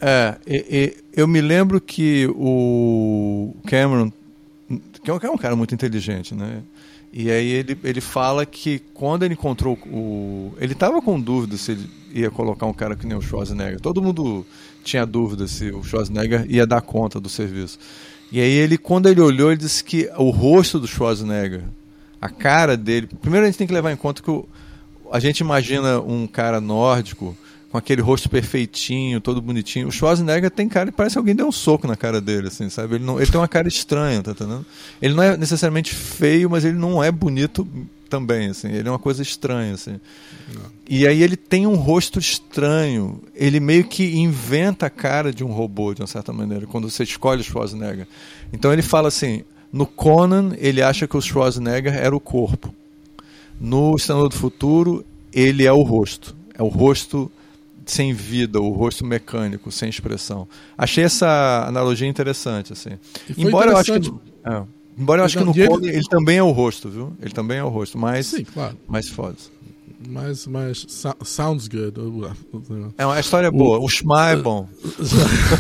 É, 0.05 0.37
e, 0.45 0.57
e, 0.69 0.97
eu 1.21 1.29
me 1.29 1.41
lembro 1.41 1.81
que 1.81 2.27
o 2.35 3.55
Cameron, 3.69 4.11
que 5.01 5.09
é 5.09 5.31
um 5.31 5.39
cara 5.39 5.55
muito 5.55 5.73
inteligente, 5.73 6.35
né? 6.35 6.61
E 7.13 7.31
aí 7.31 7.47
ele, 7.47 7.79
ele 7.85 8.01
fala 8.01 8.45
que 8.45 8.81
quando 8.93 9.23
ele 9.23 9.35
encontrou 9.35 9.79
o. 9.87 10.53
Ele 10.59 10.73
estava 10.73 11.01
com 11.01 11.21
dúvida 11.21 11.57
se 11.57 11.73
ele 11.73 11.91
ia 12.13 12.31
colocar 12.33 12.67
um 12.67 12.73
cara 12.73 12.97
que 12.97 13.07
nem 13.07 13.17
o 13.17 13.23
Schwarzenegger. 13.23 13.79
Todo 13.79 14.03
mundo 14.03 14.45
tinha 14.83 15.07
dúvida 15.07 15.47
se 15.47 15.71
o 15.71 15.85
Schwarzenegger 15.85 16.47
ia 16.51 16.67
dar 16.67 16.81
conta 16.81 17.21
do 17.21 17.29
serviço. 17.29 17.79
E 18.33 18.41
aí 18.41 18.51
ele, 18.51 18.77
quando 18.77 19.09
ele 19.09 19.21
olhou, 19.21 19.53
ele 19.53 19.61
disse 19.61 19.85
que 19.85 20.11
o 20.17 20.31
rosto 20.31 20.81
do 20.81 20.89
Schwarzenegger, 20.89 21.63
a 22.21 22.29
cara 22.29 22.77
dele. 22.77 23.09
Primeiro 23.21 23.45
a 23.45 23.49
gente 23.49 23.59
tem 23.59 23.69
que 23.69 23.75
levar 23.75 23.93
em 23.93 23.97
conta 23.97 24.21
que 24.21 24.31
o, 24.31 24.49
a 25.13 25.21
gente 25.21 25.41
imagina 25.41 26.01
um 26.01 26.27
cara 26.27 26.61
nórdico 26.61 27.37
com 27.73 27.79
aquele 27.79 28.03
rosto 28.03 28.29
perfeitinho, 28.29 29.19
todo 29.19 29.41
bonitinho. 29.41 29.89
O 29.89 29.91
Schwarzenegger 29.91 30.51
tem 30.51 30.69
cara 30.69 30.91
que 30.91 30.97
parece 30.97 31.15
que 31.15 31.19
alguém 31.19 31.35
deu 31.35 31.49
um 31.49 31.53
soco 31.53 31.87
na 31.87 31.97
cara 31.97 32.21
dele, 32.21 32.49
assim, 32.49 32.69
sabe? 32.69 32.97
Ele, 32.97 33.05
não, 33.05 33.19
ele 33.19 33.31
tem 33.31 33.41
uma 33.41 33.49
cara 33.49 33.67
estranha, 33.67 34.23
tá 34.23 34.33
entendendo? 34.33 34.67
Ele 35.01 35.15
não 35.15 35.23
é 35.23 35.39
necessariamente 35.39 35.95
feio, 35.95 36.51
mas 36.51 36.67
ele 36.67 36.77
não 36.77 37.03
é 37.03 37.11
bonito 37.11 37.67
também, 38.11 38.51
assim. 38.51 38.69
Ele 38.69 38.87
é 38.87 38.91
uma 38.91 38.99
coisa 38.99 39.23
estranha, 39.23 39.73
assim. 39.73 39.99
Não. 40.53 40.61
E 40.87 41.07
aí 41.07 41.23
ele 41.23 41.35
tem 41.35 41.67
um 41.67 41.75
rosto 41.75 42.19
estranho. 42.19 43.23
Ele 43.35 43.59
meio 43.59 43.85
que 43.85 44.17
inventa 44.17 44.85
a 44.85 44.91
cara 44.91 45.33
de 45.33 45.43
um 45.43 45.51
robô, 45.51 45.95
de 45.95 46.03
uma 46.03 46.07
certa 46.07 46.31
maneira, 46.31 46.67
quando 46.67 46.91
você 46.91 47.05
escolhe 47.05 47.41
o 47.41 47.45
Schwarzenegger. 47.45 48.07
Então 48.53 48.71
ele 48.71 48.83
fala 48.83 49.09
assim, 49.09 49.45
no 49.73 49.87
Conan 49.87 50.53
ele 50.59 50.83
acha 50.83 51.09
que 51.09 51.17
o 51.17 51.23
Schwarzenegger 51.23 51.95
era 51.95 52.15
o 52.15 52.21
corpo. 52.21 52.75
No 53.59 53.97
Estado 53.97 54.29
do 54.29 54.37
Futuro 54.37 55.07
ele 55.33 55.65
é 55.65 55.73
o 55.73 55.81
rosto. 55.81 56.37
É 56.55 56.63
o 56.63 56.69
rosto 56.69 57.33
sem 57.87 58.13
vida, 58.13 58.61
o 58.61 58.71
rosto 58.71 59.05
mecânico, 59.05 59.71
sem 59.71 59.89
expressão. 59.89 60.47
Achei 60.77 61.05
essa 61.05 61.65
analogia 61.67 62.09
interessante, 62.09 62.73
assim. 62.73 62.91
Embora 63.37 63.71
interessante. 63.73 64.09
eu 64.09 64.15
acho 64.15 64.23
que. 64.45 64.49
É, 64.49 64.63
embora 64.99 65.21
eu 65.23 65.25
acho 65.25 65.39
que 65.39 65.45
no 65.45 65.79
ele... 65.81 65.97
ele 65.97 66.09
também 66.09 66.39
é 66.39 66.43
o 66.43 66.51
rosto, 66.51 66.89
viu? 66.89 67.13
Ele 67.21 67.33
também 67.33 67.59
é 67.59 67.65
o 67.65 67.69
rosto, 67.69 67.99
mas. 67.99 68.27
Sim, 68.27 68.45
claro. 68.45 68.77
Mais 68.89 69.09
foda. 69.09 69.37
Mas, 70.09 70.47
mas 70.47 70.87
sounds 71.25 71.69
good. 71.69 71.95
É 72.99 73.07
uma 73.07 73.21
história 73.21 73.51
boa. 73.51 73.79
O, 73.79 73.85
o 73.85 73.89
Schma 73.89 74.31
é 74.31 74.37
bom. 74.37 74.69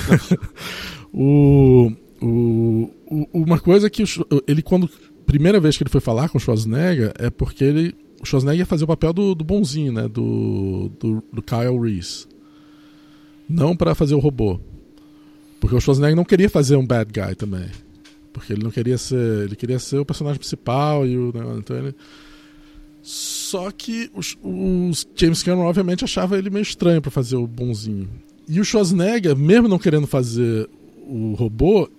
o, 1.13 1.93
o, 2.21 2.91
o, 3.07 3.29
uma 3.33 3.59
coisa 3.59 3.89
que 3.89 4.05
ele, 4.47 4.63
quando. 4.63 4.91
Primeira 5.25 5.61
vez 5.61 5.77
que 5.77 5.83
ele 5.85 5.91
foi 5.91 6.01
falar 6.01 6.29
com 6.29 6.37
o 6.37 6.41
Schwarzenegger 6.41 7.13
é 7.17 7.31
porque 7.31 7.63
ele 7.63 7.95
o 8.23 8.27
Schwarzenegger 8.27 8.61
ia 8.61 8.67
fazer 8.67 8.85
o 8.85 8.87
papel 8.87 9.13
do, 9.13 9.35
do 9.35 9.45
bonzinho, 9.45 9.93
né? 9.93 10.07
Do, 10.07 10.91
do, 11.01 11.25
do 11.33 11.43
Kyle 11.43 11.79
Reese. 11.81 12.27
Não 13.49 13.77
para 13.77 13.95
fazer 13.95 14.15
o 14.15 14.21
robô. 14.21 14.61
Porque 15.61 15.75
o 15.75 15.81
Schwarzenegger 15.81 16.17
não 16.17 16.25
queria 16.25 16.49
fazer 16.49 16.77
um 16.77 16.87
bad 16.87 17.11
guy 17.13 17.35
também. 17.35 17.69
Porque 18.33 18.53
ele 18.53 18.63
não 18.63 18.71
queria 18.71 18.97
ser. 18.97 19.45
Ele 19.45 19.57
queria 19.57 19.79
ser 19.79 19.99
o 19.99 20.05
personagem 20.07 20.39
principal 20.39 21.07
e 21.07 21.19
o. 21.19 21.33
Né, 21.35 21.45
então 21.59 21.77
ele... 21.77 21.95
Só 23.03 23.73
que 23.73 24.09
os 24.15 25.07
James 25.17 25.43
Cameron, 25.43 25.67
obviamente, 25.67 26.05
achava 26.05 26.39
ele 26.39 26.49
meio 26.49 26.63
estranho 26.63 27.03
para 27.03 27.11
fazer 27.11 27.35
o 27.35 27.49
bonzinho. 27.49 28.09
E 28.49 28.61
o 28.61 28.65
Schwarzenegger, 28.65 29.37
mesmo 29.37 29.67
não 29.67 29.79
querendo 29.79 30.07
fazer 30.07 30.71
o 31.09 31.35
robô, 31.35 31.91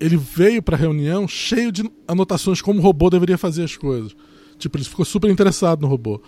ele 0.00 0.16
veio 0.16 0.60
para 0.60 0.76
a 0.76 0.78
reunião 0.78 1.28
cheio 1.28 1.70
de 1.70 1.88
anotações 2.08 2.60
como 2.60 2.80
o 2.80 2.82
robô 2.82 3.08
deveria 3.08 3.38
fazer 3.38 3.62
as 3.62 3.76
coisas. 3.76 4.16
Tipo, 4.58 4.76
ele 4.76 4.84
ficou 4.84 5.04
super 5.04 5.30
interessado 5.30 5.80
no 5.80 5.88
robô. 5.88 6.20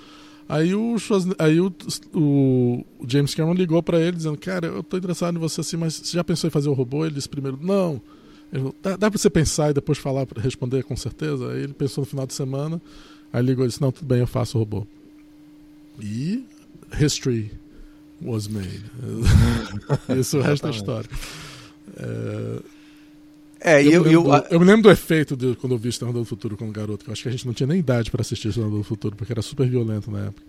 Aí 0.48 0.74
o, 0.74 0.96
aí 1.38 1.60
o, 1.60 1.72
o 2.12 2.84
James 3.06 3.34
Cameron 3.34 3.54
ligou 3.54 3.82
para 3.82 4.00
ele 4.00 4.16
dizendo: 4.16 4.36
Cara, 4.36 4.66
eu 4.66 4.82
tô 4.82 4.96
interessado 4.96 5.36
em 5.36 5.38
você 5.38 5.60
assim, 5.60 5.76
mas 5.76 5.94
você 5.94 6.16
já 6.16 6.24
pensou 6.24 6.48
em 6.48 6.50
fazer 6.50 6.68
o 6.68 6.72
robô? 6.72 7.04
Ele 7.04 7.14
disse 7.14 7.28
primeiro: 7.28 7.58
Não. 7.60 8.00
Ele 8.52 8.62
falou, 8.62 8.74
dá, 8.82 8.96
dá 8.96 9.10
pra 9.10 9.18
você 9.18 9.30
pensar 9.30 9.70
e 9.70 9.74
depois 9.74 9.96
falar, 9.96 10.26
responder 10.38 10.82
com 10.82 10.96
certeza? 10.96 11.52
Aí 11.52 11.62
ele 11.62 11.72
pensou 11.72 12.02
no 12.02 12.06
final 12.06 12.26
de 12.26 12.34
semana, 12.34 12.82
aí 13.32 13.42
ligou 13.42 13.64
e 13.64 13.68
disse: 13.68 13.80
Não, 13.80 13.92
tudo 13.92 14.06
bem, 14.06 14.18
eu 14.18 14.26
faço 14.26 14.58
o 14.58 14.60
robô. 14.60 14.86
E 16.00 16.44
history 17.00 17.52
was 18.20 18.48
made. 18.48 18.82
Isso 20.18 20.36
é 20.36 20.40
o 20.40 20.42
resto 20.42 20.64
da 20.64 20.70
história. 20.70 21.08
É, 21.96 22.62
é, 23.60 23.82
eu, 23.82 24.04
eu, 24.04 24.10
eu, 24.10 24.22
do, 24.22 24.36
eu, 24.50 24.60
me 24.60 24.66
lembro 24.66 24.82
do 24.82 24.90
efeito 24.90 25.36
de, 25.36 25.54
quando 25.56 25.72
eu 25.72 25.78
vi 25.78 25.88
Exterminador 25.88 26.22
do 26.22 26.28
Futuro 26.28 26.56
como 26.56 26.72
garoto, 26.72 27.04
que 27.04 27.10
eu 27.10 27.12
acho 27.12 27.22
que 27.22 27.28
a 27.28 27.32
gente 27.32 27.46
não 27.46 27.52
tinha 27.52 27.66
nem 27.66 27.78
idade 27.78 28.10
para 28.10 28.22
assistir 28.22 28.48
Exterminador 28.48 28.80
do 28.80 28.84
Futuro, 28.84 29.14
porque 29.16 29.32
era 29.32 29.42
super 29.42 29.68
violento 29.68 30.10
na 30.10 30.26
época. 30.26 30.42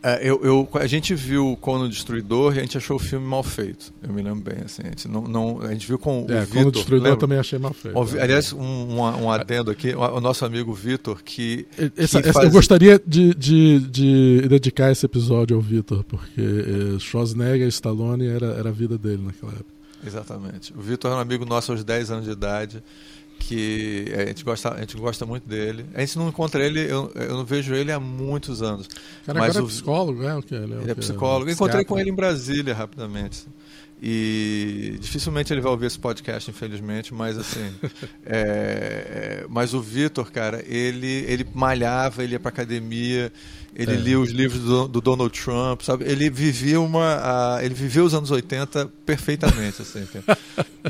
É, 0.00 0.20
eu, 0.22 0.40
eu, 0.44 0.68
a 0.74 0.86
gente 0.86 1.12
viu 1.12 1.52
o 1.52 1.56
Cono 1.56 1.88
Destruidor 1.88 2.54
e 2.54 2.58
a 2.58 2.62
gente 2.62 2.78
achou 2.78 2.96
o 2.96 3.00
filme 3.00 3.26
mal 3.26 3.42
feito. 3.42 3.92
Eu 4.00 4.12
me 4.12 4.22
lembro 4.22 4.40
bem, 4.40 4.62
assim. 4.64 4.82
A 4.84 4.90
gente, 4.90 5.08
não, 5.08 5.22
não, 5.22 5.60
a 5.60 5.72
gente 5.72 5.88
viu 5.88 5.98
com 5.98 6.24
é, 6.28 6.42
o 6.42 6.44
Vitor. 6.44 6.48
Cono 6.48 6.72
Destruidor 6.72 7.08
eu 7.08 7.16
também 7.16 7.38
achei 7.38 7.58
mal 7.58 7.72
feito. 7.72 7.98
O, 7.98 8.16
é. 8.16 8.22
aliás, 8.22 8.52
um, 8.52 8.60
um, 8.60 9.00
um, 9.00 9.30
adendo 9.30 9.72
aqui, 9.72 9.92
o 9.94 10.20
nosso 10.20 10.44
amigo 10.44 10.72
Vitor, 10.72 11.20
que. 11.24 11.66
Essa, 11.96 12.22
que 12.22 12.32
faz... 12.32 12.46
Eu 12.46 12.52
gostaria 12.52 13.02
de, 13.04 13.34
de, 13.34 13.80
de, 13.80 14.48
dedicar 14.48 14.92
esse 14.92 15.04
episódio 15.04 15.56
ao 15.56 15.62
Vitor, 15.62 16.04
porque 16.04 16.40
eh, 16.40 16.98
Schwarzenegger 17.00 17.66
e 17.66 17.68
Stallone 17.68 18.26
era, 18.28 18.46
era 18.52 18.68
a 18.68 18.72
vida 18.72 18.96
dele 18.96 19.22
naquela 19.24 19.52
época. 19.52 19.77
Exatamente. 20.04 20.72
O 20.72 20.80
Vitor 20.80 21.12
é 21.12 21.14
um 21.14 21.18
amigo 21.18 21.44
nosso 21.44 21.72
aos 21.72 21.82
10 21.82 22.10
anos 22.10 22.24
de 22.24 22.30
idade, 22.30 22.82
que 23.38 24.12
a 24.16 24.26
gente 24.26 24.44
gosta, 24.44 24.74
a 24.74 24.80
gente 24.80 24.96
gosta 24.96 25.24
muito 25.24 25.48
dele. 25.48 25.86
A 25.94 26.00
gente 26.00 26.18
não 26.18 26.28
encontra 26.28 26.64
ele, 26.64 26.80
eu, 26.80 27.10
eu 27.14 27.36
não 27.36 27.44
vejo 27.44 27.74
ele 27.74 27.92
há 27.92 28.00
muitos 28.00 28.62
anos. 28.62 28.88
Cara, 29.24 29.38
mas 29.38 29.50
agora 29.50 29.58
é 29.58 29.62
o, 29.62 29.64
é 29.64 29.68
psicólogo, 29.68 30.22
é 30.24 30.36
o 30.36 30.42
que 30.42 30.54
ele 30.54 30.74
é? 30.74 30.76
Ele 30.82 30.90
é 30.90 30.94
psicólogo. 30.94 31.50
Encontrei 31.50 31.84
com 31.84 31.98
ele 31.98 32.10
em 32.10 32.14
Brasília 32.14 32.74
rapidamente. 32.74 33.46
E 34.00 34.96
dificilmente 35.00 35.52
ele 35.52 35.60
vai 35.60 35.72
ouvir 35.72 35.86
esse 35.86 35.98
podcast, 35.98 36.48
infelizmente, 36.50 37.12
mas 37.12 37.36
assim. 37.36 37.74
é, 38.24 39.44
mas 39.48 39.74
o 39.74 39.80
Vitor, 39.80 40.30
cara, 40.30 40.62
ele, 40.66 41.24
ele 41.26 41.46
malhava, 41.52 42.22
ele 42.22 42.34
ia 42.34 42.40
pra 42.40 42.50
academia, 42.50 43.32
ele 43.78 43.92
é. 43.92 43.96
lia 43.96 44.18
os 44.18 44.30
livros 44.30 44.60
do, 44.60 44.88
do, 44.88 45.00
Donald 45.00 45.40
Trump, 45.40 45.82
sabe? 45.82 46.04
Ele 46.04 46.28
vivia 46.28 46.80
uma. 46.80 47.60
Ele 47.62 47.74
vivia 47.74 48.02
os 48.02 48.12
anos 48.12 48.28
80 48.28 48.90
perfeitamente, 49.06 49.82
assim. 49.82 50.04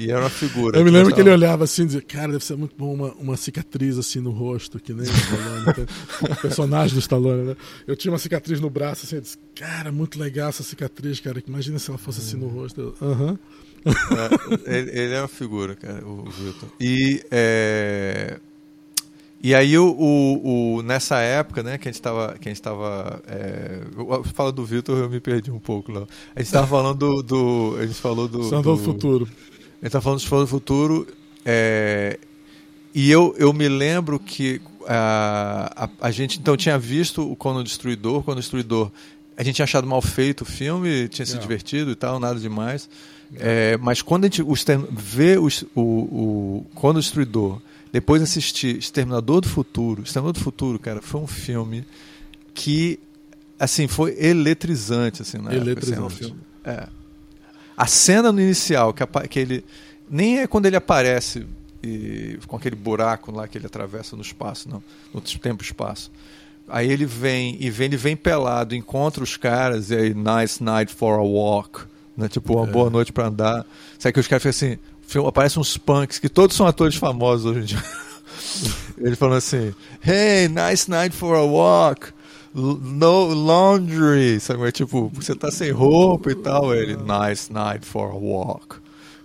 e 0.01 0.11
era 0.11 0.21
uma 0.21 0.31
figura. 0.31 0.79
Eu 0.79 0.85
me 0.85 0.91
lembro 0.91 1.15
que 1.15 1.21
ele 1.21 1.29
olhava 1.29 1.65
assim 1.65 1.83
e 1.83 1.87
dizia, 1.87 2.01
cara, 2.01 2.33
deve 2.33 2.43
ser 2.43 2.57
muito 2.57 2.75
bom 2.79 2.95
uma, 2.95 3.13
uma 3.21 3.37
cicatriz 3.37 3.99
assim 3.99 4.21
no 4.21 4.31
rosto, 4.31 4.81
que 4.81 4.95
nem 4.95 5.07
o 5.07 5.13
Stallone, 5.13 5.89
o 6.23 6.37
personagem 6.37 6.95
do 6.95 7.01
Stallone, 7.01 7.49
né? 7.49 7.57
Eu 7.87 7.95
tinha 7.95 8.11
uma 8.11 8.19
cicatriz 8.19 8.59
no 8.59 8.71
braço, 8.71 9.05
assim, 9.05 9.17
eu 9.17 9.21
disse, 9.21 9.37
cara, 9.55 9.93
muito 9.93 10.19
legal 10.19 10.49
essa 10.49 10.63
cicatriz, 10.63 11.21
cara. 11.21 11.43
Imagina 11.47 11.79
se 11.79 11.91
ela 11.91 11.99
fosse 11.99 12.21
assim 12.21 12.39
no 12.39 12.49
rosto. 12.49 12.95
Aham. 13.03 13.31
Uhum. 13.33 13.39
É, 14.67 14.79
ele, 14.79 14.91
ele, 14.91 15.15
é 15.15 15.21
uma 15.21 15.29
figura, 15.29 15.77
cara, 15.77 16.05
o, 16.05 16.27
o 16.27 16.31
Vitor. 16.31 16.69
E 16.81 17.23
é, 17.31 18.39
e 19.41 19.55
aí, 19.55 19.79
o, 19.79 19.87
o, 19.87 20.79
o, 20.79 20.83
nessa 20.83 21.21
época, 21.21 21.63
né, 21.63 21.79
que 21.79 21.89
a 21.89 21.93
gente 21.93 22.01
estava. 22.01 22.35
Que 22.41 22.49
a 22.49 22.53
gente 22.53 22.61
tava, 22.61 23.23
é, 23.29 23.83
fala 24.35 24.51
do 24.51 24.65
Vitor, 24.65 24.99
eu 24.99 25.09
me 25.09 25.21
perdi 25.21 25.51
um 25.51 25.61
pouco 25.61 25.93
lá. 25.93 26.07
A 26.35 26.41
gente 26.41 26.47
estava 26.47 26.67
falando 26.67 26.99
do, 26.99 27.23
do, 27.23 27.77
A 27.79 27.87
gente 27.87 28.01
falou 28.01 28.27
do. 28.27 28.51
do, 28.51 28.63
do 28.63 28.77
futuro. 28.77 29.25
A 29.25 29.85
gente 29.85 29.87
estava 29.87 30.03
falando 30.03 30.21
do 30.21 30.47
futuro. 30.49 31.07
É, 31.45 32.19
e 32.93 33.11
eu, 33.11 33.33
eu 33.39 33.53
me 33.53 33.69
lembro 33.69 34.19
que 34.19 34.61
a, 34.89 35.85
a, 35.85 36.09
a, 36.09 36.11
gente 36.11 36.41
então 36.41 36.57
tinha 36.57 36.77
visto 36.77 37.31
o 37.31 37.37
Cono 37.37 37.63
Destruidor. 37.63 38.25
Cono 38.25 38.41
Destruidor, 38.41 38.91
a 39.37 39.45
gente 39.45 39.55
tinha 39.55 39.65
achado 39.65 39.87
mal 39.87 40.03
feito 40.03 40.41
o 40.41 40.45
filme, 40.45 41.07
tinha 41.07 41.25
se 41.25 41.39
divertido 41.39 41.93
e 41.93 41.95
tal, 41.95 42.19
nada 42.19 42.41
demais. 42.41 42.89
É, 43.37 43.77
mas 43.77 44.03
quando 44.03 44.25
a 44.25 44.27
gente 44.27 44.43
o, 44.43 44.55
vê 44.91 45.37
o, 45.39 45.49
o, 45.77 45.81
o 45.81 46.67
Cono 46.75 46.99
Destruidor 46.99 47.61
depois 47.93 48.23
assisti 48.23 48.79
Exterminador 48.79 49.41
do 49.41 49.49
Futuro. 49.49 50.03
Exterminador 50.03 50.41
do 50.41 50.45
Futuro, 50.45 50.79
cara, 50.79 51.01
foi 51.01 51.21
um 51.21 51.27
filme 51.27 51.85
que, 52.53 52.99
assim, 53.59 53.89
foi 53.89 54.17
eletrizante, 54.19 55.23
assim, 55.23 55.39
né? 55.39 55.55
Eletrizante. 55.55 56.25
Assim, 56.25 56.37
é. 56.65 56.89
A 57.77 57.87
cena 57.87 58.33
no 58.33 58.41
inicial, 58.41 58.93
que, 58.93 59.05
que 59.29 59.39
ele... 59.39 59.65
Nem 60.11 60.41
é 60.41 60.47
quando 60.47 60.67
ele 60.67 60.77
aparece 60.77 61.47
e, 61.83 62.39
com 62.47 62.57
aquele 62.57 62.77
buraco 62.77 63.31
lá 63.31 63.47
que 63.47 63.57
ele 63.57 63.67
atravessa 63.67 64.17
no 64.17 64.23
espaço, 64.23 64.69
não. 64.69 64.83
No 65.13 65.21
tempo 65.21 65.63
e 65.63 65.67
espaço. 65.67 66.11
Aí 66.69 66.91
ele 66.91 67.07
vem, 67.07 67.57
e 67.61 67.71
vem, 67.71 67.87
ele 67.87 67.97
vem 67.97 68.17
pelado, 68.17 68.75
encontra 68.75 69.23
os 69.23 69.37
caras, 69.37 69.91
e 69.91 69.97
aí, 69.97 70.15
nice 70.15 70.63
night 70.63 70.93
for 70.93 71.19
a 71.19 71.23
walk. 71.23 71.81
Né? 72.17 72.29
Tipo, 72.29 72.57
uma 72.57 72.69
é. 72.69 72.71
boa 72.71 72.91
noite 72.91 73.13
para 73.13 73.29
andar. 73.29 73.65
Sabe 73.99 74.13
que 74.13 74.21
os 74.21 74.27
caras 74.27 74.43
ficam 74.43 74.51
assim 74.51 74.79
aparecem 75.27 75.61
uns 75.61 75.77
punks, 75.77 76.19
que 76.19 76.29
todos 76.29 76.57
são 76.57 76.67
atores 76.67 76.97
famosos 76.97 77.47
hoje 77.47 77.61
em 77.61 77.65
dia. 77.65 77.85
Ele 78.99 79.17
falando 79.17 79.39
assim: 79.39 79.75
Hey, 80.05 80.49
nice 80.49 80.91
night 80.91 81.15
for 81.15 81.37
a 81.37 81.43
walk. 81.43 82.13
no 82.55 83.35
laundry, 83.35 84.41
sabe? 84.41 84.69
É 84.69 84.73
tipo, 84.73 85.11
você 85.15 85.35
tá 85.35 85.51
sem 85.51 85.71
roupa 85.71 86.31
e 86.31 86.35
tal. 86.35 86.75
Ele, 86.75 86.97
nice 86.97 87.53
night 87.53 87.87
for 87.87 88.11
a 88.11 88.15
walk. 88.15 88.77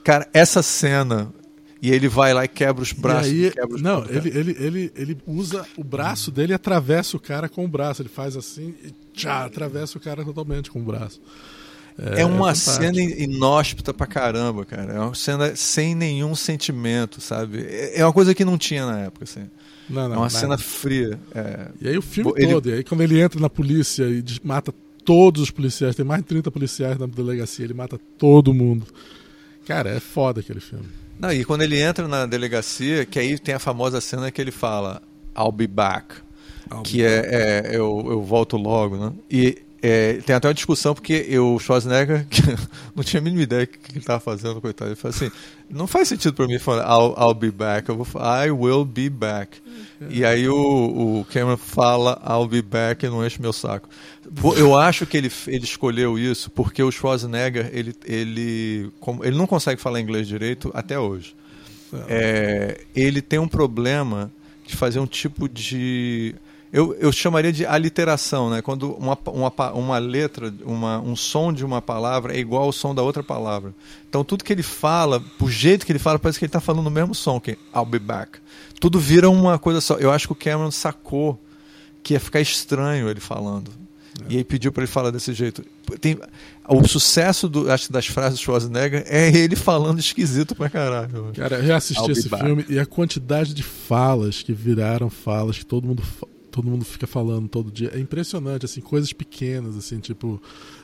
Cara, 0.04 0.28
essa 0.34 0.62
cena 0.62 1.34
e 1.84 1.92
ele 1.92 2.08
vai 2.08 2.34
lá 2.34 2.46
e 2.46 2.48
quebra 2.48 2.82
os 2.82 2.94
braços. 2.94 3.30
Aí, 3.30 3.52
os 3.70 3.82
não, 3.82 4.06
ele, 4.06 4.30
ele, 4.30 4.56
ele, 4.58 4.92
ele 4.96 5.18
usa 5.28 5.66
o 5.76 5.84
braço 5.84 6.32
dele 6.32 6.54
e 6.54 6.56
atravessa 6.56 7.18
o 7.18 7.20
cara 7.20 7.50
com 7.50 7.66
o 7.66 7.68
braço. 7.68 8.02
Ele 8.02 8.08
faz 8.08 8.38
assim 8.38 8.74
e 8.86 8.94
tchá, 9.14 9.44
atravessa 9.44 9.98
o 9.98 10.02
cara 10.02 10.24
totalmente 10.24 10.72
com 10.72 10.80
o 10.80 10.84
braço. 10.84 11.22
É, 11.98 12.22
é 12.22 12.26
uma 12.26 12.52
é 12.52 12.56
cena 12.56 13.02
inóspita 13.02 13.94
pra 13.94 14.08
caramba, 14.08 14.66
cara. 14.66 14.94
É 14.94 15.00
uma 15.00 15.16
cena 15.16 15.56
sem 15.56 15.94
nenhum 15.94 16.36
sentimento, 16.36 17.22
sabe? 17.22 17.66
É, 17.66 18.00
é 18.00 18.06
uma 18.06 18.14
coisa 18.14 18.34
que 18.34 18.44
não 18.44 18.58
tinha 18.58 18.86
na 18.86 19.00
época, 19.02 19.26
assim. 19.26 19.50
Não, 19.90 20.04
não, 20.04 20.16
é 20.16 20.18
uma 20.18 20.22
nada. 20.22 20.30
cena 20.30 20.58
fria. 20.58 21.20
É... 21.36 21.68
E 21.82 21.88
aí 21.90 21.98
o 21.98 22.02
filme 22.02 22.34
todo, 22.34 22.70
e 22.70 22.74
aí 22.74 22.84
quando 22.84 23.02
ele 23.02 23.20
entra 23.20 23.40
na 23.40 23.50
polícia 23.50 24.04
e 24.06 24.24
mata 24.44 24.74
todos 25.06 25.42
os 25.42 25.52
policiais, 25.52 25.96
tem 25.96 26.06
mais 26.06 26.22
de 26.22 26.28
30 26.28 26.50
policiais 26.50 26.98
na 26.98 27.06
delegacia, 27.06 27.66
ele 27.66 27.74
mata 27.74 28.00
todo 28.18 28.54
mundo. 28.54 28.88
Cara, 29.66 29.90
é 29.90 30.00
foda 30.00 30.40
aquele 30.40 30.60
filme. 30.60 30.86
Não, 31.20 31.32
e 31.32 31.46
quando 31.46 31.62
ele 31.62 31.80
entra 31.80 32.08
na 32.08 32.26
delegacia, 32.26 33.06
que 33.06 33.20
aí 33.20 33.38
tem 33.38 33.56
a 33.56 33.60
famosa 33.60 34.02
cena 34.02 34.32
que 34.32 34.42
ele 34.42 34.52
fala 34.52 35.02
I'll 35.38 35.52
be 35.52 35.68
back. 35.68 36.16
I'll 36.72 36.84
que 36.84 36.98
be 36.98 37.04
é, 37.04 37.22
back. 37.22 37.36
é, 37.36 37.76
eu, 37.76 38.06
eu 38.10 38.24
volto 38.24 38.58
logo, 38.58 38.98
né? 38.98 39.14
E 39.30 39.63
é, 39.86 40.14
tem 40.26 40.34
até 40.34 40.48
uma 40.48 40.54
discussão 40.54 40.94
porque 40.94 41.26
eu, 41.28 41.56
o 41.56 41.60
Schwarzenegger 41.60 42.26
não 42.96 43.04
tinha 43.04 43.20
a 43.20 43.24
mínima 43.24 43.44
ideia 43.44 43.66
do 43.66 43.68
que 43.68 43.92
ele 43.92 44.00
estava 44.00 44.22
fazendo, 44.22 44.62
coitado. 44.62 44.92
Ele 44.92 44.96
falou 44.96 45.14
assim: 45.14 45.30
não 45.70 45.88
faz 45.88 46.08
sentido 46.08 46.34
para 46.34 46.48
mim 46.48 46.58
falar 46.58 46.90
I'll, 46.90 47.14
I'll, 47.20 47.34
be 47.34 47.52
back. 47.52 47.90
Eu 47.90 47.98
vou 47.98 48.06
falar 48.06 48.48
I 48.48 48.52
will 48.52 48.86
be 48.86 49.10
back. 49.10 49.62
E 50.10 50.24
aí 50.24 50.48
o, 50.48 50.56
o 50.56 51.26
Cameron 51.26 51.58
fala 51.58 52.22
I'll 52.26 52.48
be 52.48 52.62
back 52.62 53.06
e 53.06 53.10
não 53.10 53.26
enche 53.26 53.42
meu 53.42 53.52
saco. 53.52 53.90
Eu 54.56 54.74
acho 54.74 55.06
que 55.06 55.18
ele, 55.18 55.30
ele 55.48 55.66
escolheu 55.66 56.18
isso 56.18 56.50
porque 56.50 56.82
o 56.82 56.90
Schwarzenegger 56.90 57.70
ele, 57.74 57.94
ele, 58.06 58.90
ele 59.22 59.38
não 59.38 59.46
consegue 59.46 59.82
falar 59.82 60.00
inglês 60.00 60.30
direito 60.30 60.72
até 60.74 60.98
hoje. 60.98 61.36
É, 62.08 62.80
ele 62.96 63.22
tem 63.22 63.38
um 63.38 63.50
problema 63.50 64.32
de 64.66 64.78
fazer 64.78 65.00
um 65.00 65.06
tipo 65.06 65.50
de 65.50 66.36
eu, 66.74 66.96
eu 66.96 67.12
chamaria 67.12 67.54
de 67.54 67.68
aliteração, 67.68 68.50
né? 68.50 68.60
Quando 68.60 68.94
uma, 68.94 69.16
uma, 69.28 69.74
uma 69.74 69.98
letra, 70.00 70.52
uma, 70.66 71.00
um 71.00 71.16
som 71.16 71.54
de 71.54 71.64
uma 71.64 71.84
palavra 71.84 72.36
é 72.36 72.40
igual 72.40 72.64
ao 72.64 72.72
som 72.72 72.96
da 72.96 73.04
outra 73.04 73.22
palavra. 73.22 73.76
Então 74.10 74.24
tudo 74.24 74.44
que 74.44 74.52
ele 74.52 74.64
fala, 74.64 75.24
o 75.40 75.52
jeito 75.52 75.86
que 75.86 75.92
ele 75.92 76.00
fala, 76.00 76.18
parece 76.18 76.40
que 76.40 76.46
ele 76.46 76.50
está 76.50 76.60
falando 76.60 76.88
o 76.88 76.92
mesmo 76.92 77.14
som, 77.14 77.40
que 77.40 77.60
I'll 77.76 77.86
be 77.86 78.00
back. 78.00 78.40
Tudo 78.80 79.00
vira 79.00 79.30
uma 79.30 79.60
coisa 79.60 79.80
só. 79.80 79.98
Eu 79.98 80.12
acho 80.12 80.26
que 80.26 80.34
o 80.34 80.36
Cameron 80.36 80.72
sacou 80.72 81.40
que 82.02 82.16
ia 82.16 82.20
ficar 82.20 82.42
estranho 82.42 83.08
ele 83.08 83.20
falando. 83.20 83.70
É. 84.28 84.34
E 84.34 84.38
aí 84.38 84.44
pediu 84.44 84.72
para 84.72 84.82
ele 84.82 84.92
falar 84.92 85.12
desse 85.12 85.32
jeito. 85.32 85.64
Tem, 86.02 86.18
o 86.68 86.88
sucesso 86.88 87.48
do, 87.48 87.72
acho, 87.72 87.92
das 87.92 88.08
frases 88.08 88.40
do 88.40 88.44
Schwarzenegger 88.44 89.04
é 89.06 89.30
ele 89.30 89.56
falando 89.56 90.00
esquisito 90.00 90.56
pra 90.56 90.72
caralho. 90.72 91.32
Cara, 91.36 91.58
eu 91.58 91.64
reassisti 91.64 92.12
esse 92.12 92.30
back. 92.30 92.44
filme 92.44 92.66
e 92.68 92.80
a 92.80 92.86
quantidade 92.86 93.54
de 93.54 93.62
falas 93.62 94.42
que 94.42 94.54
viraram 94.54 95.08
falas 95.08 95.60
que 95.60 95.66
todo 95.66 95.88
mundo 95.88 96.02
todo 96.54 96.70
mundo 96.70 96.86
fica 96.86 97.08
falando 97.08 97.50
todo 97.50 97.72
dia. 97.72 97.92
É 97.94 98.00
impressionante, 98.00 98.66
assim, 98.66 98.80
coisas 98.80 99.12
pequenas, 99.12 99.76
assim, 99.76 100.00
tipo. 100.00 100.40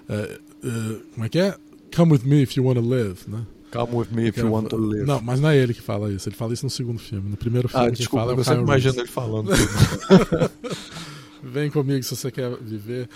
Uh, 0.09 0.67
uh, 0.67 1.01
como 1.13 1.25
é 1.25 1.29
que 1.29 1.37
é? 1.37 1.55
Come 1.95 2.13
with 2.13 2.23
me 2.25 2.41
if 2.41 2.57
you 2.57 2.65
want 2.65 2.77
to 2.77 2.81
live, 2.81 3.19
né? 3.27 3.45
Come 3.71 3.95
with 3.95 4.07
me 4.11 4.27
if 4.27 4.37
you 4.37 4.51
want 4.51 4.67
to 4.69 4.77
live. 4.77 5.05
Não, 5.05 5.21
mas 5.21 5.39
não 5.39 5.49
é 5.49 5.57
ele 5.57 5.75
que 5.75 5.81
fala 5.81 6.11
isso. 6.11 6.27
Ele 6.27 6.35
fala 6.35 6.53
isso 6.53 6.65
no 6.65 6.71
segundo 6.71 6.97
filme. 6.97 7.29
No 7.29 7.37
primeiro 7.37 7.67
ah, 7.67 7.71
filme, 7.71 7.87
ah, 7.87 7.91
desculpa, 7.91 8.25
fala 8.25 8.39
eu 8.39 8.43
sempre 8.43 8.63
imagino 8.63 8.99
ele 8.99 9.07
falando. 9.07 9.51
Vem 11.43 11.69
comigo 11.69 12.01
se 12.01 12.15
você 12.15 12.31
quer 12.31 12.51
viver. 12.57 13.07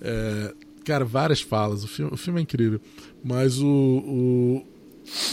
É, 0.00 0.54
cara, 0.86 1.04
várias 1.04 1.42
falas. 1.42 1.84
O 1.84 1.88
filme, 1.88 2.14
o 2.14 2.16
filme 2.16 2.40
é 2.40 2.42
incrível. 2.42 2.80
Mas 3.22 3.58
o, 3.58 3.66
o, 3.66 4.66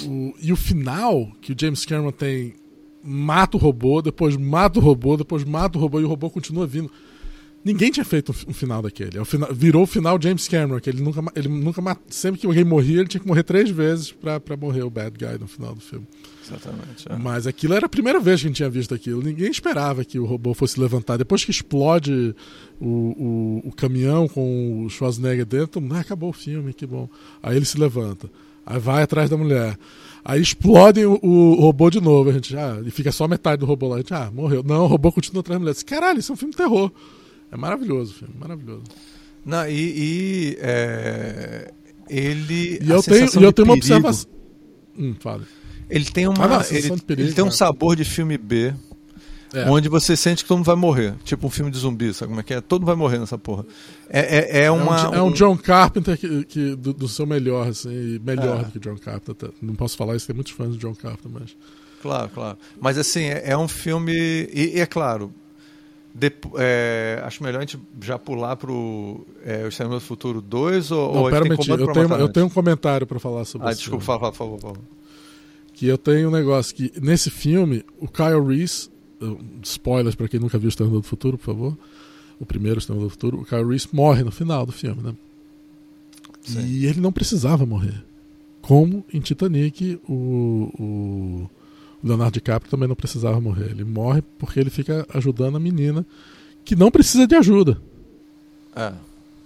o. 0.05 0.33
E 0.41 0.51
o 0.51 0.57
final 0.57 1.31
que 1.41 1.53
o 1.53 1.55
James 1.57 1.85
Cameron 1.85 2.11
tem 2.11 2.53
mata 3.05 3.55
o 3.55 3.59
robô, 3.59 4.01
depois 4.01 4.35
mata 4.35 4.79
o 4.79 4.81
robô, 4.81 5.15
depois 5.15 5.43
mata 5.43 5.77
o 5.77 5.81
robô 5.81 5.99
e 5.99 6.03
o 6.03 6.07
robô 6.07 6.29
continua 6.29 6.65
vindo. 6.65 6.91
Ninguém 7.65 7.89
tinha 7.89 8.05
feito 8.05 8.31
um, 8.47 8.53
final 8.53 8.79
daquele. 8.79 9.17
É 9.17 9.21
o 9.21 9.25
final, 9.25 9.51
virou 9.51 9.83
o 9.83 9.87
final 9.87 10.21
James 10.21 10.47
Cameron, 10.47 10.79
que 10.79 10.87
ele 10.87 11.01
nunca, 11.01 11.23
ele 11.35 11.47
nunca 11.47 11.97
sempre 12.07 12.39
que 12.39 12.45
alguém 12.45 12.63
morria, 12.63 12.99
ele 12.99 13.07
tinha 13.07 13.19
que 13.19 13.27
morrer 13.27 13.41
três 13.41 13.71
vezes 13.71 14.11
para 14.11 14.55
morrer 14.55 14.83
o 14.83 14.89
bad 14.91 15.17
guy 15.17 15.39
no 15.39 15.47
final 15.47 15.73
do 15.73 15.81
filme. 15.81 16.05
Exatamente. 16.45 17.11
É. 17.11 17.15
Mas 17.17 17.47
aquilo 17.47 17.73
era 17.73 17.87
a 17.87 17.89
primeira 17.89 18.19
vez 18.19 18.39
que 18.39 18.45
a 18.45 18.49
gente 18.49 18.57
tinha 18.57 18.69
visto 18.69 18.93
aquilo. 18.93 19.23
Ninguém 19.23 19.49
esperava 19.49 20.05
que 20.05 20.19
o 20.19 20.25
robô 20.25 20.53
fosse 20.53 20.79
levantar. 20.79 21.17
Depois 21.17 21.43
que 21.43 21.49
explode 21.49 22.35
o, 22.79 22.85
o, 22.85 23.61
o 23.69 23.71
caminhão 23.71 24.27
com 24.27 24.85
o 24.85 24.89
Schwarzenegger 24.91 25.47
dentro, 25.47 25.83
ah, 25.91 26.01
acabou 26.01 26.29
o 26.29 26.33
filme, 26.33 26.71
que 26.71 26.85
bom. 26.85 27.09
Aí 27.41 27.55
ele 27.55 27.65
se 27.65 27.79
levanta. 27.79 28.29
Aí 28.63 28.77
vai 28.77 29.01
atrás 29.01 29.27
da 29.27 29.37
mulher. 29.37 29.75
Aí 30.27 30.41
explodem 30.41 31.05
o, 31.05 31.19
o, 31.21 31.61
robô 31.61 31.91
de 31.91 32.01
novo. 32.01 32.31
A 32.31 32.33
gente 32.33 32.51
já. 32.51 32.81
E 32.83 32.89
fica 32.89 33.11
só 33.11 33.27
metade 33.27 33.59
do 33.59 33.65
robô 33.67 33.89
lá. 33.89 33.97
A 33.97 33.99
gente, 33.99 34.11
ah, 34.11 34.31
morreu. 34.33 34.63
Não, 34.63 34.85
o 34.85 34.87
robô 34.87 35.11
continua 35.11 35.41
atrás 35.41 35.59
da 35.59 35.63
mulher. 35.63 35.75
Caralho, 35.83 36.17
isso 36.17 36.31
é 36.31 36.33
um 36.33 36.35
filme 36.35 36.51
de 36.51 36.57
terror. 36.57 36.91
É 37.51 37.55
maravilhoso 37.55 38.11
o 38.11 38.15
filme, 38.15 38.33
maravilhoso. 38.39 38.83
Não, 39.45 39.67
e. 39.67 39.73
e 39.73 40.57
é, 40.59 41.71
ele. 42.09 42.79
E 42.81 42.89
eu 42.89 43.03
tenho, 43.03 43.29
e 43.39 43.43
eu 43.43 43.53
tenho 43.53 43.67
uma 43.67 43.75
observação. 43.75 44.27
Hum, 44.97 45.13
fala. 45.19 45.43
Ele 45.87 46.05
tem 46.05 46.27
uma. 46.27 46.59
Ah, 46.59 46.65
ele, 46.71 47.01
perigo, 47.01 47.27
ele, 47.27 47.33
tem 47.35 47.45
um 47.45 47.51
sabor 47.51 47.95
de 47.95 48.03
filme 48.03 48.35
B 48.35 48.73
é. 49.55 49.69
Onde 49.69 49.89
você 49.89 50.15
sente 50.15 50.43
que 50.43 50.47
todo 50.47 50.57
mundo 50.57 50.65
vai 50.65 50.75
morrer. 50.75 51.15
Tipo 51.23 51.47
um 51.47 51.49
filme 51.49 51.71
de 51.71 51.77
zumbi, 51.77 52.13
sabe 52.13 52.29
como 52.29 52.39
é 52.39 52.43
que 52.43 52.53
é? 52.53 52.61
Todo 52.61 52.81
mundo 52.81 52.87
vai 52.87 52.95
morrer 52.95 53.19
nessa 53.19 53.37
porra. 53.37 53.65
É, 54.09 54.59
é, 54.59 54.63
é 54.65 54.71
uma. 54.71 54.97
É 54.97 55.09
um, 55.09 55.13
é 55.15 55.21
um 55.23 55.31
John 55.31 55.57
Carpenter 55.57 56.17
que, 56.17 56.43
que 56.45 56.75
do, 56.75 56.93
do, 56.93 57.07
seu 57.07 57.25
melhor, 57.25 57.67
assim, 57.67 58.19
melhor 58.23 58.61
é. 58.61 58.63
do 58.63 58.71
que 58.71 58.79
John 58.79 58.97
Carpenter. 58.97 59.49
Não 59.61 59.75
posso 59.75 59.97
falar 59.97 60.15
isso, 60.15 60.27
tem 60.27 60.35
muitos 60.35 60.53
fãs 60.53 60.73
de 60.73 60.77
John 60.77 60.95
Carpenter, 60.95 61.31
mas. 61.31 61.55
Claro, 62.01 62.29
claro. 62.29 62.57
Mas 62.79 62.97
assim, 62.97 63.23
é, 63.23 63.51
é 63.51 63.57
um 63.57 63.67
filme. 63.67 64.13
E, 64.13 64.73
e 64.75 64.79
é 64.79 64.85
claro, 64.85 65.33
de, 66.15 66.31
é, 66.57 67.21
acho 67.25 67.43
melhor 67.43 67.57
a 67.57 67.61
gente 67.61 67.77
já 68.01 68.17
pular 68.17 68.55
pro 68.55 69.27
é, 69.43 69.65
O 69.65 69.67
Exterminador 69.67 69.99
do 69.99 70.05
Futuro 70.05 70.41
2 70.41 70.91
ou, 70.91 71.13
Não, 71.13 71.23
ou 71.23 71.29
pera 71.29 71.45
eu, 71.45 71.93
tenho, 71.93 72.13
eu 72.13 72.29
tenho 72.29 72.45
um 72.45 72.49
comentário 72.49 73.05
para 73.05 73.19
falar 73.19 73.43
sobre 73.43 73.67
isso. 73.67 73.75
Ah, 73.75 73.77
desculpa, 73.77 74.05
fala, 74.05 74.31
por 74.31 74.37
favor. 74.37 74.77
Que 75.73 75.87
eu 75.87 75.97
tenho 75.97 76.29
um 76.29 76.31
negócio 76.31 76.73
que, 76.73 76.93
nesse 77.01 77.29
filme, 77.29 77.83
o 77.99 78.07
Kyle 78.07 78.41
Reese 78.47 78.89
spoilers 79.63 80.15
para 80.15 80.27
quem 80.27 80.39
nunca 80.39 80.57
viu 80.57 80.67
o 80.67 80.69
Exterminador 80.69 81.01
do 81.01 81.07
Futuro, 81.07 81.37
por 81.37 81.45
favor. 81.45 81.77
O 82.39 82.45
primeiro 82.45 82.79
Exterminador 82.79 83.09
do 83.09 83.11
Futuro, 83.11 83.41
o 83.41 83.45
Kyle 83.45 83.67
Reese 83.67 83.87
morre 83.91 84.23
no 84.23 84.31
final 84.31 84.65
do 84.65 84.71
filme, 84.71 85.01
né? 85.01 85.15
Sim. 86.41 86.65
E 86.65 86.85
ele 86.85 86.99
não 86.99 87.11
precisava 87.11 87.65
morrer. 87.65 88.03
Como 88.61 89.03
em 89.13 89.19
Titanic, 89.19 89.99
o, 90.07 90.71
o 90.79 91.49
Leonardo 92.03 92.33
DiCaprio 92.33 92.69
também 92.69 92.87
não 92.87 92.95
precisava 92.95 93.39
morrer. 93.39 93.71
Ele 93.71 93.83
morre 93.83 94.21
porque 94.37 94.59
ele 94.59 94.69
fica 94.69 95.05
ajudando 95.13 95.55
a 95.55 95.59
menina 95.59 96.05
que 96.63 96.75
não 96.75 96.91
precisa 96.91 97.27
de 97.27 97.35
ajuda. 97.35 97.81
É. 98.75 98.91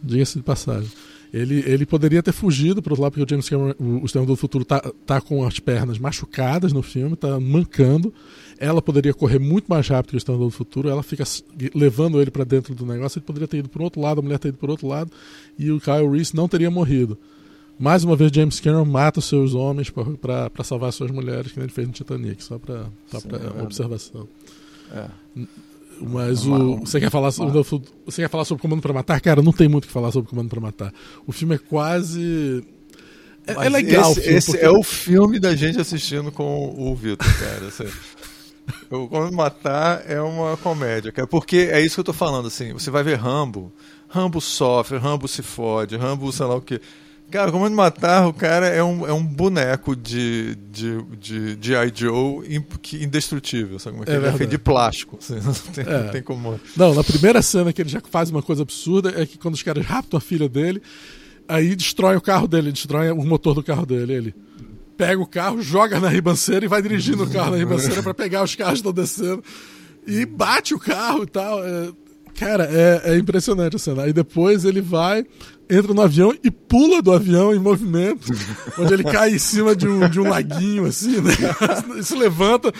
Diga-se 0.01 0.37
de 0.37 0.43
passagem. 0.43 0.89
Ele, 1.31 1.63
ele 1.67 1.85
poderia 1.85 2.23
ter 2.23 2.31
fugido 2.31 2.81
para 2.81 2.91
outro 2.91 3.03
lado, 3.03 3.11
porque 3.11 3.23
o 3.23 3.29
James 3.29 3.47
Cameron, 3.47 3.75
o, 3.79 4.05
Exterminador 4.05 4.35
do 4.35 4.39
Futuro, 4.39 4.65
tá, 4.65 4.81
tá 5.05 5.21
com 5.21 5.45
as 5.45 5.59
pernas 5.59 5.99
machucadas 5.99 6.73
no 6.73 6.81
filme, 6.81 7.15
tá 7.15 7.39
mancando. 7.39 8.13
Ela 8.57 8.81
poderia 8.81 9.13
correr 9.13 9.39
muito 9.39 9.67
mais 9.67 9.87
rápido 9.87 10.11
que 10.11 10.15
o 10.15 10.17
Exterminador 10.17 10.49
do 10.49 10.55
Futuro, 10.55 10.89
ela 10.89 11.03
fica 11.03 11.23
levando 11.75 12.19
ele 12.19 12.31
para 12.31 12.43
dentro 12.43 12.73
do 12.73 12.85
negócio, 12.85 13.19
ele 13.19 13.25
poderia 13.25 13.47
ter 13.47 13.57
ido 13.57 13.69
para 13.69 13.83
outro 13.83 14.01
lado, 14.01 14.19
a 14.19 14.21
mulher 14.23 14.39
ter 14.39 14.49
ido 14.49 14.57
para 14.57 14.71
outro 14.71 14.87
lado, 14.87 15.11
e 15.57 15.71
o 15.71 15.79
Kyle 15.79 16.09
Reese 16.09 16.35
não 16.35 16.47
teria 16.47 16.71
morrido. 16.71 17.17
Mais 17.77 18.03
uma 18.03 18.15
vez, 18.15 18.31
James 18.33 18.59
Cameron 18.59 18.83
mata 18.83 19.19
os 19.19 19.25
seus 19.25 19.53
homens 19.53 19.89
para 19.89 20.63
salvar 20.63 20.91
suas 20.91 21.11
mulheres, 21.11 21.51
que 21.51 21.59
ele 21.59 21.69
fez 21.69 21.87
no 21.87 21.93
Titanic, 21.93 22.43
só 22.43 22.59
para 22.59 22.87
é 23.13 23.63
observação. 23.63 24.27
É. 24.91 25.07
Mas 26.01 26.45
o, 26.45 26.77
você 26.77 26.99
quer 26.99 27.09
falar 27.11 27.31
sobre 27.31 27.61
você 28.05 28.21
quer 28.21 28.29
falar 28.29 28.45
sobre 28.45 28.61
Comando 28.61 28.81
para 28.81 28.93
Matar, 28.93 29.19
cara? 29.19 29.41
Não 29.41 29.51
tem 29.51 29.67
muito 29.67 29.85
o 29.85 29.87
que 29.87 29.93
falar 29.93 30.11
sobre 30.11 30.29
Comando 30.29 30.49
para 30.49 30.61
Matar. 30.61 30.93
O 31.27 31.31
filme 31.31 31.55
é 31.55 31.57
quase 31.57 32.63
é, 33.57 33.65
é 33.65 33.69
legal. 33.69 34.11
Esse, 34.11 34.29
esse 34.29 34.51
porque... 34.51 34.65
é 34.65 34.69
o 34.69 34.83
filme 34.83 35.39
da 35.39 35.55
gente 35.55 35.79
assistindo 35.79 36.31
com 36.31 36.75
o 36.77 36.95
Vitor, 36.95 37.27
cara. 37.39 37.67
Assim. 37.67 37.85
o 38.91 39.07
Comando 39.07 39.35
Matar 39.35 40.03
é 40.07 40.21
uma 40.21 40.55
comédia, 40.57 41.11
cara. 41.11 41.27
Porque 41.27 41.69
é 41.71 41.81
isso 41.81 41.95
que 41.95 41.99
eu 42.01 42.05
tô 42.05 42.13
falando, 42.13 42.47
assim. 42.47 42.73
Você 42.73 42.91
vai 42.91 43.03
ver 43.03 43.15
Rambo, 43.15 43.71
Rambo 44.07 44.39
sofre, 44.39 44.97
Rambo 44.97 45.27
se 45.27 45.41
fode, 45.41 45.95
Rambo 45.97 46.31
sei 46.31 46.45
lá 46.45 46.55
o 46.55 46.61
que. 46.61 46.79
Cara, 47.31 47.51
Comando 47.51 47.75
Matar, 47.75 48.27
o 48.27 48.33
cara 48.33 48.67
é 48.67 48.83
um, 48.83 49.07
é 49.07 49.13
um 49.13 49.23
boneco 49.23 49.95
de, 49.95 50.55
de, 50.71 51.01
de, 51.19 51.55
de 51.55 51.73
I. 51.73 51.91
Joe 51.93 52.65
indestrutível, 52.93 53.77
sabe 53.77 53.97
como 53.97 54.03
é 54.03 54.05
que 54.05 54.11
é? 54.11 54.15
Ele 54.15 54.27
é 54.27 54.33
feito 54.33 54.49
de 54.49 54.57
plástico, 54.57 55.17
assim, 55.21 55.35
não, 55.45 55.53
tem, 55.53 55.85
é. 55.85 56.03
não 56.03 56.11
tem 56.11 56.23
como... 56.23 56.59
Não, 56.75 56.93
na 56.93 57.03
primeira 57.03 57.41
cena 57.41 57.71
que 57.71 57.81
ele 57.81 57.89
já 57.89 58.01
faz 58.09 58.31
uma 58.31 58.41
coisa 58.41 58.63
absurda 58.63 59.13
é 59.15 59.25
que 59.25 59.37
quando 59.37 59.53
os 59.53 59.63
caras 59.63 59.85
raptam 59.85 60.17
a 60.17 60.21
filha 60.21 60.49
dele, 60.49 60.81
aí 61.47 61.75
destrói 61.75 62.15
o 62.15 62.21
carro 62.21 62.47
dele, 62.47 62.71
destrói 62.71 63.11
o 63.11 63.23
motor 63.23 63.53
do 63.53 63.63
carro 63.63 63.85
dele, 63.85 64.13
ele 64.13 64.35
pega 64.97 65.21
o 65.21 65.27
carro, 65.27 65.61
joga 65.61 65.99
na 65.99 66.09
ribanceira 66.09 66.65
e 66.65 66.67
vai 66.67 66.81
dirigindo 66.81 67.23
o 67.23 67.29
carro 67.29 67.51
na 67.51 67.57
ribanceira 67.57 68.01
para 68.01 68.13
pegar 68.13 68.43
os 68.43 68.55
carros 68.55 68.81
que 68.81 68.87
estão 68.87 68.91
descendo 68.91 69.43
e 70.05 70.25
bate 70.25 70.73
o 70.73 70.79
carro 70.79 71.23
e 71.23 71.27
tal. 71.27 71.63
É 71.63 71.89
Cara, 72.39 72.69
é, 72.71 73.13
é 73.13 73.17
impressionante 73.17 73.75
a 73.75 73.79
cena. 73.79 74.03
Aí 74.03 74.13
depois 74.13 74.63
ele 74.63 74.79
vai, 74.79 75.25
entra 75.69 75.93
no 75.93 76.01
avião 76.01 76.33
e 76.41 76.49
pula 76.49 77.01
do 77.01 77.11
avião 77.11 77.53
em 77.53 77.59
movimento, 77.59 78.31
onde 78.79 78.93
ele 78.93 79.03
cai 79.03 79.31
em 79.31 79.37
cima 79.37 79.75
de 79.75 79.87
um, 79.87 80.07
de 80.07 80.21
um 80.21 80.29
laguinho, 80.29 80.85
assim, 80.85 81.19
né? 81.19 81.33
se 82.01 82.15
levanta, 82.15 82.71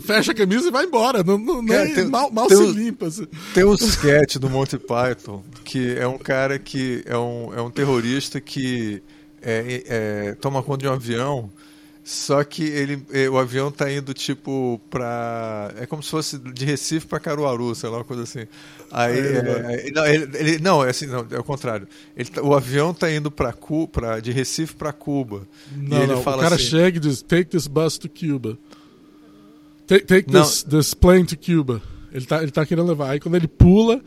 fecha 0.00 0.30
a 0.30 0.34
camisa 0.34 0.68
e 0.68 0.70
vai 0.70 0.84
embora. 0.84 1.24
Não, 1.24 1.36
não, 1.36 1.74
é, 1.74 1.88
tem, 1.88 2.04
mal, 2.04 2.30
mal 2.30 2.48
se 2.48 2.56
um, 2.56 2.70
limpa. 2.70 3.06
Assim. 3.06 3.26
Tem 3.52 3.64
um 3.64 3.74
sketch 3.74 4.36
do 4.36 4.48
Monty 4.48 4.78
Python 4.78 5.42
que 5.64 5.96
é 5.96 6.06
um 6.06 6.16
cara 6.16 6.58
que 6.58 7.02
é 7.04 7.18
um, 7.18 7.52
é 7.54 7.60
um 7.60 7.70
terrorista 7.70 8.40
que 8.40 9.02
é, 9.42 9.82
é, 9.86 10.34
toma 10.40 10.62
conta 10.62 10.82
de 10.82 10.88
um 10.88 10.92
avião 10.92 11.50
só 12.08 12.42
que 12.42 12.62
ele, 12.62 13.04
eh, 13.12 13.28
o 13.28 13.36
avião 13.36 13.70
tá 13.70 13.92
indo 13.92 14.14
tipo 14.14 14.80
pra. 14.88 15.70
É 15.76 15.84
como 15.84 16.02
se 16.02 16.08
fosse 16.08 16.38
de 16.38 16.64
Recife 16.64 17.06
para 17.06 17.20
Caruaru, 17.20 17.74
sei 17.74 17.90
lá, 17.90 17.98
uma 17.98 18.04
coisa 18.04 18.22
assim. 18.22 18.46
Aí. 18.90 19.18
É, 19.18 19.88
é, 19.88 19.90
não, 19.90 20.06
ele, 20.06 20.38
ele, 20.38 20.58
não, 20.58 20.82
é 20.82 20.88
assim, 20.88 21.04
não, 21.04 21.26
é 21.30 21.38
o 21.38 21.44
contrário. 21.44 21.86
Ele, 22.16 22.30
tá, 22.30 22.40
o 22.40 22.54
avião 22.54 22.94
tá 22.94 23.12
indo 23.12 23.30
pra, 23.30 23.52
Cu, 23.52 23.86
pra, 23.86 24.20
de 24.20 24.32
Recife 24.32 24.74
para 24.74 24.90
Cuba. 24.90 25.46
Não, 25.76 26.06
não, 26.06 26.20
o 26.20 26.24
cara 26.24 26.54
assim, 26.54 26.64
chega 26.64 26.96
e 26.96 27.00
diz: 27.00 27.20
Take 27.20 27.50
this 27.50 27.66
bus 27.66 27.98
to 27.98 28.08
Cuba. 28.08 28.56
Take, 29.86 30.06
take 30.06 30.32
this, 30.32 30.62
this 30.62 30.94
plane 30.94 31.26
to 31.26 31.36
Cuba. 31.36 31.82
Ele 32.10 32.24
tá, 32.24 32.42
ele 32.42 32.50
tá 32.50 32.64
querendo 32.64 32.88
levar. 32.88 33.10
Aí 33.10 33.20
quando 33.20 33.34
ele 33.34 33.48
pula 33.48 34.00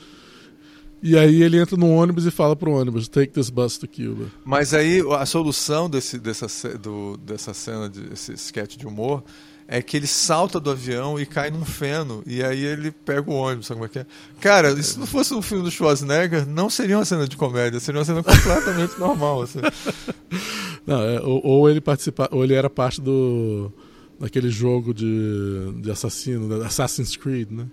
e 1.02 1.18
aí 1.18 1.42
ele 1.42 1.60
entra 1.60 1.76
no 1.76 1.90
ônibus 1.90 2.26
e 2.26 2.32
fala 2.32 2.56
pro 2.56 2.72
ônibus, 2.72 3.08
take 3.08 3.34
this 3.34 3.50
bus 3.50 3.78
to 3.78 3.88
Cuba. 3.88 4.26
Mas 4.46 4.74
aí 4.74 5.02
a 5.18 5.26
solução 5.26 5.90
desse, 5.90 6.20
dessa, 6.20 6.78
do, 6.78 7.18
dessa 7.18 7.54
cena, 7.54 7.90
desse 7.90 8.34
sketch 8.34 8.78
de 8.78 8.86
humor, 8.86 9.24
é 9.68 9.82
que 9.82 9.96
ele 9.96 10.06
salta 10.06 10.60
do 10.60 10.70
avião 10.70 11.20
e 11.20 11.26
cai 11.26 11.50
num 11.50 11.64
feno. 11.64 12.22
E 12.28 12.44
aí 12.44 12.64
ele 12.64 12.92
pega 12.92 13.32
o 13.32 13.34
ônibus, 13.34 13.68
sabe 13.68 13.80
como 13.80 13.86
é 13.86 13.90
que 13.90 14.00
é? 14.00 14.06
Cara, 14.42 14.76
se 14.84 15.00
não 15.00 15.08
fosse 15.08 15.34
um 15.34 15.42
filme 15.42 15.64
do 15.64 15.72
Schwarzenegger, 15.72 16.46
não 16.46 16.70
seria 16.70 16.98
uma 16.98 17.06
cena 17.06 17.28
de 17.28 17.38
comédia, 17.38 17.80
seria 17.80 18.00
uma 18.00 18.06
cena 18.06 18.22
completamente 18.22 18.98
normal. 19.00 19.44
Assim. 19.44 19.60
Não, 20.86 21.02
é, 21.02 21.22
ou, 21.22 21.42
ou, 21.46 21.70
ele 21.70 21.80
participa, 21.80 22.28
ou 22.32 22.44
ele 22.44 22.54
era 22.54 22.70
parte 22.70 23.00
do 23.00 23.72
daquele 24.20 24.52
jogo 24.52 24.94
de, 24.94 25.72
de 25.82 25.90
assassino, 25.90 26.62
Assassin's 26.64 27.16
Creed, 27.16 27.50
né? 27.50 27.66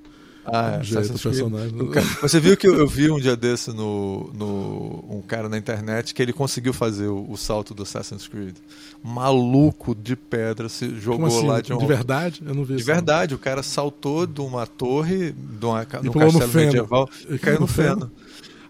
Ah, 0.52 0.80
jeito 0.82 1.18
personagem. 1.18 1.72
Você 2.20 2.40
viu 2.40 2.56
que 2.56 2.66
eu, 2.66 2.76
eu, 2.78 2.86
vi 2.86 3.10
um 3.10 3.18
dia 3.18 3.36
desse 3.36 3.70
no, 3.70 4.30
no 4.34 5.04
um 5.08 5.22
cara 5.22 5.48
na 5.48 5.58
internet 5.58 6.14
que 6.14 6.22
ele 6.22 6.32
conseguiu 6.32 6.72
fazer 6.72 7.06
o, 7.06 7.30
o 7.30 7.36
salto 7.36 7.74
do 7.74 7.82
Assassin's 7.82 8.26
Creed. 8.26 8.56
Maluco 9.02 9.94
de 9.94 10.16
pedra 10.16 10.68
se 10.68 10.98
jogou 10.98 11.26
assim? 11.26 11.46
lá 11.46 11.60
de 11.60 11.72
um. 11.72 11.78
De 11.78 11.86
verdade? 11.86 12.42
Eu 12.44 12.54
não 12.54 12.64
vi 12.64 12.76
De 12.76 12.82
verdade, 12.82 13.34
o 13.34 13.38
cara 13.38 13.62
saltou 13.62 14.26
de 14.26 14.40
uma 14.40 14.66
torre, 14.66 15.32
de, 15.32 15.66
uma, 15.66 15.84
de 15.84 16.08
um 16.08 16.12
castelo 16.12 16.52
medieval 16.52 17.08
e 17.28 17.38
caiu 17.38 17.60
no 17.60 17.66
feno. 17.66 18.00
feno. 18.00 18.12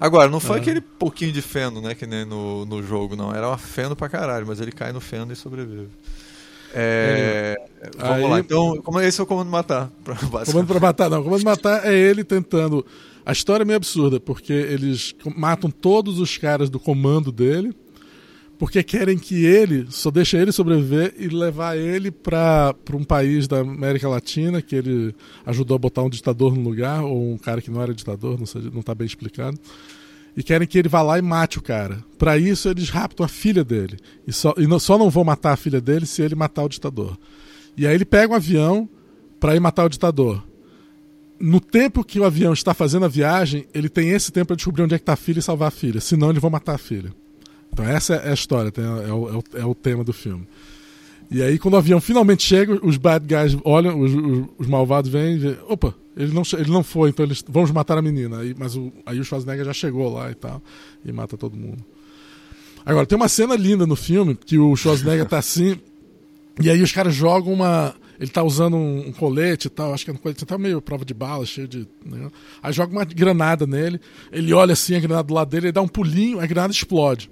Agora, 0.01 0.31
não 0.31 0.39
foi 0.39 0.59
ah. 0.59 0.61
aquele 0.61 0.81
pouquinho 0.81 1.33
de 1.33 1.43
feno, 1.43 1.81
né, 1.81 1.95
que 1.95 2.07
nem 2.07 2.25
no, 2.25 2.65
no 2.65 2.83
jogo, 2.83 3.17
não. 3.17 3.35
Era 3.35 3.49
uma 3.49 3.59
feno 3.59 3.97
pra 3.97 4.09
caralho, 4.09 4.47
mas 4.47 4.61
ele 4.61 4.71
cai 4.71 4.93
no 4.93 5.01
feno 5.01 5.33
e 5.33 5.37
sobrevive. 5.37 5.89
É, 6.75 7.57
vamos 7.97 8.17
Aí, 8.17 8.31
lá, 8.31 8.41
então, 8.41 8.77
como 8.83 9.01
esse 9.01 9.21
é 9.21 9.25
o 9.25 9.27
comando 9.27 9.51
matar? 9.51 9.91
Comando 10.47 10.67
para 10.67 10.81
matar, 10.81 11.11
não. 11.11 11.23
Comando 11.23 11.45
matar 11.45 11.87
é 11.87 11.95
ele 11.95 12.25
tentando. 12.25 12.85
A 13.25 13.33
história 13.33 13.63
é 13.63 13.67
meio 13.67 13.77
absurda, 13.77 14.19
porque 14.19 14.53
eles 14.53 15.15
matam 15.37 15.71
todos 15.71 16.19
os 16.19 16.37
caras 16.39 16.71
do 16.71 16.81
comando 16.81 17.31
dele, 17.31 17.75
porque 18.59 18.83
querem 18.83 19.19
que 19.19 19.45
ele, 19.45 19.87
só 19.91 20.11
deixa 20.11 20.39
ele 20.39 20.51
sobreviver 20.51 21.15
e 21.19 21.29
levar 21.29 21.77
ele 21.77 22.11
para 22.11 22.75
um 22.95 23.05
país 23.05 23.47
da 23.47 23.61
América 23.61 24.09
Latina, 24.09 24.63
que 24.63 24.75
ele 24.75 25.15
ajudou 25.45 25.75
a 25.75 25.79
botar 25.79 26.03
um 26.03 26.09
ditador 26.09 26.57
no 26.57 26.63
lugar, 26.63 27.03
ou 27.03 27.33
um 27.33 27.39
cara 27.39 27.61
que 27.61 27.71
não 27.71 27.83
era 27.83 27.93
ditador, 27.93 28.39
não, 28.39 28.47
sei, 28.47 28.63
não 28.73 28.81
tá 28.83 28.95
bem 28.95 29.07
explicado 29.07 29.59
e 30.39 30.43
querem 30.45 30.69
que 30.69 30.79
ele 30.79 30.89
vá 30.89 31.03
lá 31.03 31.19
e 31.19 31.23
mate 31.23 31.59
o 31.59 31.61
cara. 31.61 31.99
Para 32.17 32.39
isso, 32.39 32.69
eles 32.69 32.91
raptam 32.91 33.27
a 33.27 33.29
filha 33.29 33.65
dele. 33.65 33.99
E 34.25 34.33
só, 34.33 34.55
e 34.57 34.69
não, 34.69 34.79
só 34.79 34.97
não 34.97 35.11
vão 35.11 35.25
matar 35.25 35.53
a 35.53 35.57
filha 35.57 35.81
dele 35.81 36.07
se 36.07 36.23
ele 36.23 36.37
matar 36.37 36.63
o 36.63 36.69
ditador. 36.69 37.19
E 37.77 37.85
aí 37.85 37.93
ele 37.93 38.05
pega 38.05 38.33
um 38.33 38.37
avião 38.37 38.89
para 39.41 39.57
ir 39.57 39.59
matar 39.59 39.85
o 39.85 39.89
ditador. 39.89 40.47
No 41.41 41.59
tempo 41.59 42.05
que 42.05 42.21
o 42.21 42.25
avião 42.25 42.53
está 42.53 42.73
fazendo 42.73 43.05
a 43.05 43.09
viagem, 43.09 43.67
ele 43.75 43.89
tem 43.89 44.11
esse 44.11 44.31
tempo 44.31 44.47
para 44.47 44.57
descobrir 44.57 44.85
onde 44.85 44.95
é 44.95 44.99
que 44.99 45.03
está 45.03 45.15
a 45.15 45.17
filha 45.17 45.41
e 45.41 45.43
salvar 45.43 45.67
a 45.69 45.73
filha. 45.73 46.01
Senão, 46.01 46.31
eles 46.31 46.41
vão 46.41 46.51
matar 46.53 46.77
a 46.77 46.79
filha. 46.79 47.13
Então, 47.73 47.85
essa 47.85 48.15
é 48.15 48.31
a 48.31 48.35
história, 48.35 48.73
é 48.77 49.13
o, 49.13 49.29
é 49.29 49.33
o, 49.33 49.45
é 49.55 49.67
o 49.67 49.75
tema 49.75 50.05
do 50.05 50.13
filme. 50.13 50.47
E 51.33 51.43
aí, 51.43 51.59
quando 51.59 51.75
o 51.75 51.79
avião 51.79 52.01
finalmente 52.01 52.45
chega, 52.45 52.79
os 52.87 52.97
bad 52.97 53.27
guys 53.27 53.61
olham, 53.65 54.01
os, 54.01 54.15
os, 54.15 54.47
os 54.57 54.67
malvados 54.69 55.11
vêm 55.11 55.35
e 55.35 55.39
vê, 55.39 55.59
opa, 55.69 55.97
ele 56.19 56.35
não, 56.35 56.43
ele 56.59 56.71
não 56.71 56.83
foi, 56.83 57.11
então 57.11 57.25
eles 57.25 57.45
vamos 57.49 57.71
matar 57.71 57.97
a 57.97 58.03
menina. 58.03 58.41
Aí, 58.41 58.55
mas 58.59 58.75
o, 58.75 58.93
aí 59.07 59.21
o 59.21 59.25
Schwarzenegger 59.25 59.65
já 59.65 59.73
chegou 59.73 60.13
lá 60.13 60.31
e 60.31 60.35
tal, 60.35 60.61
e 61.05 61.13
mata 61.13 61.37
todo 61.37 61.57
mundo. 61.57 61.85
Agora, 62.85 63.07
tem 63.07 63.17
uma 63.17 63.29
cena 63.29 63.55
linda 63.55 63.87
no 63.87 63.95
filme, 63.95 64.35
que 64.35 64.59
o 64.59 64.75
Schwarzenegger 64.75 65.27
tá 65.27 65.39
assim, 65.39 65.79
e 66.61 66.69
aí 66.69 66.83
os 66.83 66.91
caras 66.91 67.15
jogam 67.15 67.53
uma. 67.53 67.95
Ele 68.19 68.31
tá 68.31 68.43
usando 68.43 68.77
um, 68.77 69.07
um 69.07 69.13
colete 69.13 69.69
e 69.69 69.71
tal, 69.71 69.95
acho 69.95 70.05
que 70.05 70.11
é 70.11 70.15
um 70.15 70.17
colete 70.17 70.45
tá 70.45 70.59
meio 70.59 70.83
prova 70.83 71.05
de 71.05 71.15
bala, 71.15 71.47
cheio 71.47 71.69
de. 71.69 71.87
Né? 72.05 72.29
Aí 72.61 72.73
joga 72.73 72.91
uma 72.91 73.05
granada 73.05 73.65
nele, 73.65 74.01
ele 74.33 74.53
olha 74.53 74.73
assim, 74.73 74.97
a 74.97 75.01
granada 75.01 75.23
do 75.23 75.35
lado 75.35 75.49
dele, 75.49 75.67
ele 75.67 75.73
dá 75.73 75.81
um 75.81 75.87
pulinho, 75.87 76.41
a 76.41 76.47
granada 76.47 76.73
explode. 76.73 77.31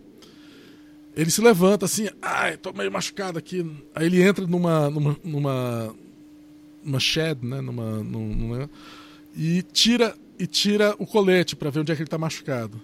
Ele 1.16 1.30
se 1.30 1.40
levanta 1.40 1.86
assim, 1.86 2.08
ai, 2.22 2.56
tô 2.56 2.72
meio 2.72 2.92
machucado 2.92 3.36
aqui. 3.36 3.68
Aí 3.94 4.06
ele 4.06 4.22
entra 4.22 4.46
numa, 4.46 4.90
numa, 4.90 5.16
numa, 5.24 5.94
numa 6.86 7.00
shed, 7.00 7.44
né, 7.44 7.60
numa, 7.60 8.02
numa, 8.02 8.70
e 9.36 9.62
tira 9.62 10.14
e 10.38 10.46
tira 10.46 10.94
o 10.98 11.06
colete 11.06 11.56
para 11.56 11.70
ver 11.70 11.80
onde 11.80 11.92
é 11.92 11.96
que 11.96 12.02
ele 12.02 12.08
tá 12.08 12.18
machucado. 12.18 12.80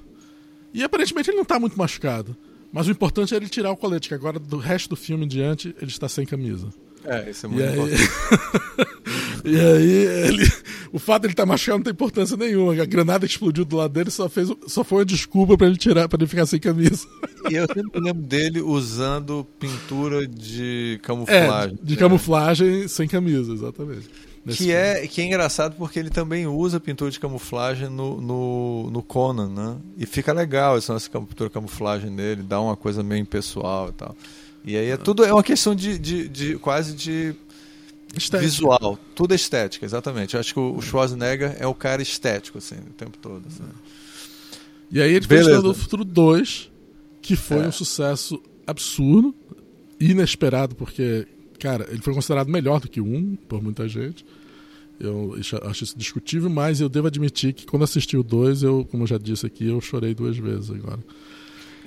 E 0.73 0.83
aparentemente 0.83 1.31
ele 1.31 1.37
não 1.37 1.45
tá 1.45 1.61
muito 1.61 1.79
machucado. 1.79 2.37
Mas 2.73 2.89
o 2.89 2.91
importante 2.91 3.35
é 3.35 3.37
ele 3.37 3.49
tirar 3.49 3.71
o 3.71 3.77
colete, 3.77 4.09
que 4.09 4.15
agora 4.15 4.39
do 4.39 4.57
resto 4.57 4.91
do 4.91 4.97
filme 4.97 5.27
em 5.27 5.29
diante 5.29 5.77
ele 5.79 5.91
está 5.91 6.09
sem 6.09 6.25
camisa. 6.25 6.73
É, 7.05 7.31
isso 7.31 7.47
é 7.47 7.49
muito 7.49 7.65
e 7.65 7.73
importante. 7.73 8.11
Aí... 9.45 9.53
e 9.53 9.61
aí, 9.61 10.27
ele... 10.29 10.53
o 10.93 10.99
fato 10.99 11.23
de 11.23 11.27
ele 11.29 11.33
estar 11.33 11.43
tá 11.43 11.47
machucado 11.47 11.79
não 11.79 11.85
tem 11.85 11.93
importância 11.93 12.37
nenhuma. 12.37 12.81
A 12.81 12.87
granada 12.87 13.27
que 13.27 13.33
explodiu 13.33 13.65
do 13.65 13.77
lado 13.77 13.93
dele 13.93 14.11
só, 14.11 14.29
fez... 14.29 14.49
só 14.67 14.85
foi 14.85 14.99
uma 14.99 15.05
desculpa 15.05 15.57
para 15.57 15.67
ele 15.67 15.77
tirar, 15.77 16.09
para 16.09 16.19
ele 16.19 16.29
ficar 16.29 16.47
sem 16.47 16.61
camisa. 16.61 17.07
E 17.51 17.57
eu 17.57 17.67
sempre 17.67 18.01
lembro 18.01 18.23
dele 18.23 18.61
usando 18.61 19.45
pintura 19.59 20.29
de 20.29 21.01
camuflagem. 21.03 21.77
É, 21.83 21.85
de 21.85 21.97
camuflagem 21.97 22.87
sem 22.87 23.09
camisa, 23.09 23.53
exatamente. 23.53 24.09
Que 24.49 24.73
é, 24.73 25.07
que 25.07 25.21
é 25.21 25.25
engraçado 25.25 25.77
porque 25.77 25.99
ele 25.99 26.11
também 26.11 26.49
usa 26.49 26.81
pintura 26.81 27.11
de 27.11 27.21
camuflagem 27.21 27.89
no, 27.89 28.21
no, 28.21 28.91
no 28.91 29.03
Conan, 29.03 29.49
né? 29.49 29.77
E 29.97 30.05
fica 30.05 30.33
legal 30.33 30.77
essa 30.77 30.99
pintura 30.99 31.49
de 31.49 31.55
camuflagem 31.55 32.15
dele, 32.15 32.43
dá 32.43 32.61
uma 32.61 32.77
coisa 32.77 33.05
meio 33.05 33.21
impessoal 33.21 33.91
e 33.91 33.93
tal. 33.93 34.17
E 34.65 34.77
aí 34.77 34.91
é 34.91 34.97
tudo 34.97 35.25
é 35.25 35.33
uma 35.33 35.43
questão 35.43 35.75
de, 35.75 35.99
de, 35.99 36.29
de 36.29 36.59
quase 36.59 36.95
de 36.95 37.35
estética. 38.17 38.39
visual, 38.39 38.99
tudo 39.15 39.33
é 39.33 39.35
estética, 39.35 39.85
exatamente. 39.85 40.35
Eu 40.35 40.41
acho 40.41 40.55
que 40.55 40.61
o 40.61 40.81
Schwarzenegger 40.81 41.57
é 41.59 41.67
o 41.67 41.75
cara 41.75 42.03
estético 42.03 42.59
assim, 42.59 42.77
o 42.77 42.93
tempo 42.97 43.19
todo. 43.19 43.43
Assim. 43.47 43.65
E 44.91 45.01
aí 45.01 45.13
ele 45.15 45.27
Beleza. 45.27 45.51
fez 45.51 45.65
o 45.65 45.75
Futuro 45.75 46.05
2, 46.05 46.71
que 47.21 47.35
foi 47.35 47.65
é. 47.65 47.69
um 47.69 47.73
sucesso 47.73 48.41
absurdo, 48.67 49.35
inesperado, 49.99 50.75
porque, 50.75 51.27
cara, 51.59 51.87
ele 51.91 52.03
foi 52.03 52.13
considerado 52.15 52.49
melhor 52.49 52.81
do 52.81 52.89
que 52.89 53.01
o 53.01 53.05
1 53.05 53.37
por 53.49 53.63
muita 53.63 53.89
gente. 53.89 54.25
Eu 55.01 55.35
acho 55.65 55.83
isso 55.83 55.99
discutível, 55.99 56.49
mas 56.49 56.81
eu 56.81 56.89
devo 56.89 57.09
admitir 57.09 57.53
que 57.53 57.67
quando 57.67 57.83
assisti 57.83 58.17
o 58.17 58.23
2, 58.23 58.63
eu, 58.63 58.87
como 58.89 59.03
eu 59.03 59.07
já 59.07 59.19
disse 59.19 59.45
aqui, 59.47 59.67
eu 59.67 59.81
chorei 59.81 60.15
duas 60.15 60.37
vezes 60.37 60.71
agora. 60.71 61.01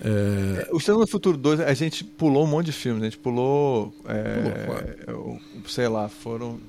É... 0.04 0.68
O 0.72 0.78
Estrela 0.78 1.06
do 1.06 1.08
Futuro 1.08 1.38
2, 1.38 1.62
a 1.62 1.74
gente 1.74 2.04
pulou 2.04 2.44
um 2.44 2.48
monte 2.48 2.68
de 2.68 2.72
filmes. 2.72 3.02
A 3.04 3.06
gente 3.06 3.18
pulou. 3.18 3.94
É, 4.06 5.06
pulou 5.06 5.40
sei 5.68 5.88
lá, 5.88 6.10
foram. 6.10 6.60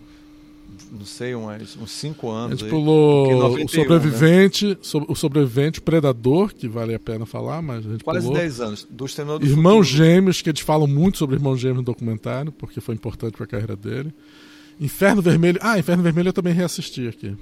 Não 0.93 1.05
sei, 1.05 1.35
uns, 1.35 1.77
uns 1.77 1.91
cinco 1.91 2.31
anos. 2.31 2.53
A 2.53 2.57
gente 2.57 2.65
aí, 2.65 2.71
pulou 2.71 3.65
o 3.65 3.69
Sobrevivente, 3.69 4.67
né? 4.67 4.77
o 5.09 5.15
Sobrevivente 5.15 5.81
Predador, 5.81 6.53
que 6.55 6.69
vale 6.69 6.95
a 6.95 6.99
pena 6.99 7.25
falar, 7.25 7.63
mas 7.63 7.87
a 7.87 7.91
gente 7.91 8.05
Quase 8.05 8.27
pulou. 8.27 8.39
10 8.39 8.61
anos. 8.61 8.87
Do 8.89 9.07
do 9.39 9.47
Irmãos 9.47 9.89
Futuro. 9.89 10.05
Gêmeos, 10.05 10.43
que 10.43 10.51
eles 10.51 10.61
falam 10.61 10.87
muito 10.87 11.19
sobre 11.19 11.37
Irmãos 11.37 11.59
Gêmeos 11.59 11.79
no 11.79 11.85
documentário, 11.85 12.53
porque 12.53 12.81
foi 12.81 12.95
importante 12.95 13.33
para 13.37 13.45
a 13.45 13.49
carreira 13.49 13.77
dele. 13.77 14.13
Inferno 14.79 15.23
Vermelho. 15.23 15.59
Ah, 15.63 15.79
Inferno 15.79 16.03
Vermelho 16.03 16.29
eu 16.29 16.33
também 16.33 16.53
reassisti 16.53 17.09
aqui 17.09 17.35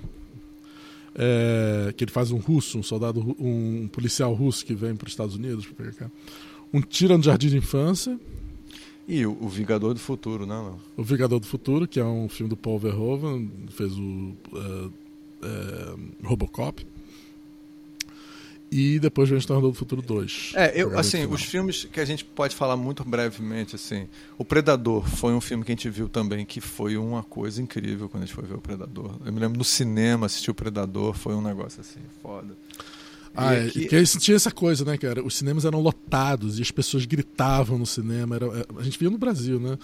é, 1.15 1.93
que 1.97 2.05
ele 2.05 2.11
faz 2.11 2.31
um 2.31 2.39
russo, 2.39 2.79
um 2.79 2.83
soldado, 2.83 3.21
um 3.39 3.89
policial 3.89 4.33
russo 4.35 4.65
que 4.65 4.75
vem 4.75 4.95
para 4.95 5.07
os 5.07 5.13
Estados 5.13 5.37
Unidos 5.37 5.67
para 5.67 5.87
pegar. 5.87 6.11
Um 6.73 6.81
Tira 6.81 7.17
no 7.17 7.23
Jardim 7.23 7.49
de 7.49 7.57
Infância. 7.57 8.19
E 9.07 9.25
o, 9.27 9.37
o 9.41 9.49
Vingador 9.49 9.95
do 9.95 10.01
Futuro, 10.01 10.47
né? 10.47 10.55
Não? 10.55 10.81
O 10.97 11.05
Vingador 11.05 11.39
do 11.39 11.47
Futuro, 11.47 11.87
que 11.87 12.01
é 12.01 12.05
um 12.05 12.29
filme 12.29 12.49
do 12.49 12.57
Paul 12.57 12.79
Verhoeven, 12.79 13.51
fez 13.69 13.93
o 13.97 14.03
uh, 14.03 14.87
uh, 14.87 16.01
Robocop. 16.23 16.85
E 18.77 18.99
depois 18.99 19.29
vem 19.29 19.39
Exterminador 19.39 19.71
do 19.71 19.79
Futuro 19.79 20.03
2. 20.03 20.55
É, 20.57 20.73
eu, 20.75 20.99
assim, 20.99 21.25
os 21.27 21.45
filmes 21.45 21.85
que 21.85 22.01
a 22.01 22.05
gente 22.05 22.25
pode 22.25 22.57
falar 22.57 22.77
muito 22.77 23.05
brevemente, 23.05 23.77
assim, 23.77 24.09
o 24.37 24.45
Predador 24.45 25.09
foi 25.09 25.33
um 25.33 25.41
filme 25.41 25.63
que 25.63 25.71
a 25.71 25.77
gente 25.77 25.89
viu 25.89 26.09
também 26.09 26.45
que 26.45 26.61
foi 26.61 26.97
uma 26.97 27.23
coisa 27.23 27.63
incrível 27.63 28.09
quando 28.09 28.25
a 28.25 28.27
gente 28.27 28.35
foi 28.35 28.43
ver 28.43 28.55
o 28.55 28.61
Predador. 28.61 29.15
Eu 29.25 29.33
me 29.33 29.39
lembro 29.39 29.57
no 29.57 29.63
cinema 29.63 30.27
assistir 30.27 30.51
o 30.51 30.55
Predador, 30.55 31.15
foi 31.15 31.37
um 31.37 31.41
negócio 31.41 31.83
assim, 31.83 32.01
foda. 32.21 32.57
Ah, 33.37 33.55
é, 33.55 33.69
que... 33.69 33.87
que 33.87 34.19
tinha 34.19 34.35
essa 34.35 34.51
coisa, 34.51 34.85
né, 34.85 34.99
cara? 34.99 35.25
Os 35.25 35.37
cinemas 35.37 35.65
eram 35.65 35.81
lotados 35.81 36.59
e 36.59 36.63
as 36.63 36.73
pessoas 36.73 37.05
gritavam 37.05 37.79
no 37.79 37.87
cinema. 37.87 38.35
Era, 38.35 38.47
é, 38.47 38.65
a 38.77 38.83
gente 38.83 38.99
via 38.99 39.09
no 39.09 39.19
Brasil, 39.19 39.61
né? 39.61 39.79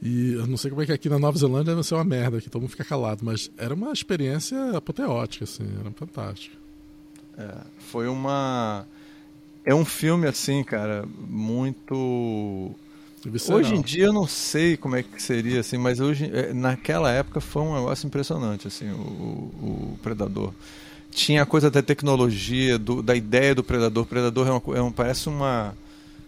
E 0.00 0.34
eu 0.34 0.46
não 0.46 0.56
sei 0.56 0.70
como 0.70 0.82
é 0.82 0.86
que 0.86 0.92
aqui 0.92 1.08
na 1.08 1.18
Nova 1.18 1.36
Zelândia 1.36 1.74
deve 1.74 1.82
ser 1.84 1.96
uma 1.96 2.04
merda, 2.04 2.40
que 2.40 2.48
todo 2.48 2.62
mundo 2.62 2.70
fica 2.70 2.84
calado, 2.84 3.24
mas 3.24 3.50
era 3.58 3.74
uma 3.74 3.92
experiência 3.92 4.76
apoteótica, 4.76 5.44
assim, 5.44 5.64
era 5.80 5.90
fantástico. 5.90 6.59
É, 7.40 7.54
foi 7.78 8.06
uma. 8.06 8.86
É 9.64 9.74
um 9.74 9.84
filme, 9.84 10.26
assim, 10.26 10.62
cara, 10.62 11.04
muito. 11.28 12.74
Hoje 13.50 13.74
em 13.74 13.82
dia 13.82 14.06
eu 14.06 14.12
não 14.14 14.26
sei 14.26 14.78
como 14.78 14.96
é 14.96 15.02
que 15.02 15.22
seria, 15.22 15.60
assim, 15.60 15.76
mas 15.76 16.00
hoje, 16.00 16.30
é, 16.32 16.54
naquela 16.54 17.10
época 17.10 17.38
foi 17.38 17.60
um 17.60 17.74
negócio 17.74 18.06
impressionante, 18.06 18.66
assim, 18.66 18.90
o, 18.90 18.94
o 18.94 19.98
Predador. 20.02 20.54
Tinha 21.10 21.42
a 21.42 21.46
coisa 21.46 21.70
da 21.70 21.82
tecnologia, 21.82 22.78
do, 22.78 23.02
da 23.02 23.14
ideia 23.14 23.54
do 23.54 23.62
Predador. 23.62 24.04
O 24.04 24.06
Predador 24.06 24.46
é, 24.46 24.50
uma, 24.50 24.78
é 24.78 24.82
um, 24.82 24.92
parece 24.92 25.28
uma 25.28 25.74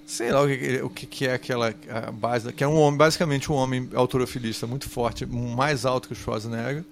sei 0.05 0.30
lá 0.30 0.43
o 0.43 0.48
que, 0.48 0.82
o 0.82 0.90
que 0.90 1.26
é 1.26 1.34
aquela 1.34 1.74
base, 2.12 2.52
que 2.52 2.62
é 2.62 2.68
um 2.68 2.76
homem, 2.76 2.98
basicamente 2.98 3.51
um 3.51 3.55
homem 3.55 3.89
autorofilista 3.94 4.66
muito 4.66 4.89
forte, 4.89 5.24
mais 5.24 5.86
alto 5.86 6.09
que 6.09 6.12
o 6.12 6.16
Schwarzenegger, 6.16 6.84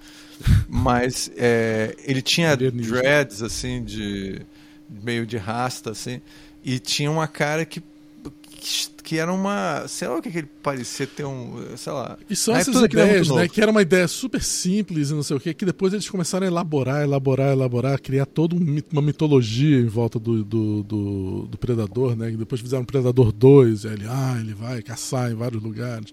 mas 0.69 1.31
é, 1.37 1.95
ele 2.05 2.23
tinha 2.23 2.57
dreads 2.57 3.43
assim 3.43 3.83
de 3.83 4.41
meio 4.89 5.27
de 5.27 5.37
rasta 5.37 5.91
assim, 5.91 6.21
e 6.65 6.79
tinha 6.79 7.11
uma 7.11 7.29
cara 7.29 7.65
que 7.65 7.83
que 9.11 9.19
era 9.19 9.33
uma. 9.33 9.89
Sei 9.89 10.07
lá 10.07 10.19
o 10.19 10.23
que, 10.23 10.31
que 10.31 10.39
ele 10.39 10.49
parecia 10.63 11.05
ter 11.05 11.25
um. 11.25 11.77
Sei 11.77 11.93
lá. 11.93 12.17
E 12.29 12.37
são 12.37 12.55
essas 12.55 12.81
ideias, 12.81 13.29
né? 13.29 13.49
Que 13.49 13.61
era 13.61 13.71
uma 13.71 13.83
ideia 13.83 14.07
super 14.07 14.41
simples 14.41 15.11
e 15.11 15.15
não 15.15 15.23
sei 15.25 15.37
o 15.37 15.41
que, 15.41 15.53
que 15.53 15.65
depois 15.65 15.93
eles 15.93 16.09
começaram 16.09 16.47
a 16.47 16.49
elaborar, 16.49 17.03
elaborar, 17.03 17.53
elaborar, 17.53 18.01
criar 18.01 18.25
toda 18.25 18.55
uma 18.55 19.03
mitologia 19.03 19.81
em 19.81 19.87
volta 19.87 20.17
do, 20.17 20.45
do, 20.45 20.83
do, 20.85 21.49
do 21.51 21.59
Predador, 21.59 22.15
né? 22.15 22.31
E 22.31 22.37
depois 22.37 22.61
fizeram 22.61 22.85
Predador 22.85 23.33
2, 23.33 23.85
ele, 23.85 24.05
ah, 24.09 24.37
ele 24.39 24.55
vai 24.55 24.81
caçar 24.81 25.33
em 25.33 25.35
vários 25.35 25.61
lugares. 25.61 26.13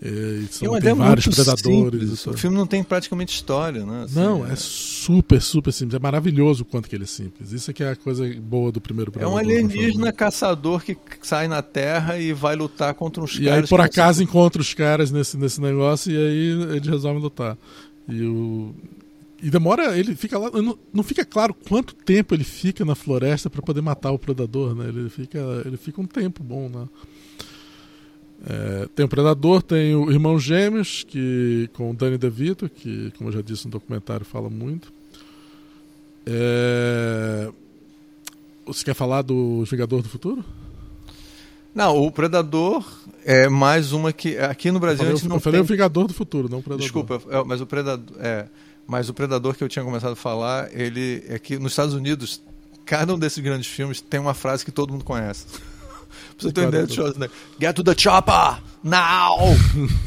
É, 0.00 0.44
são, 0.48 0.76
é 0.76 0.80
tem 0.80 0.94
vários 0.94 1.26
predadores. 1.26 2.26
O 2.26 2.32
filme 2.34 2.56
não 2.56 2.66
tem 2.66 2.84
praticamente 2.84 3.34
história, 3.34 3.84
né? 3.84 4.04
Assim, 4.04 4.14
não, 4.14 4.46
é... 4.46 4.52
é... 4.52 4.56
super, 4.56 5.42
super 5.42 5.72
simples. 5.72 5.96
É 5.96 5.98
maravilhoso 5.98 6.62
o 6.62 6.64
quanto 6.64 6.88
que 6.88 6.94
ele 6.94 7.02
é 7.02 7.06
simples. 7.06 7.50
Isso 7.50 7.70
é 7.70 7.74
que 7.74 7.82
é 7.82 7.90
a 7.90 7.96
coisa 7.96 8.24
boa 8.40 8.70
do 8.70 8.80
primeiro. 8.80 9.12
É 9.18 9.26
um 9.26 9.36
alienígena 9.36 10.12
caçador 10.12 10.84
que 10.84 10.96
sai 11.20 11.48
na 11.48 11.62
Terra 11.62 12.16
e 12.16 12.32
vai 12.32 12.54
lutar 12.54 12.94
contra 12.94 13.22
uns 13.22 13.34
e 13.34 13.44
caras. 13.44 13.58
E 13.58 13.62
aí, 13.62 13.68
por 13.68 13.80
acaso, 13.80 14.22
encontra 14.22 14.62
os 14.62 14.72
caras 14.72 15.10
nesse, 15.10 15.36
nesse 15.36 15.60
negócio 15.60 16.12
e 16.12 16.16
aí 16.16 16.76
eles 16.76 16.86
resolvem 16.86 17.20
lutar. 17.20 17.58
E 18.08 18.22
o. 18.22 18.72
E 19.40 19.50
demora, 19.50 19.96
ele 19.96 20.16
fica 20.16 20.36
lá, 20.36 20.50
não, 20.50 20.76
não 20.92 21.02
fica 21.04 21.24
claro 21.24 21.54
quanto 21.54 21.94
tempo 21.94 22.34
ele 22.34 22.42
fica 22.42 22.84
na 22.84 22.96
floresta 22.96 23.48
para 23.48 23.62
poder 23.62 23.80
matar 23.80 24.10
o 24.10 24.18
predador, 24.18 24.74
né? 24.74 24.88
Ele 24.88 25.08
fica, 25.08 25.38
ele 25.64 25.76
fica 25.76 26.00
um 26.00 26.06
tempo 26.06 26.42
bom, 26.42 26.68
né? 26.68 26.88
É, 28.46 28.88
tem 28.94 29.04
o 29.04 29.08
Predador, 29.08 29.62
tem 29.62 29.94
o 29.94 30.10
Irmão 30.10 30.38
Gêmeos, 30.38 31.04
que 31.06 31.68
com 31.74 31.90
o 31.90 31.94
Danny 31.94 32.16
DeVito, 32.16 32.68
que, 32.68 33.12
como 33.16 33.30
eu 33.30 33.34
já 33.34 33.42
disse 33.42 33.64
no 33.66 33.72
documentário, 33.72 34.24
fala 34.24 34.48
muito. 34.48 34.92
É... 36.24 37.50
Você 38.66 38.84
quer 38.84 38.94
falar 38.94 39.22
do 39.22 39.64
Vingador 39.64 40.02
do 40.02 40.08
Futuro? 40.08 40.44
Não, 41.74 41.96
o 41.96 42.10
Predador 42.12 42.84
é 43.24 43.48
mais 43.48 43.92
uma 43.92 44.12
que. 44.12 44.36
Aqui 44.36 44.70
no 44.70 44.78
Brasil 44.78 45.04
eu 45.04 45.06
falei, 45.06 45.12
a 45.12 45.16
gente 45.16 45.28
não. 45.28 45.36
Eu 45.36 45.40
falei 45.40 45.60
tem... 45.60 45.64
o 45.64 45.68
Vingador 45.68 46.06
do 46.06 46.14
Futuro, 46.14 46.48
não 46.48 46.58
o 46.58 46.62
Predador. 46.62 46.82
Desculpa, 46.82 47.22
é, 47.30 47.44
mas 47.44 47.60
o 47.60 47.66
Predador. 47.66 48.16
É, 48.20 48.46
mas 48.86 49.08
o 49.08 49.14
Predador 49.14 49.54
que 49.54 49.64
eu 49.64 49.68
tinha 49.68 49.84
começado 49.84 50.12
a 50.12 50.16
falar, 50.16 50.68
ele 50.72 51.22
é 51.28 51.38
que 51.38 51.58
nos 51.58 51.72
Estados 51.72 51.94
Unidos, 51.94 52.42
cada 52.84 53.14
um 53.14 53.18
desses 53.18 53.38
grandes 53.42 53.68
filmes 53.68 54.00
tem 54.00 54.18
uma 54.18 54.34
frase 54.34 54.64
que 54.64 54.72
todo 54.72 54.92
mundo 54.92 55.04
conhece. 55.04 55.46
Pra 56.36 56.50
você 56.50 56.60
uma 56.60 56.68
ideia 56.68 56.86
do 56.86 56.94
Schwarzenegger. 56.94 57.36
Get 57.60 57.76
to 57.76 57.84
the 57.84 57.94
chopper! 57.96 58.62
Now! 58.82 59.38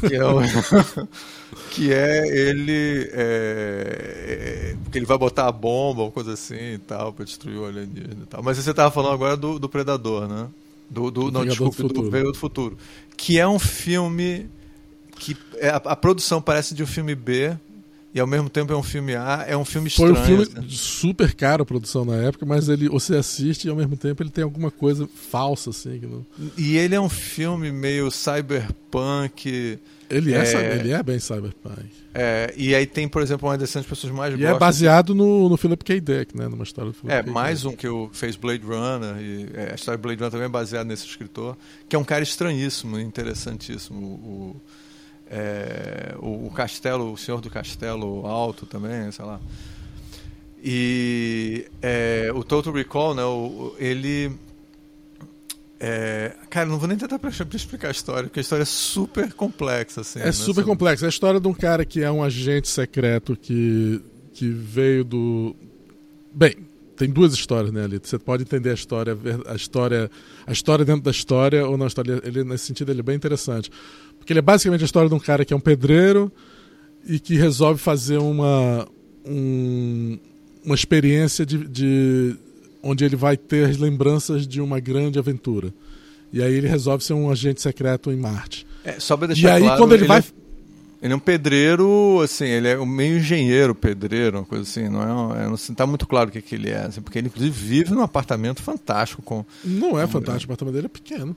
que, 0.08 0.16
é 0.16 0.26
o... 0.26 0.40
que 1.72 1.94
é 1.94 2.28
ele. 2.28 3.10
É... 3.14 4.76
Porque 4.84 4.98
ele 4.98 5.06
vai 5.06 5.18
botar 5.18 5.48
a 5.48 5.52
bomba, 5.52 6.04
uma 6.04 6.12
coisa 6.12 6.34
assim 6.34 6.74
e 6.74 6.78
tal, 6.78 7.12
pra 7.14 7.26
destruir 7.26 7.58
o 7.58 7.66
alienígena 7.66 8.24
e 8.24 8.26
tal. 8.28 8.42
Mas 8.42 8.58
você 8.58 8.74
tava 8.74 8.92
falando 8.92 9.14
agora 9.14 9.36
do, 9.36 9.60
do 9.60 9.68
Predador, 9.68 10.28
né? 10.28 10.48
Do, 10.90 11.10
do, 11.10 11.32
não, 11.32 11.46
desculpe, 11.46 11.84
do 11.84 12.10
Veio 12.10 12.32
do 12.32 12.38
Futuro. 12.38 12.78
Que 13.16 13.40
é 13.40 13.48
um 13.48 13.60
filme 13.60 14.50
que 15.22 15.38
é, 15.58 15.70
a, 15.70 15.76
a, 15.76 15.96
produção 15.96 16.42
parece 16.42 16.74
de 16.74 16.84
um 16.84 16.88
filme 16.88 17.16
B, 17.16 17.56
e 18.14 18.20
ao 18.20 18.28
mesmo 18.28 18.50
tempo 18.50 18.74
é 18.74 18.76
um 18.76 18.84
filme 18.84 19.16
A, 19.16 19.46
é 19.48 19.56
um 19.56 19.64
filme 19.64 19.88
estranho. 19.88 20.16
Foi 20.16 20.24
um 20.24 20.26
filme 20.26 20.44
assim. 20.44 20.70
super 20.70 21.34
caro 21.34 21.64
a 21.64 21.66
produção 21.66 22.04
na 22.04 22.18
época, 22.18 22.46
mas 22.46 22.68
ele 22.68 22.90
você 22.90 23.16
assiste 23.16 23.66
e 23.66 23.70
ao 23.70 23.76
mesmo 23.76 23.96
tempo 23.96 24.22
ele 24.22 24.30
tem 24.30 24.44
alguma 24.44 24.70
coisa 24.70 25.08
falsa 25.30 25.70
assim. 25.70 26.02
Não... 26.04 26.26
E 26.58 26.78
ele 26.78 26.94
é 26.94 27.00
um 27.00 27.10
filme 27.10 27.72
meio 27.72 28.12
cyberpunk. 28.12 29.80
Ele 30.10 30.34
é, 30.34 30.44
é, 30.44 30.76
ele 30.76 30.92
é 30.92 31.02
bem 31.02 31.20
cyberpunk. 31.20 31.86
É, 32.14 32.54
e 32.58 32.76
aí 32.76 32.86
tem, 32.86 33.08
por 33.08 33.22
exemplo, 33.22 33.48
uma 33.48 33.58
das 33.58 33.72
pessoas 33.72 34.12
mais 34.12 34.38
E 34.38 34.44
é 34.44 34.54
baseado 34.58 35.16
no, 35.16 35.48
no 35.48 35.56
Philip 35.56 35.82
K. 35.86 36.02
Dick, 36.02 36.38
né? 36.38 36.50
Numa 36.50 36.64
história 36.66 36.92
do 36.92 36.94
Philip 36.94 37.16
É, 37.16 37.24
K. 37.24 37.32
mais 37.32 37.64
um 37.64 37.72
que 37.72 37.88
eu 37.88 38.10
fez 38.12 38.36
Blade 38.36 38.66
Runner. 38.66 39.16
E, 39.22 39.48
é, 39.54 39.72
a 39.72 39.76
história 39.76 39.98
de 39.98 40.02
Blade 40.02 40.20
Runner 40.20 40.32
também 40.32 40.48
é 40.48 40.50
baseada 40.50 40.84
nesse 40.84 41.06
escritor, 41.06 41.56
que 41.88 41.96
é 41.96 42.00
um 42.00 42.04
cara 42.04 42.24
estranhíssimo, 42.24 43.00
interessantíssimo. 43.00 43.98
O, 43.98 44.04
o 44.04 44.62
é, 45.34 46.14
o, 46.20 46.48
o, 46.48 46.52
Castelo, 46.52 47.14
o 47.14 47.18
Senhor 47.18 47.40
do 47.40 47.50
Castelo 47.50 48.28
Alto 48.28 48.66
também, 48.66 49.10
sei 49.14 49.24
lá. 49.24 49.40
E 50.62 51.66
é, 51.82 52.30
o 52.36 52.44
Total 52.44 52.74
Recall, 52.74 53.16
né, 53.16 53.24
o, 53.24 53.74
ele. 53.80 54.32
É, 55.80 56.36
cara, 56.50 56.68
não 56.68 56.78
vou 56.78 56.88
nem 56.88 56.98
tentar 56.98 57.20
explicar 57.56 57.88
a 57.88 57.92
história, 57.92 58.24
porque 58.24 58.40
a 58.40 58.42
história 58.42 58.64
é 58.64 58.66
super 58.66 59.32
complexa. 59.34 60.02
Assim, 60.02 60.20
é 60.20 60.26
né, 60.26 60.32
super 60.34 60.66
complexa. 60.66 61.06
É 61.06 61.08
a 61.08 61.10
história 61.10 61.40
de 61.40 61.48
um 61.48 61.54
cara 61.54 61.86
que 61.86 62.04
é 62.04 62.12
um 62.12 62.22
agente 62.22 62.68
secreto 62.68 63.36
que, 63.36 64.02
que 64.34 64.50
veio 64.50 65.06
do. 65.06 65.56
Bem, 66.34 66.58
tem 67.02 67.10
duas 67.10 67.34
histórias 67.34 67.74
né, 67.74 67.84
ali. 67.84 68.00
Você 68.02 68.20
pode 68.20 68.44
entender 68.44 68.70
a 68.70 68.76
história, 68.76 69.18
a 69.48 69.56
história, 69.56 70.10
a 70.46 70.52
história 70.52 70.86
dentro 70.86 71.02
da 71.02 71.10
história 71.10 71.66
ou 71.68 71.76
não. 71.76 71.88
História, 71.88 72.22
ele, 72.24 72.44
nesse 72.44 72.66
sentido, 72.66 72.92
ele 72.92 73.00
é 73.00 73.04
bem 73.04 73.16
interessante. 73.16 73.72
Porque 74.20 74.32
ele 74.32 74.40
é 74.40 74.42
basicamente 74.44 74.84
a 74.84 74.86
história 74.86 75.10
de 75.10 75.16
um 75.16 75.20
cara 75.20 75.44
que 75.44 75.52
é 75.52 75.58
um 75.58 75.60
pedreiro 75.60 76.32
e 77.04 77.20
que 77.20 77.36
resolve 77.36 77.82
fazer 77.82 78.20
uma, 78.20 78.88
um, 79.26 80.20
uma 80.64 80.76
experiência 80.76 81.44
de, 81.44 81.68
de, 81.68 82.36
onde 82.84 83.04
ele 83.04 83.16
vai 83.16 83.36
ter 83.36 83.68
as 83.68 83.78
lembranças 83.78 84.46
de 84.46 84.62
uma 84.62 84.80
grande 84.80 85.18
aventura. 85.18 85.74
E 86.32 86.44
aí 86.44 86.54
ele 86.54 86.68
resolve 86.68 87.04
ser 87.04 87.14
um 87.14 87.32
agente 87.32 87.64
secreto 87.64 88.12
em 88.12 88.16
Marte. 88.16 88.68
É, 88.86 89.00
só 89.00 89.18
pra 89.18 89.26
deixar 89.26 89.48
e 89.48 89.52
aí, 89.52 89.64
claro, 89.64 89.82
quando 89.82 89.94
ele, 89.94 90.04
ele 90.04 90.08
vai. 90.08 90.24
É, 91.02 91.06
ele 91.06 91.14
é 91.14 91.16
um 91.16 91.20
pedreiro, 91.20 92.22
assim, 92.24 92.46
ele 92.46 92.68
é 92.68 92.80
um 92.80 92.86
meio 92.86 93.18
engenheiro 93.18 93.74
pedreiro, 93.74 94.40
uma 94.40 94.46
coisa 94.46 94.64
assim, 94.64 94.88
não 94.88 95.36
é, 95.36 95.48
não 95.48 95.56
está 95.56 95.86
muito 95.88 96.08
claro 96.08 96.30
o 96.30 96.32
que, 96.32 96.42
que 96.42 96.56
ele 96.56 96.70
é, 96.70 96.84
assim, 96.84 97.02
porque 97.02 97.18
ele 97.18 97.28
inclusive 97.28 97.52
vive 97.52 97.92
num 97.94 98.04
apartamento 98.04 98.62
fantástico 98.62 99.22
com. 99.22 99.46
Não 99.64 100.00
é 100.00 100.08
fantástico, 100.08 100.52
o 100.52 100.54
apartamento 100.54 100.76
dele 100.76 100.86
é 100.86 100.90
pequeno. 100.90 101.36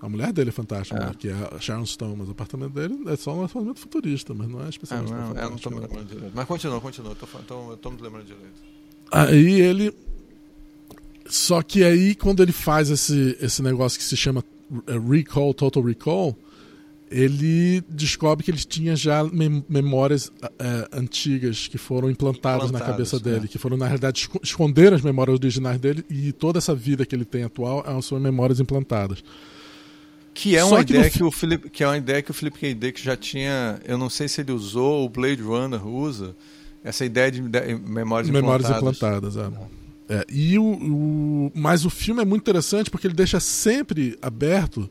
A 0.00 0.08
mulher 0.08 0.32
dele 0.32 0.50
é 0.50 0.52
fantástica, 0.52 0.98
é. 1.00 1.06
Né? 1.06 1.12
que 1.18 1.28
é 1.28 1.32
a 1.32 1.58
Sharon 1.58 1.84
Stone, 1.84 2.14
mas 2.16 2.28
o 2.28 2.30
apartamento 2.30 2.72
dele 2.72 3.02
é 3.08 3.16
só 3.16 3.34
um 3.34 3.44
apartamento 3.44 3.80
futurista, 3.80 4.32
mas 4.32 4.48
não 4.48 4.64
é 4.64 4.68
especialmente. 4.68 5.12
É, 5.12 5.16
não, 5.16 5.36
é, 5.36 5.42
não 5.42 5.56
estou 5.56 5.72
me 5.72 5.80
lembrando 5.80 6.06
direito. 6.06 6.32
Mas 6.34 6.46
continua, 6.46 6.80
continua, 6.80 7.16
tô, 7.16 7.76
tô, 7.76 7.90
me 7.90 8.00
lembrando 8.00 8.26
direito. 8.26 8.62
Aí 9.10 9.60
ele. 9.60 9.92
Só 11.26 11.62
que 11.62 11.84
aí, 11.84 12.14
quando 12.14 12.42
ele 12.42 12.52
faz 12.52 12.90
esse, 12.90 13.36
esse 13.40 13.60
negócio 13.60 13.98
que 13.98 14.04
se 14.04 14.16
chama 14.16 14.42
é, 14.86 14.98
Recall, 14.98 15.52
Total 15.52 15.82
Recall, 15.82 16.36
ele 17.10 17.82
descobre 17.88 18.44
que 18.44 18.50
ele 18.50 18.58
tinha 18.58 18.94
já 18.94 19.24
mem 19.24 19.64
memórias 19.68 20.30
é, 20.58 20.88
antigas 20.92 21.66
que 21.66 21.78
foram 21.78 22.10
implantadas, 22.10 22.68
implantadas 22.68 22.72
na 22.72 22.92
cabeça 22.92 23.20
dele, 23.20 23.46
é. 23.46 23.48
que 23.48 23.58
foram, 23.58 23.76
na 23.76 23.86
realidade, 23.86 24.28
esconder 24.42 24.92
as 24.92 25.02
memórias 25.02 25.34
originais 25.34 25.78
dele 25.78 26.04
e 26.10 26.32
toda 26.32 26.58
essa 26.58 26.74
vida 26.74 27.06
que 27.06 27.14
ele 27.14 27.24
tem 27.24 27.44
atual 27.44 27.84
são 28.02 28.18
memórias 28.20 28.60
implantadas. 28.60 29.22
Que 30.34 30.56
é 30.56 30.64
uma 30.64 30.80
ideia 30.80 31.10
que, 31.10 31.20
no... 31.20 31.30
que, 31.30 31.36
o 31.36 31.36
Philip, 31.36 31.70
que 31.70 31.82
é 31.82 31.86
uma 31.86 31.96
ideia 31.96 32.22
que 32.22 32.30
o 32.30 32.34
Philip 32.34 32.58
K. 32.58 32.74
Dick 32.74 33.02
já 33.02 33.16
tinha, 33.16 33.80
eu 33.84 33.98
não 33.98 34.08
sei 34.08 34.28
se 34.28 34.40
ele 34.40 34.52
usou, 34.52 35.04
o 35.04 35.08
Blade 35.08 35.42
Runner 35.42 35.84
usa 35.84 36.36
essa 36.84 37.04
ideia 37.04 37.30
de 37.30 37.42
memórias, 37.42 38.30
memórias 38.30 38.70
implantadas. 38.70 39.34
implantadas 39.34 39.68
é. 40.08 40.14
é. 40.14 40.24
e 40.30 40.58
o, 40.58 40.62
o, 40.64 41.52
mas 41.54 41.84
o 41.84 41.90
filme 41.90 42.22
é 42.22 42.24
muito 42.24 42.42
interessante 42.42 42.90
porque 42.90 43.06
ele 43.06 43.14
deixa 43.14 43.40
sempre 43.40 44.16
aberto 44.22 44.88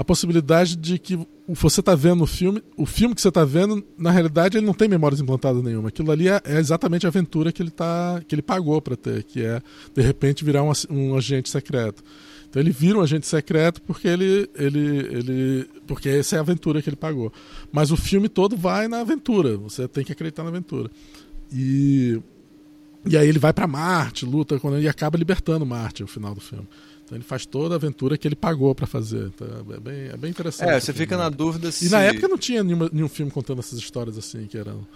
a 0.00 0.04
possibilidade 0.04 0.76
de 0.76 0.98
que 0.98 1.18
você 1.46 1.80
está 1.80 1.94
vendo 1.94 2.24
o 2.24 2.26
filme, 2.26 2.62
o 2.74 2.86
filme 2.86 3.14
que 3.14 3.20
você 3.20 3.28
está 3.28 3.44
vendo, 3.44 3.84
na 3.98 4.10
realidade 4.10 4.56
ele 4.56 4.64
não 4.64 4.72
tem 4.72 4.88
memórias 4.88 5.20
implantadas 5.20 5.62
nenhuma. 5.62 5.90
Aquilo 5.90 6.10
ali 6.10 6.26
é, 6.26 6.40
é 6.42 6.58
exatamente 6.58 7.04
a 7.04 7.10
aventura 7.10 7.52
que 7.52 7.62
ele 7.62 7.70
tá, 7.70 8.18
que 8.26 8.34
ele 8.34 8.40
pagou 8.40 8.80
para 8.80 8.96
ter, 8.96 9.22
que 9.24 9.44
é 9.44 9.60
de 9.94 10.00
repente 10.00 10.42
virar 10.42 10.62
um, 10.62 10.72
um, 10.88 11.14
agente 11.18 11.50
secreto. 11.50 12.02
Então 12.48 12.62
ele 12.62 12.70
vira 12.70 12.96
um 12.96 13.02
agente 13.02 13.26
secreto 13.26 13.82
porque 13.82 14.08
ele, 14.08 14.48
ele, 14.54 14.78
ele, 14.78 15.70
porque 15.86 16.08
essa 16.08 16.36
é 16.36 16.38
a 16.38 16.40
aventura 16.40 16.80
que 16.80 16.88
ele 16.88 16.96
pagou. 16.96 17.30
Mas 17.70 17.90
o 17.90 17.96
filme 17.96 18.30
todo 18.30 18.56
vai 18.56 18.88
na 18.88 19.00
aventura. 19.00 19.58
Você 19.58 19.86
tem 19.86 20.02
que 20.02 20.12
acreditar 20.12 20.44
na 20.44 20.48
aventura. 20.48 20.90
E 21.52 22.18
e 23.04 23.16
aí 23.16 23.28
ele 23.28 23.38
vai 23.38 23.52
para 23.52 23.66
Marte, 23.66 24.26
luta 24.26 24.58
quando 24.58 24.76
ele 24.76 24.88
acaba 24.88 25.16
libertando 25.18 25.64
Marte 25.64 26.02
no 26.02 26.08
final 26.08 26.34
do 26.34 26.40
filme. 26.40 26.66
Então 27.10 27.18
ele 27.18 27.24
faz 27.24 27.44
toda 27.44 27.74
a 27.74 27.76
aventura 27.76 28.16
que 28.16 28.28
ele 28.28 28.36
pagou 28.36 28.72
para 28.72 28.86
fazer. 28.86 29.32
Então 29.34 29.48
é, 29.48 29.80
bem, 29.80 30.10
é 30.12 30.16
bem 30.16 30.30
interessante. 30.30 30.70
É, 30.70 30.78
você 30.78 30.92
fica 30.92 31.16
na 31.16 31.28
dúvida 31.28 31.72
se. 31.72 31.86
E 31.86 31.88
na 31.88 32.00
época 32.02 32.28
não 32.28 32.38
tinha 32.38 32.62
nenhuma, 32.62 32.88
nenhum 32.92 33.08
filme 33.08 33.32
contando 33.32 33.58
essas 33.58 33.80
histórias 33.80 34.16
assim, 34.16 34.46
que 34.46 34.56
eram. 34.56 34.86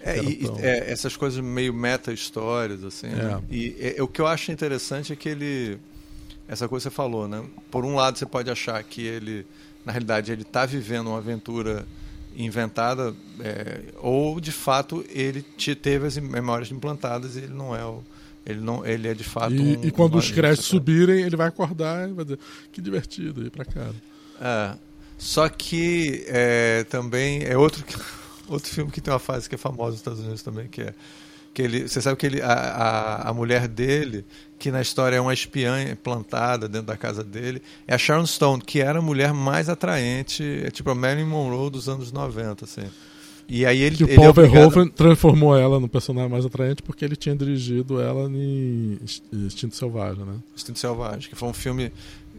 É, 0.00 0.22
tão... 0.22 0.56
é, 0.60 0.92
essas 0.92 1.16
coisas 1.16 1.40
meio 1.40 1.74
meta-histórias, 1.74 2.84
assim. 2.84 3.08
Né? 3.08 3.18
É. 3.18 3.24
Né? 3.24 3.42
E 3.50 3.94
é, 3.98 4.02
o 4.04 4.06
que 4.06 4.20
eu 4.20 4.26
acho 4.28 4.52
interessante 4.52 5.12
é 5.12 5.16
que 5.16 5.28
ele. 5.28 5.78
Essa 6.46 6.68
coisa 6.68 6.88
que 6.88 6.92
você 6.92 6.94
falou, 6.94 7.26
né? 7.26 7.42
Por 7.72 7.84
um 7.84 7.96
lado, 7.96 8.18
você 8.18 8.26
pode 8.26 8.48
achar 8.48 8.80
que 8.84 9.02
ele, 9.02 9.44
na 9.84 9.90
realidade, 9.90 10.30
ele 10.30 10.42
está 10.42 10.64
vivendo 10.64 11.08
uma 11.08 11.18
aventura 11.18 11.84
inventada, 12.36 13.12
é, 13.40 13.80
ou 13.96 14.38
de 14.40 14.52
fato 14.52 15.04
ele 15.08 15.42
te, 15.56 15.74
teve 15.74 16.06
as 16.06 16.16
memórias 16.18 16.70
implantadas 16.70 17.36
e 17.36 17.40
ele 17.40 17.54
não 17.54 17.74
é 17.74 17.84
o 17.84 18.02
ele, 18.46 18.60
não, 18.60 18.84
ele 18.84 19.08
é 19.08 19.14
de 19.14 19.24
fato. 19.24 19.54
E, 19.54 19.76
um, 19.76 19.84
e 19.84 19.90
quando 19.90 20.16
os 20.16 20.30
créditos 20.30 20.66
subirem, 20.66 21.22
ele 21.22 21.36
vai 21.36 21.48
acordar 21.48 22.08
e 22.08 22.12
vai 22.12 22.24
dizer: 22.24 22.38
que 22.72 22.80
divertido 22.80 23.44
ir 23.44 23.50
para 23.50 23.64
casa. 23.64 23.94
É. 24.40 24.74
Só 25.16 25.48
que 25.48 26.24
é, 26.26 26.84
também 26.84 27.44
é 27.44 27.56
outro, 27.56 27.84
outro 28.48 28.68
filme 28.68 28.90
que 28.90 29.00
tem 29.00 29.12
uma 29.12 29.20
fase 29.20 29.48
que 29.48 29.54
é 29.54 29.58
famosa 29.58 29.90
nos 29.90 30.00
Estados 30.00 30.20
Unidos 30.20 30.42
também, 30.42 30.68
que 30.68 30.82
é 30.82 30.94
que 31.54 31.62
ele, 31.62 31.88
você 31.88 32.02
sabe 32.02 32.16
que 32.16 32.26
ele, 32.26 32.42
a, 32.42 32.52
a, 32.52 33.28
a, 33.30 33.32
mulher 33.32 33.68
dele, 33.68 34.26
que 34.58 34.72
na 34.72 34.82
história 34.82 35.16
é 35.16 35.20
uma 35.20 35.32
espiã 35.32 35.96
plantada 36.02 36.68
dentro 36.68 36.88
da 36.88 36.96
casa 36.96 37.22
dele, 37.22 37.62
é 37.86 37.94
a 37.94 37.98
Sharon 37.98 38.26
Stone, 38.26 38.60
que 38.60 38.80
era 38.80 38.98
a 38.98 39.02
mulher 39.02 39.32
mais 39.32 39.68
atraente, 39.68 40.42
é 40.64 40.70
tipo 40.70 40.90
a 40.90 40.94
Marilyn 40.96 41.26
Monroe 41.26 41.70
dos 41.70 41.88
anos 41.88 42.10
90, 42.10 42.64
assim. 42.64 42.90
E 43.48 43.66
aí 43.66 43.80
ele. 43.80 43.96
Que 43.96 44.04
o 44.04 44.08
ele 44.08 44.16
Paul 44.16 44.28
é 44.28 44.32
Verhoeven 44.32 44.88
transformou 44.88 45.56
ela 45.56 45.78
no 45.78 45.88
personagem 45.88 46.30
mais 46.30 46.44
atraente 46.44 46.82
porque 46.82 47.04
ele 47.04 47.16
tinha 47.16 47.34
dirigido 47.34 48.00
ela 48.00 48.28
em 48.30 48.98
Instinto 49.32 49.76
Selvagem, 49.76 50.24
né? 50.24 50.36
Instinto 50.54 50.78
Selvagem, 50.78 51.28
que 51.28 51.36
foi 51.36 51.48
um 51.48 51.52
filme. 51.52 51.92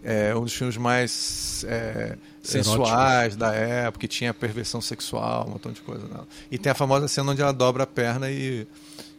É, 0.03 0.35
um 0.35 0.43
dos 0.43 0.53
filmes 0.53 0.77
mais 0.77 1.65
é, 1.67 2.15
sensuais 2.43 3.35
da 3.35 3.51
época, 3.55 4.01
que 4.01 4.07
tinha 4.07 4.31
perversão 4.35 4.79
sexual, 4.79 5.47
um 5.47 5.53
montão 5.53 5.71
de 5.71 5.81
coisa 5.81 6.07
nela. 6.07 6.27
E 6.51 6.59
tem 6.59 6.71
a 6.71 6.75
famosa 6.75 7.07
cena 7.07 7.31
onde 7.31 7.41
ela 7.41 7.51
dobra 7.51 7.85
a 7.85 7.87
perna 7.87 8.29
e, 8.29 8.67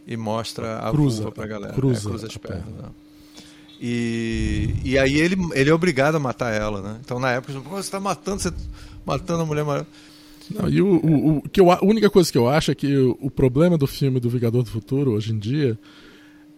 e 0.06 0.16
mostra 0.16 0.78
a 0.78 0.90
cruza, 0.92 1.22
vulva 1.22 1.32
pra 1.32 1.46
galera. 1.46 1.72
Cruza, 1.72 2.06
é, 2.06 2.10
cruza 2.10 2.26
as 2.28 2.36
pernas. 2.36 2.64
Perna. 2.64 2.82
Né? 2.82 2.88
E, 3.80 4.74
e 4.84 4.98
aí 4.98 5.16
ele, 5.16 5.36
ele 5.54 5.70
é 5.70 5.74
obrigado 5.74 6.14
a 6.14 6.20
matar 6.20 6.52
ela, 6.54 6.80
né? 6.80 7.00
Então 7.04 7.18
na 7.18 7.32
época, 7.32 7.52
você 7.52 7.80
está 7.80 7.98
matando, 7.98 8.40
você 8.40 8.52
matando 9.04 9.42
a 9.42 9.46
mulher 9.46 9.64
não, 10.50 10.68
e 10.68 10.80
o, 10.80 10.86
o, 10.86 11.36
o, 11.38 11.48
que 11.48 11.60
eu, 11.60 11.70
a 11.70 11.78
única 11.82 12.08
coisa 12.08 12.30
que 12.30 12.38
eu 12.38 12.48
acho 12.48 12.70
é 12.70 12.74
que 12.74 12.96
o, 12.96 13.18
o, 13.20 13.30
problema 13.30 13.76
do 13.76 13.86
filme 13.86 14.20
do 14.20 14.30
Vingador 14.30 14.62
do 14.62 14.70
Futuro, 14.70 15.12
hoje 15.12 15.32
em 15.32 15.38
dia, 15.38 15.78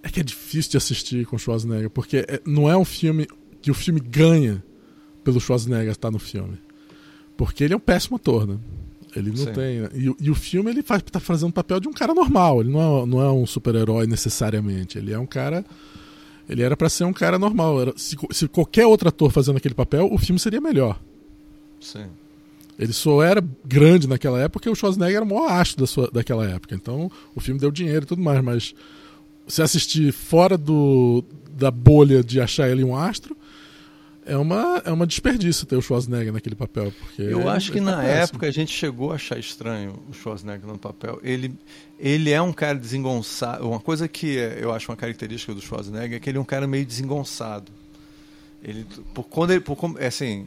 é 0.02 0.08
que 0.08 0.20
é 0.20 0.22
difícil 0.22 0.72
de 0.72 0.76
assistir 0.76 1.26
com 1.26 1.38
Schwarzenegger, 1.38 1.90
porque 1.90 2.18
é, 2.18 2.40
não 2.44 2.70
é 2.70 2.76
um 2.76 2.84
filme 2.84 3.26
que 3.60 3.70
o 3.70 3.74
filme 3.74 4.00
ganha 4.00 4.62
pelo 5.24 5.40
Schwarzenegger 5.40 5.92
estar 5.92 6.10
no 6.10 6.18
filme. 6.18 6.58
Porque 7.36 7.64
ele 7.64 7.74
é 7.74 7.76
um 7.76 7.80
péssimo 7.80 8.16
ator, 8.16 8.46
né? 8.46 8.58
Ele 9.14 9.30
não 9.30 9.36
Sim. 9.36 9.52
tem. 9.52 9.80
Né? 9.80 9.88
E, 9.94 10.24
e, 10.24 10.30
o 10.30 10.34
filme 10.34 10.70
ele 10.70 10.82
faz, 10.82 11.02
tá 11.02 11.20
fazendo 11.20 11.50
o 11.50 11.52
papel 11.52 11.80
de 11.80 11.88
um 11.88 11.92
cara 11.92 12.12
normal. 12.12 12.60
Ele 12.60 12.70
não 12.70 12.80
é, 12.80 13.06
não 13.06 13.22
é 13.22 13.30
um 13.30 13.46
super-herói 13.46 14.06
necessariamente. 14.06 14.98
Ele 14.98 15.12
é 15.12 15.18
um 15.18 15.26
cara. 15.26 15.64
Ele 16.48 16.62
era 16.62 16.76
para 16.76 16.88
ser 16.88 17.04
um 17.04 17.12
cara 17.12 17.38
normal. 17.38 17.80
Era, 17.80 17.94
se, 17.96 18.16
se 18.30 18.48
qualquer 18.48 18.86
outro 18.86 19.08
ator 19.08 19.30
fazendo 19.30 19.56
aquele 19.56 19.74
papel, 19.74 20.08
o 20.12 20.18
filme 20.18 20.38
seria 20.38 20.60
melhor. 20.60 21.00
Sim. 21.80 22.06
Ele 22.78 22.92
só 22.92 23.22
era 23.22 23.42
grande 23.64 24.06
naquela 24.06 24.38
época 24.38 24.52
porque 24.52 24.70
o 24.70 24.74
Schwarzenegger 24.74 25.16
era 25.16 25.24
o 25.24 25.28
maior 25.28 25.50
astro 25.50 25.80
da 25.80 25.86
sua, 25.86 26.10
daquela 26.10 26.48
época. 26.48 26.74
Então 26.74 27.10
o 27.34 27.40
filme 27.40 27.58
deu 27.58 27.70
dinheiro 27.70 28.04
e 28.04 28.06
tudo 28.06 28.22
mais, 28.22 28.42
mas 28.42 28.74
se 29.48 29.62
assistir 29.62 30.12
fora 30.12 30.56
do, 30.56 31.24
da 31.50 31.70
bolha 31.70 32.22
de 32.22 32.40
achar 32.40 32.68
ele 32.68 32.84
um 32.84 32.96
astro, 32.96 33.36
é 34.24 34.36
uma, 34.36 34.82
é 34.84 34.92
uma 34.92 35.06
desperdício 35.06 35.66
ter 35.66 35.74
o 35.74 35.80
Schwarzenegger 35.80 36.32
naquele 36.32 36.54
papel. 36.54 36.92
Porque 37.00 37.22
Eu 37.22 37.48
acho 37.48 37.72
que 37.72 37.78
tá 37.78 37.84
na 37.84 38.04
época 38.04 38.46
a 38.46 38.50
gente 38.50 38.70
chegou 38.70 39.10
a 39.10 39.14
achar 39.14 39.38
estranho 39.38 39.98
o 40.08 40.12
Schwarzenegger 40.12 40.66
no 40.66 40.78
papel. 40.78 41.18
Ele, 41.24 41.52
ele 41.98 42.30
é 42.30 42.40
um 42.40 42.52
cara 42.52 42.78
desengonçado. 42.78 43.66
Uma 43.66 43.80
coisa 43.80 44.06
que 44.06 44.36
eu 44.60 44.70
acho 44.72 44.90
uma 44.90 44.96
característica 44.96 45.54
do 45.54 45.62
Schwarzenegger 45.62 46.18
é 46.18 46.20
que 46.20 46.28
ele 46.28 46.36
é 46.36 46.40
um 46.40 46.44
cara 46.44 46.66
meio 46.66 46.84
desengonçado. 46.84 47.72
Ele, 48.62 48.86
por, 49.14 49.24
quando 49.24 49.52
ele, 49.52 49.60
por, 49.60 49.78
é 49.98 50.08
assim, 50.08 50.46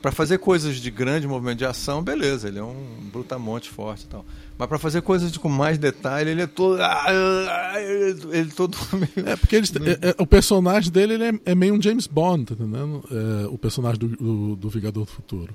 para 0.00 0.10
fazer 0.10 0.38
coisas 0.38 0.76
de 0.76 0.90
grande 0.90 1.26
movimento 1.26 1.58
de 1.58 1.64
ação, 1.64 2.02
beleza, 2.02 2.48
ele 2.48 2.58
é 2.58 2.62
um 2.62 3.08
brutamonte 3.12 3.68
forte 3.68 4.04
e 4.04 4.06
tal. 4.08 4.24
Mas 4.58 4.68
para 4.68 4.78
fazer 4.78 5.00
coisas 5.00 5.32
de, 5.32 5.38
com 5.38 5.48
mais 5.48 5.78
detalhe, 5.78 6.30
ele 6.30 6.42
é 6.42 6.46
todo. 6.46 6.80
Ah, 6.82 7.04
ah, 7.06 7.80
ele 7.80 8.50
todo 8.50 8.76
meio. 8.92 9.28
É, 9.28 9.36
porque 9.36 9.56
ele, 9.56 9.66
é, 9.66 10.10
é, 10.10 10.14
o 10.18 10.26
personagem 10.26 10.92
dele 10.92 11.14
ele 11.14 11.24
é, 11.24 11.32
é, 11.46 11.54
meio 11.54 11.74
um 11.74 11.80
James 11.80 12.06
Bond, 12.06 12.44
tá 12.44 12.54
entendendo? 12.54 13.02
É, 13.10 13.46
o 13.48 13.56
personagem 13.56 13.98
do, 13.98 14.08
do, 14.08 14.56
do, 14.56 14.68
Vingador 14.68 15.04
do 15.04 15.10
Futuro. 15.10 15.54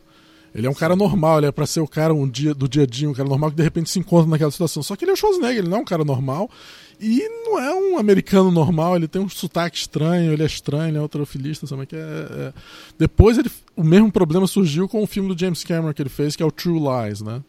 Ele 0.55 0.67
é 0.67 0.69
um 0.69 0.73
cara 0.73 0.95
normal, 0.95 1.39
ele 1.39 1.47
é 1.47 1.51
pra 1.51 1.65
ser 1.65 1.81
o 1.81 1.87
cara 1.87 2.13
um 2.13 2.27
dia, 2.27 2.53
do 2.53 2.65
dia 2.67 2.83
a 2.83 2.85
dia, 2.85 3.09
um 3.09 3.13
cara 3.13 3.27
normal 3.27 3.51
que 3.51 3.57
de 3.57 3.63
repente 3.63 3.89
se 3.89 3.99
encontra 3.99 4.29
naquela 4.31 4.49
situação. 4.49 4.81
Só 4.81 4.95
que 4.95 5.03
ele 5.03 5.11
é 5.11 5.13
o 5.13 5.17
Schwarzenegger, 5.17 5.57
ele 5.57 5.67
não 5.67 5.79
é 5.79 5.81
um 5.81 5.85
cara 5.85 6.05
normal. 6.05 6.49
E 6.97 7.27
não 7.43 7.59
é 7.59 7.75
um 7.75 7.97
americano 7.97 8.49
normal, 8.49 8.95
ele 8.95 9.05
tem 9.05 9.21
um 9.21 9.27
sotaque 9.27 9.77
estranho, 9.77 10.31
ele 10.31 10.41
é 10.41 10.45
estranho, 10.45 10.91
ele 10.91 10.97
é 10.97 11.01
autorofilista, 11.01 11.67
sabe? 11.67 11.85
Que 11.85 11.97
é, 11.97 11.99
é... 11.99 12.53
Depois 12.97 13.37
ele, 13.37 13.51
o 13.75 13.83
mesmo 13.83 14.09
problema 14.09 14.47
surgiu 14.47 14.87
com 14.87 15.03
o 15.03 15.07
filme 15.07 15.27
do 15.27 15.37
James 15.37 15.61
Cameron 15.61 15.93
que 15.93 16.01
ele 16.01 16.07
fez, 16.07 16.37
que 16.37 16.41
é 16.41 16.45
o 16.45 16.51
True 16.51 16.79
Lies, 16.79 17.19
né? 17.19 17.43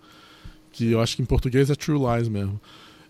Que 0.73 0.91
eu 0.91 1.01
acho 1.01 1.15
que 1.15 1.23
em 1.23 1.27
português 1.27 1.71
é 1.71 1.77
True 1.77 2.01
Lies 2.01 2.27
mesmo. 2.27 2.61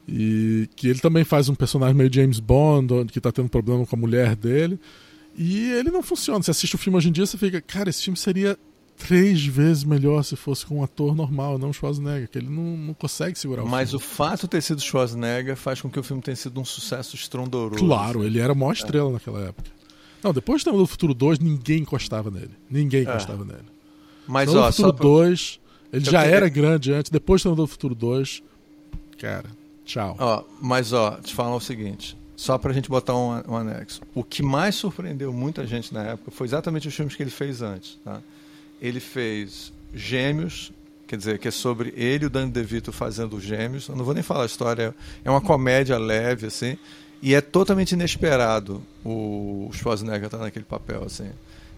E 0.06 0.68
que 0.76 0.88
ele 0.88 0.98
também 0.98 1.24
faz 1.24 1.48
um 1.48 1.54
personagem 1.54 1.96
meio 1.96 2.12
James 2.12 2.38
Bond, 2.38 3.06
que 3.10 3.18
tá 3.18 3.32
tendo 3.32 3.48
problema 3.48 3.86
com 3.86 3.96
a 3.96 3.98
mulher 3.98 4.36
dele. 4.36 4.78
E 5.34 5.72
ele 5.72 5.90
não 5.90 6.02
funciona. 6.02 6.42
Você 6.42 6.50
assiste 6.50 6.74
o 6.74 6.78
filme 6.78 6.98
hoje 6.98 7.08
em 7.08 7.12
dia, 7.12 7.24
você 7.24 7.38
fica, 7.38 7.62
cara, 7.62 7.88
esse 7.88 8.02
filme 8.02 8.16
seria 8.18 8.58
três 8.96 9.44
vezes 9.44 9.84
melhor 9.84 10.22
se 10.22 10.36
fosse 10.36 10.64
com 10.64 10.78
um 10.78 10.82
ator 10.82 11.14
normal, 11.14 11.58
não 11.58 11.72
Schwarzenegger, 11.72 12.28
que 12.28 12.38
ele 12.38 12.48
não, 12.48 12.76
não 12.76 12.94
consegue 12.94 13.38
segurar 13.38 13.62
o 13.62 13.68
Mas 13.68 13.90
filme. 13.90 14.04
o 14.04 14.08
fato 14.08 14.42
de 14.42 14.48
ter 14.48 14.62
sido 14.62 14.80
Schwarzenegger 14.80 15.56
faz 15.56 15.80
com 15.80 15.90
que 15.90 15.98
o 15.98 16.02
filme 16.02 16.22
tenha 16.22 16.36
sido 16.36 16.60
um 16.60 16.64
sucesso 16.64 17.14
estrondoroso. 17.14 17.84
Claro, 17.84 18.24
ele 18.24 18.38
era 18.38 18.52
a 18.52 18.54
maior 18.54 18.72
estrela 18.72 19.10
é. 19.10 19.12
naquela 19.12 19.40
época. 19.40 19.70
Não, 20.22 20.32
depois 20.32 20.64
do 20.64 20.72
do 20.72 20.86
Futuro 20.86 21.14
2, 21.14 21.38
ninguém 21.38 21.82
encostava 21.82 22.30
nele. 22.30 22.50
Ninguém 22.70 23.00
é. 23.00 23.02
encostava 23.04 23.42
é. 23.42 23.46
nele. 23.46 23.66
Mas, 24.26 24.52
ó, 24.54 24.70
Futuro 24.72 24.94
pra... 24.94 25.02
2, 25.02 25.60
ele 25.92 26.06
Eu 26.06 26.10
já 26.10 26.22
tenho... 26.22 26.34
era 26.34 26.48
grande 26.48 26.92
antes, 26.92 27.10
depois 27.10 27.42
do 27.42 27.54
do 27.54 27.66
Futuro 27.66 27.94
2, 27.94 28.42
cara, 29.18 29.46
tchau. 29.84 30.16
Ó, 30.18 30.42
mas, 30.60 30.92
ó, 30.92 31.12
te 31.12 31.32
falar 31.34 31.54
o 31.54 31.60
seguinte, 31.60 32.16
só 32.34 32.58
pra 32.58 32.72
gente 32.72 32.88
botar 32.88 33.14
um, 33.14 33.42
um 33.48 33.56
anexo. 33.56 34.00
O 34.14 34.24
que 34.24 34.42
mais 34.42 34.74
surpreendeu 34.74 35.32
muita 35.32 35.66
gente 35.66 35.94
na 35.94 36.02
época 36.02 36.30
foi 36.30 36.46
exatamente 36.46 36.88
os 36.88 36.94
filmes 36.94 37.14
que 37.14 37.22
ele 37.22 37.30
fez 37.30 37.62
antes, 37.62 37.98
tá? 38.04 38.20
Ele 38.80 39.00
fez 39.00 39.72
Gêmeos, 39.94 40.72
quer 41.06 41.16
dizer, 41.16 41.38
que 41.38 41.48
é 41.48 41.50
sobre 41.50 41.92
ele 41.96 42.24
e 42.24 42.26
o 42.26 42.30
Danny 42.30 42.50
DeVito 42.50 42.92
fazendo 42.92 43.40
Gêmeos. 43.40 43.88
Eu 43.88 43.96
não 43.96 44.04
vou 44.04 44.14
nem 44.14 44.22
falar 44.22 44.42
a 44.42 44.46
história, 44.46 44.94
é 45.24 45.30
uma 45.30 45.40
comédia 45.40 45.98
leve, 45.98 46.46
assim, 46.46 46.78
e 47.22 47.34
é 47.34 47.40
totalmente 47.40 47.92
inesperado 47.92 48.82
o 49.04 49.70
Schwarzenegger 49.72 50.26
estar 50.26 50.38
naquele 50.38 50.64
papel, 50.64 51.04
assim. 51.04 51.30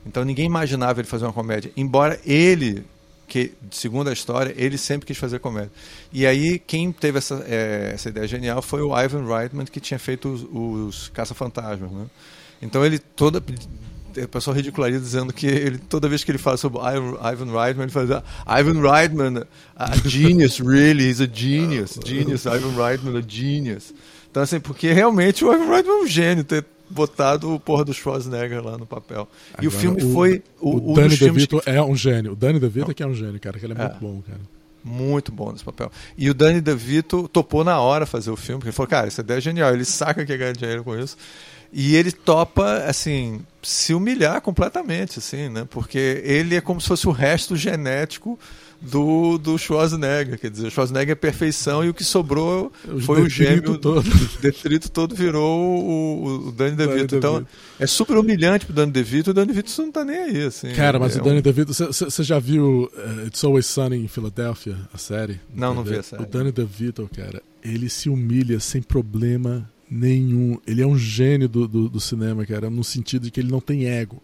Então 0.07 0.25
ninguém 0.25 0.47
imaginava 0.47 1.01
ele 1.01 1.09
fazer 1.09 1.25
uma 1.25 1.33
comédia, 1.33 1.71
embora 1.77 2.19
ele 2.25 2.85
que, 3.29 3.53
segundo 3.71 4.09
a 4.09 4.13
história, 4.13 4.55
ele 4.57 4.79
sempre 4.79 5.07
quis 5.07 5.19
fazer 5.19 5.39
comédia. 5.39 5.71
E 6.11 6.27
aí, 6.27 6.59
quem 6.59 6.91
teve 6.91 7.19
essa, 7.19 7.45
é, 7.47 7.91
essa 7.93 8.09
ideia 8.09 8.27
genial 8.27 8.63
foi 8.63 8.81
o 8.81 8.99
Ivan 8.99 9.27
Reitman, 9.27 9.67
que 9.67 9.79
tinha 9.79 9.99
feito 9.99 10.29
os, 10.31 10.47
os 10.51 11.09
Caça-Fantasmas. 11.11 11.91
Né? 11.93 12.07
Então, 12.63 12.85
ele 12.85 12.99
toda 12.99 13.45
o 14.25 14.29
pessoal 14.29 14.57
ridiculariza 14.57 15.01
dizendo 15.01 15.33
que 15.33 15.47
ele, 15.47 15.79
toda 15.79 16.09
vez 16.09 16.25
que 16.25 16.31
ele 16.31 16.39
fala 16.39 16.57
sobre 16.57 16.79
Ivan, 16.81 17.53
Reitman, 17.53 17.85
ele 17.85 17.93
fala 17.93 18.25
Ivan 18.47 18.81
Reitman, 18.81 19.45
a 19.77 19.97
genius, 19.97 20.61
really, 20.61 21.09
he's 21.09 21.21
a 21.21 21.29
genius, 21.31 21.99
genius, 22.05 22.47
Ivan 22.47 22.75
Reitman, 22.77 23.19
a 23.19 23.23
genius. 23.27 23.95
Então, 24.31 24.43
assim, 24.43 24.61
porque 24.61 24.93
realmente 24.93 25.45
o 25.45 25.53
Ivan 25.53 25.71
Reitman 25.71 26.01
é 26.01 26.03
um 26.03 26.07
gênio 26.07 26.45
ter 26.45 26.65
botado 26.91 27.55
o 27.55 27.61
porra 27.61 27.85
do 27.85 27.93
Schwarzenegger 27.93 28.65
lá 28.65 28.79
no 28.79 28.87
papel. 28.87 29.29
Agora, 29.53 29.65
e 29.65 29.69
o 29.69 29.71
filme 29.71 30.03
o, 30.03 30.13
foi... 30.13 30.43
O, 30.61 30.93
o, 30.93 30.95
Danny 30.95 31.17
DeVito 31.17 31.61
que... 31.61 31.71
é 31.71 31.83
um 31.83 31.95
gênio. 31.95 32.33
O 32.33 32.37
Danny 32.37 32.59
DeVito 32.59 32.91
é 32.91 32.95
que 32.95 33.03
é 33.03 33.07
um 33.07 33.15
gênio, 33.15 33.39
cara, 33.41 33.59
que 33.59 33.67
ele 33.67 33.75
é, 33.75 33.77
é. 33.77 33.81
muito 33.81 33.99
bom, 34.01 34.23
cara. 34.27 34.41
Muito 34.85 35.33
bom 35.33 35.53
nesse 35.53 35.65
papel. 35.65 35.91
E 36.17 36.31
o 36.31 36.35
Danny 36.35 36.61
DeVito 36.61 37.29
topou 37.29 37.63
na 37.65 37.81
hora 37.81 38.07
fazer 38.07 38.31
o 38.31 38.37
filme, 38.37 38.61
porque 38.61 38.69
ele 38.69 38.77
falou, 38.77 38.89
cara, 38.89 39.07
essa 39.07 39.21
ideia 39.21 39.39
é 39.39 39.41
genial. 39.41 39.75
Ele 39.75 39.85
saca 39.85 40.25
que 40.25 40.37
ganhar 40.37 40.53
dinheiro 40.53 40.85
com 40.85 40.99
isso. 40.99 41.17
E 41.73 41.97
ele 41.97 42.11
topa, 42.11 42.85
assim, 42.87 43.41
se 43.63 43.93
humilhar 43.93 44.41
completamente, 44.41 45.19
assim, 45.19 45.49
né? 45.49 45.67
Porque 45.69 46.23
ele 46.25 46.57
é 46.57 46.61
como 46.61 46.81
se 46.81 46.89
fosse 46.89 47.07
o 47.07 47.11
resto 47.11 47.57
genético 47.57 48.39
do, 48.81 49.37
do 49.39 49.59
Schwarzenegger. 49.59 50.39
Quer 50.39 50.51
dizer, 50.51 50.69
o 50.69 50.71
Schwarzenegger 50.71 51.13
é 51.13 51.15
perfeição 51.15 51.85
e 51.85 51.89
o 51.89 51.95
que 51.95 52.05
sobrou 52.05 52.73
o 52.87 53.01
foi 53.01 53.23
o 53.23 53.29
gêmeo. 53.29 53.77
Todo. 53.79 54.09
O 54.39 54.41
detrito 54.41 54.91
todo 54.91 55.15
virou 55.15 55.85
o, 55.85 56.49
o 56.49 56.53
Danny 56.53 56.77
DeVito. 56.77 57.17
Então, 57.17 57.47
é 57.79 57.87
super 57.87 58.17
humilhante 58.17 58.65
pro 58.65 58.75
Danny 58.75 58.93
DeVito. 58.93 59.31
O 59.31 59.35
Danny 59.35 59.49
DeVito 59.49 59.83
não 59.83 59.91
tá 59.91 60.05
nem 60.05 60.17
aí, 60.17 60.43
assim. 60.43 60.73
Cara, 60.75 60.99
mas 60.99 61.17
é 61.17 61.21
o 61.21 61.25
Danny 61.25 61.39
um... 61.39 61.43
DeVito... 61.43 61.73
Você 61.75 62.23
já 62.23 62.39
viu 62.39 62.91
uh, 62.95 63.27
It's 63.27 63.43
Always 63.43 63.67
Sunny 63.67 63.97
em 63.97 64.09
Philadelphia, 64.09 64.77
a 64.93 64.99
série? 64.99 65.41
Não, 65.53 65.75
não 65.75 65.83
vi 65.83 65.97
a 65.97 66.03
série. 66.03 66.23
O 66.23 66.27
Danny 66.27 66.53
DeVito, 66.53 67.11
cara, 67.15 67.43
ele 67.63 67.89
se 67.89 68.09
humilha 68.09 68.61
sem 68.61 68.81
problema 68.81 69.69
nenhum. 69.91 70.59
Ele 70.67 70.83
é 70.83 70.87
um 70.87 70.97
gênio 70.97 71.49
do, 71.49 71.67
do, 71.67 71.89
do, 71.89 72.01
cinema, 72.01 72.45
cara, 72.45 72.69
no 72.71 72.85
sentido 72.85 73.25
de 73.25 73.31
que 73.31 73.41
ele 73.41 73.51
não 73.51 73.61
tem 73.61 73.87
ego. 73.87 74.23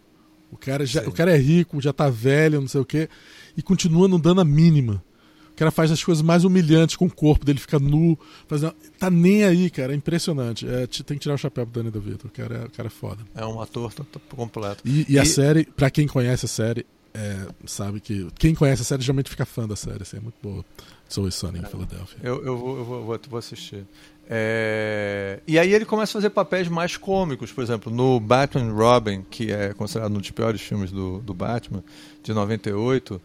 O 0.50 0.56
cara, 0.56 0.86
já, 0.86 1.02
o 1.02 1.12
cara 1.12 1.32
é 1.32 1.36
rico, 1.36 1.80
já 1.80 1.92
tá 1.92 2.08
velho, 2.08 2.60
não 2.60 2.68
sei 2.68 2.80
o 2.80 2.84
quê, 2.84 3.08
e 3.56 3.62
continua 3.62 4.06
não 4.06 4.20
dando 4.20 4.40
a 4.40 4.44
mínima. 4.44 5.02
O 5.50 5.56
cara 5.56 5.70
faz 5.70 5.90
as 5.92 6.02
coisas 6.02 6.20
mais 6.20 6.44
humilhantes 6.44 6.96
com 6.96 7.06
o 7.06 7.10
corpo 7.10 7.44
dele, 7.44 7.60
fica 7.60 7.78
nu, 7.78 8.18
fazendo... 8.48 8.74
tá 8.98 9.08
nem 9.08 9.44
aí, 9.44 9.70
cara, 9.70 9.92
é 9.92 9.96
impressionante. 9.96 10.66
É, 10.68 10.86
tem 10.86 11.16
que 11.16 11.22
tirar 11.22 11.34
o 11.34 11.38
chapéu 11.38 11.64
pro 11.64 11.80
Danny 11.80 11.92
DeVito, 11.92 12.26
o 12.26 12.30
cara, 12.30 12.56
é, 12.56 12.64
o 12.64 12.70
cara 12.70 12.88
é 12.88 12.90
foda. 12.90 13.22
É 13.34 13.46
um 13.46 13.60
ator 13.60 13.92
completo. 14.30 14.82
E, 14.84 15.02
e, 15.02 15.06
e, 15.10 15.18
a 15.18 15.24
série, 15.24 15.64
pra 15.64 15.90
quem 15.90 16.08
conhece 16.08 16.46
a 16.46 16.48
série, 16.48 16.84
é, 17.14 17.46
sabe 17.64 18.00
que 18.00 18.28
quem 18.38 18.54
conhece 18.54 18.82
a 18.82 18.84
série 18.84 19.02
geralmente 19.02 19.30
fica 19.30 19.46
fã 19.46 19.68
da 19.68 19.76
série, 19.76 20.02
assim, 20.02 20.16
é 20.16 20.20
muito 20.20 20.36
boa. 20.42 20.64
Soul 21.08 21.30
Sunny 21.30 21.60
em 21.60 21.64
Philadelphia. 21.64 22.18
Eu, 22.22 22.44
eu, 22.44 22.58
vou, 22.58 22.76
eu 22.78 22.84
vou, 22.84 23.20
vou 23.28 23.38
assistir. 23.38 23.86
É... 24.28 25.38
E 25.46 25.58
aí 25.58 25.72
ele 25.72 25.84
começa 25.84 26.12
a 26.12 26.14
fazer 26.14 26.30
papéis 26.30 26.66
mais 26.66 26.96
cômicos, 26.96 27.52
por 27.52 27.62
exemplo, 27.62 27.92
no 27.92 28.18
Batman 28.18 28.72
Robin, 28.72 29.22
que 29.30 29.52
é 29.52 29.72
considerado 29.74 30.10
um 30.12 30.18
dos 30.18 30.30
piores 30.30 30.60
filmes 30.60 30.90
do, 30.90 31.20
do 31.20 31.34
Batman, 31.34 31.84
de 32.22 32.32
98, 32.32 33.20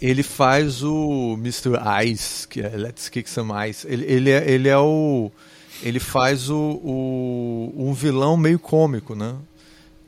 ele 0.00 0.22
faz 0.22 0.82
o 0.82 1.34
Mr. 1.38 1.78
Ice, 2.04 2.46
que 2.46 2.60
é 2.60 2.68
Let's 2.68 3.08
Kick 3.08 3.28
Some 3.28 3.52
Ice. 3.68 3.86
Ele, 3.88 4.04
ele, 4.04 4.30
é, 4.30 4.50
ele 4.50 4.68
é 4.68 4.78
o. 4.78 5.30
Ele 5.82 5.98
faz 5.98 6.48
o, 6.50 6.80
o, 6.84 7.74
um 7.76 7.92
vilão 7.92 8.36
meio 8.36 8.58
cômico, 8.58 9.14
né? 9.14 9.34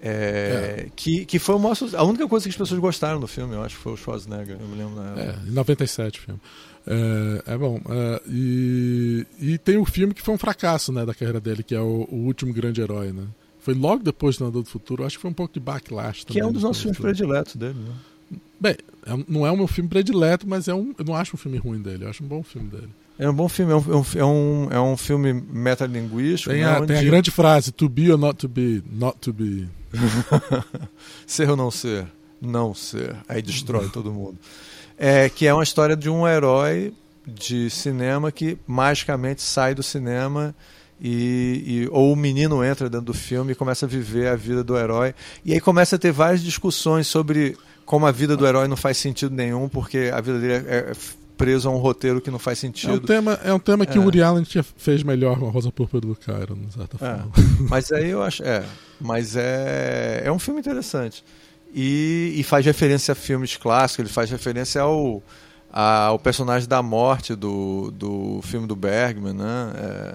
É, 0.07 0.85
é. 0.87 0.89
Que, 0.95 1.25
que 1.25 1.39
foi 1.39 1.55
o 1.55 1.59
maior, 1.59 1.77
a 1.95 2.05
única 2.05 2.29
coisa 2.29 2.45
que 2.45 2.51
as 2.51 2.57
pessoas 2.57 2.79
gostaram 2.79 3.19
do 3.19 3.27
filme, 3.27 3.55
eu 3.55 3.63
acho, 3.63 3.77
foi 3.77 3.95
o 3.95 3.97
Schwarzenegger, 3.97 4.59
eu 4.61 4.69
me 4.69 4.77
lembro 4.77 4.97
na 4.97 5.11
época. 5.13 5.41
É, 5.47 5.49
em 5.49 5.53
97 5.53 6.19
o 6.19 6.23
filme. 6.23 6.41
É, 6.87 7.55
é 7.55 7.57
bom. 7.57 7.81
É, 7.89 8.23
e, 8.29 9.27
e 9.41 9.59
tem 9.59 9.79
o 9.79 9.85
filme 9.87 10.13
que 10.13 10.21
foi 10.21 10.35
um 10.35 10.39
fracasso 10.39 10.93
né, 10.93 11.07
da 11.07 11.15
carreira 11.15 11.41
dele, 11.41 11.63
que 11.63 11.75
é 11.75 11.81
o, 11.81 12.07
o 12.11 12.17
Último 12.27 12.53
Grande 12.53 12.83
Herói. 12.83 13.13
Né? 13.13 13.25
Foi 13.61 13.73
logo 13.73 14.03
depois 14.03 14.37
do 14.37 14.45
Nadador 14.45 14.65
do 14.65 14.69
Futuro. 14.69 15.05
Acho 15.05 15.17
que 15.17 15.23
foi 15.23 15.31
um 15.31 15.35
pouco 15.35 15.55
de 15.55 15.61
backlash 15.61 16.25
também. 16.25 16.35
Que 16.35 16.41
é 16.41 16.47
um 16.47 16.53
dos 16.53 16.63
nossos 16.63 16.83
filmes 16.83 17.01
prediletos 17.01 17.57
dele. 17.57 17.79
Né? 17.79 18.39
Bem, 18.61 18.77
é, 19.07 19.25
não 19.27 19.47
é 19.47 19.51
o 19.51 19.57
meu 19.57 19.67
filme 19.67 19.89
predileto, 19.89 20.47
mas 20.47 20.69
é 20.69 20.75
um, 20.75 20.95
eu 20.99 21.05
não 21.05 21.17
acho 21.17 21.35
um 21.35 21.39
filme 21.39 21.57
ruim 21.57 21.81
dele. 21.81 22.05
Eu 22.05 22.11
acho 22.11 22.23
um 22.23 22.27
bom 22.27 22.43
filme 22.43 22.69
dele. 22.69 22.91
É 23.19 23.31
um 23.31 23.35
bom 23.35 23.49
filme, 23.49 23.73
é 23.73 23.77
um, 23.77 23.81
é 24.17 24.25
um, 24.25 24.69
é 24.73 24.81
um 24.81 24.95
é 24.95 24.97
filme 24.97 25.33
metalinguístico. 25.33 26.51
Tem, 26.51 26.63
né, 26.63 26.69
a, 26.69 26.79
onde... 26.79 26.89
tem 26.89 26.99
a 26.99 27.03
grande 27.03 27.31
frase: 27.31 27.71
to 27.71 27.89
be 27.89 28.11
or 28.11 28.19
not 28.19 28.37
to 28.39 28.49
be, 28.49 28.83
not 28.91 29.19
to 29.19 29.33
be. 29.33 29.69
ser 31.27 31.49
ou 31.49 31.57
não 31.57 31.71
ser? 31.71 32.07
Não 32.41 32.75
ser. 32.75 33.17
Aí 33.29 33.41
destrói 33.41 33.89
todo 33.89 34.13
mundo 34.13 34.39
é, 34.99 35.29
que 35.29 35.47
é 35.47 35.55
uma 35.55 35.63
história 35.63 35.97
de 35.97 36.09
um 36.09 36.27
herói 36.27 36.93
de 37.27 37.71
cinema 37.71 38.31
que 38.31 38.59
magicamente 38.67 39.43
sai 39.43 39.75
do 39.75 39.83
cinema 39.83 40.55
e, 41.01 41.63
e, 41.67 41.89
ou 41.91 42.13
o 42.13 42.17
menino 42.17 42.65
entra 42.65 42.89
dentro 42.89 43.07
do 43.07 43.15
filme 43.15 43.53
e 43.53 43.55
começa 43.55 43.87
a 43.87 43.89
viver 43.89 44.29
a 44.29 44.37
vida 44.37 44.63
do 44.63 44.77
herói 44.77 45.15
e 45.45 45.53
aí 45.53 45.61
começa 45.61 45.97
a 45.97 45.99
ter 45.99 46.13
várias 46.13 46.43
discussões 46.43 47.07
sobre 47.07 47.57
como 47.85 48.07
a 48.07 48.13
vida 48.13 48.37
do 48.37 48.47
herói 48.47 48.69
não 48.69 48.77
faz 48.77 48.99
sentido 48.99 49.35
nenhum 49.35 49.69
porque 49.69 50.11
a 50.13 50.21
vida 50.21 50.39
dele 50.39 50.67
é, 50.69 50.77
é 50.91 50.93
preso 51.37 51.69
a 51.69 51.73
um 51.73 51.79
roteiro 51.79 52.21
que 52.21 52.31
não 52.31 52.39
faz 52.39 52.59
sentido. 52.59 52.93
É 52.93 52.97
um 52.97 53.01
tema, 53.01 53.41
é 53.45 53.53
um 53.53 53.59
tema 53.59 53.87
que 53.87 53.97
é. 53.97 54.01
o 54.01 54.05
Woody 54.05 54.23
Allen 54.23 54.45
fez 54.77 55.03
melhor 55.03 55.39
com 55.39 55.49
a 55.49 55.51
Rosa 55.51 55.73
Púrpura 55.73 56.01
do 56.01 56.15
Cairo, 56.15 56.55
de 56.55 56.73
certa 56.73 56.97
é. 56.97 57.17
forma. 57.17 57.33
Mas 57.69 57.93
aí 57.93 58.11
eu 58.11 58.23
acho, 58.23 58.43
é, 58.43 58.65
mas 59.01 59.37
é 59.37 60.23
é 60.25 60.33
um 60.33 60.39
filme 60.39 60.61
interessante 60.61 61.25
e, 61.75 62.35
e 62.37 62.43
faz 62.45 62.65
referência 62.65 63.13
a 63.13 63.15
filmes 63.15 63.57
clássicos, 63.57 64.05
ele 64.05 64.13
faz 64.13 64.31
referência 64.31 64.81
ao, 64.81 65.21
ao 65.73 66.19
personagem 66.21 66.69
da 66.69 66.81
morte 66.81 67.35
do, 67.35 67.91
do 67.91 68.41
filme 68.43 68.67
do 68.67 68.77
Bergman, 68.77 69.35
né? 69.35 69.73
É, 69.77 70.15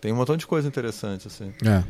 tem 0.00 0.12
um 0.12 0.16
montão 0.16 0.36
de 0.36 0.46
coisa 0.46 0.68
interessante, 0.68 1.26
assim. 1.26 1.52
É, 1.62 1.82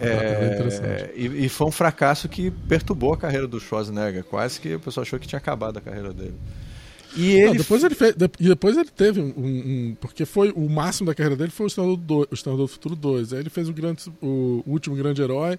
é, 0.00 0.08
é, 0.08 0.44
é 0.50 0.54
interessante. 0.54 1.10
E, 1.16 1.46
e, 1.46 1.48
foi 1.48 1.66
um 1.66 1.70
fracasso 1.70 2.28
que 2.28 2.50
perturbou 2.50 3.14
a 3.14 3.16
carreira 3.16 3.46
do 3.46 3.58
Schwarzenegger. 3.58 4.24
Quase 4.24 4.60
que 4.60 4.74
o 4.74 4.80
pessoal 4.80 5.02
achou 5.02 5.18
que 5.18 5.26
tinha 5.26 5.38
acabado 5.38 5.78
a 5.78 5.80
carreira 5.80 6.12
dele. 6.12 6.34
E 7.16 7.32
ele... 7.32 7.46
Não, 7.46 7.56
depois 7.56 7.84
ele 7.84 7.94
fez, 7.94 8.14
depois 8.14 8.76
ele 8.76 8.88
teve 8.88 9.20
um, 9.20 9.32
um, 9.36 9.96
porque 10.00 10.24
foi 10.24 10.50
o 10.52 10.68
máximo 10.68 11.06
da 11.06 11.14
carreira 11.14 11.36
dele 11.36 11.50
foi 11.50 11.66
o 11.66 11.68
Estador 11.68 11.96
do, 11.96 12.28
o 12.30 12.56
do 12.56 12.68
Futuro 12.68 12.96
2. 12.96 13.32
Aí 13.32 13.40
ele 13.40 13.50
fez 13.50 13.68
o 13.68 13.72
grande 13.72 14.02
o, 14.20 14.62
último 14.66 14.96
grande 14.96 15.20
herói 15.20 15.58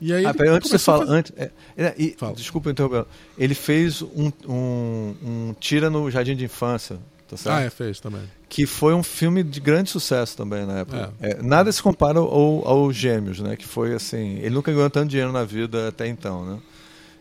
e 0.00 0.12
aí 0.12 0.26
ah, 0.26 0.34
peraí, 0.34 0.50
antes 0.50 0.70
você 0.70 0.78
fala, 0.78 1.06
fazer... 1.06 1.18
antes, 1.18 1.32
é, 1.36 1.50
é, 1.76 1.94
e, 1.96 2.14
fala. 2.18 2.34
desculpa 2.34 2.70
interromper. 2.70 3.06
Ele 3.38 3.54
fez 3.54 4.02
um, 4.02 4.30
um, 4.46 5.14
um, 5.22 5.54
Tira 5.58 5.88
no 5.88 6.10
Jardim 6.10 6.36
de 6.36 6.44
Infância, 6.44 6.98
tá 7.26 7.36
certo? 7.36 7.56
Ah, 7.56 7.62
é, 7.62 7.70
fez 7.70 7.98
também. 7.98 8.22
Que 8.48 8.66
foi 8.66 8.94
um 8.94 9.02
filme 9.02 9.42
de 9.42 9.58
grande 9.58 9.90
sucesso 9.90 10.36
também 10.36 10.66
na 10.66 10.80
época. 10.80 11.14
É. 11.20 11.30
É, 11.30 11.42
nada 11.42 11.72
se 11.72 11.82
compara 11.82 12.18
ao, 12.18 12.68
ao 12.68 12.92
Gêmeos, 12.92 13.40
né? 13.40 13.56
Que 13.56 13.66
foi 13.66 13.94
assim, 13.94 14.38
ele 14.38 14.54
nunca 14.54 14.70
ganhou 14.70 14.90
tanto 14.90 15.08
dinheiro 15.08 15.32
na 15.32 15.44
vida 15.44 15.88
até 15.88 16.06
então, 16.06 16.44
né? 16.44 16.58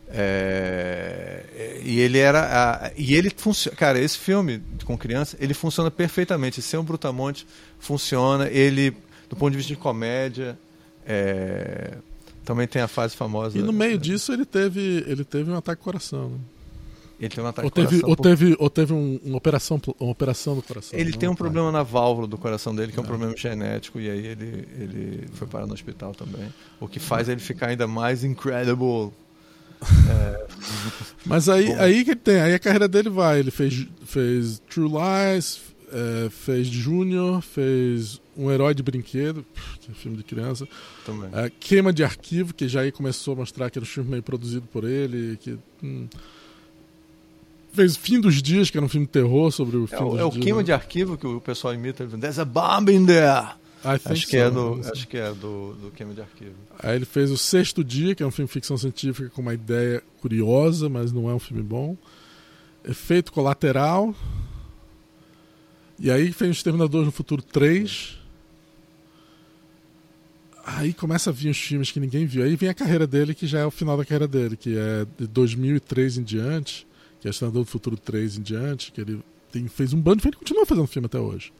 É, 0.08 1.80
e 1.84 2.00
ele 2.00 2.20
era 2.20 2.86
a, 2.86 2.92
e 2.96 3.16
ele 3.16 3.32
funciona 3.36 3.76
cara 3.76 4.00
esse 4.00 4.16
filme 4.16 4.62
com 4.86 4.96
criança 4.96 5.36
ele 5.40 5.56
funciona 5.56 5.90
perfeitamente 5.90 6.62
ser 6.62 6.78
um 6.78 6.84
brutamonte 6.84 7.48
funciona 7.80 8.48
ele 8.48 8.96
do 9.28 9.36
ponto 9.36 9.50
de 9.50 9.58
vista 9.58 9.74
de 9.74 9.80
comédia 9.80 10.56
é, 11.08 11.98
também 12.46 12.68
tem 12.68 12.82
a 12.82 12.88
fase 12.88 13.16
famosa. 13.16 13.58
E 13.58 13.62
no 13.62 13.74
meio 13.74 13.98
disso 13.98 14.32
ele 14.32 14.46
teve, 14.46 15.04
ele 15.08 15.26
teve 15.26 15.52
um 15.52 15.56
ataque 15.56 15.82
ao 15.82 15.84
coração. 15.84 16.30
Né? 16.30 16.38
Ele 17.20 17.30
teve 17.30 17.42
um 17.42 17.48
ataque 17.48 17.66
ou 17.66 17.72
teve, 17.72 17.88
coração. 17.88 18.10
Ou 18.10 18.16
teve, 18.16 18.56
ou 18.60 18.70
teve 18.70 18.94
um, 18.94 19.20
uma, 19.24 19.38
operação, 19.38 19.82
uma 20.00 20.12
operação 20.12 20.56
do 20.56 20.62
coração. 20.62 20.98
Ele 20.98 21.14
tem 21.14 21.28
um 21.28 21.36
problema 21.36 21.72
na 21.72 21.82
válvula 21.82 22.28
do 22.28 22.38
coração 22.38 22.76
dele, 22.76 22.92
que 22.92 23.00
é, 23.00 23.02
um 23.02 23.06
é. 23.06 23.08
problema 23.08 23.36
genético, 23.36 24.00
e 24.00 24.10
aí 24.10 24.28
ele, 24.28 24.68
ele 24.80 25.28
foi 25.34 25.48
parar 25.48 25.66
no 25.66 25.74
hospital 25.74 26.14
também. 26.14 26.54
O 26.80 26.88
que 26.88 27.00
faz 27.00 27.28
ele 27.30 27.42
ficar 27.42 27.68
ainda 27.68 27.88
mais 27.88 28.24
incredible. 28.24 29.12
É... 30.10 30.46
Mas 31.26 31.50
aí, 31.50 31.72
aí 31.74 32.06
que 32.06 32.16
tem, 32.16 32.40
aí 32.40 32.54
a 32.54 32.60
carreira 32.60 32.88
dele 32.88 33.10
vai. 33.10 33.40
Ele 33.40 33.52
fez, 33.52 33.88
fez 34.06 34.62
True 34.70 34.90
Lies, 34.90 35.60
é, 35.92 36.30
fez 36.30 36.68
Júnior, 36.68 37.42
fez 37.42 38.22
Um 38.38 38.52
Herói 38.52 38.74
de 38.76 38.84
Brinquedo, 38.84 39.46
que 39.80 39.92
é 39.92 39.94
filme 39.94 40.18
de 40.18 40.24
criança. 40.24 40.68
Também. 41.06 41.30
É, 41.34 41.50
Queima 41.60 41.92
de 41.92 42.04
Arquivo, 42.04 42.54
que 42.54 42.68
já 42.68 42.82
aí 42.82 42.92
começou 42.92 43.34
a 43.34 43.38
mostrar 43.38 43.70
que 43.70 43.80
era 43.80 43.84
um 43.84 43.88
filme 43.88 44.12
meio 44.12 44.24
produzido 44.24 44.68
por 44.72 44.84
ele. 44.84 45.38
Que, 45.38 45.58
hum, 45.82 46.08
fez 47.74 47.96
Fim 47.98 48.20
dos 48.20 48.42
Dias, 48.42 48.70
que 48.70 48.78
era 48.78 48.86
um 48.86 48.90
filme 48.90 49.06
de 49.06 49.12
terror 49.12 49.52
sobre 49.52 49.78
o 49.78 49.88
fim 49.88 49.96
é, 49.96 50.00
dos 50.00 50.08
é 50.08 50.12
dias. 50.12 50.22
É 50.22 50.26
o 50.26 50.32
Queima 50.32 50.60
né? 50.60 50.64
de 50.64 50.72
Arquivo 50.74 51.18
que 51.18 51.28
o 51.28 51.42
pessoal 51.42 51.74
imita. 51.74 52.06
There's 52.06 52.40
a 52.40 52.46
bomb 52.46 52.92
in 52.92 53.06
there! 53.06 53.56
Acho 53.86 54.28
que, 54.28 54.38
é 54.38 54.50
do, 54.50 54.82
acho 54.92 55.08
que 55.08 55.18
é 55.18 55.32
do, 55.34 55.74
do 55.74 55.92
Queima 55.92 56.14
de 56.14 56.22
Arquivo. 56.22 56.56
Aí 56.80 56.96
ele 56.96 57.06
fez 57.06 57.30
O 57.32 57.38
Sexto 57.38 57.84
Dia, 57.84 58.16
que 58.16 58.24
é 58.24 58.26
um 58.26 58.32
filme 58.32 58.48
de 58.48 58.54
ficção 58.54 58.78
científica 58.78 59.30
com 59.30 59.42
uma 59.42 59.54
ideia 59.54 60.02
curiosa, 60.22 60.90
mas 60.90 61.12
não 61.12 61.30
é 61.30 61.34
um 61.34 61.40
filme 61.40 61.62
bom. 61.62 61.96
Efeito 62.84 63.32
Colateral, 63.32 64.14
e 66.00 66.12
aí 66.12 66.32
fez 66.32 66.52
Exterminadores 66.52 67.06
no 67.06 67.12
Futuro 67.12 67.42
3. 67.42 68.18
Aí 70.66 70.94
começa 70.94 71.30
a 71.30 71.34
vir 71.34 71.50
os 71.50 71.58
filmes 71.58 71.92
que 71.92 72.00
ninguém 72.00 72.26
viu. 72.26 72.44
Aí 72.44 72.56
vem 72.56 72.70
a 72.70 72.74
carreira 72.74 73.06
dele, 73.06 73.34
que 73.34 73.48
já 73.48 73.60
é 73.60 73.66
o 73.66 73.72
final 73.72 73.96
da 73.96 74.04
carreira 74.04 74.28
dele, 74.28 74.58
que 74.58 74.76
é 74.78 75.06
de 75.18 75.28
2003 75.28 76.18
em 76.18 76.24
diante, 76.24 76.88
que 77.22 77.28
é 77.28 77.32
Exterminador 77.32 77.64
do 77.64 77.70
Futuro 77.70 77.96
3 77.96 78.38
em 78.38 78.42
diante, 78.42 78.92
que 78.92 79.00
ele 79.00 79.22
tem, 79.52 79.68
fez 79.68 79.94
um 79.94 80.02
bando 80.02 80.18
de 80.18 80.24
filme 80.24 80.36
e 80.36 80.40
continua 80.40 80.66
fazendo 80.66 80.88
filme 80.88 81.06
até 81.06 81.20
hoje. 81.20 81.54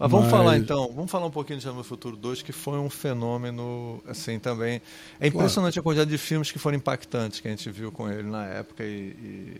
Mas 0.00 0.10
vamos 0.10 0.28
Mas... 0.28 0.34
falar 0.34 0.56
então, 0.56 0.90
vamos 0.94 1.10
falar 1.10 1.26
um 1.26 1.30
pouquinho 1.30 1.58
de 1.58 1.60
Exterminador 1.60 1.84
do 1.84 1.88
Futuro 1.88 2.16
2, 2.16 2.40
que 2.40 2.52
foi 2.52 2.78
um 2.78 2.88
fenômeno, 2.88 4.02
assim, 4.08 4.38
também. 4.38 4.80
É 5.20 5.26
impressionante 5.26 5.74
claro. 5.74 5.80
a 5.80 5.82
quantidade 5.82 6.10
de 6.10 6.16
filmes 6.16 6.50
que 6.50 6.58
foram 6.58 6.78
impactantes 6.78 7.38
que 7.38 7.46
a 7.46 7.50
gente 7.50 7.70
viu 7.70 7.92
com 7.92 8.10
ele 8.10 8.22
na 8.22 8.46
época 8.46 8.82
e... 8.82 8.88
e 8.88 9.56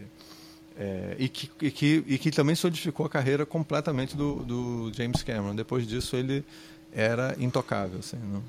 é, 0.78 1.16
e, 1.18 1.28
que, 1.28 1.50
e, 1.60 1.70
que, 1.70 2.04
e 2.06 2.16
que 2.16 2.30
também 2.30 2.54
solidificou 2.54 3.04
a 3.04 3.08
carreira 3.08 3.44
completamente 3.44 4.16
do, 4.16 4.36
do 4.36 4.92
James 4.94 5.22
Cameron. 5.22 5.54
Depois 5.54 5.86
disso, 5.86 6.16
ele 6.16 6.42
era 6.90 7.36
intocável. 7.38 7.98
Assim, 7.98 8.16
não? 8.16 8.42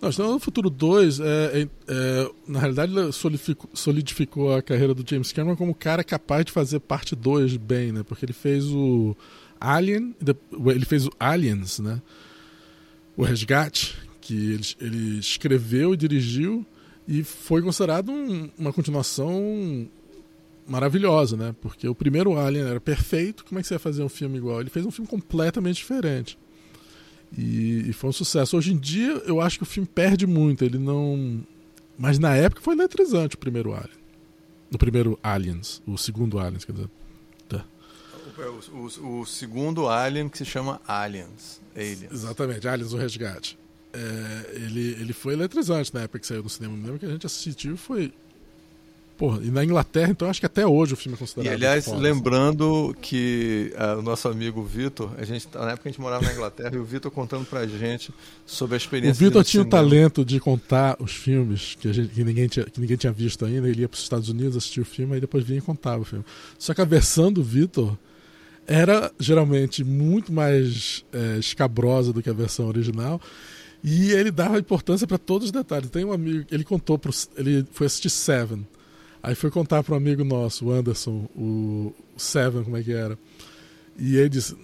Não, 0.00 0.10
Exterminador 0.10 0.38
do 0.38 0.44
Futuro 0.44 0.70
2, 0.70 1.18
é, 1.18 1.24
é, 1.24 1.68
é, 1.88 2.30
na 2.46 2.60
realidade, 2.60 3.12
solidificou, 3.12 3.70
solidificou, 3.74 4.54
a 4.54 4.62
carreira 4.62 4.94
do 4.94 5.04
James 5.08 5.32
Cameron 5.32 5.56
como 5.56 5.74
cara 5.74 6.04
capaz 6.04 6.44
de 6.44 6.52
fazer 6.52 6.78
parte 6.78 7.16
2 7.16 7.56
bem, 7.56 7.90
né? 7.90 8.04
Porque 8.04 8.24
ele 8.24 8.32
fez 8.32 8.66
o 8.66 9.16
Alien, 9.60 10.14
ele 10.66 10.84
fez 10.84 11.06
o 11.06 11.12
Aliens, 11.18 11.78
né? 11.78 12.00
O 13.16 13.22
Resgate, 13.22 13.96
que 14.20 14.52
ele, 14.52 14.66
ele 14.80 15.18
escreveu 15.18 15.94
e 15.94 15.96
dirigiu 15.96 16.66
e 17.06 17.22
foi 17.22 17.62
considerado 17.62 18.10
um, 18.10 18.50
uma 18.58 18.72
continuação 18.72 19.88
maravilhosa, 20.66 21.36
né? 21.36 21.54
Porque 21.60 21.86
o 21.86 21.94
primeiro 21.94 22.38
Alien 22.38 22.64
era 22.66 22.80
perfeito, 22.80 23.44
como 23.44 23.58
é 23.58 23.62
que 23.62 23.68
você 23.68 23.74
ia 23.74 23.78
fazer 23.78 24.02
um 24.02 24.08
filme 24.08 24.38
igual? 24.38 24.60
Ele 24.60 24.70
fez 24.70 24.86
um 24.86 24.90
filme 24.90 25.08
completamente 25.08 25.76
diferente. 25.76 26.38
E, 27.36 27.90
e, 27.90 27.92
foi 27.92 28.10
um 28.10 28.12
sucesso. 28.12 28.56
Hoje 28.56 28.72
em 28.72 28.78
dia, 28.78 29.22
eu 29.26 29.40
acho 29.40 29.58
que 29.58 29.64
o 29.64 29.66
filme 29.66 29.88
perde 29.92 30.26
muito. 30.26 30.64
Ele 30.64 30.78
não. 30.78 31.44
Mas 31.98 32.18
na 32.18 32.34
época 32.34 32.62
foi 32.62 32.74
eletrizante 32.74 33.34
o 33.34 33.38
primeiro 33.38 33.72
Alien. 33.72 33.98
O 34.72 34.78
primeiro 34.78 35.18
Aliens. 35.22 35.82
O 35.86 35.98
segundo 35.98 36.38
Aliens, 36.38 36.64
quer 36.64 36.72
dizer. 36.72 36.88
Tá. 38.36 38.42
O, 38.42 38.76
o, 38.76 39.20
o, 39.20 39.26
segundo 39.26 39.88
Alien 39.88 40.28
que 40.28 40.38
se 40.38 40.44
chama 40.44 40.80
Aliens. 40.86 41.60
Aliens. 41.74 42.12
Exatamente, 42.12 42.66
Aliens 42.66 42.92
o 42.92 42.96
Resgate. 42.96 43.58
É, 43.92 44.56
ele, 44.56 44.96
ele 45.00 45.12
foi 45.12 45.34
eletrizante 45.34 45.94
na 45.94 46.02
época 46.02 46.18
que 46.18 46.26
saiu 46.26 46.42
no 46.42 46.48
cinema. 46.48 46.74
Eu 46.74 46.82
lembro 46.82 46.98
que 46.98 47.06
a 47.06 47.10
gente 47.10 47.26
assistiu 47.26 47.76
foi 47.76 48.12
Porra, 49.16 49.40
e 49.44 49.50
na 49.50 49.62
Inglaterra, 49.62 50.10
então 50.10 50.28
acho 50.28 50.40
que 50.40 50.46
até 50.46 50.66
hoje 50.66 50.94
o 50.94 50.96
filme 50.96 51.14
é 51.14 51.18
considerado. 51.18 51.52
E 51.52 51.54
aliás, 51.54 51.84
foda, 51.84 51.98
lembrando 51.98 52.90
assim. 52.90 53.00
que 53.00 53.72
uh, 53.74 54.00
o 54.00 54.02
nosso 54.02 54.26
amigo 54.26 54.60
Vitor, 54.64 55.12
a 55.16 55.24
gente, 55.24 55.46
na 55.54 55.70
época 55.70 55.88
a 55.88 55.92
gente 55.92 56.00
morava 56.00 56.24
na 56.24 56.32
Inglaterra, 56.32 56.74
e 56.74 56.78
o 56.78 56.84
Vitor 56.84 57.12
contando 57.12 57.46
pra 57.46 57.64
gente 57.64 58.12
sobre 58.44 58.74
a 58.74 58.76
experiência. 58.76 59.12
O 59.12 59.28
Vitor 59.28 59.44
tinha 59.44 59.62
o 59.62 59.66
talento 59.66 60.24
de 60.24 60.40
contar 60.40 60.96
os 60.98 61.12
filmes 61.12 61.76
que, 61.78 61.88
a 61.88 61.92
gente, 61.92 62.08
que, 62.08 62.24
ninguém 62.24 62.48
tinha, 62.48 62.66
que 62.66 62.80
ninguém 62.80 62.96
tinha 62.96 63.12
visto 63.12 63.44
ainda. 63.44 63.68
Ele 63.68 63.82
ia 63.82 63.88
para 63.88 63.96
os 63.96 64.02
Estados 64.02 64.28
Unidos 64.28 64.56
assistir 64.56 64.80
o 64.80 64.84
filme 64.84 65.16
e 65.16 65.20
depois 65.20 65.44
vinha 65.44 65.60
e 65.60 65.62
contava 65.62 66.02
o 66.02 66.04
filme. 66.04 66.24
Só 66.58 66.74
que 66.74 66.80
a 66.80 66.84
versão 66.84 67.32
do 67.32 67.42
Vitor 67.42 67.96
era 68.66 69.12
geralmente 69.18 69.84
muito 69.84 70.32
mais 70.32 71.04
é, 71.12 71.38
escabrosa 71.38 72.12
do 72.12 72.22
que 72.22 72.30
a 72.30 72.34
versão 72.34 72.66
original. 72.66 73.20
E 73.82 74.12
ele 74.12 74.30
dava 74.30 74.58
importância 74.58 75.06
para 75.06 75.18
todos 75.18 75.46
os 75.46 75.52
detalhes. 75.52 75.90
Tem 75.90 76.04
um 76.04 76.12
amigo, 76.12 76.46
ele 76.50 76.64
contou, 76.64 76.98
pro, 76.98 77.12
ele 77.36 77.66
foi 77.72 77.86
assistir 77.86 78.08
Seven 78.08 78.66
Aí 79.24 79.34
foi 79.34 79.50
contar 79.50 79.82
para 79.82 79.94
um 79.94 79.96
amigo 79.96 80.22
nosso, 80.22 80.66
o 80.66 80.70
Anderson, 80.70 81.26
o 81.34 81.94
Seven, 82.14 82.62
como 82.62 82.76
é 82.76 82.82
que 82.82 82.92
era. 82.92 83.18
E 83.98 84.16
ele 84.16 84.28
disse. 84.28 84.54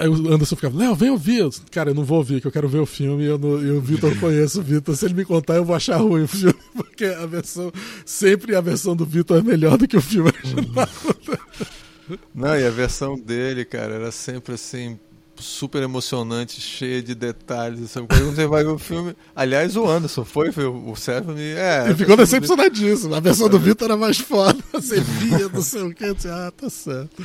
Aí 0.00 0.08
o 0.08 0.32
Anderson 0.32 0.56
ficava, 0.56 0.74
Léo, 0.74 0.94
vem 0.94 1.10
ouvir. 1.10 1.40
Eu 1.40 1.50
disse, 1.50 1.60
Cara, 1.70 1.90
eu 1.90 1.94
não 1.94 2.02
vou 2.02 2.16
ouvir, 2.16 2.40
que 2.40 2.46
eu 2.46 2.50
quero 2.50 2.66
ver 2.66 2.78
o 2.78 2.86
filme 2.86 3.24
e 3.24 3.26
eu, 3.26 3.36
não, 3.36 3.60
eu 3.60 3.76
o 3.76 3.80
Vitor 3.82 4.18
conheço 4.18 4.60
o 4.60 4.62
Vitor. 4.62 4.96
Se 4.96 5.04
ele 5.04 5.12
me 5.12 5.26
contar, 5.26 5.56
eu 5.56 5.66
vou 5.66 5.76
achar 5.76 5.98
ruim 5.98 6.22
o 6.22 6.28
filme, 6.28 6.58
porque 6.74 7.04
a 7.04 7.26
versão. 7.26 7.70
Sempre 8.06 8.56
a 8.56 8.60
versão 8.62 8.96
do 8.96 9.04
Vitor 9.04 9.36
é 9.36 9.42
melhor 9.42 9.76
do 9.76 9.86
que 9.86 9.98
o 9.98 10.00
filme 10.00 10.30
original. 10.30 10.88
Não, 12.34 12.58
e 12.58 12.66
a 12.66 12.70
versão 12.70 13.18
dele, 13.18 13.64
cara, 13.64 13.94
era 13.94 14.10
sempre 14.12 14.54
assim, 14.54 14.98
super 15.36 15.82
emocionante, 15.82 16.60
cheia 16.60 17.02
de 17.02 17.14
detalhes. 17.14 17.90
Sabe? 17.90 18.06
Quando 18.08 18.34
você 18.34 18.46
vai 18.46 18.64
ver 18.64 18.70
o 18.70 18.78
filme. 18.78 19.14
Aliás, 19.34 19.76
o 19.76 19.86
Anderson 19.86 20.24
foi 20.24 20.50
ver 20.50 20.66
o 20.66 20.94
Seven. 20.96 21.36
É, 21.38 21.86
Ele 21.86 21.94
ficou 21.94 22.16
decepcionadíssimo. 22.16 23.14
A 23.14 23.20
versão 23.20 23.48
do 23.48 23.58
Vitor 23.58 23.86
era 23.86 23.96
mais 23.96 24.18
foda. 24.18 24.58
Você 24.72 25.00
via, 25.00 25.48
não 25.48 25.62
sei 25.62 25.82
o 25.82 25.94
que. 25.94 26.04
Ah, 26.04 26.52
tá 26.56 26.70
certo. 26.70 27.24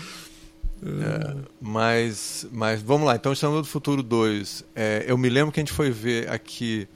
É, 0.84 1.36
mas, 1.62 2.48
mas 2.52 2.82
vamos 2.82 3.06
lá, 3.06 3.16
então 3.16 3.32
estamos 3.32 3.60
no 3.60 3.64
Futuro 3.64 4.02
2. 4.02 4.66
É, 4.76 5.06
eu 5.08 5.16
me 5.16 5.30
lembro 5.30 5.52
que 5.52 5.60
a 5.60 5.64
gente 5.64 5.74
foi 5.74 5.92
ver 5.92 6.28
aqui 6.28 6.88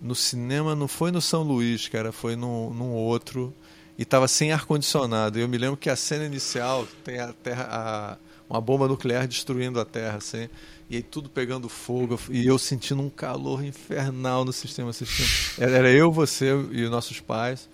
no 0.00 0.14
cinema, 0.14 0.74
não 0.74 0.86
foi 0.86 1.10
no 1.10 1.20
São 1.22 1.42
Luís, 1.42 1.88
cara, 1.88 2.12
foi 2.12 2.36
no, 2.36 2.74
num 2.74 2.92
outro, 2.92 3.54
e 3.98 4.02
estava 4.02 4.28
sem 4.28 4.52
ar-condicionado. 4.52 5.38
Eu 5.38 5.48
me 5.48 5.58
lembro 5.58 5.76
que 5.76 5.90
a 5.90 5.96
cena 5.96 6.24
inicial 6.24 6.86
tem 7.04 7.18
a 7.18 7.32
terra. 7.32 7.68
A, 7.70 8.26
uma 8.48 8.60
bomba 8.60 8.86
nuclear 8.86 9.26
destruindo 9.26 9.80
a 9.80 9.84
Terra, 9.84 10.18
assim, 10.18 10.48
e 10.88 10.96
aí 10.96 11.02
tudo 11.02 11.28
pegando 11.28 11.68
fogo, 11.68 12.18
e 12.30 12.46
eu 12.46 12.58
sentindo 12.58 13.02
um 13.02 13.10
calor 13.10 13.64
infernal 13.64 14.44
no 14.44 14.52
sistema 14.52 14.90
assistindo. 14.90 15.28
Era 15.58 15.90
eu, 15.90 16.10
você 16.10 16.46
e 16.70 16.84
os 16.84 16.90
nossos 16.90 17.20
pais. 17.20 17.68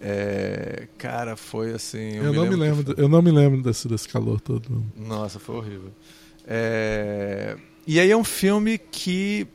É, 0.00 0.88
cara, 0.98 1.36
foi 1.36 1.72
assim. 1.72 2.16
Eu, 2.16 2.24
eu 2.24 2.32
não 2.32 2.46
me 2.46 2.56
lembro, 2.56 2.94
foi... 2.94 3.04
eu 3.04 3.08
não 3.08 3.22
me 3.22 3.30
lembro 3.30 3.62
desse, 3.62 3.86
desse 3.88 4.08
calor 4.08 4.40
todo. 4.40 4.84
Nossa, 4.96 5.38
foi 5.38 5.56
horrível. 5.56 5.92
É, 6.46 7.56
e 7.86 8.00
aí 8.00 8.10
é 8.10 8.16
um 8.16 8.24
filme 8.24 8.78
que 8.78 9.46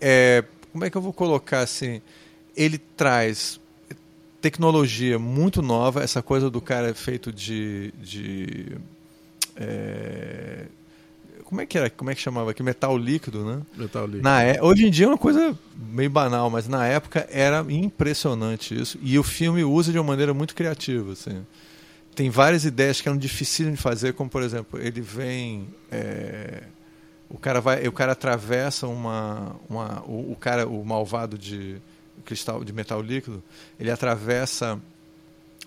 é, 0.00 0.44
como 0.72 0.84
é 0.84 0.90
que 0.90 0.96
eu 0.96 1.02
vou 1.02 1.12
colocar 1.12 1.60
assim? 1.60 2.00
Ele 2.56 2.78
traz 2.78 3.60
tecnologia 4.44 5.18
muito 5.18 5.62
nova, 5.62 6.02
essa 6.02 6.22
coisa 6.22 6.50
do 6.50 6.60
cara 6.60 6.92
feito 6.92 7.32
de, 7.32 7.94
de 7.96 8.76
é... 9.56 10.66
Como 11.44 11.62
é 11.62 11.66
que 11.66 11.78
era? 11.78 11.88
Como 11.88 12.10
é 12.10 12.14
que 12.14 12.20
chamava 12.20 12.50
aqui? 12.50 12.62
Metal 12.62 12.96
líquido, 12.98 13.42
né? 13.42 13.62
Metal 13.74 14.04
líquido. 14.04 14.22
Na 14.22 14.42
é... 14.42 14.62
Hoje 14.62 14.86
em 14.86 14.90
dia 14.90 15.06
é 15.06 15.08
uma 15.08 15.16
coisa 15.16 15.58
meio 15.74 16.10
banal, 16.10 16.50
mas 16.50 16.68
na 16.68 16.86
época 16.86 17.26
era 17.30 17.64
impressionante 17.70 18.78
isso. 18.78 18.98
E 19.02 19.18
o 19.18 19.22
filme 19.22 19.64
usa 19.64 19.90
de 19.90 19.98
uma 19.98 20.04
maneira 20.04 20.34
muito 20.34 20.54
criativa. 20.54 21.12
Assim. 21.12 21.42
Tem 22.14 22.28
várias 22.28 22.66
ideias 22.66 23.00
que 23.00 23.08
eram 23.08 23.16
difíceis 23.16 23.70
de 23.70 23.78
fazer, 23.78 24.12
como 24.12 24.28
por 24.28 24.42
exemplo, 24.42 24.78
ele 24.78 25.00
vem. 25.00 25.68
É... 25.90 26.64
O 27.30 27.38
cara 27.38 27.62
vai, 27.62 27.88
o 27.88 27.92
cara 27.92 28.12
atravessa 28.12 28.86
uma, 28.86 29.56
uma 29.70 30.02
o, 30.06 30.32
o 30.32 30.36
cara, 30.36 30.66
o 30.68 30.84
malvado 30.84 31.38
de 31.38 31.80
cristal 32.24 32.64
de 32.64 32.72
metal 32.72 33.00
líquido, 33.00 33.42
ele 33.78 33.90
atravessa 33.90 34.80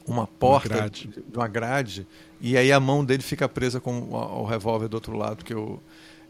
uma 0.06 0.26
porta 0.26 0.70
uma 0.70 0.78
grade. 0.80 1.10
de 1.28 1.38
uma 1.38 1.48
grade 1.48 2.08
e 2.40 2.56
aí 2.56 2.72
a 2.72 2.80
mão 2.80 3.04
dele 3.04 3.24
fica 3.24 3.48
presa 3.50 3.80
com 3.80 4.00
o, 4.12 4.46
revólver 4.46 4.88
do 4.88 4.94
outro 4.94 5.16
lado, 5.18 5.44
que 5.44 5.54
eu 5.54 5.82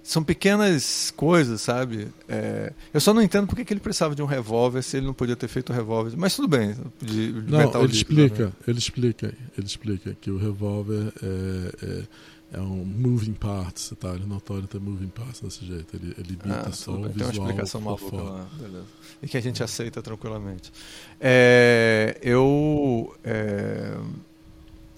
são 0.02 0.24
pequenas 0.24 1.12
coisas, 1.18 1.60
sabe? 1.60 2.08
É... 2.30 2.72
eu 2.94 3.02
só 3.02 3.14
não 3.14 3.22
entendo 3.22 3.46
porque 3.46 3.66
que 3.66 3.74
ele 3.74 3.82
precisava 3.82 4.16
de 4.16 4.22
um 4.22 4.26
revólver 4.26 4.82
se 4.82 4.96
ele 4.96 5.06
não 5.06 5.14
podia 5.14 5.36
ter 5.36 5.50
feito 5.50 5.72
o 5.72 5.76
revólver. 5.76 6.14
Mas 6.16 6.34
tudo 6.34 6.48
bem. 6.48 6.78
De, 7.02 7.34
de 7.34 7.52
não, 7.52 7.84
ele 7.84 7.92
explica, 7.92 8.46
né? 8.46 8.52
ele 8.66 8.80
explica, 8.80 9.34
ele 9.58 9.68
explica 9.68 10.18
que 10.22 10.32
o 10.32 10.38
revólver 10.38 11.12
é, 11.22 11.86
é, 11.86 12.04
é 12.52 12.60
um 12.60 12.86
moving 12.86 13.34
parts, 13.34 13.94
tá? 14.00 14.14
Ele 14.14 14.26
pode 14.46 14.68
ter 14.68 14.80
moving 14.80 15.10
parts 15.10 15.42
desse 15.42 15.66
jeito. 15.66 15.96
Ele, 15.96 16.16
ele 16.18 16.40
imita 16.42 16.70
ah, 16.70 16.72
só 16.72 16.92
o 16.92 17.10
visual. 17.10 17.32
Tem 17.32 17.40
uma 17.40 17.50
explicação 17.50 17.82
maluca 17.82 18.16
lá, 18.16 18.48
beleza. 18.60 18.86
E 19.22 19.28
que 19.28 19.38
a 19.38 19.42
gente 19.42 19.62
aceita 19.62 20.02
tranquilamente. 20.02 20.72
É, 21.20 22.18
eu 22.22 23.14
é, 23.24 23.98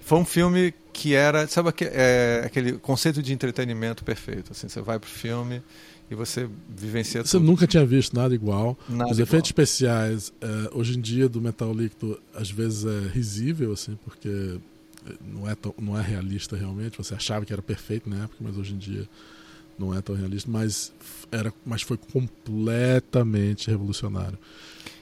foi 0.09 0.17
um 0.17 0.25
filme 0.25 0.73
que 0.91 1.13
era, 1.13 1.47
sabe 1.47 1.69
aquele, 1.69 1.91
é, 1.93 2.41
aquele 2.45 2.73
conceito 2.73 3.21
de 3.21 3.33
entretenimento 3.33 4.03
perfeito. 4.03 4.51
Assim, 4.51 4.67
você 4.67 4.81
vai 4.81 4.99
pro 4.99 5.09
filme 5.09 5.61
e 6.09 6.15
você 6.15 6.49
vivencia 6.67 7.23
Você 7.23 7.37
tudo. 7.37 7.45
nunca 7.45 7.67
tinha 7.67 7.85
visto 7.85 8.15
nada 8.15 8.33
igual. 8.33 8.77
Nada 8.89 9.11
Os 9.11 9.17
igual. 9.17 9.27
efeitos 9.27 9.49
especiais, 9.49 10.33
é, 10.41 10.69
hoje 10.73 10.97
em 10.97 11.01
dia, 11.01 11.29
do 11.29 11.39
metal 11.39 11.71
líquido, 11.71 12.19
às 12.33 12.49
vezes 12.49 12.85
é 12.85 13.07
risível, 13.09 13.73
assim, 13.73 13.97
porque 14.03 14.59
não 15.21 15.49
é, 15.49 15.55
tão, 15.55 15.73
não 15.79 15.97
é 15.97 16.01
realista 16.01 16.55
realmente. 16.55 16.97
Você 16.97 17.13
achava 17.13 17.45
que 17.45 17.53
era 17.53 17.61
perfeito 17.61 18.09
na 18.09 18.23
época, 18.23 18.37
mas 18.39 18.57
hoje 18.57 18.73
em 18.73 18.77
dia 18.77 19.07
não 19.77 19.95
é 19.95 20.01
tão 20.01 20.15
realista. 20.15 20.49
Mas, 20.49 20.91
era, 21.31 21.53
mas 21.65 21.81
foi 21.81 21.97
completamente 21.97 23.69
revolucionário. 23.69 24.37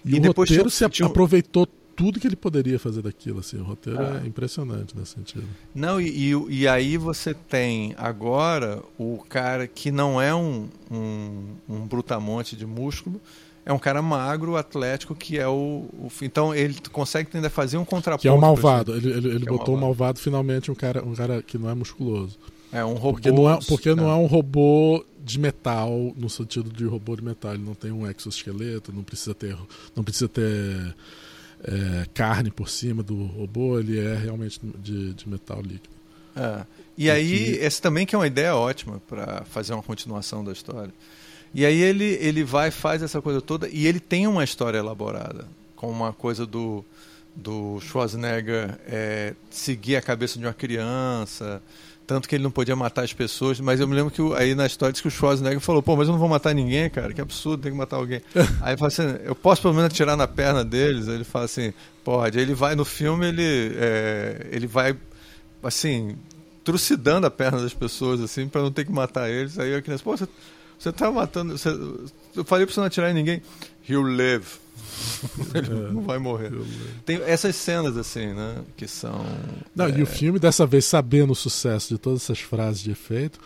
E, 0.06 0.16
e 0.16 0.20
o 0.20 0.32
roteiro 0.32 0.70
se 0.70 0.86
aproveitou 1.04 1.68
tudo 1.98 2.20
que 2.20 2.28
ele 2.28 2.36
poderia 2.36 2.78
fazer 2.78 3.02
daquilo. 3.02 3.40
Assim, 3.40 3.58
o 3.58 3.64
roteiro 3.64 4.00
ah. 4.00 4.22
é 4.24 4.28
impressionante 4.28 4.96
nesse 4.96 5.16
sentido. 5.16 5.48
Não, 5.74 6.00
e, 6.00 6.32
e, 6.32 6.60
e, 6.62 6.68
aí 6.68 6.96
você 6.96 7.34
tem 7.34 7.96
agora 7.98 8.82
o 8.98 9.18
cara 9.28 9.68
que 9.68 9.92
não 9.92 10.22
é 10.22 10.34
um, 10.34 10.70
um, 10.92 11.56
um 11.68 11.88
brutamonte 11.88 12.56
de 12.56 12.68
músculo, 12.68 13.20
é 13.68 13.74
um 13.74 13.78
cara 13.78 14.02
magro, 14.02 14.56
atlético, 14.56 15.14
que 15.14 15.38
é 15.38 15.46
o, 15.46 15.90
o. 15.92 16.10
então 16.22 16.56
ele 16.56 16.78
consegue 16.90 17.30
ainda 17.34 17.50
fazer 17.50 17.78
um 17.78 17.84
contraponto. 17.84 18.22
Que 18.22 18.30
é 18.30 18.32
o 18.32 18.40
malvado. 18.40 18.96
Ele, 18.96 19.12
ele, 19.12 19.28
ele 19.28 19.46
botou 19.46 19.76
o 19.76 19.78
malvado. 19.78 19.82
malvado 19.82 20.20
finalmente 20.20 20.72
um 20.72 20.76
cara, 20.76 21.04
um 21.04 21.14
cara 21.14 21.44
que 21.44 21.58
não 21.58 21.70
é 21.70 21.76
musculoso. 21.76 22.40
É 22.72 22.86
um 22.86 22.94
robô. 22.94 23.12
Porque 23.12 23.30
não 23.30 23.50
é, 23.52 23.60
porque 23.68 23.90
é. 23.90 23.96
não 23.96 24.10
é 24.10 24.16
um 24.16 24.26
robô 24.26 25.06
de 25.22 25.38
metal 25.38 25.92
no 26.16 26.30
sentido 26.30 26.72
de 26.72 26.86
robô 26.86 27.14
de 27.18 27.22
metal. 27.22 27.56
Ele 27.56 27.64
não 27.64 27.76
tem 27.76 27.92
um 27.92 28.10
exoesqueleto, 28.10 28.94
não 28.94 29.04
precisa 29.04 29.36
ter, 29.36 29.58
não 29.94 30.02
precisa 30.02 30.30
ter 30.30 30.96
é, 31.66 32.06
carne 32.14 32.50
por 32.50 32.70
cima 32.70 33.04
do 33.04 33.26
robô, 33.26 33.78
ele 33.78 34.00
é 34.00 34.16
realmente 34.16 34.62
de, 34.80 35.14
de 35.14 35.28
metal 35.28 35.62
líquido. 35.62 35.98
É. 36.38 36.66
E 36.98 37.12
aí, 37.12 37.58
esse 37.58 37.82
também 37.82 38.06
que 38.06 38.16
é 38.16 38.18
uma 38.18 38.28
ideia 38.28 38.56
ótima 38.56 39.02
para 39.10 39.44
fazer 39.44 39.74
uma 39.74 39.84
continuação 39.84 40.42
da 40.42 40.54
história. 40.54 40.94
E 41.54 41.66
aí 41.66 41.82
ele, 41.82 42.18
ele 42.22 42.44
vai, 42.44 42.72
faz 42.72 43.02
essa 43.02 43.22
coisa 43.22 43.42
toda, 43.42 43.68
e 43.70 43.88
ele 43.88 44.00
tem 44.00 44.28
uma 44.28 44.44
história 44.44 44.78
elaborada, 44.78 45.46
com 45.76 45.90
uma 45.90 46.14
coisa 46.14 46.46
do, 46.46 46.84
do 47.36 47.80
Schwarzenegger 47.82 48.78
é, 48.88 49.34
seguir 49.50 49.96
a 49.96 50.02
cabeça 50.02 50.40
de 50.40 50.46
uma 50.46 50.54
criança, 50.54 51.62
tanto 52.08 52.30
que 52.30 52.36
ele 52.36 52.44
não 52.44 52.52
podia 52.52 52.76
matar 52.76 53.04
as 53.04 53.12
pessoas, 53.12 53.60
mas 53.60 53.82
eu 53.82 53.88
me 53.88 53.94
lembro 53.94 54.10
que 54.10 54.22
aí 54.36 54.56
na 54.56 54.66
história 54.66 54.94
diz 54.94 55.02
que 55.02 55.10
o 55.10 55.12
Schwarzenegger 55.12 55.60
falou, 55.60 55.84
pô, 55.84 55.96
mas 55.98 56.08
eu 56.08 56.14
não 56.14 56.20
vou 56.20 56.30
matar 56.30 56.56
ninguém, 56.56 56.90
cara, 56.90 57.14
que 57.14 57.20
absurdo, 57.20 57.64
tem 57.64 57.72
que 57.72 57.78
matar 57.78 57.98
alguém. 57.98 58.22
aí 58.62 58.72
ele 58.72 58.78
fala 58.78 58.88
assim, 58.88 59.16
eu 59.26 59.36
posso 59.36 59.62
pelo 59.62 59.74
menos 59.74 59.92
atirar 59.92 60.16
na 60.16 60.26
perna 60.26 60.64
deles? 60.64 61.10
Aí 61.10 61.16
ele 61.16 61.26
fala 61.26 61.46
assim, 61.46 61.74
pode. 62.06 62.38
Aí 62.38 62.46
ele 62.46 62.54
vai, 62.54 62.76
no 62.76 62.86
filme, 62.86 63.28
ele, 63.28 63.76
é, 63.76 64.48
ele 64.52 64.68
vai, 64.68 64.96
assim, 65.62 66.16
trucidando 66.64 67.28
a 67.28 67.32
perna 67.32 67.62
das 67.62 67.74
pessoas, 67.74 68.22
assim, 68.22 68.48
para 68.48 68.62
não 68.62 68.72
ter 68.72 68.86
que 68.86 68.92
matar 68.92 69.30
eles. 69.30 69.60
Aí 69.60 69.76
a 69.76 69.82
criança, 69.82 70.04
pô, 70.04 70.16
você, 70.16 70.30
você 70.78 70.92
tá 70.92 71.12
matando, 71.12 71.58
você, 71.58 71.70
eu 72.36 72.44
falei 72.46 72.66
pra 72.66 72.74
você 72.74 72.80
não 72.80 72.88
atirar 72.88 73.12
em 73.12 73.14
ninguém. 73.14 73.42
He'll 73.88 74.04
live. 74.04 74.46
ele 75.54 75.68
é, 75.68 75.92
não 75.92 76.02
vai 76.02 76.18
morrer. 76.18 76.52
Tem 77.06 77.22
essas 77.24 77.56
cenas 77.56 77.98
assim, 77.98 78.34
né? 78.34 78.64
Que 78.76 78.88
são. 78.88 79.26
Não, 79.76 79.86
é... 79.86 80.00
E 80.00 80.02
o 80.02 80.06
filme, 80.06 80.40
dessa 80.40 80.66
vez, 80.66 80.86
sabendo 80.86 81.32
o 81.32 81.36
sucesso 81.36 81.90
de 81.90 81.98
todas 81.98 82.24
essas 82.24 82.40
frases 82.40 82.82
de 82.82 82.92
efeito, 82.92 83.40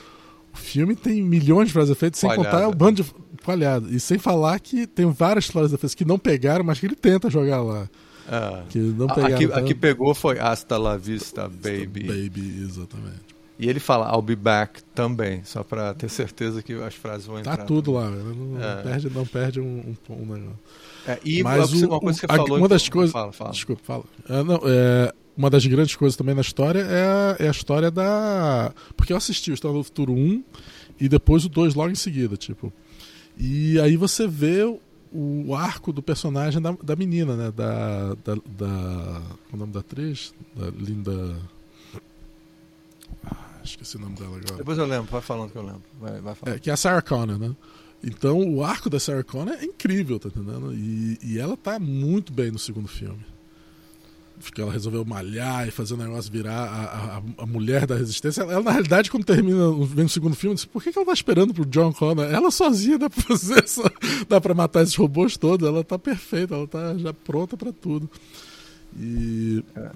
o 0.53 0.57
filme 0.57 0.95
tem 0.95 1.21
milhões 1.21 1.67
de 1.67 1.73
frases 1.73 1.89
de 1.89 1.93
efeito, 1.93 2.17
sem 2.17 2.29
Falhada. 2.29 2.49
contar 2.49 2.67
o 2.67 2.75
bando 2.75 3.03
de 3.03 3.13
falhado. 3.41 3.93
E 3.93 3.99
sem 3.99 4.17
falar 4.17 4.59
que 4.59 4.85
tem 4.85 5.09
várias 5.11 5.47
frases 5.47 5.69
de 5.69 5.75
efeito 5.75 5.97
que 5.97 6.05
não 6.05 6.19
pegaram, 6.19 6.63
mas 6.63 6.79
que 6.79 6.85
ele 6.85 6.95
tenta 6.95 7.29
jogar 7.29 7.61
lá. 7.61 7.89
É. 8.29 8.63
Que 8.69 8.77
não 8.77 9.07
pegaram, 9.07 9.35
aqui, 9.35 9.45
aqui 9.45 9.75
pegou 9.75 10.13
foi 10.13 10.39
Hasta 10.39 10.77
la 10.77 10.95
vista, 10.95 11.49
baby. 11.49 12.03
Baby, 12.03 12.63
exatamente. 12.63 13.30
E 13.61 13.69
ele 13.69 13.79
fala 13.79 14.11
I'll 14.11 14.23
be 14.23 14.35
back 14.35 14.81
também, 14.95 15.43
só 15.43 15.63
para 15.63 15.93
ter 15.93 16.09
certeza 16.09 16.63
que 16.63 16.73
as 16.73 16.95
frases 16.95 17.27
vão 17.27 17.35
tá 17.35 17.41
entrar. 17.41 17.57
Tá 17.57 17.63
tudo 17.63 17.91
lá, 17.91 18.09
não, 18.09 18.59
é. 18.59 18.81
perde, 18.81 19.09
não 19.11 19.23
perde 19.23 19.61
um, 19.61 19.95
um, 20.09 20.13
um 20.13 20.25
negócio. 20.25 20.59
É, 21.07 21.19
e 21.23 21.43
Mas 21.43 21.71
uma 21.73 21.99
coisa 21.99 22.19
que 22.19 22.25
você 22.25 22.37
falou. 22.37 22.57
Uma 22.57 22.67
das 22.67 22.89
coisas. 22.89 23.11
Fala, 23.11 23.31
fala. 23.31 23.51
Desculpa, 23.51 23.81
fala. 23.83 24.03
É, 24.27 24.43
não, 24.43 24.59
é, 24.65 25.13
uma 25.37 25.47
das 25.47 25.63
grandes 25.67 25.95
coisas 25.95 26.17
também 26.17 26.33
na 26.33 26.41
história 26.41 26.79
é 26.79 27.03
a, 27.03 27.35
é 27.37 27.47
a 27.47 27.51
história 27.51 27.91
da. 27.91 28.73
Porque 28.97 29.13
eu 29.13 29.17
assisti 29.17 29.51
o 29.51 29.53
História 29.53 29.77
do 29.77 29.83
Futuro 29.83 30.11
1 30.11 30.43
e 30.99 31.07
depois 31.07 31.45
o 31.45 31.49
2 31.49 31.75
logo 31.75 31.91
em 31.91 31.95
seguida, 31.95 32.35
tipo. 32.35 32.73
E 33.37 33.79
aí 33.79 33.95
você 33.95 34.27
vê 34.27 34.63
o 35.13 35.53
arco 35.53 35.93
do 35.93 36.01
personagem 36.01 36.59
da, 36.59 36.75
da 36.81 36.95
menina, 36.95 37.35
né? 37.35 37.51
Da, 37.55 38.15
da, 38.23 38.35
da. 38.57 39.21
É 39.51 39.55
o 39.55 39.57
nome 39.57 39.71
da 39.71 39.81
atriz? 39.81 40.33
Da 40.55 40.71
Linda. 40.71 41.35
Esqueci 43.63 43.97
o 43.97 43.99
nome 43.99 44.15
dela 44.15 44.37
agora. 44.37 44.57
Depois 44.57 44.77
eu 44.77 44.85
lembro, 44.85 45.11
vai 45.11 45.21
falando 45.21 45.51
que 45.51 45.57
eu 45.57 45.63
lembro. 45.63 45.83
Vai, 45.99 46.19
vai 46.21 46.35
é, 46.45 46.59
que 46.59 46.69
é 46.69 46.73
a 46.73 46.77
Sarah 46.77 47.01
Connor, 47.01 47.37
né? 47.37 47.55
Então 48.03 48.41
o 48.41 48.63
arco 48.63 48.89
da 48.89 48.99
Sarah 48.99 49.23
Connor 49.23 49.53
é 49.53 49.65
incrível, 49.65 50.19
tá 50.19 50.29
entendendo? 50.29 50.73
E, 50.73 51.19
e 51.21 51.39
ela 51.39 51.55
tá 51.55 51.79
muito 51.79 52.33
bem 52.33 52.51
no 52.51 52.59
segundo 52.59 52.87
filme. 52.87 53.23
Porque 54.39 54.59
ela 54.59 54.71
resolveu 54.71 55.05
malhar 55.05 55.67
e 55.67 55.71
fazer 55.71 55.93
o 55.93 55.97
negócio 55.97 56.31
virar 56.31 56.63
a, 56.63 57.17
a, 57.17 57.21
a 57.43 57.45
mulher 57.45 57.85
da 57.85 57.95
resistência. 57.95 58.41
Ela, 58.41 58.63
na 58.63 58.71
realidade, 58.71 59.11
quando 59.11 59.23
termina 59.23 59.71
vem 59.85 60.05
no 60.05 60.09
segundo 60.09 60.35
filme, 60.35 60.55
disse, 60.55 60.67
por 60.67 60.81
que, 60.81 60.91
que 60.91 60.97
ela 60.97 61.05
tá 61.05 61.13
esperando 61.13 61.53
pro 61.53 61.63
John 61.65 61.93
Connor? 61.93 62.25
Ela 62.25 62.49
sozinha 62.49 62.97
dá 62.97 63.07
pra 63.07 63.21
fazer 63.21 63.63
isso, 63.63 63.83
dá 64.27 64.41
pra 64.41 64.55
matar 64.55 64.81
esses 64.81 64.95
robôs 64.95 65.37
todos, 65.37 65.67
ela 65.67 65.83
tá 65.83 65.99
perfeita, 65.99 66.55
ela 66.55 66.67
tá 66.67 66.97
já 66.97 67.13
pronta 67.13 67.55
para 67.55 67.71
tudo. 67.71 68.09
E. 68.99 69.63
É. 69.75 69.91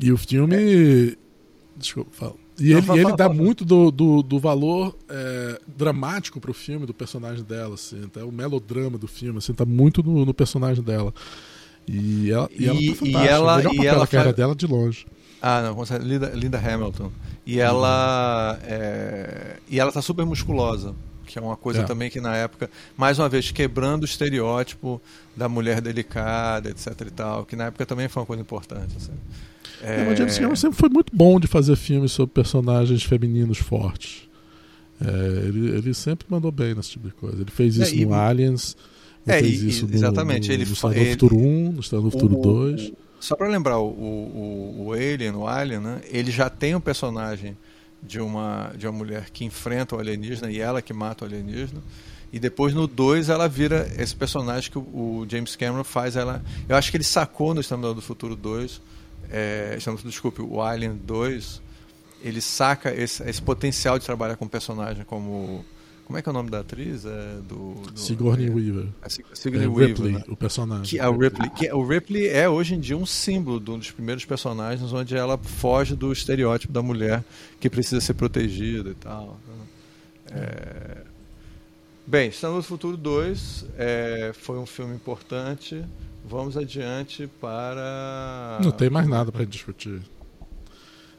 E 0.00 0.10
o 0.10 0.16
filme. 0.16 0.56
É. 0.56 1.16
Desculpa, 1.76 2.10
fala. 2.12 2.34
E 2.62 2.72
ele, 2.72 2.86
ele 2.92 3.16
dá 3.16 3.28
muito 3.28 3.64
do, 3.64 3.90
do, 3.90 4.22
do 4.22 4.38
valor 4.38 4.96
é, 5.08 5.60
dramático 5.66 6.40
pro 6.40 6.54
filme, 6.54 6.86
do 6.86 6.94
personagem 6.94 7.42
dela, 7.42 7.74
assim, 7.74 8.04
até 8.04 8.22
o 8.22 8.30
melodrama 8.30 8.96
do 8.96 9.08
filme, 9.08 9.38
assim, 9.38 9.52
tá 9.52 9.64
muito 9.64 10.00
no, 10.00 10.24
no 10.24 10.32
personagem 10.32 10.82
dela. 10.82 11.12
E 11.88 12.30
ela, 12.30 12.48
e, 12.52 12.62
e 12.62 12.66
ela 12.66 12.76
tá 12.76 12.94
fantástica. 12.94 13.18
E 13.18 13.26
ela, 13.26 13.62
e 13.74 13.86
ela 13.86 14.06
carreira 14.06 14.32
dela 14.32 14.54
de 14.54 14.66
longe. 14.66 15.06
Ah, 15.42 15.60
não, 15.60 15.98
Linda, 15.98 16.30
Linda 16.34 16.58
Hamilton. 16.58 17.10
E 17.44 17.58
ela, 17.58 18.56
uhum. 18.60 18.66
é, 18.68 19.56
e 19.68 19.80
ela 19.80 19.90
tá 19.90 20.00
super 20.00 20.24
musculosa, 20.24 20.94
que 21.26 21.36
é 21.36 21.42
uma 21.42 21.56
coisa 21.56 21.80
é. 21.80 21.84
também 21.84 22.08
que 22.08 22.20
na 22.20 22.36
época, 22.36 22.70
mais 22.96 23.18
uma 23.18 23.28
vez, 23.28 23.50
quebrando 23.50 24.02
o 24.02 24.04
estereótipo 24.04 25.02
da 25.36 25.48
mulher 25.48 25.80
delicada, 25.80 26.70
etc 26.70 27.00
e 27.00 27.10
tal, 27.10 27.44
que 27.44 27.56
na 27.56 27.64
época 27.64 27.84
também 27.84 28.08
foi 28.08 28.20
uma 28.20 28.26
coisa 28.26 28.40
importante. 28.40 28.94
Assim. 28.96 29.12
É... 29.82 30.12
O 30.12 30.16
James 30.16 30.36
Cameron 30.38 30.56
sempre 30.56 30.78
foi 30.78 30.88
muito 30.88 31.14
bom 31.14 31.40
de 31.40 31.46
fazer 31.46 31.76
filmes 31.76 32.12
sobre 32.12 32.32
personagens 32.32 33.02
femininos 33.02 33.58
fortes. 33.58 34.28
É, 35.00 35.48
ele, 35.48 35.70
ele 35.76 35.94
sempre 35.94 36.26
mandou 36.30 36.52
bem 36.52 36.74
nesse 36.74 36.90
tipo 36.90 37.08
de 37.08 37.14
coisa. 37.14 37.40
Ele 37.40 37.50
fez 37.50 37.78
é, 37.78 37.82
isso 37.82 37.94
é, 37.94 37.98
e... 37.98 38.06
no 38.06 38.14
Aliens, 38.14 38.76
é, 39.26 39.40
fez 39.40 39.62
e, 39.62 39.68
isso 39.68 39.88
exatamente. 39.92 40.48
no, 40.48 40.54
ele, 40.54 40.64
no 40.64 40.72
Estado 40.72 40.94
do 40.94 41.04
Futuro 41.10 41.36
1, 41.36 41.72
no 41.72 41.80
Estado 41.80 42.02
do 42.02 42.10
Futuro 42.10 42.36
2. 42.36 42.92
Só 43.18 43.36
para 43.36 43.48
lembrar, 43.48 43.78
o, 43.78 43.88
o, 43.88 44.84
o 44.86 44.92
Alien, 44.92 45.34
o 45.34 45.46
Alien, 45.46 45.80
né, 45.80 46.00
ele 46.10 46.30
já 46.30 46.50
tem 46.50 46.74
um 46.74 46.80
personagem 46.80 47.56
de 48.02 48.20
uma, 48.20 48.72
de 48.76 48.86
uma 48.86 48.92
mulher 48.92 49.30
que 49.30 49.44
enfrenta 49.44 49.94
o 49.94 49.98
alienígena 50.00 50.50
e 50.50 50.58
ela 50.58 50.82
que 50.82 50.92
mata 50.92 51.24
o 51.24 51.28
alienígena. 51.28 51.80
E 52.32 52.40
depois 52.40 52.74
no 52.74 52.86
2 52.86 53.28
ela 53.28 53.46
vira 53.48 53.88
esse 53.96 54.16
personagem 54.16 54.70
que 54.70 54.78
o, 54.78 54.80
o, 54.80 55.26
James 55.28 55.54
Cameron 55.54 55.84
faz. 55.84 56.16
ela 56.16 56.42
Eu 56.68 56.74
acho 56.74 56.90
que 56.90 56.96
ele 56.96 57.04
sacou 57.04 57.54
no 57.54 57.60
Exterminador 57.60 57.94
do 57.94 58.02
Futuro 58.02 58.34
2 58.34 58.80
é, 59.32 59.78
desculpe, 60.04 60.42
o 60.42 60.60
Alien 60.60 60.94
2, 60.94 61.62
ele 62.22 62.42
saca 62.42 62.94
esse, 62.94 63.22
esse, 63.28 63.40
potencial 63.40 63.98
de 63.98 64.04
trabalhar 64.04 64.36
com 64.36 64.46
personagem 64.46 65.04
como. 65.04 65.64
Como 66.04 66.18
é 66.18 66.22
que 66.22 66.28
é 66.28 66.30
o 66.30 66.32
nome 66.34 66.50
da 66.50 66.60
atriz? 66.60 67.06
É, 67.06 67.36
do, 67.48 67.74
do 67.90 67.98
Sigourney 67.98 68.48
é, 68.48 68.50
Weaver. 68.50 68.88
É, 69.02 69.08
Sigourney 69.34 69.66
é, 69.66 69.68
Weaver. 69.68 69.88
Ripley, 69.88 70.12
né? 70.12 70.24
o 70.28 70.36
personagem. 70.36 70.84
Que, 70.84 71.00
a 71.00 71.08
Ripley, 71.10 71.50
que, 71.50 71.72
o 71.72 71.86
Ripley 71.86 72.28
é 72.28 72.46
hoje 72.46 72.74
em 72.74 72.80
dia 72.80 72.96
um 72.96 73.06
símbolo 73.06 73.58
de 73.58 73.70
um 73.70 73.78
dos 73.78 73.90
primeiros 73.90 74.24
personagens 74.24 74.92
onde 74.92 75.16
ela 75.16 75.38
foge 75.38 75.96
do 75.96 76.12
estereótipo 76.12 76.72
da 76.72 76.82
mulher 76.82 77.24
que 77.58 77.70
precisa 77.70 78.00
ser 78.00 78.14
protegida 78.14 78.90
e 78.90 78.94
tal. 78.94 79.38
É... 80.30 81.02
Bem, 82.06 82.28
Estamos 82.28 82.56
no 82.56 82.62
Futuro 82.64 82.96
2 82.96 83.66
é, 83.78 84.32
foi 84.34 84.58
um 84.58 84.66
filme 84.66 84.94
importante. 84.94 85.82
Vamos 86.24 86.56
adiante 86.56 87.26
para. 87.40 88.60
Não 88.62 88.70
tem 88.70 88.88
mais 88.88 89.08
nada 89.08 89.32
para 89.32 89.44
discutir. 89.44 90.00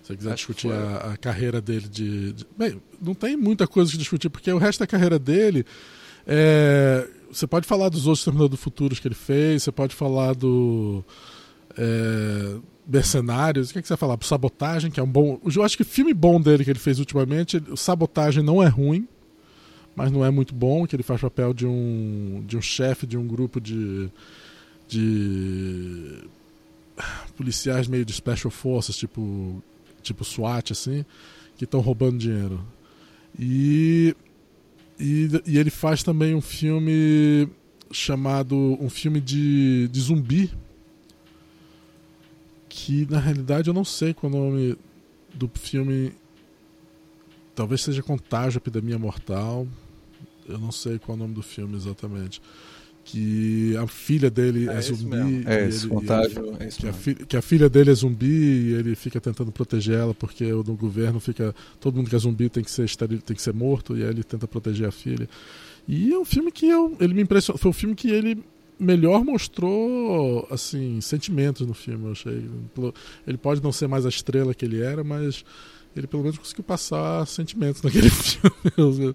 Se 0.02 0.08
você 0.08 0.18
quiser 0.18 0.34
Acho 0.34 0.48
discutir 0.48 0.72
a, 0.72 1.14
a, 1.14 1.18
carreira 1.18 1.62
dele 1.62 1.88
de, 1.88 2.34
de, 2.34 2.46
Bem, 2.58 2.82
não 3.02 3.14
tem 3.14 3.38
muita 3.38 3.66
coisa 3.66 3.90
que 3.90 3.98
discutir, 3.98 4.30
porque 4.30 4.52
o 4.52 4.58
resto 4.58 4.80
da 4.80 4.88
carreira 4.88 5.18
dele. 5.18 5.66
É... 6.28 7.08
Você 7.32 7.48
pode 7.48 7.66
falar 7.66 7.90
dos 7.90 8.06
outros 8.06 8.24
Terminadores 8.24 8.52
do 8.52 8.58
Futuros 8.58 9.00
que 9.00 9.08
ele 9.08 9.16
fez, 9.16 9.64
você 9.64 9.72
pode 9.72 9.96
falar 9.96 10.36
do. 10.36 11.04
É... 11.78 12.58
Mercenários, 12.86 13.70
o 13.70 13.74
que, 13.74 13.80
é 13.80 13.82
que 13.82 13.88
você 13.88 13.94
vai 13.94 14.00
falar? 14.00 14.18
Sabotagem, 14.22 14.92
que 14.92 15.00
é 15.00 15.04
um 15.04 15.08
bom. 15.08 15.40
Eu 15.56 15.64
acho 15.64 15.78
que 15.78 15.84
o 15.84 15.86
filme 15.86 16.14
bom 16.14 16.40
dele 16.40 16.66
que 16.66 16.70
ele 16.70 16.80
fez 16.80 17.00
ultimamente, 17.00 17.64
o 17.70 17.78
Sabotagem 17.78 18.44
não 18.44 18.62
é 18.62 18.68
ruim, 18.68 19.08
mas 19.96 20.12
não 20.12 20.26
é 20.26 20.30
muito 20.30 20.54
bom, 20.54 20.86
que 20.86 20.94
ele 20.94 21.04
faz 21.04 21.22
papel 21.22 21.54
de 21.54 21.66
um, 21.66 22.44
de 22.46 22.58
um 22.58 22.62
chefe 22.62 23.08
de 23.08 23.18
um 23.18 23.26
grupo 23.26 23.62
de 23.62 24.10
de 24.94 26.24
policiais 27.36 27.88
meio 27.88 28.06
de 28.06 28.14
special 28.14 28.52
forces, 28.52 28.96
tipo, 28.96 29.62
tipo 30.02 30.24
SWAT, 30.24 30.72
assim, 30.72 31.04
que 31.58 31.64
estão 31.64 31.80
roubando 31.80 32.18
dinheiro. 32.18 32.64
E, 33.38 34.16
e, 35.00 35.30
e, 35.46 35.58
ele 35.58 35.72
faz 35.72 36.04
também 36.04 36.36
um 36.36 36.42
filme 36.42 37.50
chamado 37.92 38.56
um 38.56 38.90
filme 38.90 39.20
de, 39.20 39.88
de 39.88 40.02
zumbi 40.02 40.52
que 42.70 43.06
na 43.10 43.20
realidade 43.20 43.68
eu 43.68 43.74
não 43.74 43.86
sei 43.86 44.14
qual 44.14 44.32
é 44.32 44.36
o 44.36 44.40
nome 44.40 44.78
do 45.34 45.50
filme. 45.56 46.14
Talvez 47.56 47.82
seja 47.82 48.02
Contágio 48.02 48.58
Epidemia 48.58 48.98
Mortal. 48.98 49.68
Eu 50.48 50.60
não 50.60 50.72
sei 50.72 51.00
qual 51.00 51.16
é 51.16 51.20
o 51.20 51.24
nome 51.24 51.34
do 51.34 51.44
filme 51.44 51.76
exatamente 51.76 52.42
que 53.04 53.76
a 53.78 53.86
filha 53.88 54.30
dele 54.30 54.70
é, 54.70 54.76
é 54.76 54.82
zumbi. 54.82 55.44
É 55.46 55.68
esse 55.68 55.86
ele, 55.86 55.94
contágio. 55.94 56.46
Ele, 56.46 56.56
é 56.60 56.68
que, 56.68 56.88
a 56.88 56.94
fi, 56.94 57.16
que, 57.16 57.38
a 57.38 57.42
filha 57.42 57.70
dele 57.70 57.92
é 57.92 57.94
zumbi 57.94 58.26
e 58.26 58.74
ele 58.74 58.96
fica 58.96 59.20
tentando 59.20 59.52
proteger 59.52 60.00
ela 60.00 60.14
porque 60.14 60.52
o 60.52 60.64
do 60.64 60.74
governo 60.74 61.20
fica. 61.20 61.54
Todo 61.80 61.96
mundo 61.96 62.10
que 62.10 62.16
é 62.16 62.20
zumbi 62.20 62.50
tem 62.50 62.64
que 62.64 62.72
ser 62.72 62.86
esteril, 62.86 63.22
tem 63.22 63.36
que 63.36 63.42
ser 63.42 63.54
morto 63.54 63.98
e 63.98 64.04
aí 64.04 64.10
ele 64.10 64.24
tenta 64.24 64.48
proteger 64.48 64.88
a 64.88 64.92
filha. 64.92 65.28
E 65.88 66.14
é 66.14 66.18
um 66.18 66.26
filme 66.26 66.52
que 66.52 66.68
eu, 66.68 66.96
ele 67.00 67.14
me 67.14 67.22
impressionou. 67.22 67.60
Foi 67.60 67.70
o 67.70 67.72
um 67.72 67.74
filme 67.74 67.94
que 67.94 68.10
ele 68.10 68.42
melhor 68.80 69.24
mostrou 69.24 70.48
assim 70.50 71.00
sentimentos 71.02 71.68
no 71.68 71.74
filme. 71.74 72.06
Eu 72.06 72.12
achei. 72.14 72.50
Ele 73.28 73.38
pode 73.38 73.62
não 73.62 73.72
ser 73.72 73.88
mais 73.88 74.06
a 74.06 74.10
estrela 74.10 74.54
que 74.54 74.64
ele 74.64 74.82
era, 74.82 75.04
mas 75.04 75.44
ele 75.96 76.08
pelo 76.08 76.24
menos 76.24 76.38
conseguiu 76.38 76.64
passar 76.64 77.26
sentimentos 77.28 77.82
naquele 77.84 78.10
filme. 78.10 79.14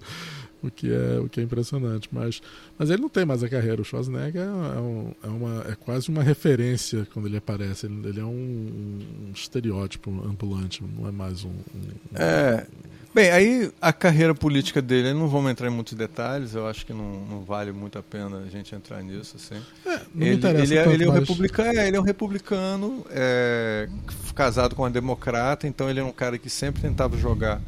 O 0.62 0.70
que 0.70 0.92
é 0.92 1.18
o 1.18 1.28
que 1.28 1.40
é 1.40 1.42
impressionante. 1.42 2.08
Mas, 2.10 2.40
mas 2.78 2.90
ele 2.90 3.02
não 3.02 3.08
tem 3.08 3.24
mais 3.24 3.42
a 3.42 3.48
carreira. 3.48 3.80
O 3.80 3.84
Schwarzenegger 3.84 4.42
é, 4.42 4.80
um, 4.80 5.12
é, 5.22 5.26
uma, 5.26 5.64
é 5.70 5.74
quase 5.74 6.08
uma 6.08 6.22
referência 6.22 7.06
quando 7.12 7.26
ele 7.26 7.36
aparece. 7.36 7.86
Ele, 7.86 8.08
ele 8.08 8.20
é 8.20 8.24
um, 8.24 8.28
um, 8.28 9.32
estereótipo 9.34 10.10
ambulante, 10.26 10.82
não 10.82 11.08
é 11.08 11.12
mais 11.12 11.44
um. 11.44 11.50
um 11.50 12.16
é. 12.16 12.66
Bem, 13.14 13.30
aí 13.30 13.72
a 13.80 13.92
carreira 13.92 14.34
política 14.34 14.82
dele, 14.82 15.14
não 15.14 15.28
vamos 15.28 15.50
entrar 15.50 15.66
em 15.66 15.70
muitos 15.70 15.94
detalhes, 15.94 16.54
eu 16.54 16.66
acho 16.68 16.84
que 16.84 16.92
não, 16.92 17.24
não 17.24 17.42
vale 17.42 17.72
muito 17.72 17.98
a 17.98 18.02
pena 18.02 18.38
a 18.38 18.50
gente 18.50 18.74
entrar 18.74 19.02
nisso. 19.02 19.36
Assim. 19.36 19.60
É, 19.86 20.00
ele, 20.14 20.46
ele, 20.46 20.76
é, 20.76 20.92
ele, 20.92 21.04
é 21.04 21.08
um 21.08 21.12
republicano, 21.12 21.78
é, 21.78 21.88
ele 21.88 21.96
é 21.96 22.00
um 22.00 22.04
republicano 22.04 23.06
é, 23.10 23.88
casado 24.34 24.74
com 24.74 24.82
uma 24.82 24.90
democrata, 24.90 25.66
então 25.66 25.88
ele 25.88 26.00
é 26.00 26.04
um 26.04 26.12
cara 26.12 26.36
que 26.38 26.50
sempre 26.50 26.82
tentava 26.82 27.16
jogar 27.16 27.62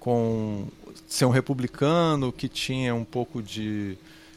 com 0.00 0.66
ser 1.16 1.24
um 1.24 1.30
republicano 1.30 2.30
que 2.30 2.48
tinha 2.48 2.94
um 2.94 3.04
pouco 3.04 3.42
de, 3.42 3.96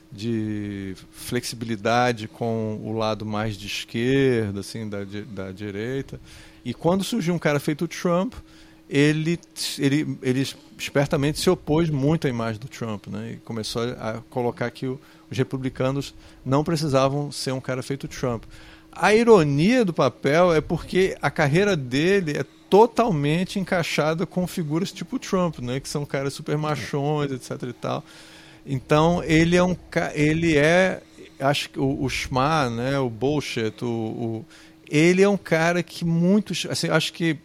de 0.10 0.96
flexibilidade 1.12 2.28
com 2.28 2.80
o 2.82 2.94
lado 2.94 3.26
mais 3.26 3.58
de 3.58 3.68
esquerda, 3.68 4.62
assim, 4.62 4.88
da, 4.88 5.00
da 5.28 5.52
direita. 5.52 6.20
E 6.64 6.74
quando 6.74 7.04
surgiu 7.04 7.34
um 7.34 7.40
cara 7.40 7.60
feito 7.60 7.88
Trump, 7.88 8.34
ele, 8.90 9.38
ele, 9.78 10.18
ele 10.22 10.48
espertamente 10.78 11.40
se 11.40 11.50
opôs 11.50 11.90
muito 11.90 12.26
à 12.28 12.30
imagem 12.30 12.60
do 12.60 12.68
Trump, 12.68 13.08
né? 13.08 13.34
E 13.34 13.38
começou 13.38 13.84
a 14.00 14.24
colocar 14.30 14.72
que 14.72 14.88
o, 14.88 15.00
os 15.30 15.38
republicanos 15.38 16.16
não 16.46 16.64
precisavam 16.64 17.32
ser 17.32 17.52
um 17.52 17.62
cara 17.62 17.84
feito 17.84 18.08
Trump. 18.08 18.46
A 18.92 19.14
ironia 19.14 19.86
do 19.86 19.94
papel 19.94 20.54
é 20.54 20.62
porque 20.62 21.16
a 21.22 21.30
carreira 21.30 21.76
dele 21.76 22.38
é 22.38 22.46
totalmente 22.70 23.60
encaixada 23.60 24.26
com 24.26 24.46
figuras 24.46 24.92
tipo 24.92 25.18
Trump, 25.18 25.60
né, 25.60 25.80
que 25.80 25.90
são 25.90 26.06
caras 26.06 26.34
super 26.34 26.58
machões, 26.58 27.32
etc 27.32 27.64
e 27.64 27.74
tal. 27.74 28.04
Então 28.66 29.24
ele 29.24 29.56
é 29.56 29.64
um 29.64 29.76
ele 30.14 30.56
é 30.56 31.02
acho 31.40 31.70
que 31.70 31.80
o, 31.80 32.04
o 32.04 32.10
Schma, 32.10 32.70
né, 32.70 33.00
o 33.00 33.10
bullshit, 33.10 33.84
o, 33.84 33.88
o, 33.88 34.46
ele 34.88 35.22
é 35.22 35.30
um 35.30 35.38
cara 35.38 35.82
que 35.82 36.04
muitos, 36.04 36.68
assim, 36.70 36.90
acho 36.90 37.14
que 37.14 37.38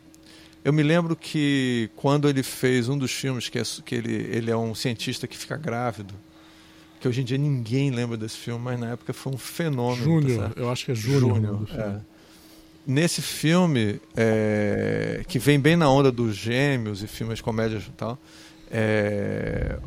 eu 0.65 0.73
me 0.73 0.83
lembro 0.83 1.15
que 1.15 1.91
quando 1.95 2.29
ele 2.29 2.43
fez 2.43 2.89
um 2.89 2.99
dos 2.99 3.13
filmes 3.13 3.49
que, 3.49 3.59
é, 3.59 3.63
que 3.85 3.95
ele, 3.95 4.15
ele 4.15 4.51
é 4.51 4.57
um 4.57 4.75
cientista 4.75 5.29
que 5.29 5.37
fica 5.37 5.57
grávido, 5.57 6.15
que 7.01 7.07
hoje 7.07 7.21
em 7.21 7.25
dia 7.25 7.39
ninguém 7.39 7.91
lembra 7.91 8.17
desse 8.17 8.37
filme, 8.37 8.61
mas 8.63 8.81
na 8.81 8.93
época 8.93 9.13
foi 9.13 9.33
um 9.33 9.39
fenômeno. 9.39 10.03
Júnior, 10.03 10.51
tá 10.51 10.61
eu 10.61 10.71
acho 10.71 10.87
que 10.87 10.93
é 10.93 10.95
Júnior. 10.95 11.69
É 11.71 12.14
nesse 12.87 13.23
filme, 13.23 14.01
é, 14.17 15.23
que 15.27 15.39
vem 15.39 15.59
bem 15.59 15.77
na 15.77 15.89
onda 15.89 16.11
dos 16.11 16.37
gêmeos 16.37 17.03
e 17.03 17.07
filmes 17.07 17.39
de 17.39 17.43
comédia 17.43 17.79
e 17.79 17.93
tal, 17.93 18.19
é, 18.71 19.79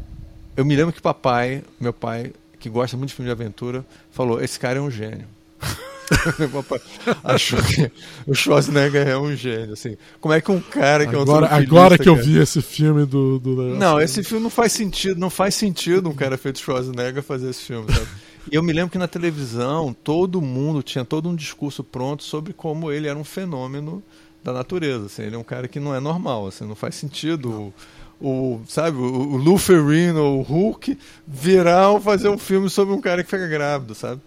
eu 0.55 0.65
me 0.65 0.75
lembro 0.75 0.93
que 0.93 1.01
papai, 1.01 1.63
meu 1.79 1.93
pai, 1.93 2.33
que 2.59 2.69
gosta 2.69 2.97
muito 2.97 3.09
de 3.09 3.15
filme 3.15 3.27
de 3.27 3.31
aventura, 3.31 3.85
falou: 4.11 4.41
Esse 4.41 4.59
cara 4.59 4.79
é 4.79 4.81
um 4.81 4.89
gênio. 4.89 5.27
meu 6.39 6.49
papai 6.49 6.79
achou 7.23 7.61
que 7.61 7.91
o 8.25 8.33
Schwarzenegger 8.33 9.07
é 9.07 9.17
um 9.17 9.35
gênio. 9.35 9.73
Assim, 9.73 9.97
como 10.19 10.33
é 10.33 10.41
que 10.41 10.51
um 10.51 10.61
cara 10.61 11.05
que 11.05 11.15
agora, 11.15 11.47
é 11.47 11.53
um 11.53 11.55
Agora 11.57 11.97
que 11.97 12.07
eu 12.07 12.15
vi 12.15 12.39
esse 12.39 12.61
filme 12.61 13.05
do. 13.05 13.39
do 13.39 13.55
não, 13.75 13.99
esse 13.99 14.23
filme 14.23 14.43
não 14.43 14.49
faz 14.49 14.71
sentido. 14.71 15.19
Não 15.19 15.29
faz 15.29 15.55
sentido 15.55 16.09
um 16.09 16.15
cara 16.15 16.37
feito 16.37 16.59
Schwarzenegger 16.59 17.21
fazer 17.21 17.49
esse 17.49 17.61
filme, 17.61 17.93
sabe? 17.93 18.07
E 18.51 18.55
eu 18.55 18.63
me 18.63 18.73
lembro 18.73 18.91
que 18.91 18.97
na 18.97 19.07
televisão 19.07 19.95
todo 20.03 20.41
mundo 20.41 20.81
tinha 20.81 21.03
todo 21.03 21.29
um 21.29 21.35
discurso 21.35 21.83
pronto 21.83 22.23
sobre 22.23 22.53
como 22.53 22.91
ele 22.91 23.07
era 23.07 23.17
um 23.17 23.23
fenômeno 23.23 24.03
da 24.43 24.53
natureza. 24.53 25.07
Assim, 25.07 25.23
ele 25.23 25.35
é 25.35 25.39
um 25.39 25.43
cara 25.43 25.67
que 25.67 25.79
não 25.79 25.93
é 25.93 25.99
normal, 25.99 26.47
assim, 26.47 26.65
não 26.65 26.75
faz 26.75 26.95
sentido 26.95 27.73
o, 28.19 28.61
sabe, 28.67 28.97
o, 28.97 29.03
o 29.03 29.37
Lou 29.37 29.57
Ferrino, 29.57 30.39
o 30.39 30.41
Hulk 30.41 30.97
virar 31.27 31.99
fazer 31.99 32.29
um 32.29 32.37
filme 32.37 32.69
sobre 32.69 32.93
um 32.93 33.01
cara 33.01 33.23
que 33.23 33.29
fica 33.29 33.47
grávido, 33.47 33.93
sabe? 33.93 34.21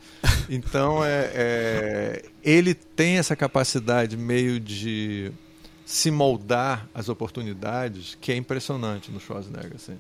Então 0.49 1.05
é, 1.05 1.31
é, 1.35 2.25
ele 2.43 2.75
tem 2.75 3.19
essa 3.19 3.35
capacidade 3.35 4.17
meio 4.17 4.61
de 4.61 5.33
se 5.85 6.11
moldar 6.11 6.89
às 6.95 7.09
oportunidades 7.09 8.17
que 8.21 8.31
é 8.31 8.37
impressionante 8.37 9.11
no 9.11 9.19
Schwarzenegger. 9.19 9.75
Assim. 9.75 9.99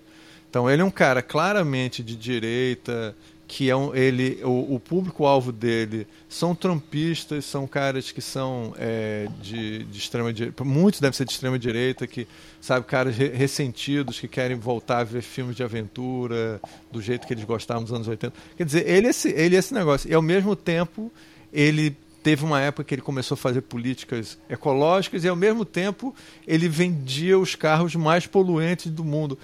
Então 0.48 0.70
ele 0.70 0.82
é 0.82 0.84
um 0.84 0.90
cara 0.90 1.22
claramente 1.22 2.02
de 2.02 2.16
direita, 2.16 3.14
que 3.50 3.68
é 3.68 3.74
um, 3.74 3.92
ele, 3.92 4.38
o, 4.44 4.76
o 4.76 4.78
público-alvo 4.78 5.50
dele 5.50 6.06
são 6.28 6.54
trumpistas, 6.54 7.44
são 7.44 7.66
caras 7.66 8.12
que 8.12 8.22
são 8.22 8.72
é, 8.78 9.26
de, 9.42 9.82
de 9.82 9.98
extrema 9.98 10.32
direita, 10.32 10.62
muitos 10.62 11.00
devem 11.00 11.16
ser 11.16 11.24
de 11.24 11.32
extrema 11.32 11.58
direita, 11.58 12.06
que 12.06 12.28
sabe 12.60 12.86
caras 12.86 13.16
re, 13.16 13.26
ressentidos 13.30 14.20
que 14.20 14.28
querem 14.28 14.56
voltar 14.56 14.98
a 14.98 15.04
ver 15.04 15.20
filmes 15.20 15.56
de 15.56 15.64
aventura 15.64 16.60
do 16.92 17.02
jeito 17.02 17.26
que 17.26 17.34
eles 17.34 17.42
gostavam 17.42 17.82
nos 17.82 17.92
anos 17.92 18.06
80. 18.06 18.32
Quer 18.56 18.64
dizer, 18.64 18.88
ele 18.88 19.08
é 19.08 19.10
esse, 19.10 19.30
ele 19.30 19.56
é 19.56 19.58
esse 19.58 19.74
negócio. 19.74 20.08
E 20.08 20.14
ao 20.14 20.22
mesmo 20.22 20.54
tempo 20.54 21.10
ele 21.52 21.96
teve 22.22 22.44
uma 22.44 22.60
época 22.60 22.84
que 22.84 22.94
ele 22.94 23.02
começou 23.02 23.34
a 23.34 23.38
fazer 23.38 23.62
políticas 23.62 24.38
ecológicas 24.48 25.24
e 25.24 25.28
ao 25.28 25.34
mesmo 25.34 25.64
tempo 25.64 26.14
ele 26.46 26.68
vendia 26.68 27.36
os 27.36 27.56
carros 27.56 27.96
mais 27.96 28.28
poluentes 28.28 28.92
do 28.92 29.02
mundo 29.02 29.36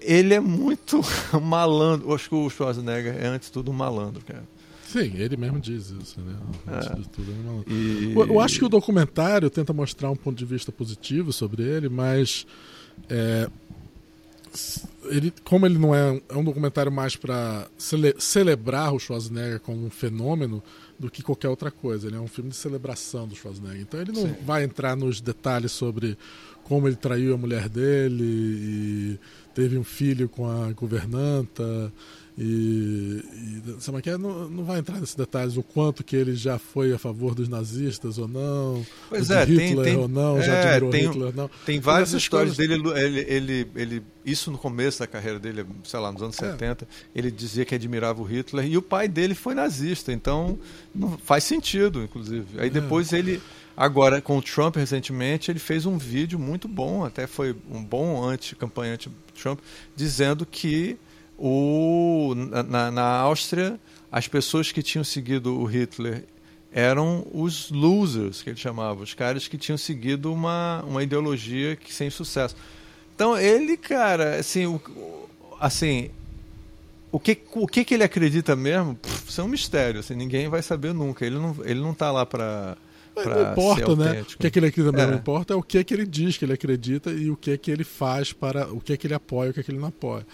ele 0.00 0.34
é 0.34 0.40
muito 0.40 1.00
malandro. 1.42 2.12
Acho 2.14 2.28
que 2.28 2.34
o 2.34 2.50
Schwarzenegger 2.50 3.16
é, 3.16 3.26
antes 3.26 3.48
de 3.48 3.52
tudo, 3.52 3.70
um 3.70 3.74
malandro, 3.74 4.22
cara. 4.24 4.44
Sim, 4.86 5.12
ele 5.14 5.36
mesmo 5.36 5.60
diz 5.60 5.90
isso, 5.90 6.20
né? 6.20 6.36
Antes 6.66 6.90
é. 6.90 6.94
de 6.94 7.08
tudo, 7.08 7.30
é 7.30 7.34
malandro. 7.46 7.72
E... 7.72 8.12
Eu, 8.12 8.26
eu, 8.26 8.40
acho 8.40 8.58
que 8.58 8.64
o 8.64 8.68
documentário 8.68 9.48
tenta 9.48 9.72
mostrar 9.72 10.10
um 10.10 10.16
ponto 10.16 10.36
de 10.36 10.44
vista 10.44 10.72
positivo 10.72 11.32
sobre 11.32 11.62
ele, 11.62 11.88
mas. 11.88 12.44
É, 13.08 13.48
ele, 15.04 15.32
como 15.44 15.64
ele 15.64 15.78
não 15.78 15.94
é, 15.94 16.20
é 16.28 16.36
um 16.36 16.42
documentário 16.42 16.90
mais 16.90 17.14
para 17.14 17.68
cele, 17.78 18.14
celebrar 18.18 18.92
o 18.92 18.98
Schwarzenegger 18.98 19.60
como 19.60 19.86
um 19.86 19.90
fenômeno 19.90 20.62
do 20.98 21.10
que 21.10 21.22
qualquer 21.22 21.48
outra 21.48 21.70
coisa. 21.70 22.08
Ele 22.08 22.16
é 22.16 22.20
um 22.20 22.26
filme 22.26 22.50
de 22.50 22.56
celebração 22.56 23.28
do 23.28 23.36
Schwarzenegger. 23.36 23.82
Então 23.82 24.00
ele 24.00 24.12
não 24.12 24.22
Sim. 24.22 24.34
vai 24.44 24.64
entrar 24.64 24.96
nos 24.96 25.20
detalhes 25.20 25.72
sobre 25.72 26.18
como 26.70 26.86
ele 26.86 26.94
traiu 26.94 27.34
a 27.34 27.36
mulher 27.36 27.68
dele 27.68 28.22
e 28.22 29.18
teve 29.52 29.76
um 29.76 29.82
filho 29.82 30.28
com 30.28 30.48
a 30.48 30.70
governanta 30.72 31.92
e, 32.38 33.24
e 33.26 33.80
sabe 33.80 34.00
que 34.00 34.08
é? 34.08 34.16
não, 34.16 34.48
não 34.48 34.62
vai 34.62 34.78
entrar 34.78 35.00
nesses 35.00 35.16
detalhes 35.16 35.56
o 35.56 35.64
quanto 35.64 36.04
que 36.04 36.14
ele 36.14 36.36
já 36.36 36.60
foi 36.60 36.92
a 36.92 36.98
favor 36.98 37.34
dos 37.34 37.48
nazistas 37.48 38.18
ou 38.18 38.28
não, 38.28 38.86
pois 39.08 39.30
é, 39.30 39.42
Hitler 39.44 39.66
tem, 39.66 39.82
tem, 39.82 39.96
ou 39.96 40.06
não, 40.06 40.38
é, 40.38 40.42
já 40.42 40.60
admirou 40.60 40.90
tem, 40.90 41.08
Hitler 41.08 41.34
não. 41.34 41.50
Tem 41.66 41.80
várias 41.80 42.12
histórias 42.12 42.56
coisas... 42.56 42.80
dele, 42.80 43.00
ele, 43.00 43.20
ele, 43.28 43.70
ele, 43.74 44.02
isso 44.24 44.52
no 44.52 44.56
começo 44.56 45.00
da 45.00 45.08
carreira 45.08 45.40
dele, 45.40 45.66
sei 45.82 45.98
lá, 45.98 46.12
nos 46.12 46.22
anos 46.22 46.40
é. 46.40 46.52
70, 46.52 46.86
ele 47.16 47.32
dizia 47.32 47.64
que 47.64 47.74
admirava 47.74 48.22
o 48.22 48.24
Hitler 48.24 48.64
e 48.64 48.76
o 48.76 48.82
pai 48.82 49.08
dele 49.08 49.34
foi 49.34 49.56
nazista, 49.56 50.12
então 50.12 50.56
não 50.94 51.18
faz 51.18 51.42
sentido, 51.42 52.00
inclusive. 52.00 52.46
Aí 52.60 52.68
é. 52.68 52.70
depois 52.70 53.12
ele 53.12 53.42
Agora, 53.80 54.20
com 54.20 54.36
o 54.36 54.42
Trump 54.42 54.76
recentemente, 54.76 55.50
ele 55.50 55.58
fez 55.58 55.86
um 55.86 55.96
vídeo 55.96 56.38
muito 56.38 56.68
bom, 56.68 57.02
até 57.02 57.26
foi 57.26 57.56
um 57.70 57.82
bom 57.82 58.22
anti-campanha 58.22 58.92
anti-Trump, 58.92 59.58
dizendo 59.96 60.44
que 60.44 60.98
o, 61.38 62.34
na, 62.68 62.90
na 62.90 63.06
Áustria 63.20 63.80
as 64.12 64.28
pessoas 64.28 64.70
que 64.70 64.82
tinham 64.82 65.02
seguido 65.02 65.58
o 65.58 65.64
Hitler 65.64 66.26
eram 66.70 67.26
os 67.32 67.70
losers, 67.70 68.42
que 68.42 68.50
ele 68.50 68.58
chamava, 68.58 69.02
os 69.02 69.14
caras 69.14 69.48
que 69.48 69.56
tinham 69.56 69.78
seguido 69.78 70.30
uma, 70.30 70.84
uma 70.86 71.02
ideologia 71.02 71.74
que 71.74 71.90
sem 71.90 72.10
sucesso. 72.10 72.54
Então 73.14 73.34
ele, 73.34 73.78
cara, 73.78 74.36
assim, 74.36 74.66
o, 74.66 74.78
assim, 75.58 76.10
o 77.10 77.18
que, 77.18 77.38
o 77.54 77.66
que, 77.66 77.82
que 77.82 77.94
ele 77.94 78.04
acredita 78.04 78.54
mesmo, 78.54 78.94
pff, 78.96 79.26
isso 79.26 79.40
é 79.40 79.44
um 79.44 79.48
mistério, 79.48 80.00
assim, 80.00 80.14
ninguém 80.14 80.50
vai 80.50 80.60
saber 80.60 80.92
nunca. 80.92 81.24
Ele 81.24 81.38
não, 81.38 81.56
ele 81.64 81.80
não 81.80 81.94
tá 81.94 82.12
lá 82.12 82.26
para 82.26 82.76
não 83.16 83.52
importa, 83.52 83.96
né? 83.96 84.22
O 84.22 84.38
que 84.38 84.46
é 84.46 84.50
que 84.50 84.58
ele 84.58 84.66
acredita, 84.66 85.02
é. 85.02 85.06
não 85.06 85.14
importa 85.14 85.54
é 85.54 85.56
o 85.56 85.62
que 85.62 85.78
é 85.78 85.84
que 85.84 85.92
ele 85.94 86.06
diz 86.06 86.36
que 86.36 86.44
ele 86.44 86.52
acredita 86.52 87.10
e 87.10 87.30
o 87.30 87.36
que 87.36 87.50
é 87.50 87.56
que 87.56 87.70
ele 87.70 87.84
faz 87.84 88.32
para 88.32 88.72
o 88.72 88.80
que 88.80 88.92
é 88.92 88.96
que 88.96 89.06
ele 89.06 89.14
apoia, 89.14 89.50
o 89.50 89.54
que 89.54 89.60
é 89.60 89.62
que 89.62 89.70
ele 89.70 89.78
não 89.78 89.88
apoia. 89.88 90.26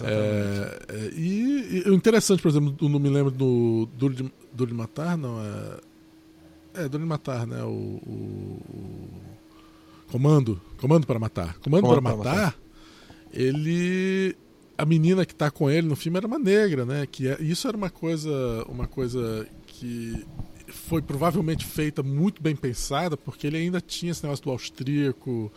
É, 0.00 0.82
é, 0.88 1.10
e, 1.14 1.82
o 1.86 1.94
interessante, 1.94 2.40
por 2.40 2.48
exemplo, 2.48 2.88
não 2.88 2.98
me 2.98 3.08
lembro 3.08 3.30
do 3.30 3.88
Duro 3.96 4.14
de, 4.14 4.32
Duro 4.52 4.70
de 4.70 4.76
Matar, 4.76 5.16
não 5.16 5.40
é. 5.40 6.82
É, 6.82 6.88
Duro 6.88 7.02
de 7.02 7.08
Matar, 7.08 7.46
né? 7.46 7.62
O, 7.64 7.68
o, 7.68 8.62
o 8.72 9.10
Comando. 10.10 10.60
Comando 10.78 11.06
para 11.06 11.18
Matar. 11.18 11.58
Comando, 11.58 11.82
Comando 11.82 12.02
para, 12.02 12.16
matar, 12.16 12.36
matar, 12.36 12.58
ele. 13.32 14.36
A 14.78 14.86
menina 14.86 15.26
que 15.26 15.32
está 15.32 15.50
com 15.50 15.70
ele 15.70 15.86
no 15.86 15.96
filme 15.96 16.16
era 16.16 16.26
uma 16.26 16.38
negra, 16.38 16.84
né? 16.84 17.06
Que 17.10 17.28
é, 17.28 17.36
isso 17.40 17.68
era 17.68 17.76
uma 17.76 17.90
coisa, 17.90 18.64
uma 18.68 18.86
coisa 18.86 19.46
que 19.66 20.24
foi 20.86 21.00
provavelmente 21.00 21.64
feita 21.64 22.02
muito 22.02 22.42
bem 22.42 22.54
pensada, 22.56 23.16
porque 23.16 23.46
ele 23.46 23.56
ainda 23.56 23.80
tinha 23.80 24.12
esse 24.12 24.22
negócio 24.22 24.44
do 24.44 24.50
austríaco, 24.50 25.52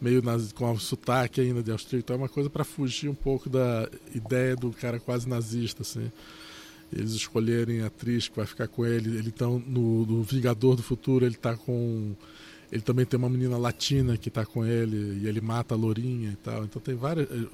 meio 0.00 0.22
com 0.54 0.72
o 0.72 0.80
sotaque 0.80 1.40
ainda 1.40 1.62
de 1.62 1.70
austríaco, 1.70 2.04
então 2.04 2.16
é 2.16 2.18
uma 2.18 2.28
coisa 2.28 2.50
para 2.50 2.64
fugir 2.64 3.08
um 3.08 3.14
pouco 3.14 3.48
da 3.48 3.88
ideia 4.14 4.56
do 4.56 4.70
cara 4.70 4.98
quase 4.98 5.28
nazista, 5.28 5.82
assim. 5.82 6.10
Eles 6.92 7.12
escolherem 7.12 7.80
a 7.82 7.86
atriz 7.86 8.28
que 8.28 8.36
vai 8.36 8.46
ficar 8.46 8.68
com 8.68 8.84
ele, 8.84 9.16
ele 9.16 9.30
tá 9.30 9.46
no, 9.46 9.58
no 10.06 10.22
Vingador 10.22 10.76
do 10.76 10.82
Futuro, 10.82 11.24
ele 11.24 11.36
tá 11.36 11.56
com 11.56 12.14
ele 12.72 12.80
também 12.80 13.04
tem 13.04 13.18
uma 13.18 13.28
menina 13.28 13.58
latina 13.58 14.16
que 14.16 14.28
está 14.30 14.46
com 14.46 14.64
ele 14.64 15.20
e 15.22 15.28
ele 15.28 15.42
mata 15.42 15.74
a 15.74 15.76
lourinha 15.76 16.30
e 16.30 16.36
tal. 16.36 16.64
Então 16.64 16.80
tem 16.80 16.94
várias. 16.94 17.30
Eh, 17.30 17.46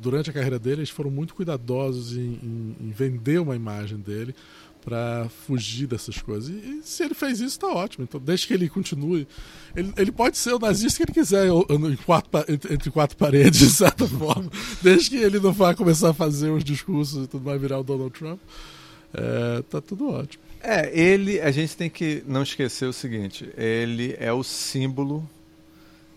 durante 0.00 0.30
a 0.30 0.32
carreira 0.32 0.56
dele, 0.56 0.82
eles 0.82 0.90
foram 0.90 1.10
muito 1.10 1.34
cuidadosos 1.34 2.16
em, 2.16 2.38
em, 2.40 2.76
em 2.80 2.90
vender 2.92 3.40
uma 3.40 3.56
imagem 3.56 3.98
dele 3.98 4.32
para 4.84 5.28
fugir 5.46 5.86
dessas 5.86 6.18
coisas. 6.18 6.50
E, 6.50 6.52
e, 6.52 6.80
se 6.82 7.02
ele 7.04 7.14
fez 7.14 7.40
isso, 7.40 7.48
está 7.48 7.68
ótimo. 7.68 8.04
Então, 8.04 8.20
desde 8.20 8.46
que 8.46 8.54
ele 8.54 8.68
continue. 8.68 9.26
Ele, 9.74 9.92
ele 9.96 10.12
pode 10.12 10.36
ser 10.36 10.52
o 10.52 10.58
nazista 10.58 10.98
que 10.98 11.10
ele 11.10 11.14
quiser 11.14 11.48
quatro, 12.04 12.30
entre 12.70 12.90
quatro 12.90 13.16
paredes, 13.16 13.58
de 13.60 13.70
certa 13.70 14.06
forma. 14.06 14.50
Desde 14.82 15.10
que 15.10 15.16
ele 15.16 15.40
não 15.40 15.52
vá 15.52 15.74
começar 15.74 16.10
a 16.10 16.14
fazer 16.14 16.50
os 16.50 16.64
discursos 16.64 17.24
e 17.24 17.28
tudo 17.28 17.44
vai 17.44 17.58
virar 17.58 17.78
o 17.78 17.84
Donald 17.84 18.12
Trump. 18.12 18.40
É, 19.14 19.62
tá 19.62 19.80
tudo 19.80 20.08
ótimo. 20.08 20.42
É, 20.62 20.96
ele, 20.96 21.40
a 21.40 21.50
gente 21.50 21.76
tem 21.76 21.90
que 21.90 22.22
não 22.26 22.42
esquecer 22.42 22.86
o 22.86 22.92
seguinte: 22.92 23.48
ele 23.56 24.16
é 24.18 24.32
o 24.32 24.42
símbolo 24.42 25.28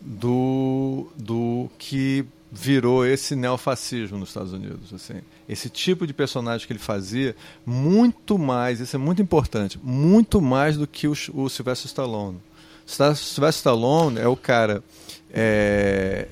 do, 0.02 1.08
do 1.18 1.70
que 1.80 2.26
virou 2.52 3.06
esse 3.06 3.36
neofascismo 3.36 4.18
nos 4.18 4.30
Estados 4.30 4.54
Unidos. 4.54 4.94
Assim. 4.94 5.22
Esse 5.48 5.70
tipo 5.70 6.08
de 6.08 6.14
personagem 6.14 6.66
que 6.66 6.74
ele 6.74 6.80
fazia, 6.80 7.36
muito 7.66 8.38
mais, 8.38 8.80
isso 8.80 8.96
é 8.96 9.00
muito 9.00 9.22
importante, 9.22 9.80
muito 9.84 10.42
mais 10.42 10.78
do 10.78 10.88
que 10.88 11.08
o, 11.08 11.12
o 11.34 11.50
Sylvester 11.50 11.88
Stallone. 11.88 12.40
Sylvester 12.86 13.50
Stallone 13.50 14.20
é 14.20 14.28
o 14.28 14.36
cara. 14.36 14.84
É, 15.34 16.28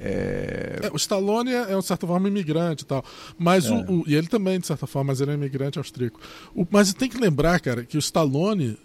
é... 0.82 0.88
É, 0.88 0.92
o 0.94 0.96
Stallone 0.96 1.52
é, 1.52 1.76
de 1.76 1.86
certa 1.86 2.08
forma, 2.08 2.28
imigrante 2.28 2.84
e 2.84 2.86
tal. 2.86 3.04
Mas 3.38 3.70
o, 3.70 3.74
é. 3.74 3.86
o, 3.90 4.04
e 4.08 4.16
ele 4.16 4.28
também, 4.28 4.60
de 4.60 4.68
certa 4.68 4.88
forma, 4.88 5.12
mas 5.12 5.20
ele 5.20 5.32
é 5.32 5.34
imigrante 5.34 5.78
austríaco. 5.78 6.20
O, 6.56 6.66
mas 6.70 6.94
tem 6.94 7.10
que 7.10 7.18
lembrar, 7.18 7.60
cara, 7.60 7.84
que 7.84 7.98
o 7.98 8.00
Stallone 8.00 8.78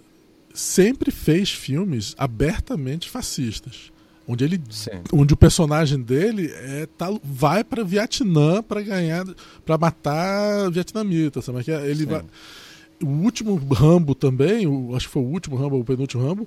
sempre 0.53 1.13
fez 1.13 1.51
filmes 1.51 2.15
abertamente 2.19 3.09
fascistas 3.09 3.93
onde 4.29 4.45
ele 4.45 4.61
Sim. 4.69 5.01
onde 5.13 5.33
o 5.33 5.37
personagem 5.37 6.01
dele 6.01 6.53
é, 6.53 6.87
tá, 6.87 7.09
vai 7.25 7.65
para 7.65 7.83
Vietnã 7.83 8.63
para 8.63 8.83
ganhar 8.83 9.25
para 9.65 9.79
matar 9.79 10.71
vietnamitas 10.71 11.47
sabe 11.47 11.65
que 11.65 11.73
é? 11.73 11.91
ele 11.91 12.05
vai, 12.05 12.23
o 13.03 13.09
último 13.09 13.57
Rambo 13.57 14.15
também 14.15 14.67
o, 14.67 14.95
acho 14.95 15.07
que 15.07 15.13
foi 15.15 15.23
o 15.23 15.27
último 15.27 15.57
Rambo 15.57 15.81
o 15.81 15.85
penúltimo 15.85 16.23
Rambo 16.23 16.47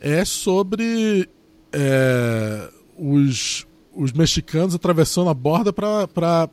é 0.00 0.24
sobre 0.24 1.28
é, 1.72 2.68
os 2.98 3.66
os 3.94 4.12
mexicanos 4.12 4.74
atravessando 4.74 5.28
a 5.30 5.34
borda 5.34 5.72
para 5.72 6.48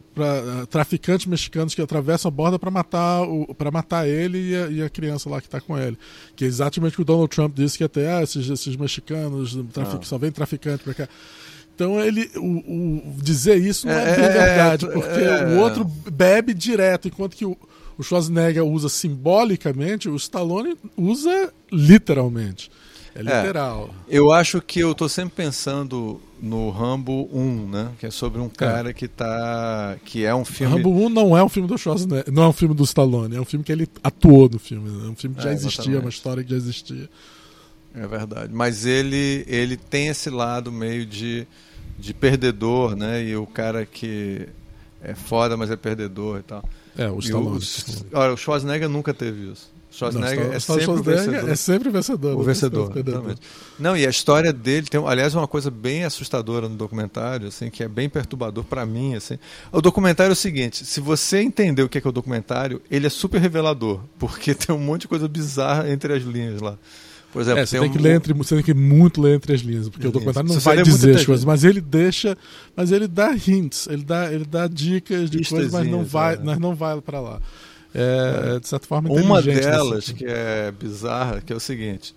traficantes 0.69 1.26
mexicanos 1.26 1.76
que 1.76 1.81
atravessam 1.81 2.30
a 2.30 2.31
borda 2.31 2.57
para 2.57 2.72
matar 2.72 3.22
para 3.57 3.72
matar 3.72 4.07
ele 4.07 4.51
e 4.51 4.55
a, 4.55 4.68
e 4.68 4.81
a, 4.81 4.89
criança 4.89 5.30
lá 5.30 5.39
que 5.39 5.47
está 5.47 5.61
com 5.61 5.77
ele 5.77 5.97
que 6.35 6.45
é 6.45 6.47
exatamente 6.47 6.93
o 6.93 6.95
que 6.95 7.01
o 7.01 7.05
Donald 7.05 7.30
Trump 7.30 7.55
disse 7.55 7.77
que 7.77 7.84
até 7.84 8.11
ah, 8.11 8.23
esses, 8.23 8.49
esses 8.49 8.76
mexicanos 8.76 9.57
trafic, 9.72 9.99
ah. 10.01 10.05
só 10.05 10.18
vem 10.18 10.31
traficante 10.31 10.84
para 10.84 10.93
cá 10.93 11.09
então 11.76 11.99
ele 11.99 12.30
o, 12.35 12.39
o, 12.39 13.22
dizer 13.22 13.57
isso 13.57 13.85
não 13.85 13.93
é, 13.93 14.03
é, 14.03 14.11
é 14.11 14.15
verdade 14.15 14.85
é, 14.85 14.89
porque 14.89 15.19
é. 15.19 15.45
o 15.45 15.59
outro 15.59 15.85
bebe 15.85 16.53
direto 16.53 17.07
enquanto 17.07 17.35
que 17.35 17.45
o, 17.45 17.55
o 17.97 18.03
Schwarzenegger 18.03 18.64
usa 18.64 18.89
simbolicamente 18.89 20.09
o 20.09 20.15
Stallone 20.15 20.76
usa 20.97 21.53
literalmente 21.72 22.72
é, 23.18 23.19
é 23.19 23.41
literal. 23.41 23.89
É, 24.07 24.18
eu 24.18 24.31
acho 24.31 24.61
que 24.61 24.80
eu 24.80 24.91
estou 24.91 25.10
sempre 25.10 25.35
pensando 25.35 26.22
no 26.39 26.69
Rambo 26.69 27.27
1, 27.34 27.69
né? 27.69 27.91
Que 27.99 28.06
é 28.06 28.11
sobre 28.11 28.39
um 28.39 28.45
é. 28.45 28.49
cara 28.49 28.89
é. 28.91 28.94
que 28.94 29.07
tá. 29.07 29.98
que 30.06 30.23
é 30.23 30.34
um 30.35 30.45
filme. 30.45 30.76
Rambo 30.76 30.91
1 30.91 31.10
não 31.10 31.38
é 31.38 31.44
um 31.44 31.49
filme 31.49 31.68
do 31.68 31.77
Schwarzenegger, 31.77 32.31
não 32.31 32.44
é 32.44 32.48
um 32.48 32.53
filme 32.53 32.76
do 32.76 32.84
Stallone, 32.84 33.35
é 33.35 33.41
um 33.41 33.45
filme 33.45 33.65
que 33.65 33.72
ele 33.72 33.88
atuou 34.03 34.48
no 34.49 34.60
filme. 34.60 34.89
Né? 34.89 35.07
É 35.07 35.10
um 35.10 35.15
filme 35.15 35.35
que 35.35 35.44
já 35.44 35.49
é, 35.49 35.53
existia, 35.53 35.99
uma 35.99 36.10
história 36.10 36.44
que 36.44 36.52
já 36.52 36.57
existia. 36.57 37.10
É 37.95 38.06
verdade. 38.06 38.53
Mas 38.53 38.85
ele, 38.85 39.44
ele 39.48 39.76
tem 39.76 40.07
esse 40.10 40.30
lado 40.30 40.72
meio 40.72 41.06
de, 41.06 41.48
de 41.98 42.14
perdedor, 42.14 42.95
né? 42.95 43.23
E 43.23 43.35
o 43.35 43.48
cara 43.48 43.85
que 43.85 44.48
é 45.02 45.15
foda, 45.15 45.57
mas 45.57 45.72
é 45.72 45.76
perdedor 45.76 46.39
e 46.39 46.44
tal. 46.44 46.64
É, 46.95 47.10
o 47.10 47.19
Stallone. 47.19 47.57
O, 47.57 48.18
olha, 48.18 48.34
o 48.34 48.38
Schwarzenegger 48.38 48.89
nunca 48.89 49.14
teve 49.14 49.52
isso. 49.52 49.72
Schwarzenegger 49.98 50.45
não, 50.45 50.53
é, 50.53 50.60
sempre 50.60 50.84
Schwarzenegger 50.84 51.49
é 51.49 51.56
sempre 51.56 51.90
vencedor. 51.90 52.38
O 52.38 52.44
vencedor. 52.44 52.91
Exatamente. 52.95 53.41
Não, 53.80 53.98
e 53.98 54.06
a 54.06 54.10
história 54.10 54.53
dele 54.53 54.86
tem, 54.86 55.03
aliás, 55.03 55.34
uma 55.34 55.48
coisa 55.48 55.72
bem 55.72 56.03
assustadora 56.03 56.69
no 56.69 56.76
documentário, 56.76 57.48
assim, 57.48 57.72
que 57.72 57.84
é 57.84 57.88
bem 57.88 58.07
perturbador 58.07 58.64
para 58.64 58.86
mim, 58.86 59.15
assim. 59.15 59.40
O 59.72 59.82
documentário 59.82 60.30
é 60.30 60.34
o 60.34 60.36
seguinte, 60.36 60.86
se 60.86 60.99
você 60.99 61.40
entender 61.40 61.82
o 61.82 61.90
que 61.90 61.98
é, 61.98 62.02
que 62.02 62.07
é 62.07 62.10
o 62.10 62.14
documentário, 62.14 62.80
ele 62.91 63.07
é 63.07 63.10
super 63.10 63.41
revelador, 63.41 64.02
porque 64.19 64.53
tem 64.56 64.76
um 64.76 64.80
monte 64.80 65.02
de 65.02 65.07
coisa 65.07 65.28
bizarra 65.28 65.90
entre 65.90 66.14
as 66.14 66.22
linhas 66.22 66.61
lá. 66.61 66.78
Por 67.34 67.41
exemplo, 67.41 67.61
é, 67.61 67.65
você, 67.65 67.80
tem, 67.80 67.90
um... 67.90 67.91
que 67.91 67.98
ler 67.98 68.15
entre, 68.15 68.34
você 68.34 68.56
tem 68.56 68.64
que 68.64 68.74
muito 68.76 69.19
ler 69.19 69.36
entre 69.36 69.53
as 69.53 69.61
linhas, 69.61 69.90
porque 69.90 70.07
o 70.07 70.11
documentário 70.11 70.48
não 70.48 70.60
vai 70.60 70.82
dizer 70.82 71.15
as 71.15 71.26
coisas, 71.26 71.44
mas 71.44 71.64
ele 71.64 71.82
deixa, 71.82 72.38
mas 72.76 72.91
ele 72.91 73.07
dá 73.07 73.34
hints, 73.34 73.88
ele 73.88 74.03
dá, 74.03 74.32
ele 74.32 74.45
dá 74.45 74.68
dicas 74.68 75.28
de 75.30 75.44
coisas, 75.44 75.72
mas 75.72 75.88
não 75.88 76.06
vai, 76.06 76.36
é. 76.36 76.40
mas 76.41 76.60
não 76.60 76.76
vai 76.76 77.02
para 77.02 77.19
lá 77.19 77.41
é, 77.93 78.55
é, 78.55 78.59
de 78.59 78.68
certa 78.68 78.88
forma 78.88 79.09
Uma 79.09 79.41
delas 79.41 80.11
que 80.11 80.26
é 80.26 80.72
bizarra, 80.72 81.41
que 81.41 81.51
é 81.51 81.55
o 81.55 81.59
seguinte. 81.59 82.15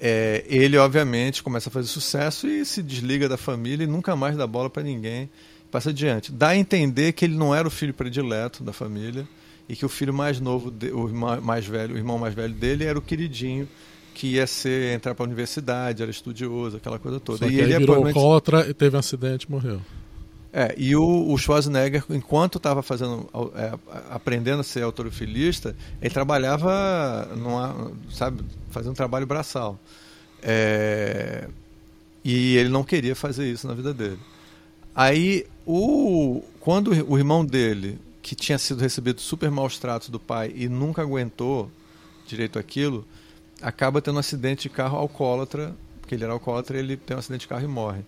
É, 0.00 0.44
ele, 0.48 0.78
obviamente, 0.78 1.42
começa 1.42 1.68
a 1.68 1.72
fazer 1.72 1.88
sucesso 1.88 2.46
e 2.46 2.64
se 2.64 2.82
desliga 2.82 3.28
da 3.28 3.36
família 3.36 3.84
e 3.84 3.86
nunca 3.86 4.16
mais 4.16 4.36
dá 4.36 4.46
bola 4.46 4.70
para 4.70 4.82
ninguém. 4.82 5.28
Passa 5.70 5.90
adiante. 5.90 6.32
Dá 6.32 6.48
a 6.48 6.56
entender 6.56 7.12
que 7.12 7.24
ele 7.24 7.36
não 7.36 7.54
era 7.54 7.68
o 7.68 7.70
filho 7.70 7.94
predileto 7.94 8.64
da 8.64 8.72
família 8.72 9.28
e 9.68 9.76
que 9.76 9.84
o 9.84 9.88
filho 9.88 10.12
mais 10.12 10.40
novo, 10.40 10.72
o 10.92 11.08
mais 11.42 11.66
velho, 11.66 11.94
o 11.94 11.98
irmão 11.98 12.18
mais 12.18 12.34
velho 12.34 12.54
dele 12.54 12.84
era 12.84 12.98
o 12.98 13.02
queridinho 13.02 13.68
que 14.14 14.34
ia 14.34 14.46
ser 14.46 14.94
entrar 14.94 15.14
para 15.14 15.24
a 15.24 15.28
universidade, 15.28 16.02
era 16.02 16.10
estudioso, 16.10 16.76
aquela 16.76 16.98
coisa 16.98 17.20
toda. 17.20 17.38
Só 17.38 17.46
e 17.46 17.60
ele 17.60 17.78
virou 17.78 18.04
alcoólatra 18.04 18.68
e 18.68 18.74
teve 18.74 18.96
um 18.96 18.98
acidente 18.98 19.46
e 19.46 19.50
morreu. 19.50 19.80
É, 20.52 20.74
e 20.76 20.96
o, 20.96 21.32
o 21.32 21.38
Schwarzenegger, 21.38 22.04
enquanto 22.10 22.58
estava 22.58 22.82
fazendo, 22.82 23.28
é, 23.54 23.78
aprendendo 24.10 24.60
a 24.60 24.64
ser 24.64 24.82
autorofilista, 24.82 25.76
ele 26.02 26.12
trabalhava, 26.12 27.28
numa, 27.36 27.92
sabe, 28.10 28.42
fazendo 28.70 28.92
um 28.92 28.94
trabalho 28.94 29.26
braçal. 29.26 29.78
É, 30.42 31.48
e 32.24 32.56
ele 32.56 32.68
não 32.68 32.82
queria 32.82 33.14
fazer 33.14 33.50
isso 33.50 33.66
na 33.68 33.74
vida 33.74 33.94
dele. 33.94 34.18
Aí, 34.94 35.46
o, 35.64 36.42
quando 36.58 36.90
o 36.90 37.16
irmão 37.16 37.44
dele, 37.44 37.98
que 38.20 38.34
tinha 38.34 38.58
sido 38.58 38.80
recebido 38.80 39.20
super 39.20 39.50
maus 39.50 39.78
tratos 39.78 40.08
do 40.08 40.18
pai 40.18 40.52
e 40.54 40.68
nunca 40.68 41.02
aguentou 41.02 41.70
direito 42.26 42.58
aquilo, 42.58 43.06
acaba 43.62 44.02
tendo 44.02 44.16
um 44.16 44.20
acidente 44.20 44.62
de 44.62 44.70
carro 44.70 44.98
alcoólatra, 44.98 45.74
porque 46.00 46.14
ele 46.14 46.24
era 46.24 46.32
alcoólatra, 46.32 46.76
ele 46.76 46.96
tem 46.96 47.16
um 47.16 47.20
acidente 47.20 47.42
de 47.42 47.48
carro 47.48 47.64
e 47.64 47.68
morre. 47.68 48.02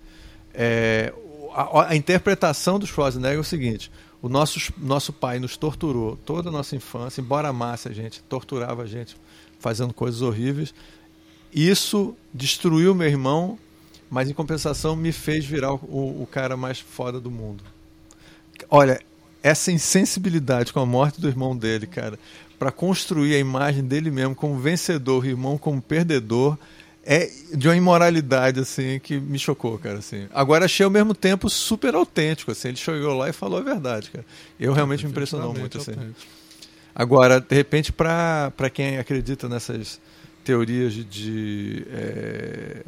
É, 0.53 1.13
a, 1.55 1.89
a, 1.91 1.97
interpretação 1.97 2.79
do 2.79 2.87
Schwarzenegger 2.87 3.37
é 3.37 3.41
o 3.41 3.45
seguinte: 3.45 3.91
o 4.21 4.29
nosso, 4.29 4.73
nosso 4.79 5.13
pai 5.13 5.39
nos 5.39 5.57
torturou 5.57 6.17
toda 6.17 6.49
a 6.49 6.53
nossa 6.53 6.77
infância, 6.77 7.21
embora 7.21 7.49
amasse 7.49 7.89
a 7.89 7.93
gente, 7.93 8.23
torturava 8.23 8.83
a 8.83 8.87
gente 8.87 9.17
fazendo 9.59 9.93
coisas 9.93 10.23
horríveis. 10.23 10.75
Isso 11.53 12.17
destruiu 12.33 12.95
meu 12.95 13.07
irmão, 13.07 13.59
mas 14.11 14.29
em 14.29 14.35
compensação 14.35 14.97
me 14.97 15.13
fez 15.13 15.45
virar 15.45 15.75
o, 15.75 16.23
o 16.23 16.29
cara 16.31 16.57
mais 16.57 16.81
foda 16.81 17.21
do 17.21 17.31
mundo. 17.31 17.63
Olha, 18.71 19.01
essa 19.43 19.73
insensibilidade 19.73 20.73
com 20.73 20.81
a 20.81 20.87
morte 20.87 21.21
do 21.21 21.29
irmão 21.29 21.57
dele, 21.57 21.87
cara, 21.87 22.19
para 22.59 22.71
construir 22.71 23.35
a 23.35 23.39
imagem 23.39 23.85
dele 23.85 24.11
mesmo 24.11 24.35
como 24.35 24.59
vencedor, 24.59 25.25
o 25.25 25.27
irmão 25.27 25.59
como 25.59 25.83
perdedor, 25.83 26.57
é 27.05 27.31
de 27.55 27.69
uma 27.69 27.77
imoralidade 27.77 28.61
assim 28.61 29.01
que 29.01 29.19
me 29.19 29.39
chocou, 29.39 29.79
cara, 29.79 29.99
assim. 29.99 30.29
Agora 30.33 30.67
achei 30.67 30.85
ao 30.85 30.91
mesmo 30.91 31.15
tempo 31.15 31.51
super 31.51 31.95
autêntico, 31.95 32.51
assim. 32.53 32.69
Ele 32.69 32.77
chegou 32.77 33.17
lá 33.17 33.29
e 33.29 33.33
falou 33.33 33.59
a 33.59 33.63
verdade, 33.63 34.11
cara. 34.11 34.25
Eu 34.59 34.73
realmente 34.73 35.05
me 35.05 35.11
impressionou 35.11 35.53
muito, 35.53 35.79
assim. 35.79 35.93
Agora, 36.95 37.41
de 37.41 37.55
repente, 37.55 37.93
para 37.93 38.71
quem 38.73 38.99
acredita 38.99 39.49
nessas 39.49 40.01
teorias 40.45 40.93
de, 40.93 41.05
de, 41.05 41.87
é, 41.91 42.85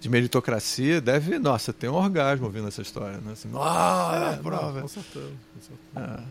de, 0.00 0.08
meritocracia, 0.08 1.00
deve, 1.00 1.38
nossa, 1.38 1.72
ter 1.72 1.88
um 1.88 1.94
orgasmo 1.94 2.46
ouvindo 2.46 2.68
essa 2.68 2.82
história, 2.82 3.18
né? 3.18 3.32
Assim, 3.32 3.48
ah, 3.54 4.36
é, 4.38 4.42
prova. 4.42 4.74
Não, 4.74 4.82
com 4.82 4.88
certeza. 4.88 5.32
Com 5.54 5.60
certeza. 5.60 6.28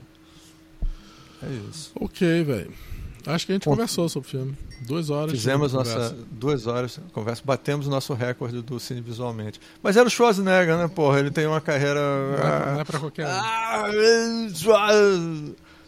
É. 1.44 1.48
é 1.48 1.70
isso. 1.70 1.92
Ok, 1.96 2.44
velho. 2.44 2.74
Acho 3.26 3.46
que 3.46 3.52
a 3.52 3.56
gente 3.56 3.66
conversou 3.66 4.08
sobre 4.08 4.28
o 4.28 4.32
filme. 4.32 4.58
Duas 4.82 5.10
horas. 5.10 5.32
Fizemos 5.32 5.74
nossa 5.74 6.16
duas 6.32 6.68
horas 6.68 7.00
conversa, 7.12 7.42
batemos 7.44 7.88
o 7.88 7.90
nosso 7.90 8.14
recorde 8.14 8.62
do 8.62 8.80
cine 8.80 9.02
visualmente. 9.02 9.60
Mas 9.82 9.98
era 9.98 10.08
o 10.08 10.12
Schwarzenegger, 10.12 10.78
né, 10.78 10.88
porra? 10.88 11.20
Ele 11.20 11.32
tem 11.32 11.48
uma 11.48 11.60
carreira. 11.60 12.00
Não 12.00 12.48
é, 12.48 12.74
não 12.74 12.82
é 12.82 12.84
pra 12.84 13.00
qualquer 13.00 13.26
um. 13.26 13.30
Ah, 13.30 13.84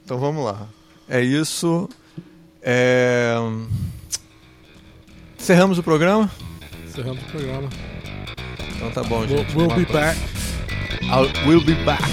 então 0.04 0.18
vamos 0.18 0.44
lá. 0.44 0.68
É 1.08 1.22
isso. 1.22 1.88
É... 2.62 3.36
Encerramos 5.40 5.78
o 5.78 5.84
programa? 5.84 6.30
Encerramos 6.86 7.22
o 7.24 7.26
programa. 7.28 7.70
Então 8.76 8.92
tá 8.92 9.04
bom, 9.04 9.26
gente. 9.28 9.56
We'll, 9.56 9.68
we'll 9.68 9.86
be 9.86 9.92
back. 9.92 10.20
I'll, 11.04 11.30
we'll 11.48 11.64
be 11.64 11.76
back. 11.86 12.04